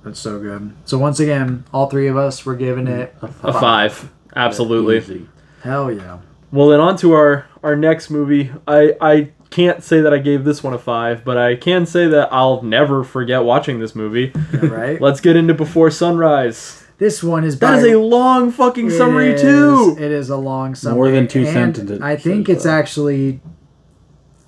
That's 0.04 0.20
so 0.20 0.38
good. 0.38 0.74
So 0.84 0.98
once 0.98 1.18
again, 1.20 1.64
all 1.72 1.88
three 1.88 2.08
of 2.08 2.16
us 2.16 2.44
were 2.44 2.56
giving 2.56 2.86
it 2.86 3.14
A 3.42 3.52
five, 3.52 4.10
absolutely. 4.36 5.26
Hell 5.62 5.90
yeah. 5.90 6.18
Well, 6.52 6.68
then 6.68 6.80
on 6.80 6.96
to 6.98 7.12
our 7.12 7.46
our 7.62 7.74
next 7.74 8.10
movie. 8.10 8.52
I 8.68 8.94
I 9.00 9.30
can't 9.54 9.84
say 9.84 10.00
that 10.00 10.12
I 10.12 10.18
gave 10.18 10.42
this 10.44 10.64
one 10.64 10.74
a 10.74 10.78
five, 10.78 11.24
but 11.24 11.38
I 11.38 11.54
can 11.54 11.86
say 11.86 12.08
that 12.08 12.28
I'll 12.32 12.62
never 12.62 13.04
forget 13.04 13.44
watching 13.44 13.78
this 13.78 13.94
movie. 13.94 14.32
Right. 14.52 15.00
Let's 15.00 15.20
get 15.20 15.36
into 15.36 15.54
Before 15.54 15.92
Sunrise. 15.92 16.82
this 16.98 17.22
one 17.22 17.44
is 17.44 17.58
That 17.60 17.70
by, 17.70 17.76
is 17.78 17.84
a 17.94 17.98
long 17.98 18.50
fucking 18.50 18.90
summary 18.90 19.30
is- 19.34 19.40
too. 19.42 19.96
It 19.96 20.10
is 20.10 20.28
a 20.28 20.36
long 20.36 20.74
summary. 20.74 20.96
More 20.96 21.10
than 21.12 21.28
two 21.28 21.44
sentences, 21.46 22.00
I 22.00 22.16
think 22.16 22.48
it's 22.48 22.64
though. 22.64 22.70
actually 22.70 23.40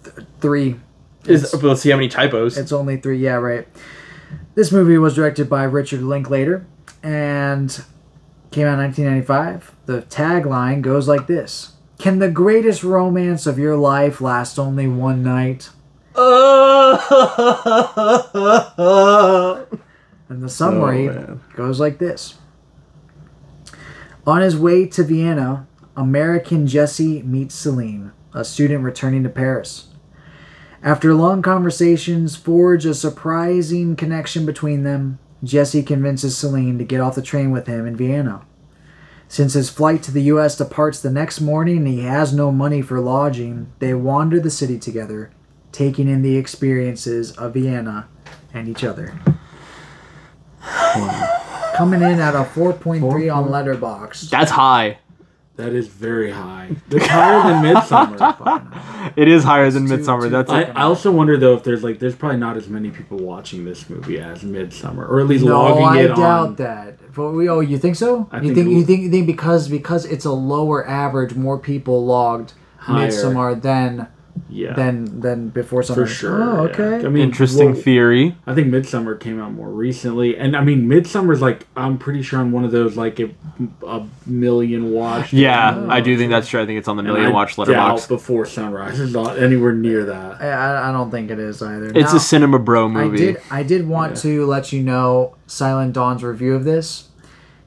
th- 0.03 0.27
three. 0.41 0.77
Is 1.25 1.55
let's 1.63 1.83
see 1.83 1.91
how 1.91 1.97
many 1.97 2.09
typos. 2.09 2.59
It's 2.59 2.73
only 2.73 2.97
three. 2.97 3.19
Yeah, 3.19 3.35
right. 3.35 3.69
This 4.57 4.73
movie 4.73 4.99
was 4.99 5.15
directed 5.15 5.49
by 5.49 5.63
Richard 5.65 6.03
Linklater 6.03 6.67
and 7.05 7.71
came 8.51 8.67
out 8.67 8.75
in 8.75 8.81
1995. 8.87 9.73
The 9.87 10.03
tagline 10.03 10.83
goes 10.83 11.07
like 11.07 11.29
this 11.29 11.75
Can 11.99 12.19
the 12.19 12.31
greatest 12.31 12.85
romance 12.85 13.47
of 13.47 13.59
your 13.59 13.77
life 13.77 14.21
last 14.21 14.59
only 14.59 14.87
one 14.87 15.23
night? 15.23 15.71
And 20.29 20.43
the 20.43 20.49
summary 20.49 21.09
Oh, 21.09 21.41
goes 21.55 21.79
like 21.79 21.99
this 21.99 22.35
On 24.27 24.41
his 24.41 24.57
way 24.57 24.87
to 24.89 25.05
Vienna 25.05 25.67
American 25.97 26.67
Jesse 26.67 27.23
meets 27.23 27.55
Celine, 27.55 28.13
a 28.35 28.45
student 28.45 28.85
returning 28.85 29.23
to 29.23 29.29
Paris. 29.29 29.89
After 30.83 31.15
long 31.15 31.43
conversations 31.43 32.37
forge 32.37 32.85
a 32.85 32.95
surprising 32.95 33.97
connection 33.97 34.45
between 34.45 34.83
them, 34.83 35.19
Jesse 35.43 35.83
convinces 35.83 36.37
Celine 36.37 36.79
to 36.79 36.85
get 36.85 37.01
off 37.01 37.15
the 37.15 37.23
train 37.23 37.51
with 37.51 37.67
him 37.67 37.87
in 37.87 37.97
Vienna. 37.97 38.43
Since 39.29 39.55
his 39.55 39.71
flight 39.71 40.03
to 40.05 40.13
the 40.13 40.23
US 40.23 40.57
departs 40.57 41.01
the 41.01 41.11
next 41.11 41.41
morning 41.41 41.79
and 41.79 41.89
he 41.89 42.03
has 42.03 42.33
no 42.33 42.53
money 42.53 42.81
for 42.81 43.01
lodging, 43.01 43.73
they 43.81 43.93
wander 43.95 44.39
the 44.39 44.51
city 44.51 44.79
together, 44.79 45.31
taking 45.73 46.09
in 46.09 46.23
the 46.23 46.37
experiences 46.37 47.33
of 47.33 47.55
Vienna 47.55 48.09
and 48.55 48.69
each 48.69 48.85
other. 48.85 49.19
Coming 51.77 52.03
in 52.03 52.21
at 52.21 52.35
a 52.35 52.45
4.3 52.45 53.35
on 53.35 53.49
Letterboxd. 53.49 54.31
That's 54.31 54.53
high. 54.53 54.99
That 55.57 55.73
is 55.73 55.89
very 55.89 56.31
high. 56.31 56.77
It's 56.91 57.07
higher 57.07 57.43
than 57.43 57.65
Midsommar. 57.65 58.83
It 59.17 59.29
is 59.29 59.45
higher 59.45 59.71
than 59.71 59.87
Midsommar. 59.87 60.31
That's 60.31 60.51
I, 60.51 60.63
it. 60.63 60.69
I 60.77 60.83
also 60.83 61.11
wonder 61.13 61.39
though 61.39 61.55
if 61.55 61.63
there's 61.63 61.83
like 61.83 61.99
there's 62.01 62.17
probably 62.17 62.39
not 62.39 62.57
as 62.57 62.69
many 62.69 62.91
people 62.91 63.19
watching 63.19 63.65
this 63.65 63.89
movie 63.89 64.19
as 64.19 64.43
Midsommar, 64.43 65.09
or 65.09 65.21
at 65.21 65.27
least 65.27 65.45
No, 65.45 65.59
logging 65.63 65.85
I 65.87 66.01
it 66.01 66.09
doubt 66.09 66.57
that. 66.59 67.15
But 67.15 67.31
we, 67.31 67.49
oh, 67.49 67.61
you 67.61 67.79
think 67.79 67.97
so? 67.97 68.29
I 68.33 68.39
you 68.41 68.55
think 68.55 68.67
think 68.67 68.71
you 68.71 68.85
think 68.85 69.03
you 69.03 69.11
think 69.11 69.27
because 69.27 69.69
because 69.69 70.05
it's 70.05 70.25
a 70.25 70.33
lower 70.33 70.87
average, 70.87 71.35
more 71.35 71.59
people 71.59 72.05
logged 72.05 72.53
Higher. 72.79 73.09
Midsommar 73.09 73.63
than 73.63 74.09
Yeah, 74.49 74.75
than 74.75 75.21
than 75.21 75.49
before 75.51 75.83
summer. 75.83 76.07
for 76.07 76.13
sure. 76.13 76.43
Oh, 76.43 76.65
yeah. 76.65 76.71
okay. 76.71 77.07
I 77.07 77.09
mean, 77.09 77.23
Interesting 77.25 77.73
well, 77.73 77.83
theory. 77.83 78.37
I 78.47 78.55
think 78.55 78.69
Midsommar 78.69 79.19
came 79.19 79.41
out 79.41 79.53
more 79.53 79.69
recently, 79.71 80.37
and 80.37 80.57
I 80.57 80.63
mean 80.63 80.87
Midsommar's 80.89 81.41
like 81.43 81.67
I'm 81.77 81.99
pretty 81.99 82.23
sure 82.23 82.39
on 82.41 82.53
one 82.53 82.65
of 82.65 82.71
those 82.71 82.97
like 82.97 83.19
a, 83.21 83.31
a 83.87 84.07
million 84.27 84.93
watched. 84.93 85.33
Yeah, 85.33 85.75
oh, 85.77 85.91
I 85.91 86.01
do 86.01 86.17
think 86.17 86.31
that's 86.31 86.49
true. 86.49 86.61
I 86.63 86.67
think 86.67 86.79
it's 86.79 86.89
on 86.89 86.97
the 86.97 87.03
million 87.03 87.27
I 87.27 87.31
watch 87.31 87.57
doubt 87.57 87.69
Letterboxd. 87.69 88.09
before 88.09 88.47
Sunrise 88.47 88.99
is 89.01 89.13
not 89.13 89.39
anywhere 89.39 89.73
near 89.73 90.05
that. 90.07 90.41
I- 90.41 90.47
I, 90.57 90.89
I 90.89 90.93
don't 90.93 91.11
think 91.11 91.31
it 91.31 91.39
is 91.39 91.61
either. 91.63 91.87
It's 91.95 92.13
Now, 92.13 92.17
a 92.17 92.21
cinema 92.21 92.59
bro 92.59 92.89
movie. 92.89 93.01
I 93.01 93.09
movie. 93.09 93.19
did 93.33 93.43
I 93.51 93.63
did 93.63 93.87
want 93.89 94.17
to 94.19 94.47
let 94.47 94.73
you 94.73 94.83
know 94.83 95.35
Silent 95.47 95.93
Dawn's 95.93 96.23
review 96.23 96.55
of 96.55 96.65
this. 96.65 97.09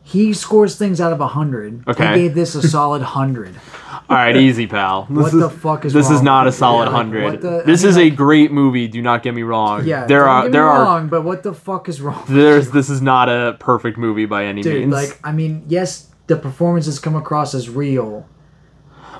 He 0.09 0.33
scores 0.33 0.75
things 0.75 0.99
out 0.99 1.13
of 1.13 1.19
hundred. 1.19 1.87
Okay. 1.87 2.13
He 2.13 2.21
gave 2.23 2.33
this 2.35 2.55
a 2.55 2.67
solid 2.67 3.03
hundred. 3.03 3.55
All 4.09 4.15
right, 4.15 4.35
easy, 4.35 4.65
pal. 4.65 5.05
This 5.07 5.17
What 5.17 5.33
is, 5.33 5.39
the 5.39 5.49
fuck 5.51 5.85
is 5.85 5.93
This 5.93 6.09
is 6.09 6.23
not 6.23 6.47
a 6.47 6.51
solid 6.51 6.85
Yeah, 6.85 6.91
hundred. 6.91 7.23
what 7.25 7.41
the- 7.41 7.59
I 7.61 7.63
this 7.63 7.83
mean, 7.83 7.89
is 7.91 7.97
a 7.97 8.09
great 8.09 8.51
movie. 8.51 8.87
Do 8.87 9.03
not 9.03 9.21
get 9.21 9.35
me 9.35 9.43
wrong. 9.43 9.85
Yeah, 9.85 10.07
there 10.07 10.27
are 10.27 10.49
there 10.49 10.67
are 10.67 10.81
wrong, 10.83 11.09
but 11.09 11.23
what 11.23 11.43
the 11.43 11.53
fuck 11.53 11.87
is 11.87 12.01
wrong? 12.01 12.23
there's 12.27 12.71
this 12.71 12.89
is 12.89 13.03
not 13.03 13.29
a 13.29 13.55
perfect 13.59 13.99
movie 13.99 14.25
by 14.25 14.45
any 14.45 14.63
dude. 14.63 14.79
means. 14.79 14.91
Like 14.93 15.19
I 15.23 15.31
mean, 15.31 15.63
yes, 15.67 16.07
the 16.25 16.37
performances 16.37 16.97
come 16.97 17.15
across 17.15 17.53
as 17.53 17.69
real. 17.69 18.27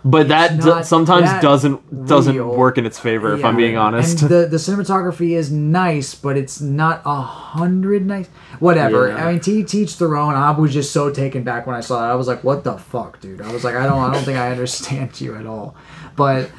But 0.03 0.27
that 0.29 0.53
it's 0.55 0.65
d- 0.65 0.83
sometimes 0.83 1.25
that 1.25 1.41
doesn't 1.41 2.05
doesn't 2.07 2.35
real. 2.35 2.55
work 2.55 2.77
in 2.77 2.85
its 2.85 2.97
favor. 2.99 3.33
If 3.33 3.43
I'm 3.43 3.55
being 3.55 3.77
honest. 3.77 4.21
And 4.21 4.29
the 4.31 4.47
the 4.47 4.57
cinematography 4.57 5.31
is 5.31 5.51
nice, 5.51 6.15
but 6.15 6.37
it's 6.37 6.61
not 6.61 7.01
a 7.05 7.21
hundred 7.21 8.05
nice. 8.05 8.27
Whatever. 8.59 9.09
Yeah. 9.09 9.25
I 9.27 9.31
mean, 9.31 9.41
to 9.41 9.63
teach 9.63 9.97
their 9.97 10.15
own. 10.15 10.33
I 10.33 10.51
was 10.51 10.73
just 10.73 10.91
so 10.91 11.11
taken 11.11 11.43
back 11.43 11.67
when 11.67 11.75
I 11.75 11.81
saw 11.81 12.07
it. 12.07 12.11
I 12.11 12.15
was 12.15 12.27
like, 12.27 12.43
"What 12.43 12.63
the 12.63 12.77
fuck, 12.77 13.19
dude?" 13.19 13.41
I 13.41 13.51
was 13.51 13.63
like, 13.63 13.75
"I 13.75 13.85
don't, 13.85 13.99
I 13.99 14.13
don't 14.13 14.23
think 14.23 14.37
I 14.37 14.51
understand 14.55 15.19
you 15.19 15.35
at 15.35 15.45
all." 15.45 15.75
But 16.15 16.49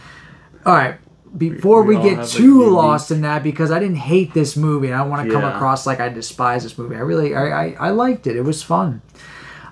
all 0.67 0.75
right. 0.75 0.97
Before 1.37 1.85
We 1.85 1.95
we, 1.95 1.97
all 1.97 2.17
get 2.17 2.27
too 2.27 2.69
lost 2.71 3.13
in 3.13 3.21
that, 3.21 3.45
because 3.45 3.71
I 3.71 3.79
didn't 3.79 3.99
hate 3.99 4.35
this 4.35 4.57
movie, 4.57 4.89
and 4.89 4.97
I 4.97 4.99
don't 4.99 5.11
want 5.11 5.29
to 5.29 5.33
come 5.33 5.45
across 5.45 5.87
like 5.87 6.01
I 6.01 6.09
despise 6.09 6.65
this 6.65 6.77
movie. 6.77 6.97
I 6.97 7.01
really, 7.01 7.37
I, 7.37 7.67
I, 7.67 7.77
I 7.79 7.91
liked 7.91 8.27
it. 8.27 8.35
It 8.35 8.43
was 8.43 8.65
fun. 8.65 9.01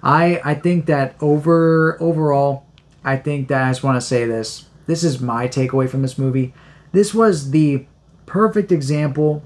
I 0.01 0.41
I 0.45 0.55
think 0.55 0.87
that 0.87 1.17
over 1.21 2.01
overall, 2.01 2.68
I 3.05 3.17
think 3.17 3.49
that 3.49 3.63
I 3.63 3.71
just 3.71 3.83
want 3.83 3.97
to 3.97 4.07
say 4.07 4.25
this. 4.25 4.67
This 4.87 5.05
is 5.05 5.21
my 5.21 5.49
takeaway 5.49 5.89
from 5.89 6.03
this 6.03 6.19
movie. 6.19 6.55
This 6.93 7.15
was 7.15 7.51
the 7.51 7.87
perfect 8.27 8.73
example 8.73 9.43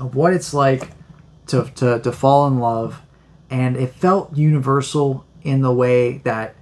of 0.00 0.14
what 0.14 0.32
it's 0.32 0.52
like 0.52 0.90
to 1.46 1.70
to, 1.76 2.00
to 2.00 2.12
fall 2.12 2.46
in 2.46 2.58
love, 2.58 3.02
and 3.50 3.76
it 3.76 3.94
felt 3.94 4.36
universal 4.36 5.24
in 5.42 5.60
the 5.60 5.72
way 5.72 6.18
that 6.18 6.56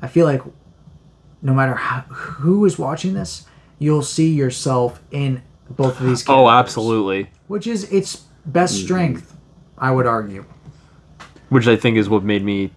I 0.00 0.06
feel 0.06 0.26
like 0.26 0.42
no 1.42 1.54
matter 1.54 1.74
how, 1.74 2.00
who 2.02 2.64
is 2.64 2.78
watching 2.78 3.14
this, 3.14 3.46
you'll 3.78 4.02
see 4.02 4.32
yourself 4.32 5.02
in 5.10 5.42
both 5.70 6.00
of 6.00 6.06
these. 6.06 6.22
Oh, 6.22 6.26
characters. 6.26 6.28
Oh, 6.28 6.50
absolutely. 6.50 7.30
Which 7.48 7.66
is 7.66 7.92
its 7.92 8.24
best 8.46 8.76
mm-hmm. 8.76 8.84
strength, 8.84 9.36
I 9.76 9.90
would 9.90 10.06
argue. 10.06 10.44
Which 11.48 11.66
I 11.66 11.76
think 11.76 11.96
is 11.96 12.08
what 12.08 12.22
made 12.22 12.44
me 12.44 12.72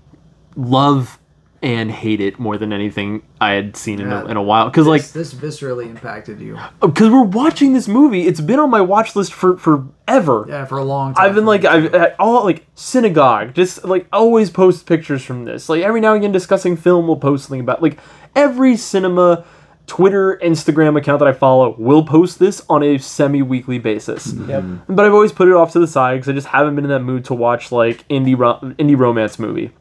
love 0.56 1.20
and 1.64 1.92
hate 1.92 2.20
it 2.20 2.40
more 2.40 2.58
than 2.58 2.74
anything 2.74 3.22
I 3.40 3.52
had 3.52 3.78
seen 3.78 4.02
in, 4.02 4.12
a, 4.12 4.26
in 4.26 4.36
a 4.36 4.42
while. 4.42 4.66
Because 4.70 4.88
like 4.88 5.04
this, 5.04 5.32
this 5.32 5.34
viscerally 5.34 5.86
impacted 5.88 6.40
you. 6.42 6.58
Oh, 6.82 6.88
because 6.88 7.10
we're 7.10 7.22
watching 7.24 7.74
this 7.74 7.88
movie, 7.88 8.26
it's 8.26 8.42
been 8.42 8.60
on 8.60 8.72
my 8.72 8.82
watch 8.82 9.16
list 9.16 9.32
for 9.32 9.58
forever. 9.58 10.46
Yeah, 10.50 10.66
for 10.66 10.80
a 10.80 10.84
long 10.84 11.14
time. 11.14 11.24
I've 11.24 11.36
been 11.36 11.46
like 11.46 11.64
I've 11.64 11.94
I- 11.94 11.98
uh, 11.98 12.16
all 12.18 12.44
like 12.44 12.66
synagogue, 12.74 13.54
just 13.54 13.84
like 13.86 14.08
always 14.12 14.50
post 14.50 14.88
pictures 14.88 15.24
from 15.24 15.46
this. 15.46 15.70
Like 15.70 15.84
every 15.84 16.02
now 16.02 16.14
and 16.14 16.24
again, 16.24 16.32
discussing 16.32 16.76
film, 16.76 17.06
we'll 17.08 17.18
post 17.18 17.46
something 17.46 17.62
about 17.62 17.82
like 17.84 18.00
every 18.36 18.76
cinema 18.76 19.46
Twitter, 19.86 20.40
Instagram 20.44 20.98
account 20.98 21.20
that 21.20 21.28
I 21.28 21.34
follow 21.34 21.76
will 21.78 22.04
post 22.04 22.40
this 22.40 22.64
on 22.70 22.82
a 22.82 22.98
semi-weekly 22.98 23.78
basis. 23.78 24.32
Mm-hmm. 24.32 24.50
Yep. 24.50 24.64
But 24.88 25.06
I've 25.06 25.14
always 25.14 25.32
put 25.32 25.48
it 25.48 25.54
off 25.54 25.74
to 25.74 25.80
the 25.80 25.88
side 25.88 26.16
because 26.16 26.30
I 26.30 26.34
just 26.34 26.48
haven't 26.48 26.76
been 26.76 26.86
in 26.86 26.90
that 26.92 27.02
mood 27.02 27.26
to 27.26 27.34
watch 27.36 27.72
like 27.72 28.08
indie 28.08 28.38
ro- 28.38 28.60
indie 28.62 28.98
romance 28.98 29.38
movie. 29.38 29.72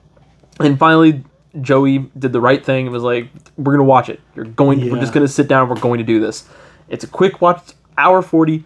And 0.59 0.79
finally, 0.79 1.25
Joey 1.61 2.11
did 2.19 2.33
the 2.33 2.41
right 2.41 2.65
thing 2.65 2.87
and 2.87 2.93
was 2.93 3.03
like, 3.03 3.29
"We're 3.57 3.73
gonna 3.73 3.85
watch 3.85 4.09
it. 4.09 4.21
You're 4.35 4.45
going. 4.45 4.91
We're 4.91 5.01
just 5.01 5.13
gonna 5.13 5.29
sit 5.29 5.49
down. 5.49 5.69
We're 5.69 5.81
going 5.81 5.99
to 5.99 6.05
do 6.05 6.21
this. 6.21 6.49
It's 6.89 7.05
a 7.05 7.09
quick 7.09 7.41
watch, 7.41 7.73
hour 7.99 8.23
forty. 8.23 8.65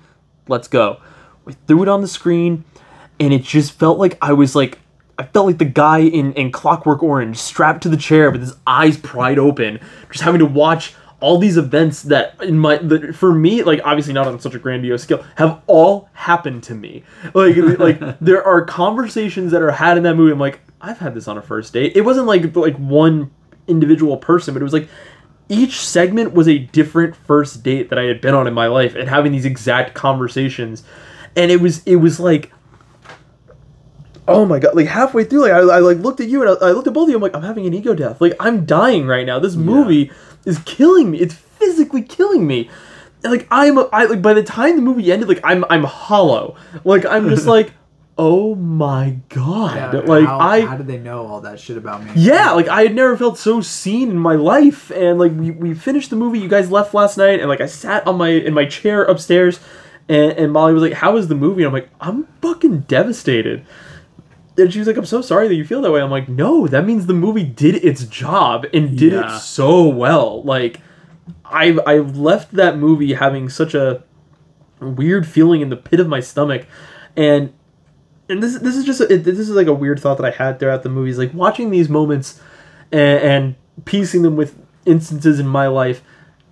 Let's 0.49 0.68
go." 0.68 0.99
We 1.45 1.55
threw 1.66 1.82
it 1.82 1.89
on 1.89 2.01
the 2.01 2.09
screen, 2.09 2.64
and 3.20 3.32
it 3.32 3.43
just 3.43 3.72
felt 3.72 3.99
like 3.99 4.16
I 4.22 4.32
was 4.32 4.55
like, 4.57 4.78
I 5.18 5.24
felt 5.24 5.47
like 5.47 5.59
the 5.59 5.64
guy 5.64 5.99
in 5.99 6.32
in 6.35 6.53
Clockwork 6.53 7.03
Orange, 7.03 7.37
strapped 7.37 7.82
to 7.85 7.89
the 7.89 7.97
chair 7.97 8.30
with 8.30 8.41
his 8.41 8.57
eyes 8.66 8.97
pried 8.97 9.39
open, 9.39 9.80
just 10.11 10.24
having 10.24 10.41
to 10.41 10.47
watch 10.47 10.95
all 11.24 11.39
these 11.39 11.57
events 11.57 12.03
that 12.03 12.35
in 12.43 12.59
my 12.59 12.76
that 12.76 13.14
for 13.14 13.32
me 13.32 13.62
like 13.62 13.80
obviously 13.82 14.12
not 14.12 14.26
on 14.26 14.39
such 14.39 14.55
a 14.55 14.59
grandiose 14.59 15.05
scale 15.05 15.24
have 15.37 15.62
all 15.66 16.09
happened 16.12 16.62
to 16.62 16.74
me 16.74 17.03
like 17.32 17.57
like 17.78 18.18
there 18.20 18.45
are 18.45 18.62
conversations 18.62 19.51
that 19.51 19.62
are 19.62 19.70
had 19.70 19.97
in 19.97 20.03
that 20.03 20.16
movie 20.16 20.30
i'm 20.30 20.39
like 20.39 20.61
i've 20.85 20.99
had 20.99 21.14
this 21.14 21.26
on 21.28 21.39
a 21.39 21.43
first 21.43 21.72
date. 21.72 21.97
It 21.97 22.03
wasn't 22.03 22.26
like 22.26 22.55
like 22.55 22.76
one 22.76 23.30
individual 23.66 24.16
person 24.16 24.55
but 24.55 24.61
it 24.61 24.64
was 24.64 24.72
like 24.72 24.89
each 25.49 25.80
segment 25.80 26.32
was 26.32 26.49
a 26.49 26.59
different 26.59 27.14
first 27.14 27.62
date 27.62 27.91
that 27.91 27.99
i 27.99 28.05
had 28.05 28.20
been 28.20 28.35
on 28.35 28.47
in 28.47 28.55
my 28.55 28.66
life 28.66 28.95
and 28.95 29.09
having 29.09 29.32
these 29.32 29.45
exact 29.45 29.95
conversations. 29.95 30.82
And 31.37 31.51
it 31.51 31.61
was 31.61 31.82
it 31.85 31.97
was 31.97 32.20
like 32.20 32.53
oh 34.26 34.47
my 34.47 34.59
god 34.59 34.74
like 34.74 34.87
halfway 34.87 35.24
through 35.24 35.43
like 35.43 35.53
i, 35.53 35.59
I 35.59 35.78
like 35.80 35.99
looked 35.99 36.20
at 36.20 36.28
you 36.28 36.41
and 36.41 36.51
I, 36.51 36.68
I 36.68 36.70
looked 36.70 36.87
at 36.87 36.95
both 36.95 37.05
of 37.05 37.11
you. 37.11 37.16
I'm 37.16 37.22
like 37.22 37.35
i'm 37.35 37.43
having 37.43 37.66
an 37.66 37.74
ego 37.74 37.95
death. 37.95 38.20
Like 38.20 38.35
i'm 38.41 38.64
dying 38.64 39.07
right 39.07 39.26
now. 39.26 39.39
This 39.39 39.57
movie 39.57 40.11
is 40.45 40.59
killing 40.61 41.11
me. 41.11 41.18
It's 41.18 41.35
physically 41.35 42.03
killing 42.03 42.47
me. 42.47 42.70
And, 43.22 43.32
like 43.32 43.47
i'm 43.51 43.78
i 43.93 44.05
like 44.05 44.22
by 44.22 44.35
the 44.35 44.43
time 44.43 44.76
the 44.76 44.82
movie 44.82 45.11
ended 45.12 45.28
like 45.28 45.41
i'm 45.45 45.64
i'm 45.68 45.85
hollow. 45.85 46.57
Like 46.85 47.05
i'm 47.05 47.28
just 47.28 47.47
like 47.57 47.72
oh 48.17 48.55
my 48.55 49.19
god 49.29 49.77
Yeah, 49.95 50.01
like 50.03 50.25
how, 50.27 50.39
i 50.39 50.61
how 50.61 50.77
did 50.77 50.87
they 50.87 50.99
know 50.99 51.27
all 51.27 51.41
that 51.41 51.59
shit 51.59 51.77
about 51.77 52.05
me? 52.05 52.11
yeah, 52.15 52.53
like 52.53 52.69
I 52.69 52.83
had 52.83 52.95
never 52.95 53.17
felt 53.17 53.39
so 53.39 53.61
seen 53.61 54.11
in 54.11 54.19
my 54.19 54.35
life, 54.35 54.91
and 54.93 55.19
like 55.19 55.33
we, 55.33 55.51
we 55.51 55.75
finished 55.75 56.11
the 56.11 56.17
movie. 56.17 56.39
You 56.39 56.49
guys 56.49 56.71
left 56.71 56.95
last 56.95 57.19
night, 57.19 57.41
and 57.41 57.49
like 57.49 57.61
I 57.61 57.67
sat 57.67 58.07
on 58.07 58.17
my 58.17 58.29
in 58.29 58.55
my 58.55 58.67
chair 58.67 59.03
upstairs, 59.05 59.59
and, 60.09 60.33
and 60.33 60.53
Molly 60.53 60.72
was 60.75 60.83
like, 60.83 60.93
"How 60.93 61.13
was 61.14 61.26
the 61.29 61.34
movie?" 61.34 61.63
And 61.64 61.68
I'm 61.68 61.72
like, 61.72 61.91
"I'm 62.01 62.29
fucking 62.41 62.80
devastated." 62.83 63.67
And 64.57 64.72
she 64.72 64.79
was 64.79 64.87
like, 64.87 64.97
"I'm 64.97 65.05
so 65.07 65.21
sorry 65.21 65.49
that 65.49 65.55
you 65.57 65.64
feel 65.64 65.83
that 65.83 65.91
way." 65.91 66.01
I'm 66.01 66.11
like, 66.11 66.29
"No, 66.29 66.68
that 66.68 66.84
means 66.87 67.07
the 67.07 67.14
movie 67.14 67.43
did 67.43 67.84
its 67.84 68.05
job 68.05 68.64
and 68.72 68.97
did 68.97 69.13
Yeah. 69.13 69.37
it 69.37 69.41
so 69.41 69.88
well." 69.88 70.43
Like, 70.45 70.79
I 71.45 71.76
I 71.84 71.99
left 71.99 72.53
that 72.53 72.79
movie 72.79 73.14
having 73.14 73.49
such 73.49 73.75
a 73.75 74.05
weird 74.80 75.26
feeling 75.26 75.61
in 75.63 75.71
the 75.71 75.76
pit 75.76 75.99
of 75.99 76.07
my 76.07 76.21
stomach, 76.21 76.67
and 77.17 77.53
and 78.35 78.43
this 78.43 78.59
this 78.59 78.77
is 78.77 78.85
just 78.85 79.01
a, 79.01 79.17
this 79.17 79.39
is 79.39 79.51
like 79.51 79.69
a 79.69 79.73
weird 79.73 80.01
thought 80.01 80.19
that 80.19 80.27
I 80.27 80.31
had 80.31 80.59
throughout 80.59 80.83
the 80.83 80.89
movies, 80.89 81.19
like 81.19 81.33
watching 81.33 81.71
these 81.71 81.89
moments 81.89 82.41
and, 82.91 83.21
and 83.21 83.55
piecing 83.85 84.23
them 84.23 84.37
with 84.37 84.59
instances 84.85 85.39
in 85.39 85.47
my 85.47 85.69
life. 85.69 86.03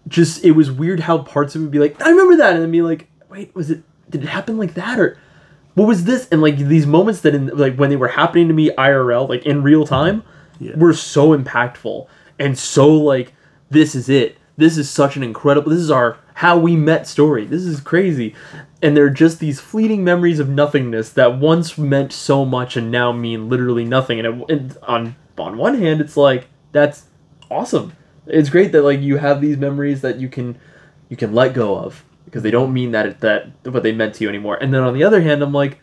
Just 0.08 0.44
it 0.44 0.52
was 0.52 0.70
weird 0.70 1.00
how 1.00 1.18
parts 1.18 1.54
of 1.54 1.60
it 1.60 1.64
would 1.64 1.72
be 1.72 1.78
like, 1.78 2.00
I 2.00 2.10
remember 2.10 2.36
that, 2.36 2.54
and 2.54 2.62
then 2.62 2.70
be 2.70 2.82
like, 2.82 3.08
wait, 3.28 3.54
was 3.54 3.70
it? 3.70 3.82
Did 4.08 4.22
it 4.22 4.28
happen 4.28 4.58
like 4.58 4.74
that, 4.74 4.98
or 4.98 5.18
what 5.74 5.88
was 5.88 6.04
this? 6.04 6.28
And 6.28 6.40
like 6.40 6.56
these 6.56 6.86
moments 6.86 7.20
that 7.22 7.34
in 7.34 7.48
like 7.48 7.76
when 7.76 7.90
they 7.90 7.96
were 7.96 8.08
happening 8.08 8.48
to 8.48 8.54
me 8.54 8.70
IRL, 8.70 9.28
like 9.28 9.44
in 9.44 9.62
real 9.62 9.86
time, 9.86 10.22
were 10.76 10.92
so 10.92 11.36
impactful 11.36 12.06
and 12.38 12.58
so 12.58 12.92
like 12.92 13.32
this 13.70 13.94
is 13.94 14.08
it. 14.08 14.36
This 14.56 14.76
is 14.76 14.90
such 14.90 15.16
an 15.16 15.22
incredible. 15.22 15.70
This 15.70 15.80
is 15.80 15.90
our 15.90 16.18
how 16.34 16.58
we 16.58 16.76
met 16.76 17.06
story. 17.06 17.44
This 17.46 17.64
is 17.64 17.80
crazy. 17.80 18.34
And 18.82 18.96
they're 18.96 19.10
just 19.10 19.38
these 19.38 19.60
fleeting 19.60 20.02
memories 20.02 20.40
of 20.40 20.48
nothingness 20.48 21.10
that 21.10 21.38
once 21.38 21.78
meant 21.78 22.12
so 22.12 22.44
much 22.44 22.76
and 22.76 22.90
now 22.90 23.12
mean 23.12 23.48
literally 23.48 23.84
nothing. 23.84 24.18
And, 24.18 24.42
it, 24.42 24.50
and 24.50 24.76
on 24.82 25.16
on 25.38 25.56
one 25.56 25.78
hand, 25.78 26.00
it's 26.00 26.16
like 26.16 26.48
that's 26.72 27.04
awesome. 27.50 27.94
It's 28.26 28.50
great 28.50 28.72
that 28.72 28.82
like 28.82 29.00
you 29.00 29.18
have 29.18 29.40
these 29.40 29.56
memories 29.56 30.00
that 30.02 30.18
you 30.18 30.28
can 30.28 30.58
you 31.08 31.16
can 31.16 31.32
let 31.32 31.54
go 31.54 31.76
of 31.76 32.04
because 32.24 32.42
they 32.42 32.50
don't 32.50 32.72
mean 32.72 32.92
that 32.92 33.20
that 33.20 33.50
what 33.64 33.82
they 33.82 33.92
meant 33.92 34.14
to 34.16 34.24
you 34.24 34.28
anymore. 34.28 34.56
And 34.56 34.74
then 34.74 34.82
on 34.82 34.94
the 34.94 35.04
other 35.04 35.20
hand, 35.20 35.42
I'm 35.42 35.52
like, 35.52 35.78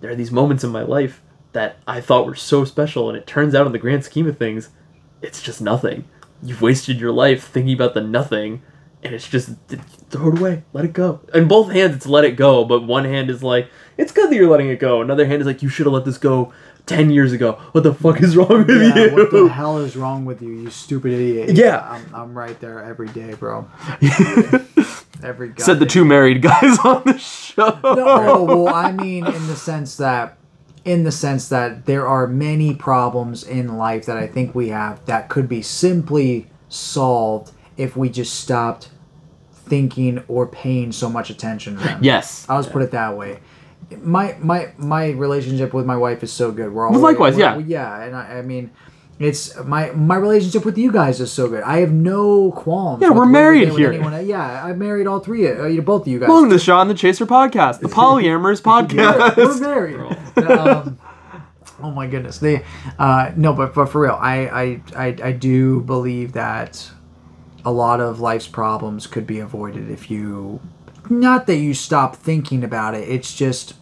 there 0.00 0.10
are 0.10 0.16
these 0.16 0.32
moments 0.32 0.64
in 0.64 0.70
my 0.70 0.82
life 0.82 1.22
that 1.52 1.76
I 1.86 2.00
thought 2.00 2.26
were 2.26 2.34
so 2.34 2.64
special, 2.64 3.08
and 3.08 3.16
it 3.16 3.26
turns 3.26 3.54
out 3.54 3.66
in 3.66 3.72
the 3.72 3.78
grand 3.78 4.04
scheme 4.04 4.26
of 4.26 4.36
things, 4.36 4.70
it's 5.22 5.40
just 5.40 5.60
nothing. 5.60 6.04
You've 6.42 6.62
wasted 6.62 6.98
your 6.98 7.12
life 7.12 7.46
thinking 7.46 7.74
about 7.74 7.94
the 7.94 8.00
nothing, 8.00 8.62
and 9.02 9.14
it's 9.14 9.28
just 9.28 9.52
throw 10.14 10.32
it 10.32 10.38
away, 10.38 10.62
let 10.72 10.84
it 10.84 10.92
go. 10.92 11.20
In 11.34 11.48
both 11.48 11.70
hands, 11.72 11.96
it's 11.96 12.06
let 12.06 12.24
it 12.24 12.36
go, 12.36 12.64
but 12.64 12.84
one 12.84 13.04
hand 13.04 13.30
is 13.30 13.42
like, 13.42 13.68
it's 13.96 14.12
good 14.12 14.30
that 14.30 14.36
you're 14.36 14.50
letting 14.50 14.68
it 14.68 14.78
go. 14.78 15.02
Another 15.02 15.26
hand 15.26 15.40
is 15.40 15.46
like, 15.46 15.62
you 15.62 15.68
should 15.68 15.86
have 15.86 15.92
let 15.92 16.04
this 16.04 16.18
go 16.18 16.52
ten 16.86 17.10
years 17.10 17.32
ago. 17.32 17.52
What 17.72 17.84
the 17.84 17.94
fuck 17.94 18.20
is 18.22 18.36
wrong 18.36 18.66
with 18.66 18.68
Yeah, 18.70 19.04
you? 19.06 19.12
what 19.14 19.30
the 19.30 19.48
hell 19.48 19.78
is 19.78 19.96
wrong 19.96 20.24
with 20.24 20.42
you, 20.42 20.50
you 20.50 20.70
stupid 20.70 21.12
idiot? 21.12 21.56
Yeah. 21.56 21.80
I'm, 21.88 22.14
I'm 22.14 22.38
right 22.38 22.58
there 22.60 22.82
every 22.82 23.08
day, 23.08 23.34
bro. 23.34 23.68
every 25.22 25.48
guy. 25.50 25.64
Said 25.64 25.78
the 25.78 25.86
two 25.86 26.04
married 26.04 26.42
guys 26.42 26.78
on 26.84 27.02
the 27.04 27.18
show. 27.18 27.78
No, 27.82 28.44
well, 28.44 28.68
I 28.68 28.92
mean, 28.92 29.26
in 29.26 29.46
the 29.46 29.56
sense 29.56 29.96
that, 29.96 30.36
in 30.84 31.04
the 31.04 31.12
sense 31.12 31.48
that 31.48 31.86
there 31.86 32.06
are 32.06 32.26
many 32.26 32.74
problems 32.74 33.42
in 33.42 33.76
life 33.78 34.04
that 34.06 34.16
I 34.18 34.26
think 34.26 34.54
we 34.54 34.68
have 34.68 35.04
that 35.06 35.28
could 35.28 35.48
be 35.48 35.62
simply 35.62 36.48
solved 36.68 37.52
if 37.76 37.96
we 37.96 38.08
just 38.10 38.34
stopped 38.34 38.90
thinking 39.66 40.22
or 40.28 40.46
paying 40.46 40.92
so 40.92 41.08
much 41.08 41.30
attention 41.30 41.76
to 41.78 41.82
them. 41.84 41.98
Yes. 42.02 42.46
I'll 42.48 42.60
just 42.62 42.72
put 42.72 42.82
it 42.82 42.90
that 42.92 43.16
way. 43.16 43.40
My 44.00 44.36
my 44.40 44.72
my 44.78 45.10
relationship 45.10 45.72
with 45.74 45.86
my 45.86 45.96
wife 45.96 46.22
is 46.22 46.32
so 46.32 46.50
good. 46.52 46.72
We're 46.72 46.86
all 46.86 46.98
likewise, 46.98 47.36
we're- 47.36 47.62
yeah. 47.62 47.98
yeah, 47.98 48.02
and 48.04 48.16
I, 48.16 48.38
I 48.38 48.42
mean. 48.42 48.70
It's 49.16 49.56
my 49.62 49.92
my 49.92 50.16
relationship 50.16 50.64
with 50.64 50.76
you 50.76 50.90
guys 50.90 51.20
is 51.20 51.30
so 51.30 51.48
good. 51.48 51.62
I 51.62 51.78
have 51.78 51.92
no 51.92 52.50
qualms. 52.50 53.00
Yeah, 53.00 53.10
we're 53.10 53.26
married 53.26 53.68
here. 53.68 53.92
anyone. 53.92 54.26
Yeah, 54.26 54.64
I 54.64 54.72
married 54.72 55.06
all 55.06 55.20
three. 55.20 55.46
of 55.46 55.60
uh, 55.60 55.66
you 55.66 55.82
both 55.82 56.02
of 56.02 56.08
you 56.08 56.18
guys. 56.18 56.28
Welcome 56.28 56.50
to 56.50 56.56
the 56.56 56.60
Shaw 56.60 56.80
and 56.80 56.90
the 56.90 56.94
Chaser 56.96 57.24
podcast, 57.24 57.78
the 57.78 57.86
polyamorous 58.00 58.60
podcast. 58.72 59.36
We're 59.36 59.60
married. 59.60 60.00
um, 60.48 60.98
oh 61.80 61.92
my 61.92 62.08
goodness. 62.08 62.38
They, 62.38 62.64
uh, 62.98 63.30
no, 63.36 63.52
but, 63.52 63.72
but 63.72 63.86
for 63.86 64.00
real, 64.00 64.18
I, 64.20 64.48
I, 64.48 64.82
I, 64.96 65.06
I 65.22 65.30
do 65.32 65.80
believe 65.82 66.32
that 66.32 66.90
a 67.64 67.72
lot 67.72 68.00
of 68.00 68.20
life's 68.20 68.48
problems 68.48 69.06
could 69.06 69.26
be 69.26 69.38
avoided 69.40 69.90
if 69.90 70.10
you, 70.10 70.60
not 71.08 71.46
that 71.46 71.56
you 71.56 71.74
stop 71.74 72.16
thinking 72.16 72.62
about 72.64 72.94
it. 72.94 73.08
It's 73.08 73.34
just 73.34 73.74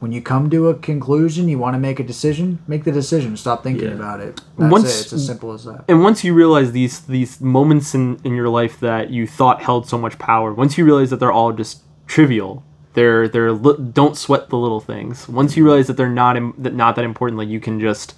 when 0.00 0.12
you 0.12 0.22
come 0.22 0.48
to 0.50 0.68
a 0.68 0.74
conclusion, 0.74 1.48
you 1.48 1.58
want 1.58 1.74
to 1.74 1.78
make 1.78 1.98
a 1.98 2.04
decision, 2.04 2.60
make 2.68 2.84
the 2.84 2.92
decision. 2.92 3.36
Stop 3.36 3.62
thinking 3.64 3.88
Yeah. 3.88 3.94
about 3.94 4.20
it. 4.20 4.40
That's 4.56 4.70
Once- 4.72 4.84
it. 5.00 5.02
It's 5.04 5.12
as 5.12 5.26
simple 5.26 5.52
as 5.52 5.64
that. 5.64 5.84
and 5.88 6.02
once 6.02 6.22
you 6.24 6.32
realize 6.34 6.72
these 6.72 7.00
these 7.00 7.40
moments 7.40 7.94
in 7.94 8.18
in 8.24 8.34
your 8.34 8.48
life 8.48 8.78
that 8.80 9.10
you 9.10 9.26
thought 9.26 9.60
held 9.62 9.88
so 9.88 9.98
much 9.98 10.18
power, 10.18 10.54
once 10.54 10.78
you 10.78 10.84
realize 10.84 11.10
that 11.10 11.18
they're 11.20 11.32
all 11.32 11.52
just 11.52 11.82
trivial, 12.06 12.62
they're 12.94 13.26
they're 13.28 13.52
don't 13.54 14.16
sweat 14.16 14.48
the 14.50 14.56
little 14.56 14.80
things. 14.80 15.28
Once 15.28 15.56
you 15.56 15.64
realize 15.64 15.88
that 15.88 15.96
they're 15.96 16.08
not 16.08 16.36
that 16.62 16.74
not 16.74 16.94
that 16.96 17.04
important, 17.04 17.36
like 17.38 17.48
you 17.48 17.60
can 17.60 17.80
just 17.80 18.14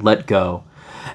let 0.00 0.26
go. 0.26 0.64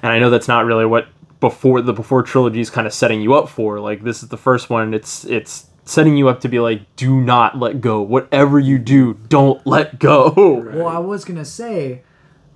And 0.02 0.12
I 0.12 0.20
know 0.20 0.30
that's 0.30 0.46
not 0.48 0.64
really 0.66 0.86
what 0.86 1.08
before 1.40 1.80
the 1.80 1.92
before 1.92 2.22
trilogy 2.22 2.60
is 2.60 2.70
kind 2.70 2.86
of 2.86 2.92
setting 2.92 3.20
you 3.20 3.34
up 3.34 3.48
for. 3.48 3.80
Like 3.80 4.02
this 4.02 4.22
is 4.22 4.28
the 4.28 4.36
first 4.36 4.70
one. 4.70 4.94
It's 4.94 5.24
it's 5.24 5.66
setting 5.84 6.16
you 6.16 6.28
up 6.28 6.40
to 6.40 6.48
be 6.48 6.60
like, 6.60 6.82
do 6.96 7.20
not 7.20 7.58
let 7.58 7.80
go. 7.80 8.00
Whatever 8.00 8.58
you 8.58 8.78
do, 8.78 9.14
don't 9.28 9.66
let 9.66 9.98
go. 9.98 10.32
Well, 10.72 10.86
I 10.88 10.98
was 10.98 11.24
gonna 11.24 11.44
say, 11.44 12.02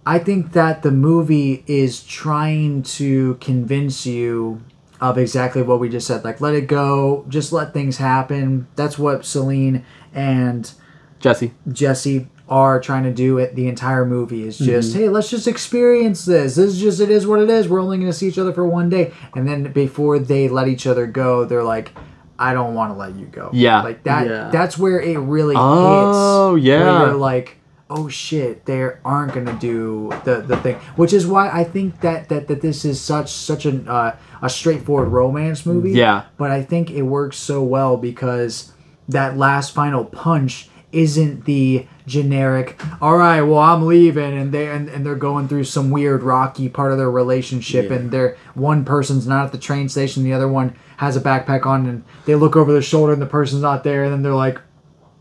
I 0.06 0.18
think 0.18 0.52
that 0.52 0.82
the 0.82 0.90
movie 0.90 1.64
is 1.66 2.04
trying 2.04 2.82
to 2.82 3.34
convince 3.36 4.06
you 4.06 4.62
of 5.00 5.18
exactly 5.18 5.62
what 5.62 5.80
we 5.80 5.88
just 5.88 6.06
said. 6.06 6.24
Like, 6.24 6.40
let 6.40 6.54
it 6.54 6.66
go, 6.66 7.24
just 7.28 7.52
let 7.52 7.72
things 7.72 7.96
happen. 7.96 8.68
That's 8.76 8.98
what 8.98 9.24
Celine 9.24 9.84
and 10.14 10.70
Jesse. 11.18 11.52
Jesse 11.72 12.28
are 12.48 12.78
trying 12.80 13.04
to 13.04 13.12
do 13.12 13.38
it 13.38 13.54
the 13.54 13.66
entire 13.68 14.04
movie 14.04 14.46
is 14.46 14.58
just 14.58 14.94
hey 14.94 15.08
let's 15.08 15.30
just 15.30 15.48
experience 15.48 16.24
this 16.26 16.56
this 16.56 16.74
is 16.74 16.78
just 16.80 17.00
it 17.00 17.10
is 17.10 17.26
what 17.26 17.40
it 17.40 17.48
is 17.48 17.68
we're 17.68 17.80
only 17.80 17.96
going 17.96 18.08
to 18.10 18.12
see 18.16 18.28
each 18.28 18.38
other 18.38 18.52
for 18.52 18.66
one 18.66 18.90
day 18.90 19.12
and 19.34 19.48
then 19.48 19.72
before 19.72 20.18
they 20.18 20.46
let 20.48 20.68
each 20.68 20.86
other 20.86 21.06
go 21.06 21.46
they're 21.46 21.64
like 21.64 21.92
i 22.38 22.52
don't 22.52 22.74
want 22.74 22.92
to 22.92 22.98
let 22.98 23.14
you 23.16 23.24
go 23.26 23.48
Yeah. 23.52 23.82
like 23.82 24.02
that 24.04 24.26
Yeah. 24.26 24.50
that's 24.50 24.76
where 24.76 25.00
it 25.00 25.18
really 25.18 25.54
hits. 25.54 25.62
Oh, 25.62 26.54
hits 26.56 26.66
yeah. 26.66 26.84
where 26.98 27.06
they're 27.06 27.14
like 27.16 27.56
oh 27.88 28.08
shit 28.08 28.66
they 28.66 28.90
aren't 29.04 29.32
going 29.32 29.46
to 29.46 29.52
do 29.54 30.10
the 30.24 30.42
the 30.42 30.56
thing 30.58 30.74
which 30.96 31.12
is 31.14 31.26
why 31.26 31.48
i 31.50 31.64
think 31.64 32.00
that 32.02 32.28
that 32.28 32.48
that 32.48 32.60
this 32.60 32.84
is 32.84 33.00
such 33.00 33.30
such 33.32 33.64
an 33.64 33.88
uh, 33.88 34.14
a 34.42 34.50
straightforward 34.50 35.08
romance 35.08 35.64
movie 35.64 35.92
Yeah. 35.92 36.24
but 36.36 36.50
I 36.50 36.60
think 36.62 36.90
it 36.90 37.02
works 37.02 37.38
so 37.38 37.62
well 37.62 37.96
because 37.96 38.72
that 39.08 39.38
last 39.38 39.74
final 39.74 40.04
punch 40.04 40.68
isn't 40.94 41.44
the 41.44 41.86
generic 42.06 42.80
all 43.00 43.16
right 43.16 43.42
well 43.42 43.58
i'm 43.58 43.86
leaving 43.86 44.36
and 44.36 44.52
they 44.52 44.68
and, 44.68 44.88
and 44.88 45.04
they're 45.04 45.14
going 45.14 45.48
through 45.48 45.64
some 45.64 45.90
weird 45.90 46.22
rocky 46.22 46.68
part 46.68 46.92
of 46.92 46.98
their 46.98 47.10
relationship 47.10 47.90
and 47.90 48.10
they're 48.10 48.36
one 48.54 48.84
person's 48.84 49.26
not 49.26 49.46
at 49.46 49.52
the 49.52 49.58
train 49.58 49.88
station 49.88 50.22
the 50.22 50.32
other 50.32 50.48
one 50.48 50.76
has 50.98 51.16
a 51.16 51.20
backpack 51.20 51.66
on 51.66 51.86
and 51.86 52.04
they 52.26 52.34
look 52.34 52.56
over 52.56 52.72
their 52.72 52.82
shoulder 52.82 53.12
and 53.12 53.22
the 53.22 53.26
person's 53.26 53.62
not 53.62 53.84
there 53.84 54.04
and 54.04 54.12
then 54.12 54.22
they're 54.22 54.34
like 54.34 54.60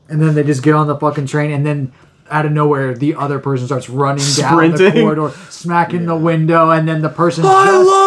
and 0.10 0.22
then 0.22 0.36
they 0.36 0.44
just 0.44 0.62
get 0.62 0.76
on 0.76 0.88
the 0.88 0.98
fucking 0.98 1.26
train 1.26 1.52
and 1.52 1.66
then 1.66 1.92
out 2.30 2.46
of 2.46 2.52
nowhere 2.52 2.94
the 2.94 3.16
other 3.16 3.40
person 3.40 3.66
starts 3.66 3.90
running 3.90 4.24
down 4.38 4.72
the 4.72 4.92
corridor 4.92 5.30
smacking 5.50 6.06
the 6.06 6.16
window 6.16 6.70
and 6.70 6.88
then 6.88 7.02
the 7.02 7.10
person 7.10 7.46
I 7.46 7.66
just. 7.66 8.03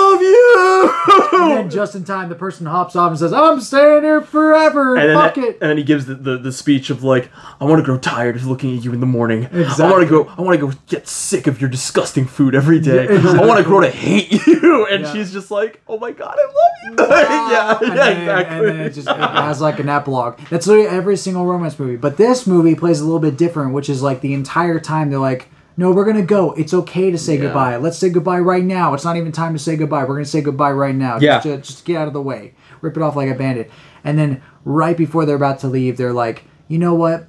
And 1.33 1.51
then 1.53 1.71
just 1.79 1.95
in 1.95 2.05
time, 2.05 2.29
the 2.29 2.35
person 2.35 2.67
hops 2.67 2.97
off 2.97 3.11
and 3.11 3.19
says, 3.19 3.33
"I'm 3.33 3.61
staying 3.61 4.03
here 4.03 4.21
forever. 4.21 4.97
and 4.97 5.11
then, 5.11 5.17
Fuck 5.17 5.37
and 5.37 5.55
then 5.61 5.77
he 5.79 5.85
gives 5.85 6.07
the, 6.07 6.15
the, 6.15 6.39
the 6.39 6.53
speech 6.53 6.91
of 6.91 7.03
like, 7.03 7.31
I 7.61 7.65
want 7.65 7.79
to 7.81 7.85
grow 7.85 7.99
tired 7.99 8.37
of 8.37 8.47
looking 8.47 8.77
at 8.77 8.85
you 8.85 8.93
in 8.93 9.01
the 9.01 9.07
morning. 9.07 9.47
I 9.47 9.51
want 9.51 9.67
Exactly. 9.67 10.05
to 10.05 10.11
go. 10.11 10.25
I 10.37 10.41
want 10.43 10.59
to 10.61 10.67
go 10.67 10.73
get 10.89 11.09
sick 11.09 11.47
of 11.47 11.61
your 11.61 11.71
disgusting 11.71 12.27
food 12.27 12.55
every 12.55 12.81
day. 12.81 13.05
Yeah. 13.05 13.41
I 13.41 13.47
want 13.47 13.59
to 13.59 13.65
grow 13.65 13.81
to 13.81 13.91
hate 13.91 14.33
you. 14.47 14.87
And 14.91 15.05
Yeah. 15.05 15.13
she's 15.13 15.33
just 15.33 15.51
like, 15.51 15.81
Oh 15.89 15.99
my 15.99 16.13
god, 16.13 16.37
I 16.39 16.45
love 16.47 16.99
you. 16.99 17.17
yeah, 17.17 17.79
and 17.81 17.99
then, 17.99 18.19
exactly. 18.19 18.57
And 18.59 18.67
then 18.69 18.81
it 18.87 18.91
just 18.91 19.09
it 19.09 19.17
has 19.17 19.61
like 19.61 19.79
an 19.79 19.89
epilogue. 19.89 20.39
That's 20.51 20.67
literally 20.67 20.89
every 20.89 21.17
single 21.17 21.47
romance 21.47 21.79
movie. 21.79 21.97
But 21.97 22.17
this 22.17 22.47
movie 22.47 22.75
plays 22.75 23.01
a 23.01 23.05
little 23.05 23.21
bit 23.21 23.37
different, 23.37 23.73
which 23.73 23.89
is 23.89 24.03
like 24.03 24.21
the 24.21 24.35
entire 24.35 24.79
time 24.81 25.11
they're 25.11 25.19
like, 25.19 25.49
"No, 25.77 25.91
we're 25.93 26.05
gonna 26.05 26.23
go. 26.23 26.53
It's 26.53 26.73
okay 26.75 27.11
to 27.11 27.19
say 27.19 27.35
Yeah. 27.37 27.43
goodbye. 27.43 27.77
Let's 27.77 27.99
say 27.99 28.09
goodbye 28.09 28.39
right 28.41 28.65
now. 28.65 28.95
It's 28.95 29.05
not 29.05 29.17
even 29.17 29.33
time 29.33 29.53
to 29.53 29.59
say 29.59 29.77
goodbye. 29.77 30.05
We're 30.05 30.15
gonna 30.15 30.25
say 30.25 30.41
goodbye 30.41 30.73
right 30.73 30.95
now. 30.95 31.19
Yeah. 31.21 31.41
Just, 31.41 31.43
to, 31.45 31.57
just 31.59 31.85
get 31.85 31.97
out 31.97 32.07
of 32.09 32.13
the 32.15 32.23
way. 32.23 32.55
Rip 32.81 32.97
it 32.97 33.03
off 33.03 33.17
like 33.17 33.29
a 33.31 33.35
bandit." 33.35 33.71
And 34.05 34.19
then 34.19 34.43
right 34.65 34.97
before 34.97 35.25
they're 35.27 35.37
about 35.37 35.59
to 35.61 35.69
leave, 35.69 35.97
they're 35.97 36.13
like, 36.13 36.45
"You 36.69 36.79
know 36.79 36.95
what? 36.95 37.27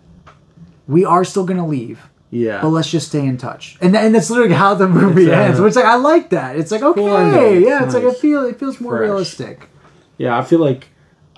We 0.87 1.03
are 1.05 1.23
still 1.23 1.45
gonna 1.45 1.67
leave." 1.67 1.99
Yeah. 2.29 2.59
but 2.61 2.67
let's 2.69 2.91
just 2.91 3.07
stay 3.07 3.25
in 3.25 3.37
touch. 3.37 3.77
And, 3.79 3.95
and 3.95 4.13
that's 4.13 4.29
literally 4.29 4.53
how 4.53 4.73
the 4.73 4.89
movie 4.89 5.23
It's, 5.27 5.31
uh, 5.31 5.35
ends. 5.35 5.61
Which 5.61 5.75
like 5.75 5.85
I 5.85 5.95
like 5.95 6.29
that. 6.31 6.57
It's 6.57 6.71
like 6.71 6.81
okay, 6.83 7.01
Kinda. 7.01 7.61
yeah. 7.65 7.85
It's 7.85 7.93
like 7.93 8.03
it 8.03 8.07
Nice. 8.07 8.19
feel 8.19 8.45
it 8.45 8.59
feels 8.59 8.81
more 8.81 8.97
Fresh. 8.97 9.07
realistic. 9.07 9.69
Yeah, 10.17 10.37
I 10.37 10.43
feel 10.43 10.59
like 10.59 10.89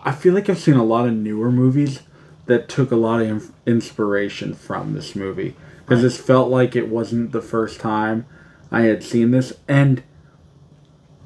I 0.04 0.12
feel 0.12 0.34
like 0.34 0.50
I've 0.50 0.58
seen 0.58 0.74
a 0.76 0.84
lot 0.84 1.08
of 1.08 1.14
newer 1.14 1.52
movies 1.52 2.00
that 2.48 2.68
took 2.70 2.90
a 2.92 2.96
lot 2.96 3.22
of 3.22 3.28
inf- 3.28 3.52
inspiration 3.68 4.56
from 4.56 4.94
this 4.94 5.16
movie 5.16 5.56
because 5.90 6.04
this 6.04 6.18
felt 6.18 6.50
like 6.50 6.76
it 6.76 6.88
wasn't 6.88 7.32
the 7.32 7.42
first 7.42 7.80
time 7.80 8.26
I 8.72 8.82
had 8.82 9.04
seen 9.04 9.32
this, 9.32 9.54
and 9.68 10.04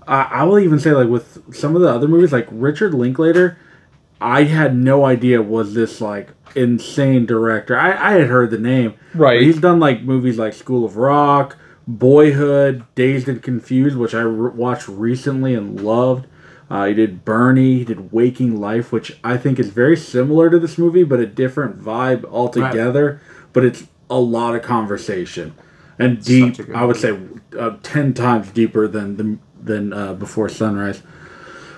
I, 0.08 0.22
I 0.24 0.44
will 0.44 0.60
even 0.60 0.80
say 0.80 0.92
like 0.92 1.10
with 1.10 1.54
some 1.54 1.76
of 1.76 1.82
the 1.82 1.90
other 1.90 2.08
movies, 2.08 2.32
like 2.32 2.48
Richard 2.50 2.94
Linklater, 2.94 3.58
I 4.22 4.44
had 4.44 4.76
no 4.76 5.04
idea 5.06 5.42
was 5.42 5.74
this 5.74 6.00
like 6.00 6.30
insane 6.56 7.26
director. 7.26 7.78
I, 7.78 7.92
I 7.92 8.12
had 8.14 8.28
heard 8.28 8.52
the 8.52 8.58
name, 8.58 8.94
Right. 9.14 9.42
He's 9.42 9.60
done 9.60 9.80
like 9.80 10.02
movies 10.04 10.38
like 10.38 10.54
School 10.54 10.86
of 10.86 10.98
Rock, 10.98 11.58
Boyhood, 11.88 12.86
Dazed 12.96 13.28
and 13.28 13.44
Confused, 13.44 13.98
which 13.98 14.14
I 14.16 14.22
re- 14.22 14.52
watched 14.52 14.88
recently 14.88 15.54
and 15.56 15.82
loved. 15.82 16.28
Uh, 16.70 16.86
he 16.86 16.94
did 16.94 17.24
Bernie. 17.26 17.80
He 17.80 17.86
did 17.86 18.12
Waking 18.12 18.60
Life, 18.60 18.92
which 18.92 19.20
I 19.24 19.38
think 19.38 19.60
is 19.60 19.70
very 19.70 19.98
similar 19.98 20.50
to 20.50 20.58
this 20.58 20.78
movie, 20.78 21.04
but 21.04 21.20
a 21.20 21.26
different 21.26 21.80
vibe 21.80 22.24
altogether. 22.26 23.22
But 23.52 23.66
it's 23.66 23.84
a 24.14 24.20
lot 24.20 24.56
of 24.56 24.62
conversation 24.62 25.56
and 26.00 26.24
deep. 26.24 26.58
I 26.74 26.86
would 26.86 26.98
say 26.98 27.18
uh, 27.58 27.78
ten 27.84 28.14
times 28.14 28.52
deeper 28.52 28.88
than 28.88 29.18
the, 29.18 29.38
than 29.62 29.94
uh, 29.94 30.14
Before 30.14 30.50
Sunrise. 30.50 31.02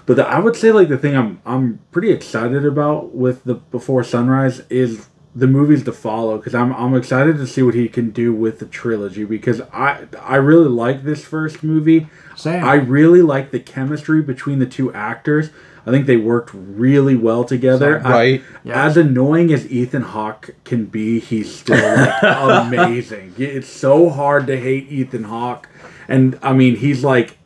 But 0.06 0.18
the, 0.18 0.28
I 0.28 0.40
would 0.40 0.56
say 0.56 0.72
like 0.72 0.90
the 0.90 0.98
thing 0.98 1.16
I'm 1.16 1.42
I'm 1.46 1.80
pretty 1.92 2.12
excited 2.12 2.66
about 2.66 3.16
with 3.16 3.44
the 3.44 3.56
Before 3.56 4.04
Sunrise 4.04 4.62
is 4.70 5.08
the 5.34 5.48
movies 5.48 5.84
to 5.84 5.92
follow 5.92 6.38
because 6.38 6.56
I'm 6.56 6.74
I'm 6.74 6.96
excited 6.96 7.38
to 7.38 7.48
see 7.48 7.62
what 7.62 7.74
he 7.74 7.90
can 7.90 8.12
do 8.12 8.34
with 8.34 8.60
the 8.60 8.66
trilogy 8.66 9.26
because 9.26 9.62
I 9.74 10.06
I 10.22 10.36
really 10.36 10.70
like 10.70 11.04
this 11.04 11.26
first 11.26 11.64
movie. 11.64 12.08
Same. 12.36 12.64
I 12.64 12.76
really 12.76 13.22
like 13.22 13.52
the 13.52 13.60
chemistry 13.60 14.22
between 14.22 14.60
the 14.60 14.66
two 14.66 14.94
actors. 14.94 15.50
I 15.86 15.92
think 15.92 16.08
they 16.08 16.18
worked 16.18 16.52
really 16.54 17.16
well 17.16 17.44
together. 17.44 18.00
Same. 18.00 18.08
I- 18.08 18.12
Right. 18.12 18.44
Yeah. 18.64 18.84
As 18.86 18.98
annoying 18.98 19.54
as 19.54 19.70
Ethan 19.72 20.02
Hawke 20.02 20.50
can 20.64 20.86
be, 20.86 21.20
he's 21.20 21.54
still 21.54 21.78
like 21.78 22.24
amazing. 22.24 23.34
It's 23.38 23.70
so 23.70 24.10
hard 24.10 24.48
to 24.48 24.58
hate 24.60 24.92
Ethan 24.92 25.26
Hawke, 25.26 25.70
and 26.08 26.38
I 26.42 26.54
mean 26.54 26.78
he's 26.78 27.04
like 27.04 27.38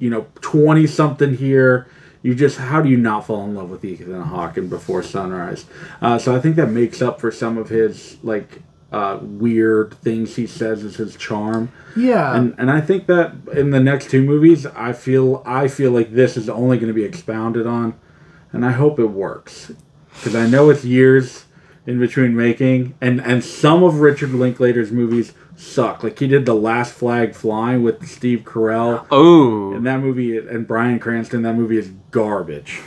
you 0.00 0.10
know, 0.10 0.26
twenty 0.40 0.86
something 0.86 1.36
here. 1.36 1.88
You 2.22 2.34
just 2.34 2.58
how 2.58 2.82
do 2.82 2.88
you 2.88 2.96
not 2.96 3.26
fall 3.26 3.44
in 3.44 3.54
love 3.54 3.70
with 3.70 3.84
Ethan 3.84 4.20
Hawke 4.22 4.58
in 4.58 4.68
Before 4.68 5.02
Sunrise? 5.02 5.64
Uh, 6.02 6.18
so 6.18 6.34
I 6.36 6.40
think 6.40 6.56
that 6.56 6.68
makes 6.70 7.00
up 7.00 7.20
for 7.20 7.30
some 7.32 7.56
of 7.56 7.68
his 7.68 8.16
like 8.22 8.62
uh, 8.90 9.18
weird 9.20 9.94
things 9.94 10.36
he 10.36 10.46
says 10.46 10.82
is 10.82 10.96
his 10.96 11.16
charm. 11.16 11.70
Yeah. 11.96 12.34
And 12.34 12.54
and 12.58 12.70
I 12.70 12.80
think 12.80 13.06
that 13.06 13.34
in 13.52 13.70
the 13.70 13.80
next 13.80 14.10
two 14.10 14.22
movies, 14.22 14.66
I 14.66 14.92
feel 14.92 15.42
I 15.44 15.68
feel 15.68 15.90
like 15.90 16.12
this 16.12 16.36
is 16.36 16.48
only 16.48 16.78
going 16.78 16.88
to 16.88 16.94
be 16.94 17.04
expounded 17.04 17.66
on, 17.66 17.98
and 18.52 18.64
I 18.64 18.72
hope 18.72 18.98
it 18.98 19.06
works 19.06 19.72
because 20.14 20.34
I 20.34 20.46
know 20.46 20.70
it's 20.70 20.84
years 20.84 21.44
in 21.86 21.98
between 21.98 22.34
making, 22.36 22.94
and 23.00 23.20
and 23.20 23.44
some 23.44 23.82
of 23.82 24.00
Richard 24.00 24.30
Linklater's 24.30 24.90
movies 24.90 25.34
suck. 25.56 26.02
Like 26.02 26.18
he 26.18 26.26
did 26.26 26.46
the 26.46 26.54
Last 26.54 26.92
Flag 26.92 27.34
Flying 27.34 27.82
with 27.82 28.06
Steve 28.08 28.40
Carell. 28.44 29.06
Oh, 29.10 29.74
And 29.74 29.86
that 29.86 30.00
movie 30.00 30.38
and 30.38 30.66
Bryan 30.66 30.98
Cranston, 30.98 31.42
that 31.42 31.54
movie 31.54 31.78
is 31.78 31.90
garbage. 32.10 32.80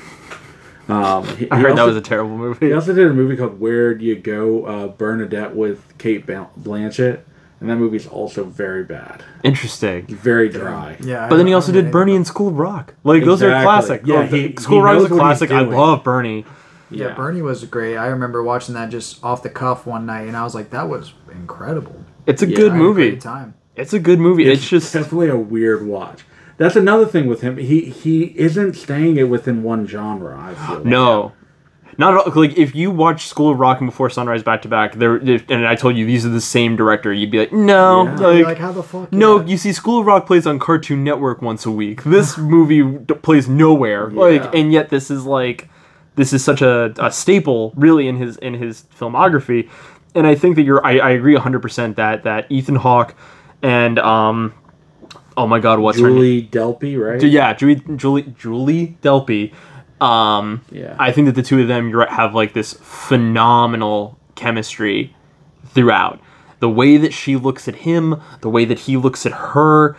Um, 0.91 1.25
he- 1.37 1.49
I 1.51 1.57
he 1.57 1.61
heard 1.63 1.77
that 1.77 1.85
was 1.85 1.95
a 1.95 2.01
terrible 2.01 2.37
movie. 2.37 2.67
he 2.67 2.73
also 2.73 2.93
did 2.93 3.07
a 3.07 3.13
movie 3.13 3.35
called 3.37 3.59
Where 3.59 3.93
Do 3.95 4.03
You 4.05 4.15
Go, 4.15 4.65
uh, 4.65 4.87
Bernadette 4.87 5.55
with 5.55 5.97
Cate 5.97 6.25
Blanchett, 6.27 7.19
and 7.59 7.69
that 7.69 7.75
movie's 7.77 8.07
also 8.07 8.43
very 8.43 8.83
bad, 8.83 9.23
Interesting. 9.43 10.05
very 10.07 10.49
dry. 10.49 10.97
yeah. 11.01 11.27
But 11.29 11.37
then 11.37 11.47
he 11.47 11.53
also 11.53 11.71
did 11.71 11.91
Bernie 11.91 12.15
and 12.15 12.25
School 12.27 12.49
of 12.49 12.57
Rock. 12.57 12.95
Like 13.03 13.23
those 13.23 13.41
are 13.43 13.49
classic. 13.63 14.01
Yeah, 14.05 14.15
Oh, 14.19 14.21
he- 14.23 14.55
School 14.59 14.79
of 14.79 14.83
Rock 14.85 14.97
is 14.97 15.05
a 15.05 15.09
classic. 15.09 15.51
I 15.51 15.61
love 15.61 16.03
Bernie. 16.03 16.45
Yeah, 16.89 17.13
Bernie 17.13 17.41
was 17.41 17.63
great. 17.63 17.95
I 17.95 18.07
remember 18.07 18.43
watching 18.43 18.75
that 18.75 18.89
just 18.89 19.23
off 19.23 19.43
the 19.43 19.49
cuff 19.49 19.85
one 19.85 20.05
night, 20.05 20.27
and 20.27 20.35
I 20.35 20.43
was 20.43 20.53
like, 20.53 20.71
that 20.71 20.89
was 20.89 21.13
incredible. 21.31 21.95
It's 22.27 22.41
a 22.41 22.47
Yeah, 22.47 22.57
good 22.57 22.71
I 22.71 22.73
had 22.73 22.81
a 22.81 22.83
movie. 22.83 23.09
great 23.11 23.21
time. 23.21 23.53
It's 23.77 23.93
a 23.93 23.99
good 23.99 24.19
movie. 24.19 24.43
It's, 24.51 24.67
just 24.67 24.91
definitely 24.93 25.29
a 25.29 25.37
weird 25.37 25.87
watch. 25.87 26.25
That's 26.61 26.75
another 26.75 27.05
thing 27.05 27.27
with 27.27 27.41
him. 27.41 27.57
He 27.57 27.81
he 27.85 28.23
isn't 28.37 28.75
staying 28.75 29.17
it 29.17 29.23
within 29.29 29.63
one 29.63 29.87
genre. 29.87 30.37
I 30.39 30.53
feel 30.53 30.75
like. 30.77 30.85
no. 30.85 31.31
Not 31.97 32.13
at 32.13 32.19
all. 32.33 32.41
Like 32.41 32.57
if 32.57 32.73
you 32.73 32.89
watch 32.89 33.27
School 33.27 33.51
of 33.51 33.59
Rock 33.59 33.81
and 33.81 33.89
Before 33.89 34.09
Sunrise 34.09 34.41
back 34.43 34.61
to 34.61 34.69
back, 34.69 34.93
there 34.95 35.17
and 35.17 35.67
I 35.67 35.75
told 35.75 35.97
you 35.97 36.05
these 36.05 36.25
are 36.25 36.29
the 36.29 36.39
same 36.39 36.75
director, 36.77 37.11
you'd 37.11 37.29
be 37.31 37.39
like, 37.39 37.51
no, 37.51 38.03
Yeah. 38.05 38.11
like, 38.15 38.37
You're 38.37 38.47
like, 38.47 38.57
how 38.59 38.71
the 38.71 38.81
fuck? 38.81 39.11
no. 39.11 39.41
yeah. 39.41 39.45
You 39.47 39.57
see, 39.57 39.73
School 39.73 39.99
of 39.99 40.05
Rock 40.05 40.25
plays 40.25 40.47
on 40.47 40.57
Cartoon 40.57 41.03
Network 41.03 41.41
once 41.41 41.65
a 41.65 41.71
week. 41.71 42.03
This 42.03 42.37
movie 42.55 42.81
d- 42.81 43.13
plays 43.15 43.49
nowhere. 43.49 44.09
Like, 44.09 44.55
and 44.55 44.71
yet 44.71 44.89
this 44.89 45.11
is 45.11 45.25
like, 45.25 45.67
this 46.15 46.31
is 46.31 46.43
such 46.43 46.61
a, 46.61 46.93
a 46.97 47.11
staple, 47.11 47.73
really, 47.75 48.07
in 48.07 48.15
his 48.15 48.37
in 48.37 48.53
his 48.53 48.85
filmography. 48.97 49.69
And 50.15 50.25
I 50.25 50.33
think 50.35 50.55
that 50.55 50.63
you're. 50.63 50.83
I, 50.85 50.97
I 50.97 51.09
agree 51.11 51.35
hundred 51.35 51.61
percent 51.61 51.97
that 51.97 52.23
that 52.23 52.49
Ethan 52.49 52.75
Hawke 52.77 53.15
and 53.61 53.99
um, 53.99 54.53
oh 55.37 55.47
my 55.47 55.59
God, 55.59 55.79
what's 55.79 55.99
her 55.99 56.07
name? 56.09 56.15
Julie 56.15 56.43
Delpy, 56.47 56.99
right? 56.99 57.21
Yeah, 57.21 57.53
Julie 57.53 57.81
Julie 57.95 58.33
Julie 58.37 58.97
Delpy. 59.01 59.53
Um, 60.01 60.61
Yeah. 60.71 60.95
I 60.99 61.11
think 61.11 61.27
that 61.27 61.35
the 61.35 61.43
two 61.43 61.61
of 61.61 61.67
them 61.67 61.91
have 62.09 62.33
like 62.33 62.53
this 62.53 62.73
phenomenal 62.81 64.17
chemistry 64.35 65.15
throughout. 65.67 66.19
The 66.59 66.69
way 66.69 66.97
that 66.97 67.13
she 67.13 67.35
looks 67.35 67.67
at 67.67 67.75
him, 67.75 68.21
the 68.41 68.49
way 68.49 68.65
that 68.65 68.79
he 68.79 68.97
looks 68.97 69.25
at 69.25 69.31
her, 69.31 69.95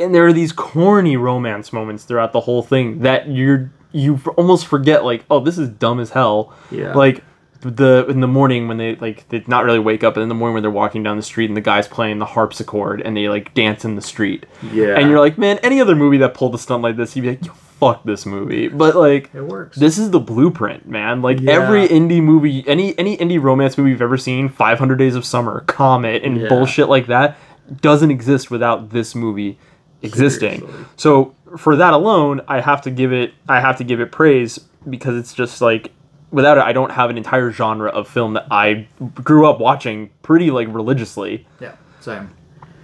and 0.00 0.14
there 0.14 0.26
are 0.26 0.32
these 0.32 0.52
corny 0.52 1.16
romance 1.16 1.72
moments 1.72 2.04
throughout 2.04 2.32
the 2.32 2.40
whole 2.40 2.62
thing 2.62 3.00
that 3.00 3.28
you're 3.28 3.72
you 3.92 4.20
almost 4.36 4.66
forget 4.66 5.04
like, 5.04 5.24
oh, 5.30 5.38
this 5.40 5.56
is 5.56 5.68
dumb 5.68 6.00
as 6.00 6.10
hell. 6.10 6.52
Yeah. 6.70 6.94
Like 6.94 7.22
the 7.70 8.06
in 8.08 8.20
the 8.20 8.28
morning 8.28 8.68
when 8.68 8.76
they 8.76 8.96
like 8.96 9.28
they 9.28 9.42
not 9.46 9.64
really 9.64 9.78
wake 9.78 10.04
up, 10.04 10.14
but 10.14 10.20
in 10.20 10.28
the 10.28 10.34
morning 10.34 10.54
when 10.54 10.62
they're 10.62 10.70
walking 10.70 11.02
down 11.02 11.16
the 11.16 11.22
street 11.22 11.48
and 11.50 11.56
the 11.56 11.60
guy's 11.60 11.88
playing 11.88 12.18
the 12.18 12.24
harpsichord 12.26 13.00
and 13.02 13.16
they 13.16 13.28
like 13.28 13.54
dance 13.54 13.84
in 13.84 13.94
the 13.96 14.02
street. 14.02 14.46
Yeah. 14.72 14.96
And 14.98 15.08
you're 15.10 15.20
like, 15.20 15.38
man, 15.38 15.58
any 15.62 15.80
other 15.80 15.94
movie 15.96 16.18
that 16.18 16.34
pulled 16.34 16.54
a 16.54 16.58
stunt 16.58 16.82
like 16.82 16.96
this, 16.96 17.16
you'd 17.16 17.22
be 17.22 17.28
like, 17.30 17.54
fuck 17.80 18.04
this 18.04 18.24
movie. 18.26 18.68
But 18.68 18.94
like, 18.96 19.30
It 19.34 19.42
works. 19.42 19.76
This 19.76 19.98
is 19.98 20.10
the 20.10 20.20
blueprint, 20.20 20.86
man. 20.88 21.22
Like 21.22 21.40
Yeah. 21.40 21.52
every 21.52 21.88
indie 21.88 22.22
movie, 22.22 22.64
any 22.68 22.96
any 22.98 23.16
indie 23.16 23.42
romance 23.42 23.76
movie 23.78 23.90
you've 23.90 24.02
ever 24.02 24.18
seen, 24.18 24.48
500 24.48 24.96
Days 24.96 25.14
of 25.16 25.24
Summer, 25.24 25.60
Comet, 25.66 26.22
and 26.22 26.40
Yeah. 26.40 26.48
bullshit 26.48 26.88
like 26.88 27.06
that, 27.08 27.36
doesn't 27.80 28.10
exist 28.10 28.50
without 28.50 28.90
this 28.90 29.14
movie 29.14 29.58
existing. 30.02 30.60
Seriously. 30.60 30.84
So 30.96 31.34
for 31.56 31.76
that 31.76 31.92
alone, 31.94 32.40
I 32.48 32.60
have 32.60 32.82
to 32.82 32.90
give 32.90 33.12
it 33.12 33.32
I 33.48 33.60
have 33.60 33.78
to 33.78 33.84
give 33.84 34.00
it 34.00 34.12
praise 34.12 34.58
because 34.88 35.16
it's 35.16 35.32
just 35.32 35.60
like 35.62 35.92
without 36.34 36.58
it 36.58 36.64
I 36.64 36.72
don't 36.72 36.90
have 36.92 37.08
an 37.10 37.16
entire 37.16 37.50
genre 37.50 37.88
of 37.90 38.08
film 38.08 38.34
that 38.34 38.46
I 38.50 38.86
grew 39.22 39.46
up 39.48 39.58
watching 39.60 40.10
pretty 40.22 40.50
like 40.50 40.68
religiously. 40.70 41.46
Yeah, 41.60 41.76
same, 42.00 42.30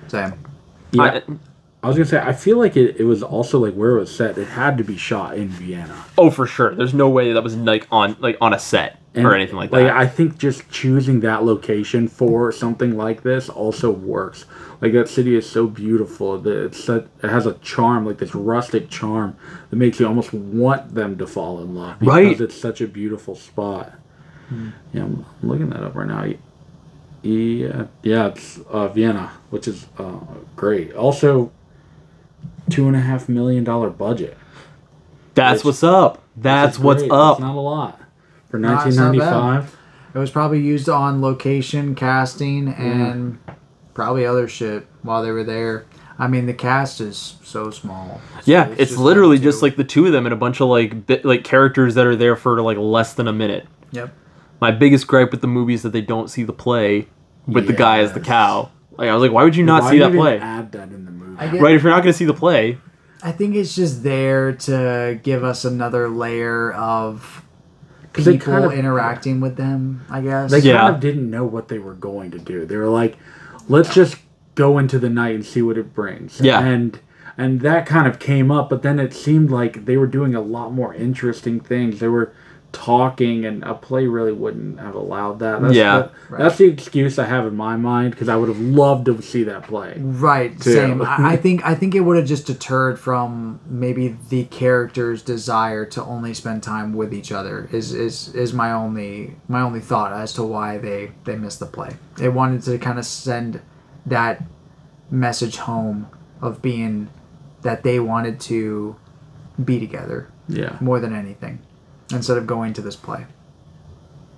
same. 0.09 0.33
Yeah. 0.93 1.03
I- 1.03 1.23
I 1.83 1.87
was 1.89 1.97
gonna 1.97 2.05
say 2.05 2.19
I 2.21 2.35
feel 2.35 2.59
like 2.59 2.77
it, 2.77 2.97
it 3.01 3.05
was 3.05 3.23
also 3.23 3.59
like 3.59 3.73
where 3.73 3.97
it 3.97 4.01
was 4.01 4.15
set. 4.15 4.37
It 4.37 4.49
had 4.49 4.77
to 4.77 4.85
be 4.85 4.99
shot 4.99 5.39
in 5.39 5.49
Vienna. 5.49 5.97
oh, 6.19 6.29
for 6.31 6.47
sure. 6.47 6.75
There's 6.75 6.93
no 6.93 7.09
way 7.09 7.33
that 7.33 7.43
was 7.43 7.57
like 7.57 7.87
on 7.91 8.17
like 8.21 8.37
on 8.43 8.53
a 8.53 8.59
set 8.59 8.99
or 9.17 9.23
And, 9.33 9.35
anything 9.35 9.57
like 9.57 9.71
that. 9.71 9.85
Like 9.85 9.91
I 9.93 10.07
think 10.07 10.37
just 10.37 10.69
choosing 10.71 11.21
that 11.21 11.43
location 11.45 12.07
for 12.07 12.53
something 12.53 12.99
like 12.99 13.23
this 13.23 13.49
also 13.49 13.91
works. 13.91 14.45
Like 14.81 14.93
that 14.93 15.09
city 15.09 15.35
is 15.35 15.49
so 15.49 15.67
beautiful. 15.67 16.39
that 16.39 16.65
It's 16.67 16.83
such, 16.83 17.07
it 17.23 17.29
has 17.29 17.47
a 17.47 17.55
charm, 17.55 18.07
like 18.07 18.19
this 18.19 18.35
rustic 18.35 18.89
charm 18.89 19.37
that 19.69 19.77
makes 19.77 20.01
you 20.01 20.07
almost 20.07 20.33
want 20.33 20.95
them 20.95 21.19
to 21.19 21.27
fall 21.27 21.61
in 21.61 21.75
love 21.75 21.99
because 21.99 22.15
Right. 22.15 22.41
it's 22.41 22.59
such 22.59 22.81
a 22.81 22.87
beautiful 22.89 23.35
spot. 23.35 23.93
Yeah, 24.93 25.03
I'm, 25.05 25.25
I'm 25.43 25.49
looking 25.49 25.69
that 25.71 25.83
up 25.83 25.95
right 25.95 26.09
now. 26.09 26.25
Yeah, 27.23 27.87
yeah, 28.03 28.29
it's 28.29 28.59
uh, 28.71 28.89
Vienna, 28.89 29.31
which 29.51 29.69
is 29.69 29.87
uh, 29.99 30.19
great. 30.57 30.93
Also, 30.95 31.53
two 32.71 32.87
and 32.87 32.97
a 32.97 33.01
half 33.01 33.29
million 33.29 33.63
dollar 33.63 33.91
budget. 33.91 34.37
That's 35.35 35.59
Which- 35.61 35.67
what's 35.67 35.83
up. 35.85 36.23
That's 36.37 36.79
what's 36.79 37.03
great. 37.03 37.13
up. 37.13 37.33
It's 37.35 37.41
not 37.43 37.55
a 37.57 37.61
lot 37.61 38.01
for 38.49 38.59
No, 38.59 38.69
it's 38.87 38.97
not 38.97 39.13
bad. 39.13 39.19
1995. 39.19 39.77
It 40.15 40.19
was 40.19 40.31
probably 40.31 40.61
used 40.61 40.89
on 40.89 41.21
location 41.21 41.95
casting 41.95 42.69
and 42.69 43.39
probably 44.01 44.25
other 44.25 44.49
shit 44.49 44.87
while 45.03 45.23
they 45.23 45.31
were 45.31 45.45
there. 45.45 45.85
I 46.19 46.27
mean, 46.27 46.47
the 46.47 46.55
cast 46.55 47.01
is 47.03 47.37
so 47.43 47.71
small. 47.71 48.19
So 48.43 48.51
yeah, 48.51 48.69
it's, 48.71 48.91
just 48.93 48.99
literally 48.99 49.37
them 49.37 49.45
just 49.45 49.63
like 49.63 49.77
the 49.77 49.85
two 49.85 50.07
of 50.07 50.13
them 50.13 50.25
and 50.25 50.33
a 50.33 50.37
bunch 50.37 50.61
of 50.63 50.69
like 50.69 51.07
bit, 51.07 51.25
like 51.25 51.45
characters 51.45 51.95
that 51.97 52.07
are 52.07 52.17
there 52.17 52.35
for 52.37 52.61
like 52.63 52.79
less 52.79 53.13
than 53.15 53.29
a 53.29 53.33
minute. 53.33 53.67
Yep. 53.93 54.13
My 54.61 54.71
biggest 54.71 55.07
gripe 55.07 55.31
with 55.33 55.43
the 55.43 55.47
movie 55.47 55.75
is 55.75 55.83
that 55.83 55.91
they 55.91 56.01
don't 56.01 56.29
see 56.29 56.43
the 56.45 56.53
play 56.55 57.09
with 57.47 57.67
the 57.67 57.73
guy 57.75 57.99
as 58.01 58.13
the 58.15 58.21
cow. 58.21 58.71
Like 58.93 59.09
I 59.11 59.15
was 59.15 59.21
like, 59.23 59.33
why 59.33 59.45
would 59.45 59.55
you 59.57 59.65
not 59.65 59.83
Why 59.83 59.91
see 59.91 59.99
that 59.99 60.13
play? 60.13 60.39
Add 60.39 60.73
that 60.73 60.89
in 60.89 61.05
the 61.05 61.11
movie. 61.11 61.39
I 61.39 61.51
Right, 61.59 61.75
if 61.75 61.83
you're 61.83 61.93
not 61.93 62.03
going 62.03 62.13
to 62.13 62.19
see 62.19 62.25
the 62.27 62.35
play, 62.35 62.79
I 63.23 63.33
think 63.33 63.55
it's 63.55 63.75
just 63.75 64.03
there 64.03 64.53
to 64.53 65.21
give 65.23 65.45
us 65.45 65.65
another 65.67 66.09
layer 66.09 66.73
of 66.73 67.43
'Cause 68.13 68.25
they 68.25 68.33
people 68.33 68.53
kind 68.55 68.65
of- 68.65 68.73
interacting 68.73 69.41
with 69.41 69.57
them. 69.57 70.03
I 70.11 70.21
guess. 70.21 70.51
They 70.51 70.59
Yeah. 70.61 70.81
kind 70.81 70.95
of 70.97 71.01
didn't 71.01 71.31
know 71.31 71.45
what 71.45 71.69
they 71.69 71.79
were 71.79 71.95
going 71.95 72.31
to 72.33 72.39
do. 72.39 72.67
They 72.67 72.77
were 72.77 72.89
like, 72.89 73.17
let's 73.69 73.95
just 73.95 74.17
go 74.55 74.79
into 74.79 74.99
the 74.99 75.11
night 75.11 75.35
and 75.35 75.45
see 75.45 75.63
what 75.63 75.79
it 75.79 75.95
brings. 75.95 76.41
Yeah. 76.41 76.61
And 76.61 77.01
and 77.37 77.61
that 77.63 77.87
kind 77.87 78.07
of 78.07 78.19
came 78.19 78.51
up, 78.51 78.69
but 78.69 78.83
then 78.83 78.99
it 78.99 79.15
seemed 79.15 79.51
like 79.51 79.87
they 79.87 79.97
were 79.97 80.07
doing 80.07 80.35
a 80.35 80.41
lot 80.41 80.73
more 80.73 80.95
interesting 80.95 81.61
things. 81.61 82.01
They 82.01 82.09
were 82.09 82.35
talking, 82.73 83.45
and 83.45 83.63
a 83.65 83.75
play 83.75 84.07
really 84.07 84.33
wouldn't 84.33 84.79
have 84.81 84.95
allowed 84.95 85.41
that. 85.41 85.61
That's 85.61 85.75
Yeah. 85.75 86.09
the, 86.31 86.37
that's 86.39 86.57
the 86.59 86.67
excuse 86.67 87.19
I 87.19 87.25
have 87.27 87.47
in 87.47 87.57
my 87.57 87.77
mind 87.77 88.13
because 88.13 88.29
I 88.29 88.37
would 88.37 88.49
have 88.49 88.61
loved 88.61 89.07
to 89.07 89.21
see 89.23 89.43
that 89.45 89.65
play. 89.65 89.95
Right, 89.99 90.59
too. 90.61 90.73
same. 90.73 91.03
I, 91.03 91.33
I 91.33 91.37
think 91.45 91.65
I 91.67 91.75
think 91.75 91.95
it 91.95 92.01
would 92.01 92.17
have 92.17 92.27
just 92.27 92.47
deterred 92.47 92.99
from 92.99 93.61
maybe 93.67 94.17
the 94.29 94.45
character's 94.45 95.23
desire 95.23 95.85
to 95.87 96.05
only 96.05 96.33
spend 96.35 96.63
time 96.63 96.93
with 96.95 97.13
each 97.13 97.33
other. 97.33 97.69
Is 97.73 97.93
is 97.93 98.35
is 98.35 98.53
my 98.53 98.73
only 98.73 99.35
my 99.49 99.61
only 99.63 99.81
thought 99.81 100.13
as 100.13 100.33
to 100.35 100.43
why 100.45 100.79
they 100.79 101.11
they 101.25 101.37
missed 101.37 101.59
the 101.61 101.67
play. 101.67 101.97
They 102.17 102.29
wanted 102.29 102.63
to 102.63 102.79
kind 102.79 102.99
of 102.99 103.05
send 103.05 103.61
that 104.07 104.43
message 105.11 105.57
home 105.57 106.07
of 106.41 106.63
being 106.63 107.09
that 107.63 107.83
they 107.83 107.99
wanted 108.01 108.41
to 108.41 108.97
be 109.63 109.79
together 109.81 110.29
Yeah. 110.49 110.77
more 110.81 111.01
than 111.01 111.15
anything 111.15 111.59
instead 112.13 112.37
of 112.39 112.47
going 112.47 112.73
to 112.75 112.81
this 112.83 112.97
play. 112.97 113.27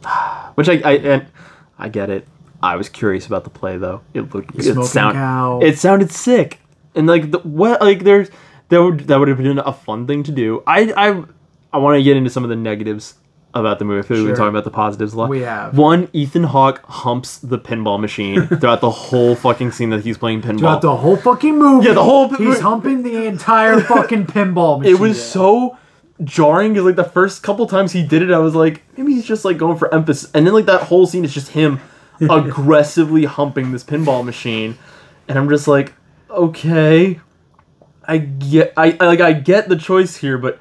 which 0.54 0.68
I, 0.68 0.74
I 0.84 0.92
and 0.94 1.26
I 1.78 1.88
get 1.88 2.10
it. 2.10 2.26
I 2.62 2.76
was 2.76 2.88
curious 2.88 3.26
about 3.26 3.44
the 3.44 3.50
play 3.50 3.76
though. 3.76 4.02
It 4.14 4.34
looked 4.34 4.54
it 4.56 4.62
Smoking 4.64 4.84
sound 4.84 5.14
cow. 5.14 5.60
it 5.60 5.78
sounded 5.78 6.10
sick, 6.12 6.60
and 6.94 7.06
like 7.06 7.30
the 7.30 7.38
what 7.40 7.80
like 7.80 8.04
there's 8.04 8.30
that 8.68 8.82
would 8.82 9.00
that 9.08 9.18
would 9.18 9.28
have 9.28 9.38
been 9.38 9.58
a 9.58 9.72
fun 9.72 10.06
thing 10.06 10.22
to 10.24 10.32
do. 10.32 10.62
I 10.66 10.92
I 10.96 11.24
I 11.72 11.78
want 11.78 11.98
to 11.98 12.02
get 12.02 12.16
into 12.16 12.30
some 12.30 12.44
of 12.44 12.50
the 12.50 12.56
negatives 12.56 13.14
about 13.54 13.78
the 13.78 13.84
movie. 13.84 13.98
I 13.98 14.02
feel 14.02 14.16
like 14.16 14.20
we've 14.22 14.28
been 14.28 14.36
talking 14.36 14.48
about 14.50 14.64
the 14.64 14.70
positives 14.70 15.12
a 15.12 15.18
lot. 15.18 15.28
We 15.28 15.40
have. 15.42 15.76
one. 15.76 16.08
Ethan 16.12 16.44
Hawke 16.44 16.82
humps 16.86 17.36
the 17.38 17.58
pinball 17.58 18.00
machine 18.00 18.46
throughout 18.46 18.80
the 18.80 18.90
whole 18.90 19.34
fucking 19.34 19.72
scene 19.72 19.90
that 19.90 20.02
he's 20.04 20.16
playing 20.16 20.40
pinball. 20.42 20.58
Throughout 20.60 20.80
the 20.82 20.96
whole 20.96 21.16
fucking 21.16 21.58
movie, 21.58 21.88
Yeah, 21.88 21.94
the 21.94 22.02
whole- 22.02 22.28
he's 22.30 22.60
humping 22.60 23.02
the 23.02 23.26
entire 23.26 23.80
fucking 23.80 24.26
pinball 24.26 24.78
machine. 24.80 24.94
it 24.96 24.98
was 25.00 25.22
so 25.22 25.76
jarring 26.24 26.72
because 26.72 26.86
like 26.86 26.96
the 26.96 27.04
first 27.04 27.42
couple 27.42 27.66
times 27.66 27.92
he 27.92 28.06
did 28.06 28.22
it, 28.22 28.30
I 28.30 28.38
was 28.38 28.54
like, 28.54 28.82
maybe 28.96 29.14
he's 29.14 29.26
just 29.26 29.44
like 29.44 29.58
going 29.58 29.78
for 29.78 29.92
emphasis, 29.94 30.30
and 30.34 30.46
then 30.46 30.54
like 30.54 30.66
that 30.66 30.82
whole 30.82 31.06
scene 31.06 31.24
is 31.24 31.34
just 31.34 31.48
him 31.48 31.80
aggressively 32.20 33.24
humping 33.24 33.72
this 33.72 33.84
pinball 33.84 34.24
machine, 34.24 34.78
and 35.28 35.38
I'm 35.38 35.48
just 35.48 35.68
like, 35.68 35.92
okay, 36.30 37.20
I 38.06 38.18
get 38.18 38.72
I, 38.76 38.96
I 39.00 39.06
like 39.06 39.20
I 39.20 39.32
get 39.32 39.68
the 39.68 39.76
choice 39.76 40.16
here, 40.16 40.38
but 40.38 40.60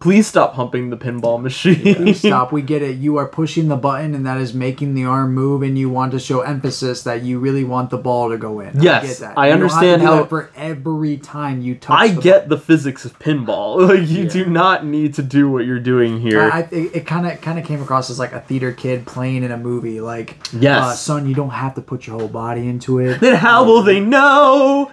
please 0.00 0.26
stop 0.26 0.54
humping 0.54 0.90
the 0.90 0.96
pinball 0.96 1.40
machine. 1.40 2.12
Stop. 2.14 2.52
We 2.52 2.62
get 2.62 2.82
it. 2.82 2.96
You 2.96 3.18
are 3.18 3.26
pushing 3.26 3.68
the 3.68 3.76
button, 3.76 4.14
and 4.14 4.24
that 4.26 4.40
is 4.40 4.54
making 4.54 4.94
the 4.94 5.04
arm 5.04 5.34
move, 5.34 5.62
and 5.62 5.78
you 5.78 5.88
want 5.90 6.12
to 6.12 6.18
show 6.18 6.40
emphasis 6.40 7.02
that 7.04 7.22
you 7.22 7.38
really 7.38 7.64
want 7.64 7.90
the 7.90 7.98
ball 7.98 8.30
to 8.30 8.38
go 8.38 8.60
in. 8.60 8.80
Yes, 8.82 9.04
I, 9.04 9.06
get 9.06 9.18
that. 9.18 9.38
I 9.38 9.46
You 9.48 9.52
don't 9.52 9.60
have 9.62 9.70
to 9.70 9.74
understand 9.76 10.00
do 10.02 10.06
how- 10.06 10.24
for 10.24 10.50
every 10.56 11.16
time 11.18 11.60
you 11.60 11.74
touch. 11.76 11.98
I 12.00 12.08
the 12.08 12.20
get 12.20 12.48
the 12.48 12.58
physics 12.58 13.04
of 13.04 13.18
pinball. 13.18 13.88
Like 14.00 14.08
you 14.08 14.28
do 14.28 14.46
not 14.46 14.84
need 14.86 15.14
to 15.14 15.22
do 15.22 15.50
what 15.50 15.64
you're 15.66 15.78
doing 15.80 16.20
here. 16.20 16.40
I, 16.50 16.60
I 16.60 16.68
it- 16.72 17.06
kind 17.06 17.26
of 17.26 17.40
kind 17.40 17.58
of 17.58 17.64
came 17.66 17.82
across 17.82 18.08
as 18.10 18.18
like 18.18 18.32
a 18.32 18.40
theater 18.40 18.72
kid 18.72 19.06
playing 19.06 19.42
in 19.44 19.50
a 19.52 19.56
movie. 19.58 20.00
Like, 20.00 20.36
Yes. 20.52 20.82
uh, 20.82 20.92
son, 20.94 21.28
you 21.28 21.34
don't 21.34 21.50
have 21.50 21.74
to 21.74 21.80
put 21.82 22.06
your 22.06 22.18
whole 22.18 22.28
body 22.28 22.66
into 22.68 22.98
it. 23.00 23.20
then 23.20 23.36
how 23.36 23.64
will 23.64 23.82
they 23.82 24.00
know? 24.00 24.90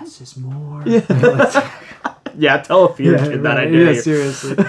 Less 0.00 0.20
is 0.20 0.36
more. 0.36 0.82
Yeah, 0.86 1.00
tell 2.64 2.84
a 2.84 2.94
theater 2.94 3.18
kid 3.18 3.42
that 3.42 3.58
I 3.58 3.64
right. 3.64 3.70
did. 3.70 3.96
Yeah, 3.96 4.00
seriously. 4.00 4.56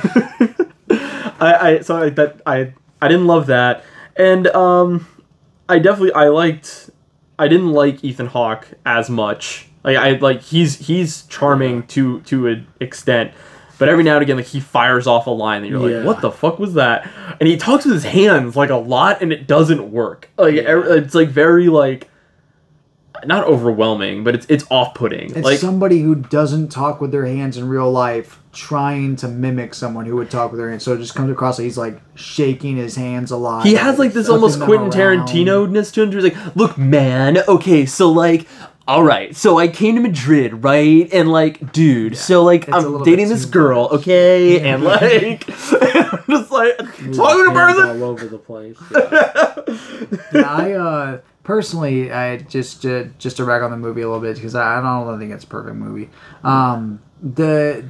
I, 1.39 1.69
I 1.69 1.79
so 1.81 1.97
I 1.97 2.09
that 2.09 2.41
I 2.45 2.73
I 3.01 3.07
didn't 3.07 3.27
love 3.27 3.47
that, 3.47 3.83
and 4.15 4.47
um, 4.47 5.07
I 5.67 5.79
definitely 5.79 6.13
I 6.13 6.27
liked 6.27 6.89
I 7.39 7.47
didn't 7.47 7.71
like 7.71 8.03
Ethan 8.03 8.27
Hawke 8.27 8.67
as 8.85 9.09
much. 9.09 9.67
Like 9.83 9.97
I 9.97 10.11
like 10.11 10.41
he's 10.41 10.77
he's 10.77 11.23
charming 11.23 11.87
to 11.87 12.21
to 12.21 12.47
an 12.47 12.67
extent, 12.79 13.31
but 13.79 13.89
every 13.89 14.03
now 14.03 14.15
and 14.15 14.21
again 14.21 14.37
like 14.37 14.45
he 14.45 14.59
fires 14.59 15.07
off 15.07 15.25
a 15.25 15.31
line 15.31 15.63
that 15.63 15.69
you're 15.69 15.79
like, 15.79 16.05
what 16.05 16.21
the 16.21 16.31
fuck 16.31 16.59
was 16.59 16.75
that? 16.75 17.09
And 17.39 17.47
he 17.47 17.57
talks 17.57 17.85
with 17.85 17.95
his 17.95 18.03
hands 18.03 18.55
like 18.55 18.69
a 18.69 18.75
lot, 18.75 19.21
and 19.23 19.33
it 19.33 19.47
doesn't 19.47 19.91
work. 19.91 20.29
Like 20.37 20.55
ev- 20.55 20.85
it's 20.85 21.15
like 21.15 21.29
very 21.29 21.67
like 21.67 22.07
not 23.25 23.45
overwhelming, 23.45 24.23
but 24.23 24.35
it's 24.35 24.45
it's 24.49 24.65
off 24.69 24.93
putting. 24.93 25.31
It's 25.35 25.45
Like 25.45 25.59
somebody 25.59 26.01
who 26.01 26.15
doesn't 26.15 26.69
talk 26.69 27.01
with 27.01 27.11
their 27.11 27.25
hands 27.25 27.57
in 27.57 27.67
real 27.67 27.91
life 27.91 28.39
trying 28.53 29.15
to 29.17 29.27
mimic 29.27 29.73
someone 29.73 30.05
who 30.05 30.15
would 30.17 30.29
talk 30.29 30.51
with 30.51 30.59
their 30.59 30.69
hands. 30.69 30.83
So 30.83 30.93
it 30.93 30.97
just 30.97 31.15
comes 31.15 31.31
across 31.31 31.57
like 31.57 31.65
he's 31.65 31.77
like 31.77 32.01
shaking 32.15 32.75
his 32.77 32.95
hands 32.95 33.31
a 33.31 33.37
lot. 33.37 33.65
He 33.65 33.75
has 33.75 33.97
like 33.99 34.13
this 34.13 34.29
almost 34.29 34.59
Quentin. 34.61 34.89
Tarantino 34.89 35.69
ness 35.69 35.91
to 35.93 36.03
him. 36.03 36.11
He's 36.11 36.23
like, 36.23 36.55
look, 36.55 36.77
man, 36.77 37.37
okay, 37.47 37.85
so 37.85 38.11
like, 38.11 38.47
all 38.87 39.03
right, 39.03 39.33
so 39.35 39.57
I 39.57 39.67
came 39.69 39.95
to 39.95 40.01
Madrid, 40.01 40.63
right? 40.63 41.07
And 41.13 41.31
like, 41.31 41.71
dude, 41.71 42.17
so 42.17 42.43
like, 42.43 42.67
I'm 42.73 43.03
dating 43.03 43.29
this 43.29 43.45
girl, 43.45 43.83
much. 43.83 44.01
okay? 44.01 44.59
And 44.69 44.83
like, 44.83 45.47
I'm 45.49 46.23
just 46.27 46.51
like, 46.51 46.77
talking 46.77 47.45
to 47.45 47.51
person. 47.53 47.89
all 47.89 48.03
over 48.03 48.27
the 48.27 48.37
place. 48.37 48.77
Yeah. 50.33 50.41
Yeah, 50.41 50.51
I 50.51 50.71
uh 50.73 51.19
personally, 51.43 52.11
I 52.11 52.37
just 52.37 52.85
uh, 52.85 53.05
just 53.17 53.37
to 53.37 53.45
rag 53.45 53.61
on 53.61 53.71
the 53.71 53.77
movie 53.77 54.01
a 54.01 54.07
little 54.07 54.21
bit 54.21 54.35
because 54.35 54.55
I, 54.55 54.79
I 54.79 54.81
don't 54.81 55.19
think 55.19 55.31
it's 55.31 55.43
a 55.43 55.47
perfect 55.47 55.75
movie. 55.75 56.09
Um, 56.43 57.01
the 57.21 57.89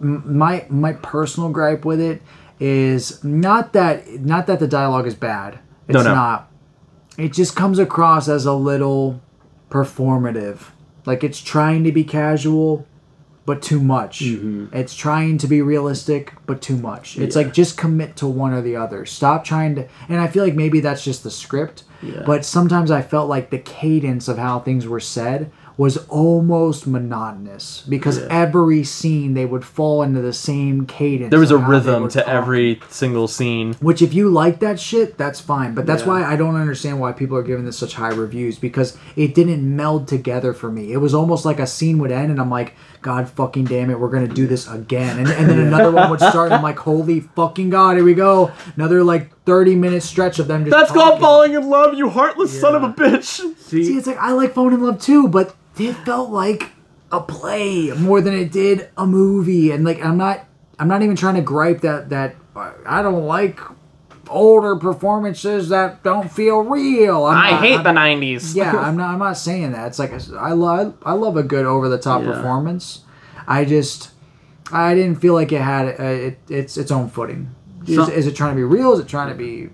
my 0.00 0.66
my 0.68 0.92
personal 0.94 1.48
gripe 1.50 1.84
with 1.84 2.00
it 2.00 2.22
is 2.60 3.22
not 3.24 3.72
that 3.72 4.08
not 4.20 4.46
that 4.46 4.60
the 4.60 4.68
dialogue 4.68 5.06
is 5.06 5.14
bad. 5.14 5.58
It's 5.88 5.94
No, 5.94 6.02
no. 6.02 6.14
not. 6.14 6.50
It 7.16 7.32
just 7.32 7.54
comes 7.54 7.78
across 7.78 8.28
as 8.28 8.44
a 8.46 8.52
little 8.54 9.20
performative. 9.70 10.70
Like 11.06 11.22
it's 11.22 11.40
trying 11.40 11.84
to 11.84 11.92
be 11.92 12.02
casual, 12.04 12.86
but 13.44 13.60
too 13.62 13.80
much. 13.80 14.22
It's 14.22 14.94
trying 14.94 15.38
to 15.38 15.46
be 15.46 15.60
realistic, 15.62 16.32
but 16.46 16.62
too 16.62 16.76
much. 16.76 17.18
It's 17.18 17.36
like 17.36 17.52
just 17.52 17.76
commit 17.76 18.16
to 18.16 18.26
one 18.26 18.52
or 18.52 18.62
the 18.62 18.76
other. 18.76 19.04
Stop 19.04 19.44
trying 19.44 19.74
to. 19.76 19.86
And 20.08 20.18
I 20.20 20.26
feel 20.28 20.42
like 20.44 20.54
maybe 20.54 20.80
that's 20.80 21.04
just 21.04 21.22
the 21.22 21.30
script. 21.30 21.84
But 22.26 22.44
sometimes 22.44 22.90
I 22.90 23.02
felt 23.02 23.28
like 23.28 23.50
the 23.50 23.58
cadence 23.58 24.28
of 24.28 24.38
how 24.38 24.60
things 24.60 24.86
were 24.86 25.00
said 25.00 25.50
was 25.76 25.96
almost 26.06 26.86
monotonous 26.86 27.84
because 27.88 28.18
every 28.30 28.84
scene 28.84 29.34
they 29.34 29.44
would 29.44 29.64
fall 29.64 30.02
into 30.04 30.20
the 30.20 30.32
same 30.32 30.86
cadence. 30.86 31.30
There 31.30 31.40
was 31.40 31.50
a 31.50 31.56
of 31.56 31.62
how 31.62 31.66
they 31.66 31.72
rhythm 31.72 32.08
to 32.10 32.28
every 32.28 32.80
single 32.90 33.26
scene. 33.26 33.74
Which, 33.80 34.00
if 34.00 34.14
you 34.14 34.28
like 34.30 34.60
that 34.60 34.78
shit, 34.78 35.18
that's 35.18 35.40
fine. 35.40 35.74
But 35.74 35.84
that's 35.86 36.02
Yeah. 36.02 36.08
why 36.10 36.24
I 36.24 36.36
don't 36.36 36.54
understand 36.54 37.00
why 37.00 37.10
people 37.10 37.36
are 37.36 37.42
giving 37.42 37.64
this 37.64 37.76
such 37.76 37.94
high 37.94 38.12
reviews 38.12 38.56
because 38.56 38.96
it 39.16 39.34
didn't 39.34 39.64
meld 39.64 40.06
together 40.06 40.52
for 40.52 40.70
me. 40.70 40.92
It 40.92 40.98
was 40.98 41.12
almost 41.12 41.44
like 41.44 41.58
a 41.58 41.66
scene 41.66 41.98
would 41.98 42.12
end, 42.12 42.30
and 42.30 42.40
I'm 42.40 42.50
like, 42.50 42.74
God 43.04 43.28
fucking 43.28 43.66
damn 43.66 43.90
it, 43.90 44.00
we're 44.00 44.08
gonna 44.08 44.26
do 44.26 44.46
this 44.46 44.66
again. 44.66 45.18
And, 45.18 45.28
and 45.28 45.50
then 45.50 45.58
another 45.58 45.90
one 45.90 46.08
would 46.08 46.20
start, 46.20 46.46
and 46.46 46.54
I'm 46.54 46.62
like, 46.70 46.78
holy 46.78 47.20
fucking 47.20 47.68
God, 47.68 47.96
here 47.96 48.04
we 48.04 48.14
go. 48.14 48.50
Another 48.76 49.04
like 49.04 49.30
30 49.44 49.74
minute 49.74 50.02
stretch 50.02 50.38
of 50.38 50.48
them 50.48 50.64
just. 50.64 50.74
That's 50.74 50.90
called 50.90 51.20
falling 51.20 51.52
in 51.52 51.68
love, 51.68 51.92
you 51.92 52.08
heartless 52.08 52.58
son 52.58 52.74
of 52.74 52.82
a 52.82 52.88
bitch. 52.88 53.58
See, 53.58 53.98
it's 53.98 54.06
like 54.06 54.16
I 54.16 54.32
like 54.32 54.54
Falling 54.54 54.72
in 54.72 54.82
Love 54.82 55.02
too, 55.02 55.28
but 55.28 55.54
it 55.78 55.92
felt 56.06 56.30
like 56.30 56.70
a 57.12 57.20
play 57.20 57.90
more 57.90 58.22
than 58.22 58.32
it 58.32 58.50
did 58.50 58.88
a 58.96 59.06
movie. 59.06 59.70
And 59.70 59.84
like 59.84 60.02
I'm 60.02 60.16
not, 60.16 60.46
I'm 60.78 60.88
not 60.88 61.02
even 61.02 61.14
trying 61.14 61.34
to 61.34 61.42
gripe 61.42 61.82
that 61.82 62.08
that 62.08 62.36
uh, 62.56 62.72
I 62.86 63.02
don't 63.02 63.26
like 63.26 63.60
older 64.30 64.76
performances 64.76 65.68
that 65.68 66.02
don't 66.02 66.30
feel 66.30 66.60
real. 66.60 67.24
I'm 67.24 67.34
not- 67.84 67.86
I'm- 67.86 68.20
'90s. 68.20 68.54
yeah, 68.54 68.76
I'm 68.76 68.96
not. 68.96 69.12
I'm 69.12 69.18
not 69.18 69.36
saying 69.36 69.72
that. 69.72 69.86
It's 69.88 69.98
like 69.98 70.12
I 70.38 70.52
love. 70.52 70.94
I 71.04 71.12
love 71.12 71.36
a 71.36 71.42
good 71.42 71.66
over 71.66 71.88
the 71.88 71.98
top 71.98 72.22
Yeah. 72.22 72.32
performance. 72.32 73.00
I 73.46 73.64
just, 73.64 74.10
I 74.72 74.94
didn't 74.94 75.16
feel 75.20 75.34
like 75.34 75.52
it 75.52 75.60
had 75.60 75.88
uh, 76.00 76.02
it, 76.04 76.38
its 76.48 76.76
its 76.76 76.90
own 76.90 77.08
footing. 77.08 77.50
Is, 77.86 77.96
Some- 77.96 78.10
is 78.10 78.26
it 78.26 78.34
trying 78.34 78.52
to 78.52 78.56
be 78.56 78.64
real? 78.64 78.92
Is 78.94 79.00
it 79.00 79.08
trying 79.08 79.28
to 79.28 79.34
be, 79.34 79.68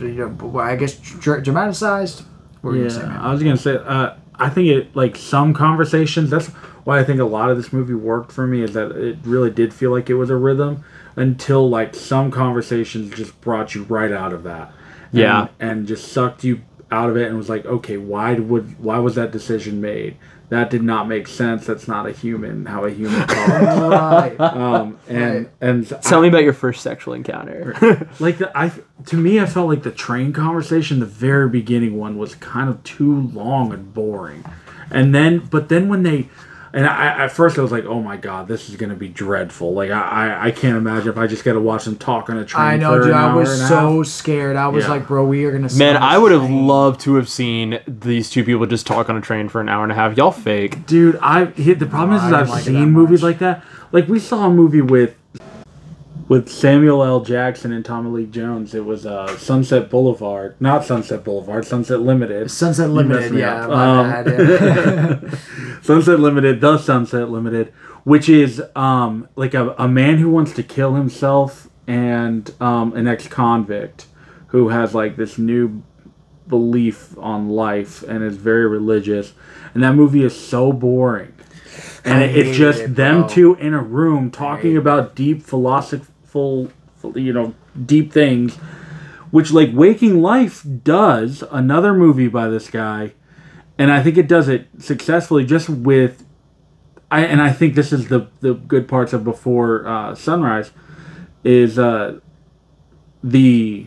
you 0.00 0.14
know, 0.42 0.58
I 0.58 0.76
guess 0.76 0.94
dra- 0.96 1.42
dramaticized? 1.42 2.22
What 2.60 2.70
were 2.70 2.76
you 2.76 2.82
gonna 2.84 2.90
say, 2.94 3.00
Yeah, 3.02 3.08
man? 3.08 3.20
I 3.20 3.32
was 3.32 3.42
gonna 3.42 3.56
say. 3.56 3.76
Uh, 3.76 4.10
I 4.36 4.48
think 4.50 4.68
it 4.68 4.96
like 4.96 5.16
some 5.16 5.54
conversations. 5.54 6.30
That's 6.30 6.48
why 6.84 6.98
I 6.98 7.04
think 7.04 7.20
a 7.20 7.24
lot 7.24 7.50
of 7.50 7.56
this 7.56 7.72
movie 7.72 7.94
worked 7.94 8.32
for 8.32 8.46
me. 8.46 8.62
Is 8.62 8.72
that 8.72 8.90
it 8.92 9.18
really 9.24 9.50
did 9.50 9.72
feel 9.72 9.90
like 9.92 10.10
it 10.10 10.14
was 10.14 10.28
a 10.30 10.36
rhythm 10.36 10.82
until 11.16 11.68
like 11.68 11.94
some 11.94 12.30
conversations 12.30 13.14
just 13.14 13.40
brought 13.40 13.74
you 13.74 13.84
right 13.84 14.12
out 14.12 14.32
of 14.32 14.42
that. 14.44 14.72
And- 15.12 15.20
Yeah. 15.20 15.48
and 15.60 15.86
just 15.86 16.12
sucked 16.12 16.44
you 16.44 16.60
out 16.90 17.10
of 17.10 17.16
it 17.16 17.28
and 17.28 17.36
was 17.36 17.48
like, 17.48 17.64
okay, 17.66 17.96
why 17.96 18.34
would 18.34 18.78
why 18.82 18.98
was 18.98 19.14
that 19.16 19.30
decision 19.32 19.80
made? 19.80 20.16
That 20.50 20.68
did 20.70 20.82
not 20.82 21.08
make 21.08 21.26
sense. 21.26 21.66
That's 21.66 21.88
not 21.88 22.06
a 22.06 22.12
human. 22.12 22.66
How 22.66 22.84
a 22.84 22.90
human 22.90 23.18
talks. 23.26 23.38
right. 23.48 24.38
um, 24.38 24.98
and 25.08 25.34
Right. 25.36 25.50
and 25.60 25.88
Tell 26.02 26.20
me 26.20 26.28
about 26.28 26.42
your 26.44 26.52
first 26.52 26.82
sexual 26.82 27.14
encounter. 27.14 27.74
like 28.20 28.38
the, 28.38 28.56
I 28.56 28.70
to 29.06 29.16
me 29.16 29.40
I 29.40 29.46
felt 29.46 29.68
like 29.68 29.82
the 29.82 29.90
train 29.90 30.32
conversation 30.32 31.00
the 31.00 31.06
very 31.06 31.48
beginning 31.48 31.96
one 31.98 32.18
was 32.18 32.34
kind 32.36 32.68
of 32.68 32.82
too 32.84 33.20
long 33.32 33.72
and 33.72 33.92
boring 33.94 34.44
and 34.90 35.14
then 35.14 35.38
but 35.38 35.68
then 35.70 35.88
when 35.88 36.02
they 36.02 36.28
and 36.74 36.86
I, 36.86 37.24
at 37.24 37.32
first 37.32 37.58
I 37.58 37.62
was 37.62 37.72
like 37.72 37.84
oh 37.86 38.00
my 38.02 38.16
god 38.18 38.48
this 38.48 38.68
is 38.68 38.76
gonna 38.76 38.94
be 38.96 39.08
dreadful 39.08 39.72
like 39.72 39.90
I 39.90 40.02
I, 40.02 40.46
I 40.46 40.50
can't 40.50 40.76
imagine 40.76 41.08
if 41.08 41.16
I 41.16 41.26
just 41.26 41.44
gotta 41.44 41.60
watch 41.60 41.84
them 41.86 41.96
talk 41.96 42.28
on 42.28 42.36
a 42.36 42.44
train 42.44 42.62
I 42.64 42.76
know, 42.76 42.92
for 42.98 43.04
dude. 43.04 43.10
an 43.12 43.16
I 43.16 43.34
was 43.34 43.68
so 43.68 43.98
half. 43.98 44.06
scared. 44.06 44.56
I 44.56 44.68
was 44.68 44.84
Yeah. 44.84 44.90
like, 44.90 45.06
bro, 45.06 45.24
we 45.24 45.44
are 45.44 45.52
gonna. 45.52 45.72
Man, 45.74 45.96
I 45.96 46.18
would 46.18 46.32
have 46.32 46.50
loved 46.50 47.00
to 47.02 47.14
have 47.14 47.28
seen 47.28 47.80
these 47.86 48.28
two 48.28 48.44
people 48.44 48.66
just 48.66 48.86
talk 48.86 49.08
on 49.08 49.16
a 49.16 49.20
train 49.20 49.48
for 49.48 49.60
an 49.60 49.68
hour 49.68 49.82
and 49.84 49.92
a 49.92 49.94
half. 49.94 50.16
Y'all 50.16 50.30
fake. 50.32 50.84
dude 50.86 51.16
I 51.22 51.46
hit 51.46 51.78
the 51.78 51.86
problem 51.86 52.10
No, 52.10 52.16
is, 52.16 52.24
is 52.24 52.32
I 52.32 52.40
I've 52.40 52.48
like 52.50 52.64
seen 52.64 52.90
movies 52.90 53.22
like 53.22 53.38
that 53.38 53.62
like 53.92 54.08
we 54.08 54.18
saw 54.18 54.46
a 54.46 54.50
movie 54.50 54.80
with 54.82 55.14
with 56.28 56.48
Samuel 56.48 57.02
L. 57.04 57.20
Jackson 57.20 57.72
and 57.72 57.84
Tommy 57.84 58.10
Lee 58.10 58.26
Jones. 58.26 58.74
It 58.74 58.84
was 58.84 59.04
uh, 59.06 59.36
Sunset 59.36 59.90
Boulevard, 59.90 60.56
not 60.60 60.84
Sunset 60.84 61.22
Boulevard, 61.24 61.66
Sunset 61.66 62.00
Limited. 62.00 62.50
Sunset 62.50 62.90
Limited. 62.90 63.34
Yeah, 63.34 63.66
my 63.66 63.86
Um, 63.86 64.24
bad. 64.24 64.26
Yeah. 64.26 65.38
Sunset 65.82 66.20
Limited, 66.20 66.60
the 66.60 66.78
Sunset 66.78 67.30
Limited, 67.30 67.72
which 68.04 68.28
is 68.28 68.62
um, 68.74 69.28
like 69.36 69.54
a, 69.54 69.74
a 69.78 69.88
man 69.88 70.18
who 70.18 70.30
wants 70.30 70.52
to 70.54 70.62
kill 70.62 70.94
himself 70.94 71.68
and 71.86 72.52
um, 72.60 72.94
an 72.96 73.06
ex 73.06 73.28
convict 73.28 74.06
who 74.48 74.68
has 74.70 74.94
like 74.94 75.16
this 75.16 75.36
new 75.36 75.82
belief 76.48 77.16
on 77.18 77.48
life 77.48 78.02
and 78.02 78.22
is 78.22 78.36
very 78.36 78.66
religious. 78.66 79.32
And 79.74 79.82
that 79.82 79.94
movie 79.94 80.22
is 80.24 80.38
so 80.38 80.72
boring. 80.72 81.32
And 82.04 82.22
it, 82.22 82.36
it's 82.36 82.56
just 82.56 82.80
it, 82.80 82.94
them 82.94 83.26
two 83.28 83.54
in 83.56 83.74
a 83.74 83.82
room 83.82 84.30
talking 84.30 84.76
about 84.76 85.14
deep 85.14 85.42
philosophical, 86.34 87.18
you 87.18 87.32
know, 87.32 87.54
deep 87.86 88.12
things, 88.12 88.56
which 89.30 89.52
like 89.52 89.70
Waking 89.72 90.20
Life 90.20 90.66
does, 90.82 91.44
another 91.50 91.94
movie 91.94 92.28
by 92.28 92.48
this 92.48 92.68
guy 92.68 93.12
and 93.78 93.90
I 93.90 94.02
think 94.02 94.16
it 94.16 94.28
does 94.28 94.48
it 94.48 94.68
successfully 94.78 95.44
just 95.44 95.68
with 95.68 96.24
I 97.10 97.24
and 97.24 97.40
I 97.42 97.52
think 97.52 97.74
this 97.74 97.92
is 97.92 98.08
the 98.08 98.28
the 98.40 98.54
good 98.54 98.88
parts 98.88 99.12
of 99.12 99.24
before 99.24 99.86
uh, 99.86 100.14
sunrise 100.14 100.72
is 101.42 101.78
uh 101.78 102.20
the 103.22 103.86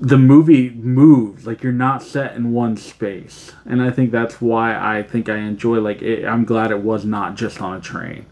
the 0.00 0.16
movie 0.16 0.70
moves 0.70 1.46
like 1.46 1.62
you're 1.62 1.72
not 1.72 2.02
set 2.02 2.34
in 2.34 2.52
one 2.52 2.76
space 2.76 3.52
and 3.66 3.82
I 3.82 3.90
think 3.90 4.10
that's 4.10 4.40
why 4.40 4.74
I 4.74 5.02
think 5.02 5.28
I 5.28 5.36
enjoy 5.36 5.80
like 5.80 6.00
it, 6.00 6.24
I'm 6.24 6.44
glad 6.44 6.70
it 6.70 6.80
was 6.80 7.04
not 7.04 7.34
just 7.34 7.60
on 7.60 7.76
a 7.76 7.80
train 7.80 8.26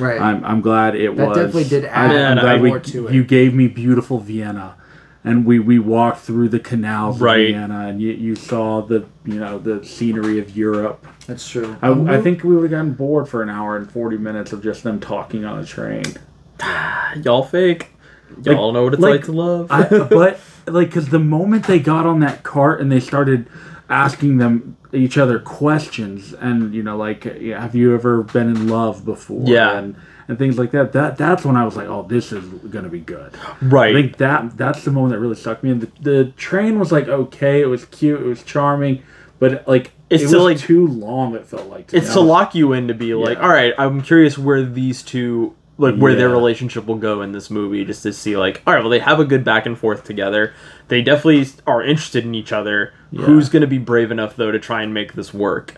right. 0.00 0.20
I'm, 0.20 0.44
I'm 0.44 0.60
glad 0.60 0.94
it 0.96 1.14
That 1.16 1.28
was 1.28 1.36
definitely 1.36 1.64
did 1.64 1.84
I, 1.86 1.88
add 1.88 2.38
I'm 2.38 2.38
glad 2.38 2.56
I- 2.56 2.60
we, 2.60 2.68
more 2.68 2.80
to 2.80 3.08
it. 3.08 3.14
you 3.14 3.24
gave 3.24 3.54
me 3.54 3.68
beautiful 3.68 4.18
Vienna 4.18 4.76
and 5.24 5.46
we 5.46 5.58
we 5.58 5.78
walked 5.78 6.20
through 6.20 6.50
the 6.50 6.60
canals 6.60 7.18
Right. 7.18 7.46
of 7.48 7.54
Vienna, 7.56 7.88
and 7.88 8.00
you, 8.00 8.12
you 8.12 8.36
saw 8.36 8.82
the 8.82 9.06
you 9.24 9.40
know 9.40 9.58
the 9.58 9.84
scenery 9.84 10.38
of 10.38 10.54
Europe. 10.54 11.06
That's 11.26 11.48
true. 11.48 11.76
I, 11.80 11.90
I 12.16 12.20
think 12.20 12.44
we 12.44 12.54
would 12.54 12.64
have 12.64 12.70
gotten 12.70 12.92
bored 12.92 13.26
for 13.28 13.42
an 13.42 13.48
hour 13.48 13.76
and 13.78 13.90
forty 13.90 14.18
minutes 14.18 14.52
of 14.52 14.62
just 14.62 14.82
them 14.82 15.00
talking 15.00 15.46
on 15.46 15.58
a 15.58 15.64
train. 15.64 16.04
Y'all 17.22 17.42
fake. 17.42 17.90
Y'all 18.42 18.72
know 18.72 18.84
what 18.84 18.94
it's 18.94 19.02
like, 19.02 19.24
to 19.24 19.32
love. 19.32 19.68
I, 19.70 19.84
but 20.10 20.40
like, 20.66 20.88
because 20.88 21.08
the 21.08 21.18
moment 21.18 21.66
they 21.66 21.78
got 21.78 22.04
on 22.04 22.20
that 22.20 22.42
cart 22.42 22.80
and 22.80 22.90
they 22.92 23.00
started 23.00 23.46
asking 23.94 24.38
them 24.38 24.76
each 24.92 25.16
other 25.16 25.38
questions, 25.38 26.32
and 26.34 26.74
you 26.74 26.82
know, 26.82 26.96
like, 26.96 27.24
have 27.24 27.74
you 27.74 27.94
ever 27.94 28.22
been 28.22 28.48
in 28.48 28.68
love 28.68 29.04
before? 29.04 29.44
Yeah. 29.46 29.78
and 29.78 29.96
and 30.26 30.38
things 30.38 30.58
like 30.58 30.70
that. 30.72 30.92
That 30.92 31.16
that's 31.18 31.44
when 31.44 31.56
I 31.56 31.64
was 31.64 31.76
like, 31.76 31.86
oh, 31.86 32.02
this 32.02 32.32
is 32.32 32.44
gonna 32.70 32.88
be 32.88 33.00
good. 33.00 33.36
right. 33.62 33.94
I 33.94 34.00
think 34.02 34.16
that 34.18 34.56
that's 34.56 34.84
the 34.84 34.90
moment 34.90 35.12
that 35.12 35.20
really 35.20 35.34
stuck 35.36 35.62
me. 35.62 35.70
And 35.70 35.80
the, 35.82 35.90
the 36.00 36.24
train 36.32 36.78
was 36.78 36.90
like 36.90 37.08
okay, 37.08 37.60
it 37.60 37.66
was 37.66 37.84
cute, 37.86 38.20
it 38.20 38.24
was 38.24 38.42
charming, 38.42 39.02
but 39.38 39.66
like 39.68 39.92
It's 40.10 40.24
it 40.24 40.28
to, 40.30 40.42
like- 40.42 40.58
too 40.58 40.86
long. 40.86 41.34
It 41.36 41.46
felt 41.46 41.68
like 41.68 41.88
to 41.88 41.96
it's 41.98 42.12
to 42.14 42.20
lock 42.20 42.54
you 42.54 42.72
in 42.72 42.88
to 42.88 42.94
be 42.94 43.14
like, 43.14 43.36
Yeah. 43.38 43.44
all 43.44 43.50
right, 43.50 43.74
I'm 43.78 44.00
curious 44.02 44.36
where 44.38 44.62
these 44.64 45.02
two, 45.02 45.54
like, 45.76 45.96
where 45.96 46.14
their 46.14 46.28
relationship 46.28 46.86
will 46.86 46.98
go 46.98 47.22
in 47.22 47.32
this 47.32 47.50
movie, 47.50 47.84
just 47.84 48.02
to 48.04 48.12
see, 48.12 48.36
like, 48.36 48.62
all 48.66 48.74
right, 48.74 48.80
well, 48.80 48.90
they 48.90 49.00
have 49.00 49.18
a 49.18 49.24
good 49.24 49.42
back 49.44 49.66
and 49.66 49.76
forth 49.76 50.04
together. 50.04 50.54
They 50.88 51.02
definitely 51.02 51.46
are 51.66 51.82
interested 51.82 52.24
in 52.24 52.34
each 52.34 52.52
other. 52.52 52.92
Yeah. 53.10 53.22
Who's 53.22 53.48
going 53.48 53.62
to 53.62 53.66
be 53.66 53.78
brave 53.78 54.10
enough, 54.10 54.36
though, 54.36 54.52
to 54.52 54.58
try 54.58 54.82
and 54.82 54.94
make 54.94 55.14
this 55.14 55.34
work? 55.34 55.74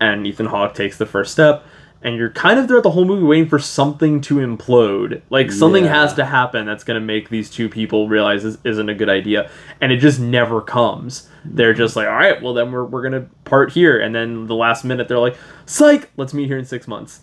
And 0.00 0.26
Ethan 0.26 0.46
Hawke 0.46 0.74
takes 0.74 0.96
the 0.96 1.06
first 1.06 1.32
step. 1.32 1.64
And 2.04 2.16
you're 2.16 2.30
kind 2.30 2.58
of 2.58 2.66
throughout 2.66 2.82
the 2.82 2.90
whole 2.90 3.04
movie 3.04 3.22
waiting 3.24 3.48
for 3.48 3.60
something 3.60 4.20
to 4.22 4.36
implode. 4.36 5.22
Like, 5.30 5.52
something 5.52 5.84
Yeah. 5.84 6.00
has 6.02 6.14
to 6.14 6.24
happen 6.24 6.66
that's 6.66 6.82
going 6.82 7.00
to 7.00 7.04
make 7.06 7.28
these 7.28 7.48
two 7.48 7.68
people 7.68 8.08
realize 8.08 8.42
this 8.42 8.58
isn't 8.64 8.88
a 8.88 8.94
good 8.94 9.08
idea. 9.08 9.48
And 9.80 9.92
it 9.92 9.98
just 9.98 10.18
never 10.18 10.60
comes. 10.60 11.28
They're 11.44 11.74
just 11.74 11.94
like, 11.94 12.08
all 12.08 12.14
right, 12.14 12.42
well, 12.42 12.54
then 12.54 12.72
we're, 12.72 12.84
we're 12.84 13.08
going 13.08 13.22
to 13.22 13.28
part 13.44 13.72
here. 13.72 14.00
And 14.00 14.12
then 14.14 14.46
the 14.46 14.54
last 14.56 14.84
minute, 14.84 15.06
they're 15.06 15.18
like, 15.18 15.36
psych, 15.66 16.10
let's 16.16 16.34
meet 16.34 16.48
here 16.48 16.58
in 16.58 16.64
six 16.64 16.88
months. 16.88 17.20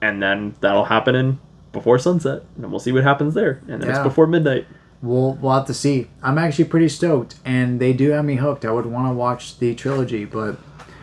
And 0.00 0.22
then 0.22 0.54
that'll 0.60 0.84
happen 0.84 1.14
in 1.16 1.40
before 1.72 1.98
sunset. 1.98 2.42
And 2.56 2.70
we'll 2.70 2.80
see 2.80 2.92
what 2.92 3.04
happens 3.04 3.34
there. 3.34 3.62
And 3.68 3.82
then 3.82 3.90
it's 3.90 3.98
before 4.00 4.26
midnight. 4.26 4.66
We'll, 5.02 5.34
we'll 5.34 5.52
have 5.52 5.66
to 5.66 5.74
see. 5.74 6.08
I'm 6.22 6.36
actually 6.36 6.66
pretty 6.66 6.88
stoked, 6.88 7.36
and 7.44 7.80
they 7.80 7.94
do 7.94 8.10
have 8.10 8.24
me 8.24 8.36
hooked. 8.36 8.66
I 8.66 8.70
would 8.70 8.86
want 8.86 9.08
to 9.08 9.14
watch 9.14 9.58
the 9.58 9.74
trilogy, 9.74 10.26
but 10.26 10.58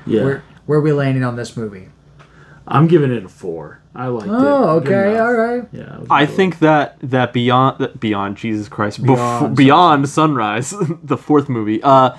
yeah. 0.06 0.24
where 0.24 0.44
where 0.68 0.80
are 0.80 0.82
we 0.82 0.92
landing 0.92 1.24
on 1.24 1.36
this 1.36 1.58
movie? 1.58 1.88
I'm 2.68 2.88
giving 2.88 3.12
it 3.12 3.24
a 3.24 3.30
four. 3.30 3.82
I 3.96 4.08
liked 4.08 4.28
it. 4.28 4.32
Oh, 4.32 4.70
okay, 4.82 5.18
all 5.18 5.34
right. 5.34 5.68
Yeah, 5.72 6.02
it 6.02 6.08
I 6.12 6.26
good. 6.26 6.36
think 6.36 6.60
that 6.60 6.98
that 7.02 7.34
beyond 7.34 7.80
that 7.80 8.00
beyond 8.00 8.38
Jesus 8.38 8.70
Christ 8.70 9.02
Beyond 9.02 9.18
beyond, 9.18 9.56
beyond 9.56 10.10
sunrise 10.10 10.76
the 11.04 11.18
fourth 11.18 11.50
movie 11.50 11.82
uh 11.82 12.16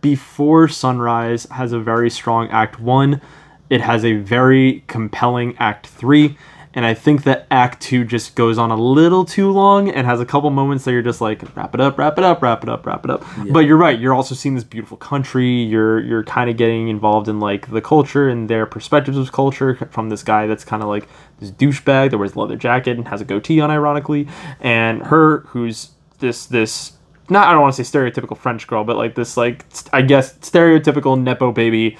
before 0.00 0.66
sunrise 0.66 1.44
has 1.50 1.72
a 1.72 1.78
very 1.78 2.10
strong 2.10 2.48
act 2.48 2.80
1 2.80 3.20
it 3.68 3.82
has 3.82 4.04
a 4.04 4.14
very 4.14 4.82
compelling 4.88 5.54
act 5.58 5.86
3 5.86 6.36
and 6.72 6.86
I 6.86 6.94
think 6.94 7.24
that 7.24 7.46
act 7.50 7.82
2 7.82 8.04
just 8.04 8.36
goes 8.36 8.56
on 8.56 8.70
a 8.70 8.76
little 8.76 9.24
too 9.24 9.50
long 9.50 9.88
and 9.90 10.06
has 10.06 10.20
a 10.20 10.24
couple 10.24 10.50
moments 10.50 10.84
that 10.84 10.92
you're 10.92 11.02
just 11.02 11.20
like 11.20 11.42
wrap 11.56 11.74
it 11.74 11.80
up 11.80 11.98
wrap 11.98 12.16
it 12.18 12.24
up 12.24 12.42
wrap 12.42 12.62
it 12.62 12.68
up 12.68 12.86
wrap 12.86 13.04
it 13.04 13.10
up. 13.10 13.24
But 13.50 13.60
you're 13.60 13.76
right 13.76 13.98
you're 13.98 14.14
also 14.14 14.34
seeing 14.34 14.54
this 14.54 14.64
beautiful 14.64 14.96
country. 14.96 15.50
You're 15.50 16.00
you're 16.00 16.24
kind 16.24 16.48
of 16.48 16.56
getting 16.56 16.88
involved 16.88 17.28
in 17.28 17.40
like 17.40 17.70
the 17.70 17.80
culture 17.80 18.28
and 18.28 18.48
their 18.48 18.66
perspectives 18.66 19.16
of 19.16 19.32
culture 19.32 19.74
from 19.90 20.10
this 20.10 20.22
guy 20.22 20.46
that's 20.46 20.64
kind 20.64 20.82
of 20.82 20.88
like 20.88 21.08
this 21.40 21.50
douchebag 21.50 22.10
that 22.10 22.18
wears 22.18 22.34
a 22.34 22.38
leather 22.38 22.56
jacket 22.56 22.96
and 22.96 23.08
has 23.08 23.20
a 23.20 23.24
goatee 23.24 23.60
on 23.60 23.70
ironically 23.70 24.28
and 24.60 25.02
her 25.06 25.40
who's 25.48 25.90
this 26.20 26.46
this 26.46 26.92
not 27.28 27.48
I 27.48 27.52
don't 27.52 27.62
want 27.62 27.74
to 27.74 27.84
say 27.84 27.98
stereotypical 27.98 28.36
French 28.36 28.66
girl, 28.66 28.84
but 28.84 28.96
like 28.96 29.14
this 29.14 29.36
like 29.36 29.64
st- 29.70 29.92
I 29.92 30.02
guess 30.02 30.36
stereotypical 30.38 31.20
nepo 31.20 31.52
baby 31.52 31.96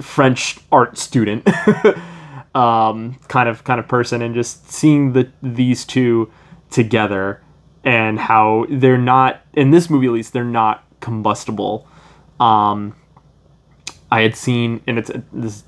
French 0.00 0.58
art 0.70 0.98
student 0.98 1.46
um, 2.54 3.16
kind 3.28 3.48
of 3.48 3.64
kind 3.64 3.80
of 3.80 3.88
person, 3.88 4.22
and 4.22 4.34
just 4.34 4.70
seeing 4.70 5.12
the 5.12 5.30
these 5.42 5.84
two 5.84 6.30
together 6.70 7.42
and 7.84 8.18
how 8.18 8.66
they're 8.70 8.98
not 8.98 9.42
in 9.52 9.70
this 9.70 9.90
movie 9.90 10.06
at 10.06 10.12
least 10.12 10.32
they're 10.32 10.44
not 10.44 10.84
combustible. 11.00 11.86
Um, 12.40 12.94
I 14.10 14.22
had 14.22 14.36
seen 14.36 14.82
and 14.86 14.98
it's 14.98 15.10
this. 15.32 15.64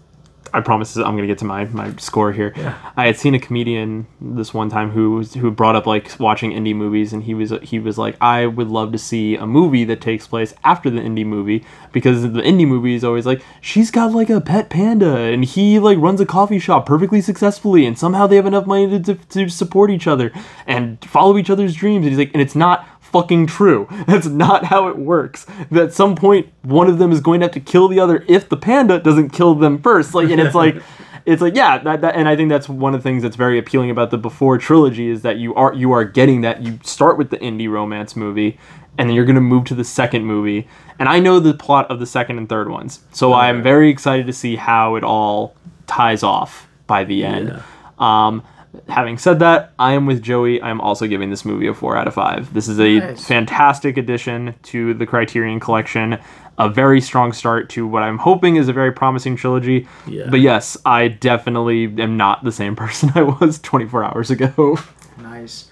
I 0.54 0.60
promise 0.60 0.96
I'm 0.96 1.16
gonna 1.16 1.26
get 1.26 1.38
to 1.38 1.44
my, 1.44 1.64
my 1.66 1.92
score 1.96 2.30
here. 2.32 2.54
I 2.96 3.06
had 3.06 3.16
seen 3.18 3.34
a 3.34 3.40
comedian 3.40 4.06
this 4.20 4.54
one 4.54 4.70
time 4.70 4.90
who 4.92 5.16
was- 5.16 5.34
who 5.34 5.50
brought 5.50 5.74
up 5.74 5.84
like 5.84 6.14
watching 6.20 6.52
indie 6.52 6.74
movies, 6.76 7.12
and 7.12 7.24
he 7.24 7.34
was 7.34 7.52
he 7.62 7.80
was 7.80 7.98
like, 7.98 8.16
I 8.20 8.46
would 8.46 8.68
love 8.68 8.92
to 8.92 8.98
see 8.98 9.34
a 9.34 9.46
movie 9.46 9.82
that 9.84 10.00
takes 10.00 10.28
place 10.28 10.54
after 10.62 10.88
the 10.90 11.00
indie 11.00 11.26
movie 11.26 11.64
because 11.92 12.22
the 12.22 12.40
indie 12.40 12.68
movie 12.68 12.94
is 12.94 13.02
always 13.02 13.26
like 13.26 13.42
she's 13.60 13.90
got 13.90 14.12
like 14.12 14.30
a 14.30 14.40
pet 14.40 14.70
panda, 14.70 15.16
and 15.16 15.44
he 15.44 15.80
like 15.80 15.98
runs 15.98 16.20
a 16.20 16.26
coffee 16.26 16.60
shop 16.60 16.86
perfectly 16.86 17.20
successfully, 17.20 17.84
and 17.84 17.98
somehow 17.98 18.26
they 18.28 18.36
have 18.36 18.46
enough 18.46 18.64
money 18.66 18.88
to, 18.88 19.00
to, 19.00 19.14
to 19.30 19.48
support 19.48 19.90
each 19.90 20.06
other 20.06 20.30
and 20.68 21.04
follow 21.04 21.36
each 21.36 21.50
other's 21.50 21.74
dreams. 21.74 22.04
And 22.06 22.10
he's 22.10 22.18
like, 22.18 22.30
and 22.32 22.40
it's 22.40 22.54
not 22.54 22.86
fucking 23.14 23.46
true. 23.46 23.86
That's 24.08 24.26
not 24.26 24.64
how 24.64 24.88
it 24.88 24.98
works. 24.98 25.46
That 25.70 25.84
at 25.84 25.92
some 25.92 26.16
point 26.16 26.48
one 26.62 26.88
of 26.88 26.98
them 26.98 27.12
is 27.12 27.20
going 27.20 27.40
to 27.40 27.44
have 27.44 27.52
to 27.52 27.60
kill 27.60 27.86
the 27.86 28.00
other 28.00 28.24
if 28.28 28.48
the 28.48 28.56
panda 28.56 28.98
doesn't 28.98 29.30
kill 29.30 29.54
them 29.54 29.80
first. 29.80 30.14
Like 30.14 30.30
and 30.30 30.40
it's 30.40 30.54
like 30.54 30.82
it's 31.24 31.40
like 31.40 31.54
yeah, 31.54 31.78
that, 31.78 32.00
that 32.00 32.16
and 32.16 32.28
I 32.28 32.34
think 32.34 32.48
that's 32.48 32.68
one 32.68 32.92
of 32.92 33.00
the 33.00 33.08
things 33.08 33.22
that's 33.22 33.36
very 33.36 33.56
appealing 33.56 33.90
about 33.90 34.10
the 34.10 34.18
before 34.18 34.58
trilogy 34.58 35.08
is 35.08 35.22
that 35.22 35.36
you 35.36 35.54
are 35.54 35.72
you 35.72 35.92
are 35.92 36.04
getting 36.04 36.40
that 36.40 36.62
you 36.62 36.80
start 36.82 37.16
with 37.16 37.30
the 37.30 37.38
indie 37.38 37.70
romance 37.70 38.16
movie 38.16 38.58
and 38.98 39.08
then 39.08 39.14
you're 39.14 39.24
going 39.24 39.34
to 39.36 39.40
move 39.40 39.64
to 39.66 39.74
the 39.74 39.84
second 39.84 40.24
movie. 40.24 40.68
And 40.98 41.08
I 41.08 41.20
know 41.20 41.38
the 41.38 41.54
plot 41.54 41.90
of 41.90 42.00
the 42.00 42.06
second 42.06 42.38
and 42.38 42.48
third 42.48 42.68
ones. 42.68 43.00
So 43.12 43.32
I'm 43.32 43.62
very 43.62 43.90
excited 43.90 44.26
to 44.26 44.32
see 44.32 44.56
how 44.56 44.96
it 44.96 45.04
all 45.04 45.54
ties 45.86 46.24
off 46.24 46.68
by 46.88 47.04
the 47.04 47.24
end. 47.24 47.62
Um 47.98 48.42
having 48.88 49.18
said 49.18 49.38
that, 49.40 49.72
I 49.78 49.92
am 49.92 50.06
with 50.06 50.22
Joey. 50.22 50.60
I 50.60 50.70
am 50.70 50.80
also 50.80 51.06
giving 51.06 51.30
this 51.30 51.44
movie 51.44 51.66
a 51.66 51.74
4 51.74 51.96
out 51.96 52.08
of 52.08 52.14
5. 52.14 52.52
This 52.54 52.68
is 52.68 52.78
a 52.80 52.98
Nice. 53.00 53.26
fantastic 53.26 53.96
addition 53.96 54.54
to 54.64 54.94
the 54.94 55.06
Criterion 55.06 55.60
collection. 55.60 56.18
A 56.58 56.68
very 56.68 57.00
strong 57.00 57.32
start 57.32 57.68
to 57.70 57.86
what 57.86 58.02
I'm 58.02 58.18
hoping 58.18 58.56
is 58.56 58.68
a 58.68 58.72
very 58.72 58.92
promising 58.92 59.34
trilogy. 59.36 59.88
Yeah. 60.06 60.28
But 60.30 60.40
yes, 60.40 60.76
I 60.86 61.08
definitely 61.08 61.84
am 62.00 62.16
not 62.16 62.44
the 62.44 62.52
same 62.52 62.76
person 62.84 63.10
I 63.14 63.22
was 63.22 63.58
24 63.58 64.04
hours 64.04 64.30
ago. 64.30 64.78
Nice. 65.18 65.68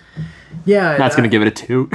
Yeah, 0.65 0.97
That's 0.97 1.17
going 1.17 1.29
to 1.29 1.35
give 1.35 1.43
it 1.43 1.61
a 1.61 1.67
2. 1.67 1.91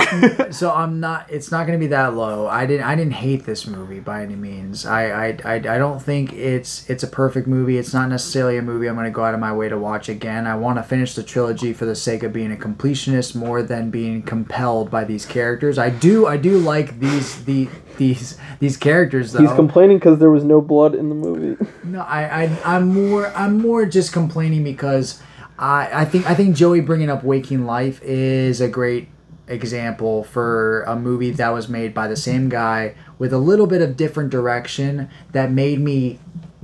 So 0.52 0.74
I'm 0.74 1.00
not. 1.00 1.30
It's 1.30 1.52
not 1.52 1.68
going 1.68 1.78
to 1.78 1.84
be 1.84 1.90
that 1.90 2.16
low. 2.16 2.48
I 2.48 2.66
didn't. 2.66 2.86
I 2.86 2.96
didn't 2.96 3.14
hate 3.14 3.46
this 3.46 3.68
movie 3.68 4.00
by 4.00 4.24
any 4.24 4.36
means. 4.36 4.86
I, 4.86 5.28
I, 5.28 5.38
I, 5.44 5.54
I 5.56 5.78
don't 5.78 6.02
think 6.02 6.34
it's 6.34 6.90
it's 6.90 7.04
a 7.04 7.08
perfect 7.08 7.48
movie. 7.48 7.78
It's 7.78 7.94
not 7.94 8.10
necessarily 8.10 8.58
a 8.58 8.62
movie 8.62 8.88
I'm 8.88 8.96
going 8.96 9.06
to 9.06 9.12
go 9.12 9.24
out 9.24 9.34
of 9.34 9.40
my 9.40 9.54
way 9.54 9.68
to 9.70 9.78
watch 9.78 10.10
again. 10.10 10.48
I 10.48 10.56
want 10.56 10.78
to 10.78 10.84
finish 10.84 11.16
the 11.16 11.24
trilogy 11.24 11.74
for 11.74 11.86
the 11.86 11.96
sake 11.96 12.24
of 12.24 12.34
being 12.34 12.52
a 12.52 12.56
completionist 12.56 13.36
more 13.36 13.62
than 13.62 13.90
being 13.90 14.24
compelled 14.24 14.90
by 14.90 15.04
these 15.04 15.26
characters. 15.26 15.78
I 15.78 15.90
do. 15.90 16.26
I 16.26 16.38
do 16.38 16.58
like 16.58 17.00
these 17.00 17.44
the 17.46 17.68
these 17.98 18.38
these 18.60 18.78
characters 18.78 19.34
though. 19.34 19.42
He's 19.42 19.54
complaining 19.54 19.98
because 19.98 20.20
there 20.20 20.32
was 20.32 20.44
no 20.44 20.62
blood 20.62 20.96
in 20.96 21.10
the 21.10 21.16
movie. 21.16 21.64
No, 21.84 22.02
I, 22.02 22.44
I, 22.44 22.58
I'm 22.64 22.94
more, 22.94 23.28
I'm 23.36 23.58
more 23.60 23.86
just 23.86 24.14
complaining 24.14 24.64
because 24.64 25.22
I, 25.60 25.90
I 26.02 26.06
think, 26.06 26.30
I 26.30 26.36
think 26.36 26.56
Joey 26.56 26.82
bringing 26.82 27.10
up 27.10 27.24
Waking 27.24 27.66
Life 27.66 28.02
is 28.04 28.62
a 28.62 28.68
great 28.68 29.10
example 29.48 30.24
for 30.24 30.84
a 30.84 30.96
movie 30.96 31.32
that 31.32 31.50
was 31.50 31.70
made 31.70 31.94
by 31.94 32.08
the 32.08 32.16
same 32.18 32.50
guy 32.50 32.96
with 33.18 33.32
a 33.34 33.38
little 33.38 33.66
bit 33.68 33.82
of 33.82 33.96
different 33.98 34.30
direction 34.30 35.10
that 35.32 35.52
made 35.52 35.80
me 35.80 36.20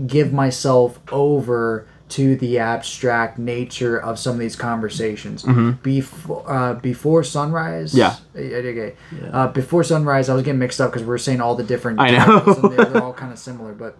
give 0.05 0.33
myself 0.33 0.99
over 1.11 1.87
to 2.09 2.35
the 2.35 2.59
abstract 2.59 3.39
nature 3.39 3.97
of 3.97 4.19
some 4.19 4.33
of 4.33 4.39
these 4.39 4.55
conversations. 4.55 5.43
Before, 5.81 6.43
uh, 6.51 6.73
before 6.75 7.23
sunrise. 7.23 7.95
Yeah. 7.95 8.17
Uh, 8.35 8.39
Okay. 8.39 8.95
Uh, 9.31 9.47
before 9.47 9.83
sunrise, 9.83 10.29
I 10.29 10.33
was 10.35 10.43
getting 10.43 10.59
mixed 10.59 10.79
up 10.79 10.91
because 10.91 11.07
we 11.07 11.13
are 11.13 11.17
saying 11.17 11.41
all 11.41 11.55
the 11.55 11.63
different. 11.63 11.99
I 11.99 12.11
know. 12.11 12.43
and 12.45 12.73
they're, 12.77 12.85
they're 12.85 13.03
all 13.03 13.13
kind 13.13 13.31
of 13.31 13.39
similar, 13.39 13.73
but 13.73 13.97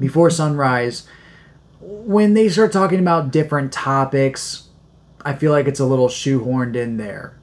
before 0.00 0.30
sunrise 0.30 1.06
when 1.88 2.34
they 2.34 2.48
start 2.48 2.72
talking 2.72 2.98
about 2.98 3.30
different 3.30 3.72
topics 3.72 4.68
i 5.24 5.32
feel 5.34 5.52
like 5.52 5.66
it's 5.66 5.80
a 5.80 5.84
little 5.86 6.08
shoehorned 6.08 6.74
in 6.76 6.96
there. 6.96 7.38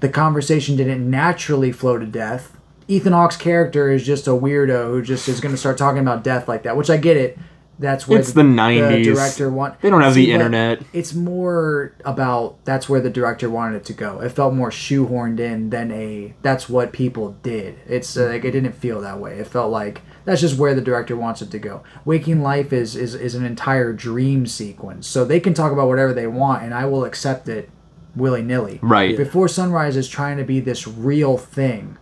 The 0.00 0.08
conversation 0.08 0.76
didn't 0.76 1.08
naturally 1.10 1.72
flow 1.72 1.98
to 1.98 2.06
death. 2.06 2.56
Ethan 2.86 3.12
hawke's 3.12 3.36
character 3.36 3.90
is 3.90 4.06
just 4.06 4.28
a 4.28 4.30
weirdo 4.30 4.86
who 4.86 5.02
just 5.02 5.28
is 5.28 5.40
going 5.40 5.52
to 5.52 5.58
start 5.58 5.76
talking 5.76 6.00
about 6.00 6.22
death 6.22 6.46
like 6.48 6.62
that 6.62 6.76
which 6.76 6.90
i 6.90 6.96
get 6.96 7.16
it. 7.16 7.38
That's 7.80 8.08
where 8.08 8.18
It's 8.18 8.32
the 8.32 8.42
90s. 8.42 9.04
director 9.04 9.48
want 9.50 9.80
They 9.80 9.90
don't 9.90 10.02
have 10.02 10.14
the 10.14 10.32
internet. 10.32 10.82
it's 10.92 11.14
more 11.14 11.94
about 12.04 12.64
that's 12.64 12.88
where 12.88 13.00
the 13.00 13.10
director 13.10 13.48
wanted 13.50 13.76
it 13.76 13.84
to 13.86 13.92
go. 13.92 14.20
It 14.20 14.30
felt 14.30 14.54
more 14.54 14.70
shoehorned 14.70 15.38
in 15.40 15.70
than 15.70 15.90
a 15.92 16.34
that's 16.42 16.68
what 16.68 16.92
people 16.92 17.36
did. 17.42 17.78
It's 17.88 18.16
uh, 18.16 18.26
like 18.26 18.44
it 18.44 18.50
didn't 18.52 18.72
feel 18.72 19.00
that 19.02 19.18
way. 19.20 19.38
It 19.38 19.46
felt 19.48 19.70
like 19.72 20.02
that's 20.28 20.40
just 20.42 20.58
where 20.58 20.74
the 20.74 20.80
director 20.80 21.16
wants 21.16 21.40
it 21.42 21.50
to 21.50 21.58
go 21.58 21.82
waking 22.04 22.42
life 22.42 22.72
is 22.72 22.94
is, 22.94 23.14
is 23.14 23.34
an 23.34 23.44
entire 23.44 23.92
dream 23.92 24.46
sequence 24.46 25.06
so 25.06 25.24
they 25.24 25.40
can 25.40 25.54
talk 25.54 25.72
about 25.72 25.88
whatever 25.88 26.12
they 26.12 26.26
want 26.26 26.62
and 26.62 26.72
i 26.74 26.84
will 26.84 27.04
accept 27.04 27.48
it 27.48 27.70
willy-nilly 28.14 28.78
Right. 28.82 29.16
before 29.16 29.48
sunrise 29.48 29.96
is 29.96 30.08
trying 30.08 30.36
to 30.38 30.44
be 30.44 30.60
this 30.60 30.86
real 30.86 31.36
thing 31.38 31.96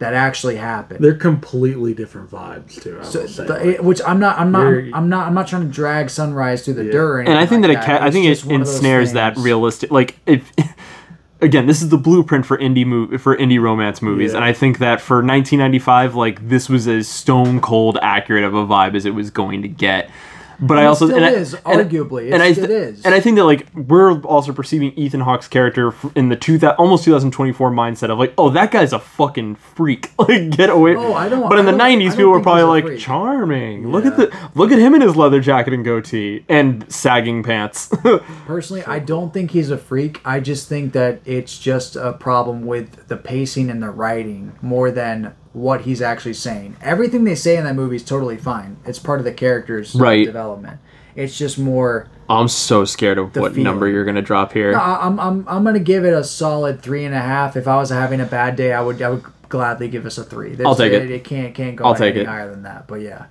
that 0.00 0.12
actually 0.12 0.56
happened. 0.56 1.02
They're 1.04 1.14
completely 1.14 1.94
different 1.94 2.28
vibes 2.28 2.82
too. 2.82 2.98
I 3.00 3.04
So, 3.04 3.26
say. 3.26 3.46
the- 3.46 3.52
Like, 3.54 3.64
it- 3.64 3.84
which 3.84 4.00
I'm 4.04 4.18
not, 4.18 4.38
I'm 4.40 4.50
not, 4.50 4.62
You're- 4.68 4.90
I'm 4.92 5.08
not, 5.08 5.28
I'm 5.28 5.34
not 5.34 5.46
trying 5.46 5.62
to 5.62 5.68
drag 5.68 6.10
Sunrise 6.10 6.64
through 6.64 6.74
the 6.74 6.84
Yeah. 6.86 6.92
dirt. 6.92 7.12
or 7.12 7.18
and 7.20 7.28
I 7.28 7.36
anything 7.42 7.62
think 7.62 7.62
that 7.62 7.68
like 7.68 7.78
it 7.78 7.98
ca- 8.00 8.04
I 8.04 8.10
think 8.10 8.26
it 8.26 8.40
one 8.44 8.60
of 8.60 8.66
those 8.66 8.74
ensnares 8.76 9.12
that 9.12 9.36
realistic 9.36 9.90
like 9.92 10.18
if 10.26 10.50
again 11.44 11.66
this 11.66 11.82
is 11.82 11.88
the 11.90 11.98
blueprint 11.98 12.44
for 12.46 12.58
indie 12.58 12.84
mov- 12.84 13.20
for 13.20 13.36
indie 13.36 13.60
romance 13.60 14.00
movies 14.02 14.32
Yeah. 14.32 14.36
and 14.38 14.44
I 14.44 14.52
think 14.52 14.78
that 14.78 15.00
for 15.00 15.16
1995 15.16 16.14
like 16.14 16.48
this 16.48 16.68
was 16.68 16.88
as 16.88 17.06
stone 17.06 17.60
cold 17.60 17.98
accurate 18.02 18.44
of 18.44 18.54
a 18.54 18.66
vibe 18.66 18.94
as 18.96 19.04
it 19.06 19.14
was 19.14 19.30
going 19.30 19.62
to 19.62 19.68
get 19.68 20.10
but 20.60 20.76
I 20.78 20.80
And 20.80 20.84
it 20.84 20.88
also 20.88 21.14
and 21.14 21.24
I- 21.24 21.30
is, 21.30 21.54
and- 21.54 21.64
arguably. 21.64 22.32
and 22.32 22.42
I 22.42 22.46
it 22.48 22.58
is. 22.70 23.04
and 23.04 23.14
I 23.14 23.20
think 23.20 23.36
that 23.36 23.44
like 23.44 23.66
we're 23.74 24.20
also 24.22 24.52
perceiving 24.52 24.92
Ethan 24.96 25.20
Hawke's 25.20 25.48
character 25.48 25.94
in 26.14 26.28
the 26.28 26.36
two 26.36 26.58
thou- 26.58 26.74
almost 26.78 27.04
2024 27.04 27.70
mindset 27.70 28.10
of 28.10 28.18
like 28.18 28.32
oh 28.38 28.50
that 28.50 28.70
guy's 28.70 28.92
a 28.92 28.98
fucking 28.98 29.56
freak 29.56 30.10
like 30.18 30.50
get 30.50 30.70
away 30.70 30.94
Oh, 30.96 31.14
I 31.14 31.28
don't- 31.28 31.48
but 31.48 31.58
in 31.58 31.66
I 31.68 31.72
the 31.72 31.78
90s 31.78 32.10
people 32.16 32.30
were 32.30 32.40
probably 32.40 32.64
like 32.64 32.84
freak. 32.84 33.00
charming 33.00 33.90
look 33.90 34.04
at 34.06 34.16
the 34.16 34.34
look 34.54 34.70
at 34.72 34.78
him 34.78 34.94
in 34.94 35.00
his 35.00 35.16
leather 35.16 35.40
jacket 35.40 35.72
and 35.74 35.84
goatee 35.84 36.44
and 36.48 36.90
sagging 36.92 37.42
pants 37.42 37.90
Personally, 38.46 38.84
I 38.84 38.98
don't 38.98 39.32
think 39.32 39.50
he's 39.52 39.70
a 39.70 39.78
freak. 39.78 40.20
I 40.24 40.40
just 40.40 40.68
think 40.68 40.92
that 40.92 41.20
it's 41.24 41.58
just 41.58 41.96
a 41.96 42.12
problem 42.12 42.66
with 42.66 43.08
the 43.08 43.16
pacing 43.16 43.70
and 43.70 43.82
the 43.82 43.90
writing 43.90 44.52
more 44.62 44.90
than 44.90 45.34
what 45.54 45.82
he's 45.82 46.02
actually 46.02 46.34
saying. 46.34 46.76
Everything 46.82 47.24
they 47.24 47.34
say 47.34 47.56
in 47.56 47.64
that 47.64 47.74
movie 47.74 47.96
is 47.96 48.04
totally 48.04 48.36
fine. 48.36 48.76
It's 48.84 48.98
part 48.98 49.20
of 49.20 49.24
the 49.24 49.32
character's 49.32 49.94
Right. 49.94 50.26
development. 50.26 50.80
It's 51.16 51.38
just 51.38 51.58
more. 51.58 52.08
I'm 52.28 52.48
so 52.48 52.84
scared 52.84 53.18
of 53.18 53.32
The 53.32 53.40
what 53.40 53.56
number 53.56 53.88
you're 53.88 54.04
gonna 54.04 54.20
drop 54.22 54.52
here. 54.52 54.72
No, 54.72 54.78
I- 54.78 55.06
I'm, 55.06 55.18
I'm, 55.20 55.44
I'm 55.48 55.62
gonna 55.64 55.78
give 55.78 56.04
it 56.04 56.12
a 56.12 56.24
solid 56.24 56.82
three 56.82 57.04
and 57.04 57.14
a 57.14 57.20
half. 57.20 57.56
If 57.56 57.68
I 57.68 57.76
was 57.76 57.90
having 57.90 58.20
a 58.20 58.24
bad 58.26 58.56
day, 58.56 58.72
I 58.72 58.80
would 58.82 59.00
I 59.00 59.10
would 59.10 59.22
gladly 59.48 59.86
give 59.88 60.06
us 60.06 60.18
a 60.18 60.24
three. 60.24 60.54
There's- 60.56 60.66
I'll 60.66 60.74
take 60.74 60.92
it. 60.92 61.08
It 61.10 61.22
can't 61.22 61.54
can't 61.54 61.76
go 61.76 61.84
I'll 61.84 61.90
any 61.94 61.98
take 62.12 62.16
it. 62.16 62.26
higher 62.26 62.50
than 62.50 62.64
that. 62.64 62.88
But 62.88 63.00
yeah. 63.02 63.26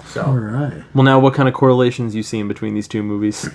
all 0.00 0.04
So 0.06 0.22
right. 0.32 0.82
Well, 0.94 1.04
now 1.04 1.18
what 1.18 1.32
kind 1.32 1.48
of 1.48 1.54
correlations 1.54 2.14
you 2.14 2.22
seeing 2.22 2.46
between 2.46 2.74
these 2.74 2.86
two 2.88 3.02
movies? 3.02 3.48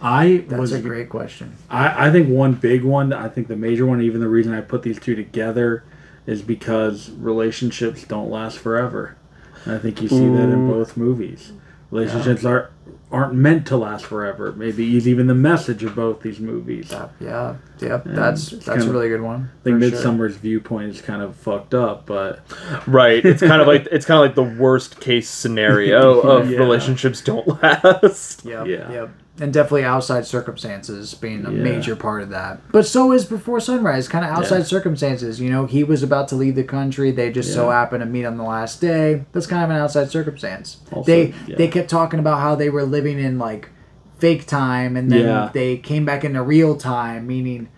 I 0.00 0.44
that's 0.48 0.58
was 0.60 0.72
a 0.72 0.80
great 0.80 1.08
question. 1.10 1.52
I, 1.70 2.08
I 2.08 2.10
think 2.10 2.28
one 2.28 2.54
big 2.54 2.82
one, 2.84 3.12
I 3.12 3.28
think 3.28 3.48
the 3.48 3.56
major 3.56 3.84
one, 3.86 4.00
even 4.00 4.20
the 4.20 4.28
reason 4.28 4.52
I 4.54 4.60
put 4.62 4.82
these 4.82 4.98
two 4.98 5.14
together 5.14 5.84
is 6.26 6.42
because 6.42 7.10
relationships 7.10 8.04
don't 8.04 8.30
last 8.30 8.58
forever. 8.58 9.16
And 9.64 9.74
I 9.74 9.78
think 9.78 10.02
you 10.02 10.08
see 10.08 10.18
that 10.18 10.48
in 10.48 10.68
mm. 10.68 10.70
both 10.70 10.96
movies. 10.96 11.52
Relationships 11.90 12.44
are 12.44 12.70
aren't 13.12 13.34
meant 13.34 13.66
to 13.66 13.76
last 13.76 14.06
forever. 14.06 14.52
Maybe 14.52 14.84
even 14.84 15.26
the 15.26 15.34
message 15.34 15.84
of 15.84 15.94
both 15.94 16.22
these 16.22 16.40
movies. 16.40 16.92
I 16.92 17.08
Yeah. 17.20 17.56
Yep. 17.80 18.04
That's 18.06 18.50
that's 18.50 18.66
kinda- 18.66 18.88
a 18.88 18.90
really 18.90 19.10
good 19.10 19.20
one. 19.20 19.50
I 19.60 19.64
think 19.64 19.82
for 19.82 19.90
sure. 19.90 19.98
Midsommar's 19.98 20.36
viewpoint 20.36 20.90
is 20.90 21.02
kind 21.02 21.20
of 21.22 21.36
fucked 21.36 21.74
up, 21.74 22.06
but 22.06 22.40
Right. 22.86 23.22
It's 23.24 23.42
kind 23.42 23.60
of 23.60 23.68
like 23.68 23.86
it's 23.92 24.06
kind 24.06 24.18
of 24.18 24.24
like 24.24 24.34
the 24.34 24.60
worst 24.60 25.00
case 25.00 25.28
scenario 25.28 26.20
of 26.22 26.50
Yeah. 26.50 26.58
relationships 26.58 27.20
don't 27.20 27.46
last. 27.62 28.44
Yep. 28.46 28.66
Yeah. 28.66 28.90
Yep. 28.90 29.10
And 29.40 29.50
definitely 29.52 29.84
outside 29.84 30.26
circumstances 30.26 31.14
being 31.14 31.46
a 31.46 31.50
Yeah. 31.50 31.62
major 31.62 31.96
part 31.96 32.22
of 32.22 32.28
that. 32.30 32.60
But 32.70 32.86
so 32.86 33.12
is 33.12 33.24
Before 33.24 33.60
Sunrise, 33.60 34.06
kind 34.06 34.24
of 34.26 34.30
outside 34.30 34.58
Yeah. 34.58 34.64
circumstances. 34.64 35.40
You 35.40 35.48
know, 35.50 35.64
he 35.64 35.82
was 35.84 36.02
about 36.02 36.28
to 36.28 36.36
leave 36.36 36.54
the 36.54 36.62
country. 36.64 37.10
They 37.10 37.30
just 37.30 37.52
so 37.54 37.68
Yeah. 37.70 37.78
happened 37.80 38.02
to 38.02 38.06
meet 38.08 38.26
on 38.26 38.36
the 38.36 38.42
last 38.44 38.80
day. 38.82 39.24
That's 39.32 39.46
kind 39.46 39.64
of 39.64 39.70
an 39.70 39.76
outside 39.76 40.10
circumstance. 40.10 40.76
Also, 40.92 41.10
they 41.10 41.32
they 41.56 41.68
kept 41.68 41.88
talking 41.88 42.20
about 42.20 42.40
how 42.40 42.54
they 42.54 42.68
were 42.68 42.84
living 42.84 43.18
in 43.18 43.38
like 43.38 43.70
fake 44.18 44.46
time, 44.46 44.96
and 44.96 45.10
then 45.10 45.48
they 45.54 45.78
came 45.78 46.04
back 46.04 46.24
into 46.24 46.42
real 46.42 46.76
time, 46.76 47.26
meaning. 47.26 47.68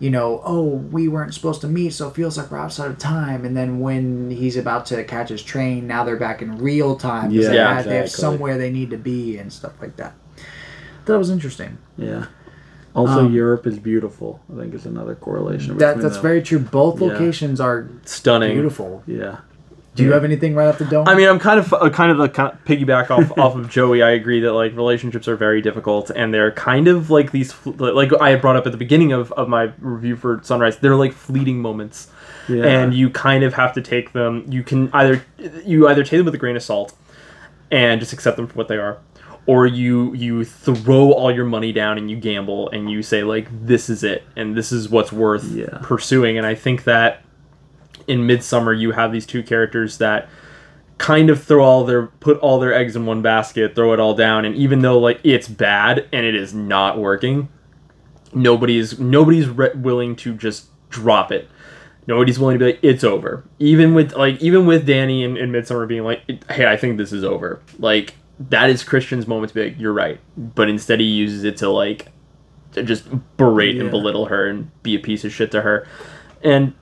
You 0.00 0.10
know, 0.10 0.40
oh, 0.44 0.62
we 0.92 1.08
weren't 1.08 1.34
supposed 1.34 1.60
to 1.62 1.66
meet, 1.66 1.92
so 1.92 2.06
it 2.06 2.14
feels 2.14 2.38
like 2.38 2.52
we're 2.52 2.58
outside 2.58 2.88
of 2.88 2.98
time. 2.98 3.44
And 3.44 3.56
then 3.56 3.80
when 3.80 4.30
he's 4.30 4.56
about 4.56 4.86
to 4.86 5.02
catch 5.02 5.28
his 5.30 5.42
train, 5.42 5.88
now 5.88 6.04
they're 6.04 6.14
back 6.14 6.40
in 6.40 6.56
real 6.58 6.94
time. 6.94 7.32
Yeah, 7.32 7.74
had- 7.74 7.84
they 7.84 7.96
have 7.96 8.08
somewhere 8.08 8.56
they 8.58 8.70
need 8.70 8.90
to 8.90 8.96
be 8.96 9.38
and 9.38 9.52
stuff 9.52 9.72
like 9.80 9.96
that. 9.96 10.12
That 11.08 11.18
was 11.18 11.30
interesting. 11.30 11.78
yeah. 11.96 12.26
Also, 12.94 13.20
Um, 13.26 13.32
Europe 13.32 13.66
is 13.66 13.78
beautiful. 13.78 14.40
I 14.52 14.60
think 14.60 14.74
is 14.74 14.86
another 14.86 15.14
correlation. 15.14 15.76
That 15.78 16.00
that's 16.00 16.14
them. 16.14 16.22
very 16.22 16.42
true. 16.42 16.58
Both 16.58 17.00
Yeah. 17.00 17.08
locations 17.08 17.60
are 17.60 17.86
Stunning. 18.04 18.52
beautiful. 18.54 19.02
Yeah. 19.06 19.36
Do 19.94 20.04
you 20.04 20.12
have 20.12 20.22
anything 20.24 20.54
right 20.54 20.68
off 20.68 20.78
the 20.78 20.84
dome? 20.84 21.08
I 21.08 21.14
mean, 21.16 21.28
I'm 21.28 21.38
kind 21.40 21.58
of 21.58 21.72
uh, 21.72 21.90
kind 21.90 22.10
of 22.12 22.18
like 22.18 22.32
kind 22.32 22.52
of 22.52 22.64
piggyback 22.64 23.10
off 23.10 23.36
off 23.38 23.56
of 23.56 23.68
Joey. 23.68 24.00
I 24.02 24.10
agree 24.10 24.40
that 24.40 24.52
like 24.52 24.74
relationships 24.76 25.26
are 25.28 25.34
very 25.36 25.60
difficult, 25.60 26.10
and 26.14 26.32
they're 26.32 26.52
kind 26.52 26.86
of 26.88 27.10
like 27.10 27.32
these 27.32 27.52
like 27.66 28.10
I 28.20 28.30
had 28.30 28.40
brought 28.40 28.56
up 28.56 28.64
at 28.66 28.72
the 28.72 28.78
beginning 28.78 29.12
of, 29.12 29.32
of 29.32 29.48
my 29.48 29.70
review 29.80 30.14
for 30.16 30.40
Sunrise. 30.44 30.76
They're 30.78 30.94
like 30.96 31.12
fleeting 31.12 31.60
moments, 31.60 32.08
Yeah. 32.48 32.64
and 32.64 32.94
you 32.94 33.10
kind 33.10 33.42
of 33.44 33.54
have 33.54 33.72
to 33.74 33.80
take 33.82 34.12
them. 34.12 34.44
You 34.48 34.62
can 34.62 34.88
either 34.92 35.22
you 35.64 35.88
either 35.88 36.04
take 36.04 36.18
them 36.18 36.26
with 36.26 36.34
a 36.34 36.38
grain 36.38 36.54
of 36.56 36.62
salt, 36.62 36.94
and 37.70 38.00
just 38.00 38.12
accept 38.12 38.36
them 38.36 38.46
for 38.46 38.54
what 38.54 38.68
they 38.68 38.76
are, 38.78 38.98
or 39.48 39.66
you 39.66 40.12
you 40.14 40.44
throw 40.44 41.10
all 41.10 41.34
your 41.34 41.46
money 41.46 41.72
down 41.72 41.96
and 41.96 42.10
you 42.10 42.16
gamble 42.18 42.68
and 42.68 42.90
you 42.90 43.02
say 43.02 43.22
like 43.24 43.48
this 43.66 43.88
is 43.88 44.04
it 44.04 44.22
and 44.36 44.54
this 44.54 44.70
is 44.70 44.90
what's 44.90 45.10
worth 45.10 45.44
Yeah. 45.52 45.78
pursuing. 45.82 46.36
And 46.36 46.46
I 46.46 46.54
think 46.54 46.84
that 46.84 47.24
in 48.06 48.20
Midsommar 48.20 48.78
you 48.78 48.92
have 48.92 49.10
these 49.10 49.24
two 49.24 49.42
characters 49.42 49.96
that 49.98 50.28
kind 50.98 51.30
of 51.30 51.42
throw 51.42 51.64
all 51.64 51.84
their 51.84 52.08
put 52.08 52.38
all 52.40 52.58
their 52.60 52.74
eggs 52.74 52.94
in 52.94 53.06
one 53.06 53.22
basket, 53.22 53.74
throw 53.74 53.94
it 53.94 54.00
all 54.00 54.14
down, 54.14 54.44
and 54.44 54.54
even 54.54 54.82
though 54.82 54.98
like 54.98 55.18
it's 55.24 55.48
bad 55.48 56.06
and 56.12 56.26
it 56.26 56.34
is 56.34 56.52
not 56.52 56.98
working, 56.98 57.48
nobody's 58.34 58.98
nobody's 58.98 59.48
re- 59.48 59.72
willing 59.74 60.14
to 60.16 60.34
just 60.34 60.66
drop 60.90 61.32
it. 61.32 61.48
Nobody's 62.06 62.38
willing 62.38 62.58
to 62.58 62.64
be 62.64 62.72
like 62.72 62.80
it's 62.82 63.04
over. 63.04 63.44
Even 63.58 63.94
with 63.94 64.12
like 64.12 64.40
even 64.42 64.66
with 64.66 64.86
Danny 64.86 65.24
and, 65.24 65.38
and 65.38 65.54
Midsommar 65.54 65.88
being 65.88 66.04
like, 66.04 66.22
hey, 66.50 66.66
I 66.70 66.76
think 66.76 66.98
this 66.98 67.12
is 67.12 67.24
over. 67.24 67.60
Like 67.78 68.14
that 68.40 68.70
is 68.70 68.84
Christian's 68.84 69.26
moment 69.26 69.50
to 69.50 69.54
be 69.54 69.64
like, 69.64 69.78
you're 69.78 69.92
right. 69.92 70.20
But 70.36 70.68
instead 70.68 71.00
he 71.00 71.06
uses 71.06 71.44
it 71.44 71.56
to 71.58 71.68
like 71.70 72.08
to 72.72 72.82
just 72.82 73.08
berate 73.36 73.80
and 73.80 73.90
belittle 73.90 74.26
her 74.26 74.46
and 74.46 74.70
be 74.82 74.94
a 74.94 74.98
piece 74.98 75.24
of 75.24 75.32
shit 75.32 75.50
to 75.52 75.62
her. 75.62 75.86
And 76.42 76.74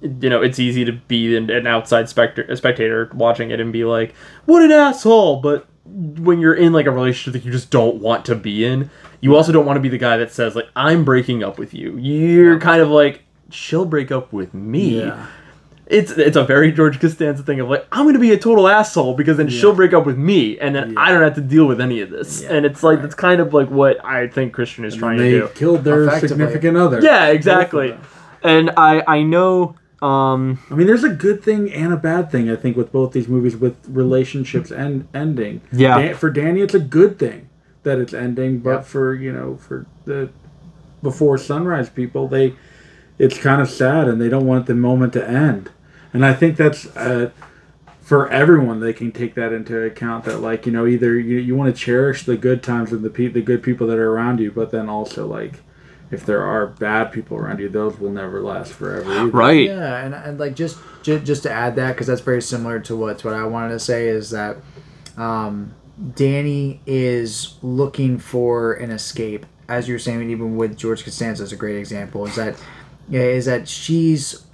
you 0.00 0.30
know, 0.30 0.42
it's 0.42 0.58
easy 0.58 0.84
to 0.84 0.92
be 0.92 1.36
an, 1.36 1.50
an 1.50 1.66
outside 1.66 2.08
specter, 2.08 2.42
a 2.42 2.56
spectator 2.56 3.10
watching 3.14 3.50
it 3.50 3.60
and 3.60 3.72
be 3.72 3.84
like, 3.84 4.14
"What 4.46 4.62
an 4.62 4.70
asshole!" 4.70 5.40
But 5.40 5.66
when 5.84 6.38
you're 6.38 6.54
in 6.54 6.72
like 6.72 6.86
a 6.86 6.90
relationship 6.90 7.32
that 7.40 7.46
you 7.46 7.52
just 7.52 7.70
don't 7.70 7.96
want 7.96 8.24
to 8.26 8.36
be 8.36 8.64
in, 8.64 8.90
you 9.20 9.34
also 9.34 9.50
don't 9.50 9.66
want 9.66 9.76
to 9.76 9.80
be 9.80 9.88
the 9.88 9.98
guy 9.98 10.16
that 10.16 10.30
says 10.30 10.54
like, 10.54 10.68
"I'm 10.76 11.04
breaking 11.04 11.42
up 11.42 11.58
with 11.58 11.74
you." 11.74 11.96
You're 11.96 12.60
kind 12.60 12.80
of 12.80 12.88
like, 12.88 13.24
"She'll 13.50 13.86
break 13.86 14.12
up 14.12 14.32
with 14.32 14.54
me." 14.54 15.00
Yeah. 15.00 15.26
It's 15.90 16.12
it's 16.12 16.36
a 16.36 16.44
very 16.44 16.70
George 16.70 17.00
Costanza 17.00 17.42
thing 17.42 17.60
of 17.60 17.68
like, 17.70 17.86
"I'm 17.90 18.04
gonna 18.06 18.18
be 18.18 18.32
a 18.32 18.38
total 18.38 18.68
asshole 18.68 19.14
because 19.14 19.38
then 19.38 19.48
she'll 19.48 19.74
break 19.74 19.94
up 19.94 20.04
with 20.04 20.18
me, 20.18 20.58
and 20.58 20.74
then 20.74 20.98
I 20.98 21.10
don't 21.10 21.22
have 21.22 21.34
to 21.36 21.40
deal 21.40 21.64
with 21.66 21.80
any 21.80 22.00
of 22.02 22.10
this." 22.10 22.42
Yeah, 22.42 22.52
and 22.52 22.66
it's 22.66 22.82
like 22.82 22.96
right. 22.96 23.02
that's 23.02 23.14
kind 23.14 23.40
of 23.40 23.54
like 23.54 23.70
what 23.70 24.04
I 24.04 24.28
think 24.28 24.52
Christian 24.52 24.84
is 24.84 24.94
trying 24.94 25.16
they 25.16 25.30
to 25.30 25.40
do. 25.40 25.46
They 25.48 25.54
killed 25.54 25.84
their 25.84 26.18
significant 26.20 26.76
other. 26.76 27.00
Yeah, 27.00 27.28
exactly. 27.28 27.96
And 28.42 28.70
I 28.76 29.02
I 29.06 29.22
know 29.22 29.76
um 30.02 30.58
I 30.70 30.74
mean, 30.74 30.86
there's 30.86 31.04
a 31.04 31.08
good 31.08 31.42
thing 31.42 31.72
and 31.72 31.92
a 31.92 31.96
bad 31.96 32.30
thing. 32.30 32.50
I 32.50 32.56
think 32.56 32.76
with 32.76 32.92
both 32.92 33.12
these 33.12 33.26
movies, 33.26 33.56
with 33.56 33.76
relationships 33.88 34.70
and 34.70 35.08
ending. 35.14 35.62
Yeah. 35.72 35.98
Dan- 35.98 36.14
for 36.16 36.30
Danny, 36.30 36.60
it's 36.60 36.74
a 36.74 36.78
good 36.80 37.18
thing 37.18 37.48
that 37.84 37.98
it's 37.98 38.12
ending, 38.12 38.58
but 38.58 38.70
Yep. 38.70 38.84
for 38.84 39.14
you 39.14 39.32
know, 39.32 39.56
for 39.56 39.86
the 40.04 40.28
before 41.02 41.38
sunrise 41.38 41.88
people, 41.88 42.28
they 42.28 42.54
it's 43.18 43.38
kind 43.38 43.60
of 43.60 43.68
sad 43.70 44.06
and 44.06 44.20
they 44.20 44.28
don't 44.28 44.46
want 44.46 44.66
the 44.66 44.74
moment 44.74 45.14
to 45.14 45.28
end. 45.28 45.70
And 46.12 46.24
I 46.24 46.32
think 46.34 46.56
that's 46.56 46.86
uh, 46.96 47.30
for 48.00 48.28
everyone. 48.30 48.80
They 48.80 48.92
can 48.92 49.12
take 49.12 49.34
that 49.34 49.52
into 49.52 49.80
account. 49.82 50.24
That 50.24 50.38
like 50.40 50.66
you 50.66 50.72
know, 50.72 50.86
either 50.86 51.18
you, 51.18 51.38
you 51.38 51.54
want 51.54 51.74
to 51.74 51.78
cherish 51.78 52.24
the 52.24 52.36
good 52.36 52.62
times 52.62 52.92
and 52.92 53.02
the 53.02 53.10
pe- 53.10 53.28
the 53.28 53.42
good 53.42 53.62
people 53.62 53.86
that 53.88 53.98
are 53.98 54.10
around 54.10 54.40
you, 54.40 54.50
but 54.50 54.70
then 54.70 54.88
also 54.88 55.26
like. 55.26 55.60
If 56.10 56.24
there 56.24 56.42
are 56.42 56.66
bad 56.66 57.12
people 57.12 57.36
around 57.36 57.60
you, 57.60 57.68
those 57.68 57.98
will 57.98 58.10
never 58.10 58.40
last 58.40 58.72
forever. 58.72 59.12
Either. 59.12 59.26
right. 59.26 59.66
Yeah, 59.66 59.98
and, 59.98 60.14
and 60.14 60.40
like 60.40 60.56
just, 60.56 60.78
just 61.02 61.26
just 61.26 61.42
to 61.42 61.52
add 61.52 61.76
that 61.76 61.92
because 61.92 62.06
that's 62.06 62.22
very 62.22 62.40
similar 62.40 62.80
to 62.80 62.96
what 62.96 63.22
what 63.26 63.34
I 63.34 63.44
wanted 63.44 63.74
to 63.74 63.78
say 63.78 64.08
is 64.08 64.30
that 64.30 64.56
um, 65.18 65.74
Danny 66.14 66.80
is 66.86 67.56
looking 67.60 68.18
for 68.18 68.72
an 68.72 68.90
escape, 68.90 69.44
as 69.68 69.86
you're 69.86 69.98
saying, 69.98 70.30
even 70.30 70.56
with 70.56 70.78
George 70.78 71.04
Costanza 71.04 71.42
is 71.42 71.52
a 71.52 71.56
great 71.56 71.76
example. 71.76 72.26
Is 72.26 72.36
that 72.36 72.58
yeah, 73.10 73.20
is 73.20 73.44
that 73.44 73.68
she's 73.68 74.46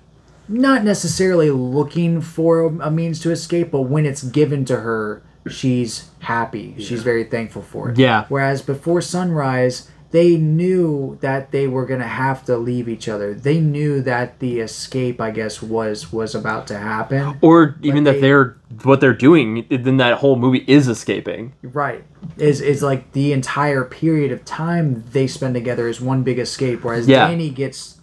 not 0.49 0.85
necessarily 0.85 1.51
looking 1.51 2.21
for 2.21 2.67
a 2.67 2.91
means 2.91 3.21
to 3.21 3.31
escape, 3.31 3.71
but 3.71 3.83
when 3.83 4.05
it's 4.07 4.23
given 4.23 4.65
to 4.67 4.77
her, 4.81 5.23
she's 5.49 6.11
happy. 6.21 6.75
She's 6.79 7.03
very 7.03 7.25
thankful 7.25 7.63
for 7.63 7.91
it. 7.91 7.99
Yeah. 7.99 8.25
Whereas 8.29 8.63
before 8.63 9.01
sunrise, 9.01 9.91
they 10.11 10.37
knew 10.37 11.19
that 11.23 11.51
they 11.51 11.67
were 11.67 11.85
gonna 11.87 12.07
have 12.07 12.45
to 12.45 12.57
leave 12.57 12.89
each 12.89 13.09
other. 13.09 13.35
They 13.35 13.59
knew 13.59 14.01
that 14.03 14.39
the 14.39 14.61
escape, 14.61 15.21
I 15.21 15.33
guess, 15.33 15.61
was 15.61 16.13
was 16.13 16.35
about 16.37 16.69
to 16.69 16.79
happen. 16.79 17.37
Or 17.41 17.75
even 17.83 18.05
But 18.05 18.13
that 18.13 18.15
they- 18.17 18.21
they're 18.29 18.57
what 18.85 19.01
they're 19.01 19.13
doing, 19.13 19.65
then 19.71 19.97
that 19.97 20.19
whole 20.19 20.37
movie 20.37 20.65
is 20.69 20.87
escaping. 20.89 21.53
Right. 21.63 22.05
Is 22.39 22.61
is 22.61 22.81
like 22.83 23.13
the 23.13 23.33
entire 23.33 23.83
period 23.85 24.31
of 24.31 24.45
time 24.45 25.03
they 25.13 25.27
spend 25.27 25.55
together 25.55 25.89
is 25.89 26.01
one 26.01 26.23
big 26.23 26.39
escape, 26.39 26.85
whereas 26.85 27.09
Yeah. 27.09 27.27
Danny 27.29 27.51
gets 27.51 27.94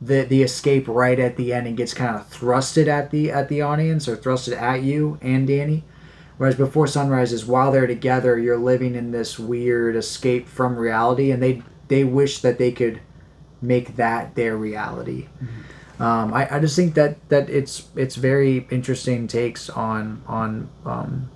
the 0.00 0.22
the 0.22 0.42
escape 0.42 0.86
right 0.88 1.18
at 1.18 1.36
the 1.36 1.52
end 1.52 1.66
and 1.66 1.76
gets 1.76 1.94
kind 1.94 2.16
of 2.16 2.28
thrusted 2.30 2.86
at 2.86 3.10
the 3.10 3.30
at 3.30 3.48
the 3.48 3.62
audience 3.62 4.08
or 4.08 4.16
thrusted 4.16 4.56
at 4.60 4.82
you 4.82 5.18
and 5.22 5.46
Danny. 5.46 5.84
Whereas 6.38 6.54
before 6.54 6.86
sunrise 6.86 7.32
is 7.32 7.46
while 7.46 7.72
they're 7.72 7.86
together, 7.86 8.38
you're 8.38 8.58
living 8.58 8.94
in 8.94 9.10
this 9.10 9.38
weird 9.38 9.96
escape 9.96 10.48
from 10.48 10.76
reality, 10.76 11.30
and 11.30 11.42
they 11.42 11.62
they 11.88 12.04
wish 12.04 12.40
that 12.40 12.58
they 12.58 12.72
could 12.72 13.00
make 13.62 13.96
that 13.96 14.34
their 14.34 14.56
reality. 14.56 15.28
Um, 15.98 16.34
I, 16.34 16.56
I 16.56 16.60
just 16.60 16.76
think 16.76 16.94
that 16.94 17.26
that 17.30 17.48
it's 17.48 17.88
it's 17.96 18.16
very 18.16 18.66
interesting 18.70 19.26
takes 19.26 19.70
on 19.70 20.22
on 20.26 20.68
um, 20.84 21.30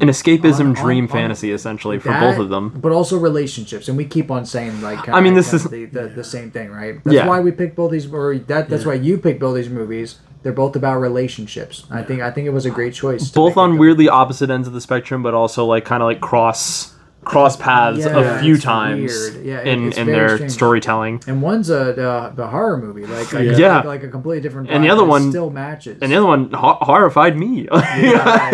An 0.00 0.08
escapism 0.08 0.60
On- 0.60 0.66
on- 0.68 0.72
dream 0.74 1.04
on 1.04 1.08
fantasy, 1.08 1.52
essentially, 1.52 1.98
for 1.98 2.08
that, 2.08 2.20
both 2.20 2.38
of 2.38 2.48
them. 2.48 2.70
but 2.80 2.90
also 2.92 3.16
relationships, 3.18 3.88
and 3.88 3.96
we 3.96 4.04
keep 4.04 4.30
on 4.30 4.44
saying 4.44 4.80
like 4.82 4.98
kinda, 5.04 5.16
I 5.16 5.20
mean, 5.20 5.34
this 5.34 5.52
is- 5.54 5.64
the, 5.64 5.84
the, 5.84 6.08
the 6.08 6.24
same 6.24 6.50
thing, 6.50 6.70
right? 6.72 7.02
That's 7.04 7.14
Yeah. 7.14 7.28
why 7.28 7.40
we 7.40 7.50
picked 7.52 7.76
both 7.76 7.92
these, 7.92 8.12
or 8.12 8.36
that 8.36 8.68
that's 8.68 8.84
why 8.84 8.94
you 8.94 9.18
picked 9.18 9.40
both 9.40 9.54
these 9.56 9.68
movies. 9.68 10.16
They're 10.42 10.52
both 10.52 10.76
about 10.76 10.98
relationships. 11.00 11.84
I 11.90 12.02
think 12.02 12.20
I 12.20 12.30
think 12.30 12.46
it 12.46 12.50
was 12.52 12.66
a 12.66 12.70
great 12.70 12.92
choice. 12.92 13.30
Both 13.30 13.56
on 13.56 13.78
weirdly 13.78 14.08
opposite 14.08 14.50
ends 14.50 14.68
of 14.68 14.74
the 14.74 14.80
spectrum, 14.80 15.22
but 15.22 15.32
also 15.32 15.64
like 15.64 15.84
kind 15.86 16.02
of 16.02 16.06
like 16.06 16.20
cross 16.20 16.93
cross 17.24 17.56
paths 17.56 18.00
Yeah, 18.00 18.18
a 18.18 18.38
few 18.40 18.58
times 18.58 19.12
weird. 19.12 19.44
Yeah, 19.46 19.58
it- 19.60 19.66
in 19.68 19.92
in 19.92 20.06
their 20.06 20.36
strange. 20.36 20.52
storytelling. 20.52 21.22
And 21.26 21.40
one's 21.42 21.70
a 21.70 21.92
the, 21.94 22.32
the 22.34 22.46
horror 22.46 22.76
movie, 22.78 23.06
like 23.06 23.32
like, 23.32 23.56
Yeah. 23.56 23.74
a, 23.74 23.76
like, 23.78 23.84
like 23.86 24.02
a 24.04 24.08
completely 24.08 24.42
different. 24.42 24.70
And 24.70 24.84
the 24.84 24.90
other 24.90 25.04
one- 25.04 25.30
still 25.30 25.50
matches. 25.50 25.98
And 26.02 26.12
the 26.12 26.16
other 26.16 26.26
one 26.26 26.50
ho- 26.52 26.78
horrified 26.80 27.36
me. 27.36 27.68
Yeah, 27.72 28.50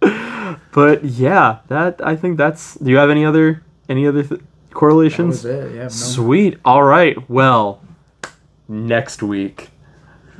but 0.72 1.04
yeah, 1.04 1.58
that 1.68 2.00
I 2.04 2.16
think 2.16 2.36
that's. 2.38 2.74
Do 2.76 2.90
you 2.90 2.96
have 2.98 3.10
any 3.10 3.24
other 3.24 3.62
any 3.88 4.06
other 4.06 4.22
th- 4.22 4.40
That 4.40 4.74
correlations? 4.74 5.42
was 5.42 5.44
it. 5.44 5.74
Yeah. 5.74 5.82
No, 5.84 5.88
Sweet. 5.88 6.58
All 6.64 6.82
right. 6.82 7.16
Well, 7.28 7.80
next 8.68 9.22
week. 9.22 9.70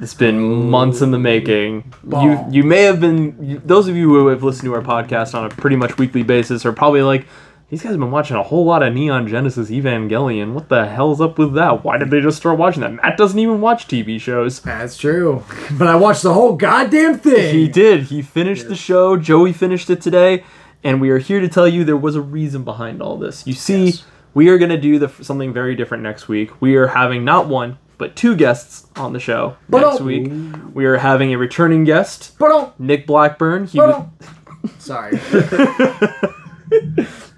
It's 0.00 0.14
been 0.14 0.70
months 0.70 1.00
in 1.02 1.10
the 1.10 1.18
making. 1.18 1.92
You 2.08 2.44
you 2.50 2.62
may 2.64 2.82
have 2.82 3.00
been 3.00 3.60
those 3.64 3.88
of 3.88 3.96
you 3.96 4.08
who 4.08 4.28
have 4.28 4.42
listened 4.42 4.66
to 4.66 4.74
our 4.74 4.82
podcast 4.82 5.34
on 5.34 5.44
a 5.44 5.48
pretty 5.48 5.76
much 5.76 5.98
weekly 5.98 6.22
basis 6.22 6.64
are 6.64 6.72
probably 6.72 7.02
like 7.02 7.26
these 7.68 7.82
guys 7.82 7.90
have 7.90 8.00
been 8.00 8.10
watching 8.10 8.36
a 8.36 8.42
whole 8.42 8.64
lot 8.64 8.82
of 8.82 8.94
Neon 8.94 9.26
Genesis 9.28 9.70
Evangelion. 9.70 10.54
What 10.54 10.68
the 10.70 10.86
hell's 10.86 11.20
up 11.20 11.36
with 11.36 11.52
that? 11.54 11.84
Why 11.84 11.98
did 11.98 12.10
they 12.10 12.20
just 12.20 12.38
start 12.38 12.58
watching 12.58 12.80
that? 12.82 12.92
Matt 12.94 13.18
doesn't 13.18 13.38
even 13.38 13.60
watch 13.60 13.86
TV 13.88 14.18
shows. 14.20 14.60
That's 14.60 14.96
true. 14.96 15.44
But 15.76 15.86
I 15.88 15.94
watched 15.96 16.22
the 16.22 16.32
whole 16.32 16.54
goddamn 16.56 17.18
thing. 17.18 17.54
He 17.54 17.68
did. 17.68 18.04
He 18.04 18.22
finished 18.22 18.68
the 18.68 18.74
show. 18.76 19.16
Joey 19.18 19.52
finished 19.52 19.90
it 19.90 20.00
today, 20.00 20.44
and 20.82 20.98
we 21.00 21.10
are 21.10 21.18
here 21.18 21.40
to 21.40 21.48
tell 21.48 21.68
you 21.68 21.84
there 21.84 21.96
was 21.96 22.16
a 22.16 22.22
reason 22.22 22.64
behind 22.64 23.02
all 23.02 23.18
this. 23.18 23.46
You 23.46 23.52
see, 23.52 23.84
Yes. 23.86 24.04
we 24.32 24.48
are 24.48 24.56
going 24.56 24.70
to 24.70 24.80
do 24.80 24.98
the, 24.98 25.08
something 25.22 25.52
very 25.52 25.74
different 25.74 26.02
next 26.02 26.26
week. 26.28 26.62
We 26.62 26.76
are 26.76 26.86
having 26.86 27.22
not 27.24 27.48
one 27.48 27.76
but 27.98 28.14
two 28.16 28.34
guests 28.36 28.86
on 28.96 29.12
the 29.12 29.20
show 29.20 29.56
But 29.68 29.80
next 29.82 30.00
oh- 30.00 30.04
week. 30.04 30.32
We 30.72 30.86
are 30.86 30.96
having 30.96 31.32
a 31.34 31.38
returning 31.38 31.84
guest, 31.84 32.36
But 32.38 32.50
oh, 32.52 32.72
Nick 32.78 33.06
Blackburn. 33.06 33.66
He 33.66 33.78
was, 33.80 33.94
oh. 33.94 34.10
Sorry. 34.78 35.18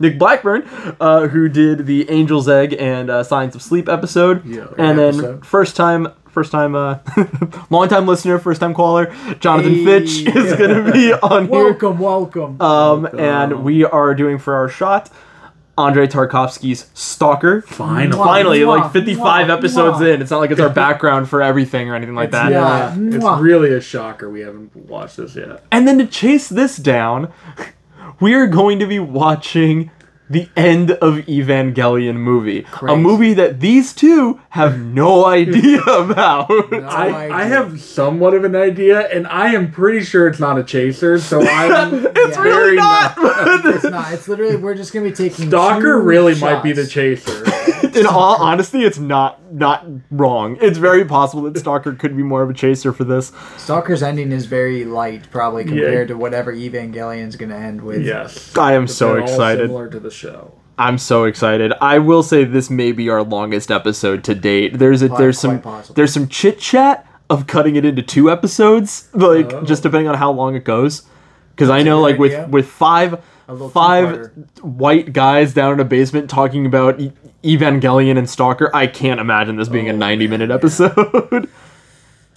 Nick 0.00 0.18
Blackburn, 0.18 0.66
uh, 0.98 1.28
who 1.28 1.48
did 1.48 1.86
the 1.86 2.08
Angel's 2.08 2.48
Egg 2.48 2.74
and 2.78 3.10
uh, 3.10 3.22
Science 3.22 3.54
of 3.54 3.62
Sleep 3.62 3.88
episode, 3.88 4.44
Yeah. 4.46 4.66
and 4.78 4.98
then 4.98 5.08
episode. 5.14 5.46
first 5.46 5.76
time. 5.76 6.08
First 6.30 6.52
time, 6.52 6.76
uh, 6.76 6.98
long 7.70 7.88
time 7.88 8.06
listener, 8.06 8.38
first 8.38 8.60
time 8.60 8.72
caller, 8.72 9.12
Jonathan 9.40 9.74
Hey. 9.74 9.84
Fitch 9.84 10.20
is 10.28 10.54
going 10.54 10.84
to 10.86 10.92
be 10.92 11.12
on 11.24 11.48
here. 11.48 11.64
welcome, 11.64 11.98
welcome. 11.98 12.60
Um, 12.62 13.04
and 13.18 13.64
we 13.64 13.84
are 13.84 14.14
doing 14.14 14.38
for 14.38 14.54
our 14.54 14.68
shot 14.68 15.10
Andrei 15.86 16.06
Tarkovsky's 16.06 16.90
Stalker. 16.94 17.62
Finally. 17.62 18.16
Finally, 18.24 18.58
Mwah, 18.60 18.80
like 18.82 18.92
55 18.92 19.46
mwah, 19.46 19.58
episodes 19.58 19.98
mwah. 19.98 20.14
in. 20.14 20.22
It's 20.22 20.30
not 20.30 20.38
like 20.40 20.50
it's 20.50 20.60
our 20.60 20.68
background 20.84 21.28
for 21.28 21.42
everything 21.42 21.88
or 21.90 21.94
anything 21.94 22.14
like 22.14 22.30
that. 22.32 22.50
yeah. 22.52 22.94
Yeah, 22.94 23.16
it's 23.16 23.40
really 23.42 23.72
a 23.74 23.80
shocker 23.80 24.30
we 24.30 24.40
haven't 24.40 24.74
watched 24.76 25.16
this 25.16 25.36
yet. 25.36 25.62
And 25.72 25.86
then 25.88 25.98
to 25.98 26.06
chase 26.06 26.48
this 26.48 26.76
down, 26.76 27.32
we 28.20 28.34
are 28.34 28.46
going 28.46 28.78
to 28.78 28.86
be 28.86 28.98
watching 28.98 29.90
the 30.30 30.48
end 30.56 30.92
of 30.92 31.16
Evangelion 31.26 32.14
movie. 32.16 32.64
A 32.82 32.96
movie 32.96 33.34
that 33.34 33.60
these 33.60 33.92
two 33.92 34.40
have 34.50 34.78
no 34.80 35.26
idea 35.26 35.82
about. 35.86 36.50
I, 36.72 37.08
idea. 37.24 37.34
I 37.34 37.44
have 37.44 37.80
somewhat 37.80 38.34
of 38.34 38.44
an 38.44 38.54
idea, 38.54 39.08
and 39.08 39.26
I 39.26 39.48
am 39.54 39.70
pretty 39.72 40.04
sure 40.04 40.28
it's 40.28 40.38
not 40.40 40.56
a 40.58 40.62
chaser, 40.64 41.18
so 41.18 41.40
I'm 41.46 42.06
it's 42.14 42.36
Yeah. 42.36 42.42
really 42.42 42.54
very 42.60 42.76
not. 42.76 43.14
It's 43.74 43.84
not. 43.84 44.12
It's 44.12 44.28
literally 44.28 44.56
we're 44.56 44.74
just 44.74 44.92
gonna 44.92 45.06
be 45.08 45.12
taking. 45.14 45.48
Stalker 45.48 45.98
two 46.00 46.06
really 46.06 46.34
might 46.40 46.62
be 46.62 46.72
the 46.72 46.86
chaser. 46.86 47.44
in 47.98 48.06
all 48.06 48.36
honesty, 48.36 48.84
it's 48.84 48.98
not 48.98 49.38
not 49.52 49.84
wrong. 50.12 50.56
It's 50.60 50.78
very 50.78 51.04
possible 51.04 51.42
that 51.50 51.58
Stalker 51.58 51.92
could 51.94 52.16
be 52.16 52.22
more 52.22 52.42
of 52.42 52.50
a 52.50 52.54
chaser 52.54 52.92
for 52.92 53.02
this. 53.02 53.32
Stalker's 53.56 54.00
ending 54.02 54.30
is 54.30 54.46
very 54.46 54.84
light, 54.84 55.28
probably 55.32 55.64
Yeah. 55.64 55.68
compared 55.70 56.08
to 56.08 56.16
whatever 56.16 56.52
Evangelion's 56.52 57.34
gonna 57.36 57.56
end 57.56 57.80
with. 57.82 58.04
yes. 58.04 58.56
I 58.56 58.74
am 58.74 58.86
so 58.86 59.14
They're 59.14 59.22
all 59.22 59.28
excited. 59.28 59.64
Similar 59.68 59.88
to 59.88 59.98
the 60.00 60.10
show. 60.20 60.52
I'm 60.78 60.96
so 60.98 61.24
excited. 61.24 61.72
I 61.80 61.98
will 61.98 62.22
say 62.22 62.44
this 62.44 62.70
may 62.70 62.92
be 62.92 63.08
our 63.10 63.22
longest 63.22 63.70
episode 63.70 64.24
to 64.24 64.34
date. 64.34 64.78
There's 64.78 65.02
a 65.02 65.08
there's 65.08 65.38
some 65.38 65.60
possible. 65.60 65.94
there's 65.94 66.12
some 66.12 66.28
chit 66.28 66.58
chat 66.58 67.06
of 67.28 67.46
cutting 67.46 67.76
it 67.76 67.84
into 67.84 68.02
two 68.02 68.30
episodes, 68.30 69.08
like 69.12 69.52
Oh. 69.52 69.62
just 69.62 69.82
depending 69.82 70.08
on 70.08 70.14
how 70.16 70.30
long 70.32 70.54
it 70.56 70.64
goes. 70.64 71.02
Because 71.50 71.68
I 71.70 71.82
know, 71.82 72.00
like 72.00 72.18
with 72.18 72.32
idea. 72.32 72.48
with 72.48 72.66
five 72.66 73.20
five 73.72 74.30
white 74.62 75.12
guys 75.12 75.52
down 75.52 75.74
in 75.74 75.80
a 75.80 75.84
basement 75.84 76.30
talking 76.30 76.64
about 76.66 76.98
E- 77.00 77.12
Evangelion 77.44 78.16
and 78.16 78.28
Stalker, 78.30 78.70
I 78.74 78.86
can't 78.86 79.20
imagine 79.20 79.56
this 79.56 79.68
being 79.68 79.88
a 79.90 79.92
Oh, 79.92 79.96
90 79.96 80.28
minute 80.28 80.50
episode. 80.50 81.48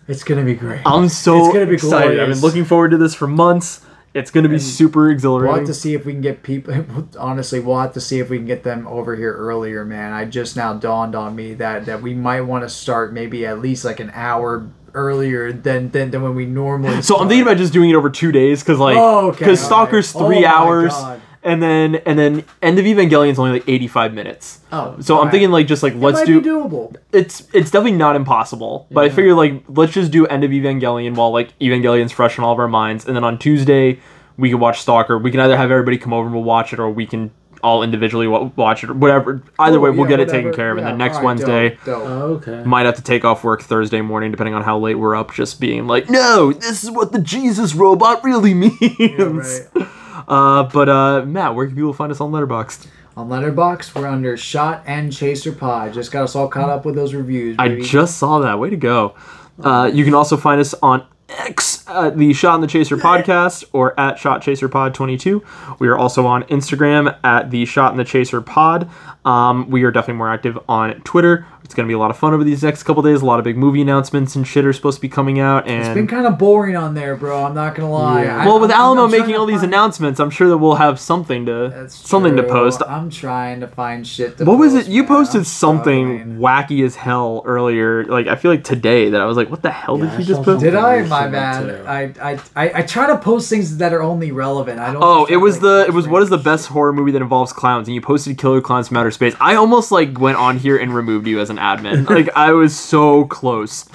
It's 0.08 0.24
gonna 0.26 0.44
be 0.44 0.56
great. 0.56 0.82
I'm 0.86 1.08
so 1.08 1.46
It's 1.46 1.54
gonna 1.54 1.66
be 1.68 1.76
excited. 1.76 2.20
I've 2.20 2.28
been 2.30 2.42
looking 2.42 2.66
forward 2.66 2.92
to 2.92 2.98
this 2.98 3.16
for 3.16 3.26
months. 3.28 3.80
It's 4.14 4.30
gonna 4.30 4.50
be 4.50 4.60
super 4.60 5.10
exhilarating. 5.10 5.52
We'll 5.52 5.60
have 5.62 5.68
to 5.68 5.74
see 5.74 5.96
if 5.96 6.06
we 6.06 6.12
can 6.12 6.22
get 6.22 6.44
people. 6.44 7.08
Honestly, 7.20 7.60
we'll 7.60 7.80
have 7.80 7.94
to 7.94 8.02
see 8.02 8.20
if 8.20 8.30
we 8.30 8.38
can 8.38 8.46
get 8.46 8.64
them 8.64 8.86
over 8.88 9.16
here 9.16 9.34
earlier, 9.34 9.84
man. 9.86 10.14
I 10.14 10.26
just 10.26 10.56
now 10.56 10.74
dawned 10.74 11.16
on 11.16 11.36
me 11.36 11.56
that 11.56 11.88
that 11.88 12.02
we 12.02 12.14
might 12.14 12.42
want 12.42 12.64
to 12.64 12.70
start 12.70 13.12
maybe 13.12 13.46
at 13.46 13.60
least 13.60 13.84
like 13.86 14.00
an 14.00 14.12
hour 14.14 14.68
earlier 14.94 15.52
than 15.52 15.90
than, 15.90 16.12
than 16.12 16.22
when 16.22 16.36
we 16.36 16.46
normally. 16.46 17.02
So 17.02 17.18
I'm 17.18 17.28
thinking 17.28 17.42
about 17.42 17.58
just 17.58 17.74
doing 17.74 17.90
it 17.90 17.96
over 17.96 18.12
two 18.12 18.32
days 18.32 18.62
because 18.62 18.78
like 18.78 18.98
Oh, 18.98 19.30
okay, 19.30 19.40
because 19.40 19.60
Stalker's 19.60 20.14
right. 20.14 20.26
three 20.28 20.46
Oh 20.46 20.50
hours 20.50 20.92
God. 20.94 21.22
And 21.44 21.62
then 21.62 21.96
and 22.06 22.18
then 22.18 22.44
End 22.62 22.80
of 22.80 22.86
Evangelion 22.86 23.30
is 23.32 23.40
only 23.40 23.52
like 23.60 23.68
85 23.68 24.14
minutes. 24.14 24.60
Oh, 24.72 24.96
so 25.00 25.16
I'm 25.16 25.20
alright. 25.20 25.32
thinking 25.32 25.52
like 25.52 25.68
just 25.68 25.84
like 25.84 25.94
It 25.94 26.00
let's 26.00 26.20
might 26.20 26.26
do 26.26 26.42
be 26.42 26.50
doable. 26.50 26.96
it's 27.12 27.48
it's 27.54 27.72
definitely 27.72 27.98
not 27.98 28.16
impossible, 28.16 28.88
but 28.92 29.02
I 29.02 29.08
Yeah. 29.08 29.14
figure 29.14 29.34
like 29.34 29.64
let's 29.68 29.94
just 29.94 30.12
do 30.12 30.26
End 30.28 30.44
of 30.44 30.52
Evangelion 30.52 31.16
while 31.16 31.32
like 31.32 31.58
Evangelion's 31.60 32.12
fresh 32.12 32.38
in 32.38 32.44
all 32.44 32.54
of 32.54 32.60
our 32.60 32.68
minds, 32.68 33.06
and 33.06 33.16
then 33.16 33.24
on 33.24 33.38
Tuesday 33.38 34.00
we 34.38 34.50
can 34.50 34.60
watch 34.60 34.82
Stalker. 34.82 35.18
We 35.18 35.32
can 35.32 35.40
either 35.40 35.56
have 35.58 35.70
everybody 35.72 35.98
come 35.98 36.12
over 36.14 36.26
and 36.26 36.34
we'll 36.34 36.44
watch 36.44 36.74
it, 36.74 36.80
or 36.80 36.90
we 36.90 37.06
can 37.06 37.32
all 37.62 37.82
individually 37.82 38.28
watch 38.28 38.84
it, 38.84 38.90
or 38.90 38.94
whatever. 38.94 39.42
Either 39.58 39.78
oh, 39.78 39.80
way, 39.80 39.90
Cool, 39.92 40.00
we'll 40.00 40.10
yeah, 40.10 40.18
get 40.18 40.20
it 40.20 40.30
taken 40.30 40.52
care 40.54 40.72
of, 40.72 40.78
and 40.80 40.86
then 40.86 40.98
next 40.98 41.18
alright, 41.18 41.26
Wednesday. 41.26 41.70
dope, 41.70 41.86
dope. 41.86 42.04
Oh, 42.06 42.22
okay. 42.34 42.62
Might 42.66 42.86
have 42.86 42.96
to 42.96 43.02
take 43.02 43.24
off 43.24 43.44
work 43.46 43.62
Thursday 43.62 44.02
morning, 44.02 44.32
depending 44.32 44.54
on 44.54 44.64
how 44.64 44.78
late 44.80 44.96
we're 44.96 45.16
up. 45.16 45.34
Just 45.34 45.62
being 45.62 45.88
like, 45.88 46.10
no, 46.10 46.52
this 46.52 46.84
is 46.84 46.92
what 46.92 47.14
the 47.14 47.20
Jesus 47.20 47.74
robot 47.74 48.22
really 48.24 48.54
means. 48.66 48.82
Yeah, 49.00 49.16
right. 49.24 49.88
Uh, 50.28 50.64
but 50.64 50.90
uh, 50.90 51.26
Matt, 51.26 51.56
where 51.56 51.66
can 51.68 51.76
people 51.76 51.94
find 51.94 52.12
us 52.12 52.22
on 52.22 52.32
Letterboxd? 52.32 52.88
On 53.16 53.30
Letterboxd, 53.30 53.94
we're 53.96 54.08
under 54.08 54.36
Shot 54.36 54.84
and 54.88 55.14
Chaser 55.14 55.52
Pod. 55.52 55.94
Just 55.94 56.12
got 56.12 56.24
us 56.24 56.36
all 56.36 56.48
caught 56.48 56.70
up 56.70 56.86
with 56.86 56.96
those 56.96 57.14
reviews. 57.14 57.56
I 57.60 57.80
just 57.80 58.18
saw 58.18 58.40
that. 58.40 58.60
Way 58.60 58.72
to 58.72 58.78
go. 58.78 59.16
Uh, 59.62 59.90
you 59.94 60.04
can 60.04 60.16
also 60.16 60.36
find 60.36 60.60
us 60.60 60.74
on 60.82 61.06
X 61.30 61.88
at 61.88 62.18
the 62.18 62.34
Shot 62.34 62.56
and 62.56 62.64
the 62.64 62.68
Chaser 62.68 62.98
podcast 63.10 63.66
or 63.72 64.00
at 64.00 64.18
Shot 64.18 64.42
Chaser 64.42 64.68
Pod 64.68 64.94
22. 64.94 65.44
We 65.80 65.88
are 65.88 65.98
also 65.98 66.26
on 66.26 66.44
Instagram 66.46 67.18
at 67.24 67.52
the 67.52 67.66
Shot 67.66 67.92
and 67.92 68.00
the 68.00 68.04
Chaser 68.04 68.42
Pod. 68.42 68.90
Um, 69.26 69.70
we 69.70 69.84
are 69.84 69.92
definitely 69.92 70.18
more 70.18 70.32
active 70.32 70.58
on 70.68 71.00
Twitter. 71.02 71.46
It's 71.64 71.74
going 71.74 71.88
to 71.88 71.90
be 71.90 71.94
a 71.94 71.98
lot 71.98 72.12
of 72.12 72.18
fun 72.18 72.34
over 72.34 72.44
these 72.44 72.62
next 72.62 72.84
couple 72.84 73.02
days. 73.02 73.22
A 73.22 73.26
lot 73.26 73.40
of 73.40 73.46
big 73.46 73.58
movie 73.58 73.82
announcements 73.82 74.36
and 74.36 74.46
shit 74.46 74.66
are 74.66 74.74
supposed 74.74 74.98
to 74.98 75.02
be 75.02 75.08
coming 75.10 75.40
out. 75.40 75.68
And 75.68 75.80
It's 75.86 75.94
been 75.94 76.08
kind 76.08 76.26
of 76.28 76.38
boring 76.38 76.76
on 76.76 76.94
there, 76.94 77.16
bro. 77.16 77.46
I'm 77.46 77.56
not 77.56 77.74
gonna 77.76 77.90
lie. 77.92 78.24
Yeah. 78.26 78.44
I- 78.44 78.46
well, 78.46 78.60
with 78.60 78.70
I'm- 78.70 78.80
Alamo 78.82 79.06
I'm 79.06 79.12
making 79.12 79.36
all 79.36 79.46
these 79.46 79.62
find- 79.62 79.74
announcements, 79.74 80.20
I'm 80.20 80.30
sure 80.30 80.50
that 80.50 80.58
we'll 80.58 80.76
have 80.76 81.00
something 81.00 81.46
to 81.46 81.70
That's 81.74 81.96
something 81.96 82.36
to 82.36 82.44
post. 82.44 82.82
I'm 82.88 83.10
trying 83.10 83.62
to 83.62 83.68
find 83.68 84.06
shit 84.06 84.38
to 84.40 84.46
What 84.46 84.58
was 84.60 84.74
it? 84.76 84.88
You 84.88 85.04
man. 85.04 85.08
posted 85.08 85.40
I'm 85.40 85.46
something 85.46 86.18
struggling. 86.20 86.40
wacky 86.40 86.86
as 86.86 86.96
hell 86.96 87.42
earlier. 87.46 88.04
Like 88.06 88.28
I 88.28 88.36
feel 88.36 88.52
like 88.52 88.64
today 88.66 89.10
that 89.12 89.22
I 89.22 89.26
was 89.26 89.38
like, 89.38 89.50
"What 89.50 89.62
the 89.62 89.72
hell 89.72 89.98
Yeah, 89.98 90.06
did 90.06 90.14
I 90.14 90.18
he 90.18 90.24
just 90.26 90.44
post?" 90.44 90.64
Did 90.64 90.76
I? 90.76 91.04
My 91.04 91.26
too. 91.26 91.32
bad. 91.32 91.86
I, 91.88 92.14
I, 92.22 92.40
I, 92.56 92.72
I 92.76 92.82
try 92.82 93.08
to 93.08 93.18
post 93.18 93.50
things 93.50 93.78
that 93.78 93.94
are 93.94 94.02
only 94.02 94.32
relevant. 94.32 94.80
I 94.80 94.92
don't. 94.94 95.02
Oh, 95.04 95.26
it 95.30 95.38
was 95.38 95.56
like, 95.56 95.62
the 95.62 95.86
it 95.88 95.94
was 95.94 96.08
what 96.08 96.22
is 96.24 96.30
the 96.30 96.36
random 96.38 96.44
best 96.54 96.68
horror 96.68 96.92
movie 96.94 97.12
that 97.12 97.22
involves 97.22 97.54
clowns, 97.54 97.88
and 97.88 97.96
you 97.96 98.02
posted 98.02 98.38
Killer 98.38 98.62
Klowns 98.62 98.90
from 98.90 98.98
Outer 98.98 99.12
Space. 99.12 99.34
I 99.40 99.56
almost 99.56 99.92
like 99.94 100.20
went 100.20 100.38
on 100.38 100.58
here 100.58 100.76
and 100.78 100.94
removed 100.94 101.26
you 101.26 101.40
as 101.40 101.50
an 101.58 101.78
admin. 101.78 102.10
like 102.10 102.30
I 102.36 102.52
was 102.52 102.78
so 102.78 103.26
close 103.26 103.86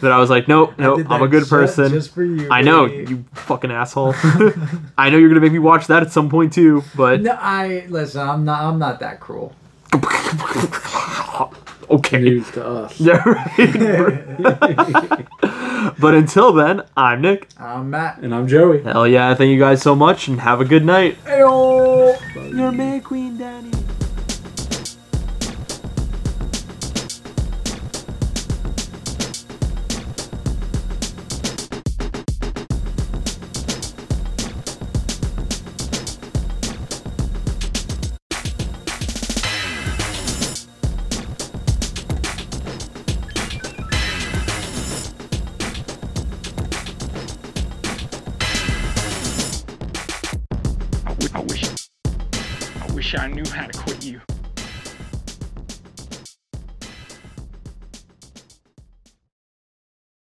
that 0.00 0.10
I 0.12 0.18
was 0.18 0.30
like, 0.30 0.48
nope, 0.48 0.72
nope, 0.78 1.06
I'm 1.10 1.22
a 1.22 1.28
good 1.28 1.44
ju- 1.44 1.50
person. 1.50 1.90
just 1.92 2.14
for 2.14 2.24
you, 2.24 2.48
I 2.50 2.62
know 2.62 2.88
baby. 2.88 3.10
you 3.10 3.24
fucking 3.34 3.70
asshole. 3.70 4.14
I 4.98 5.10
know 5.10 5.18
you're 5.18 5.28
gonna 5.28 5.40
make 5.40 5.52
me 5.52 5.58
watch 5.58 5.86
that 5.88 6.02
at 6.02 6.10
some 6.12 6.30
point 6.30 6.52
too, 6.52 6.82
but 6.96 7.20
No, 7.20 7.36
I 7.38 7.86
listen. 7.88 8.20
I'm 8.26 8.44
not. 8.44 8.62
I'm 8.62 8.78
not 8.78 9.00
that 9.00 9.20
cruel. 9.20 9.54
Okay. 11.90 12.20
News 12.20 12.48
to 12.52 12.64
us. 12.64 13.00
Yeah, 13.00 13.16
right. 13.26 13.52
but 15.98 16.14
until 16.14 16.52
then, 16.52 16.82
I'm 16.96 17.20
Nick. 17.20 17.48
I'm 17.58 17.90
Matt. 17.90 18.18
And 18.18 18.32
I'm 18.32 18.46
Joey. 18.46 18.80
Hell 18.82 19.08
yeah, 19.08 19.34
thank 19.34 19.50
you 19.50 19.58
guys 19.58 19.82
so 19.82 19.96
much 19.96 20.28
and 20.28 20.40
have 20.40 20.60
a 20.60 20.64
good 20.64 20.84
night. 20.84 21.18
Ayo. 21.24 22.16
You're 22.56 22.70
Mary 22.70 23.00
Queen 23.00 23.36
Daddy. 23.36 23.72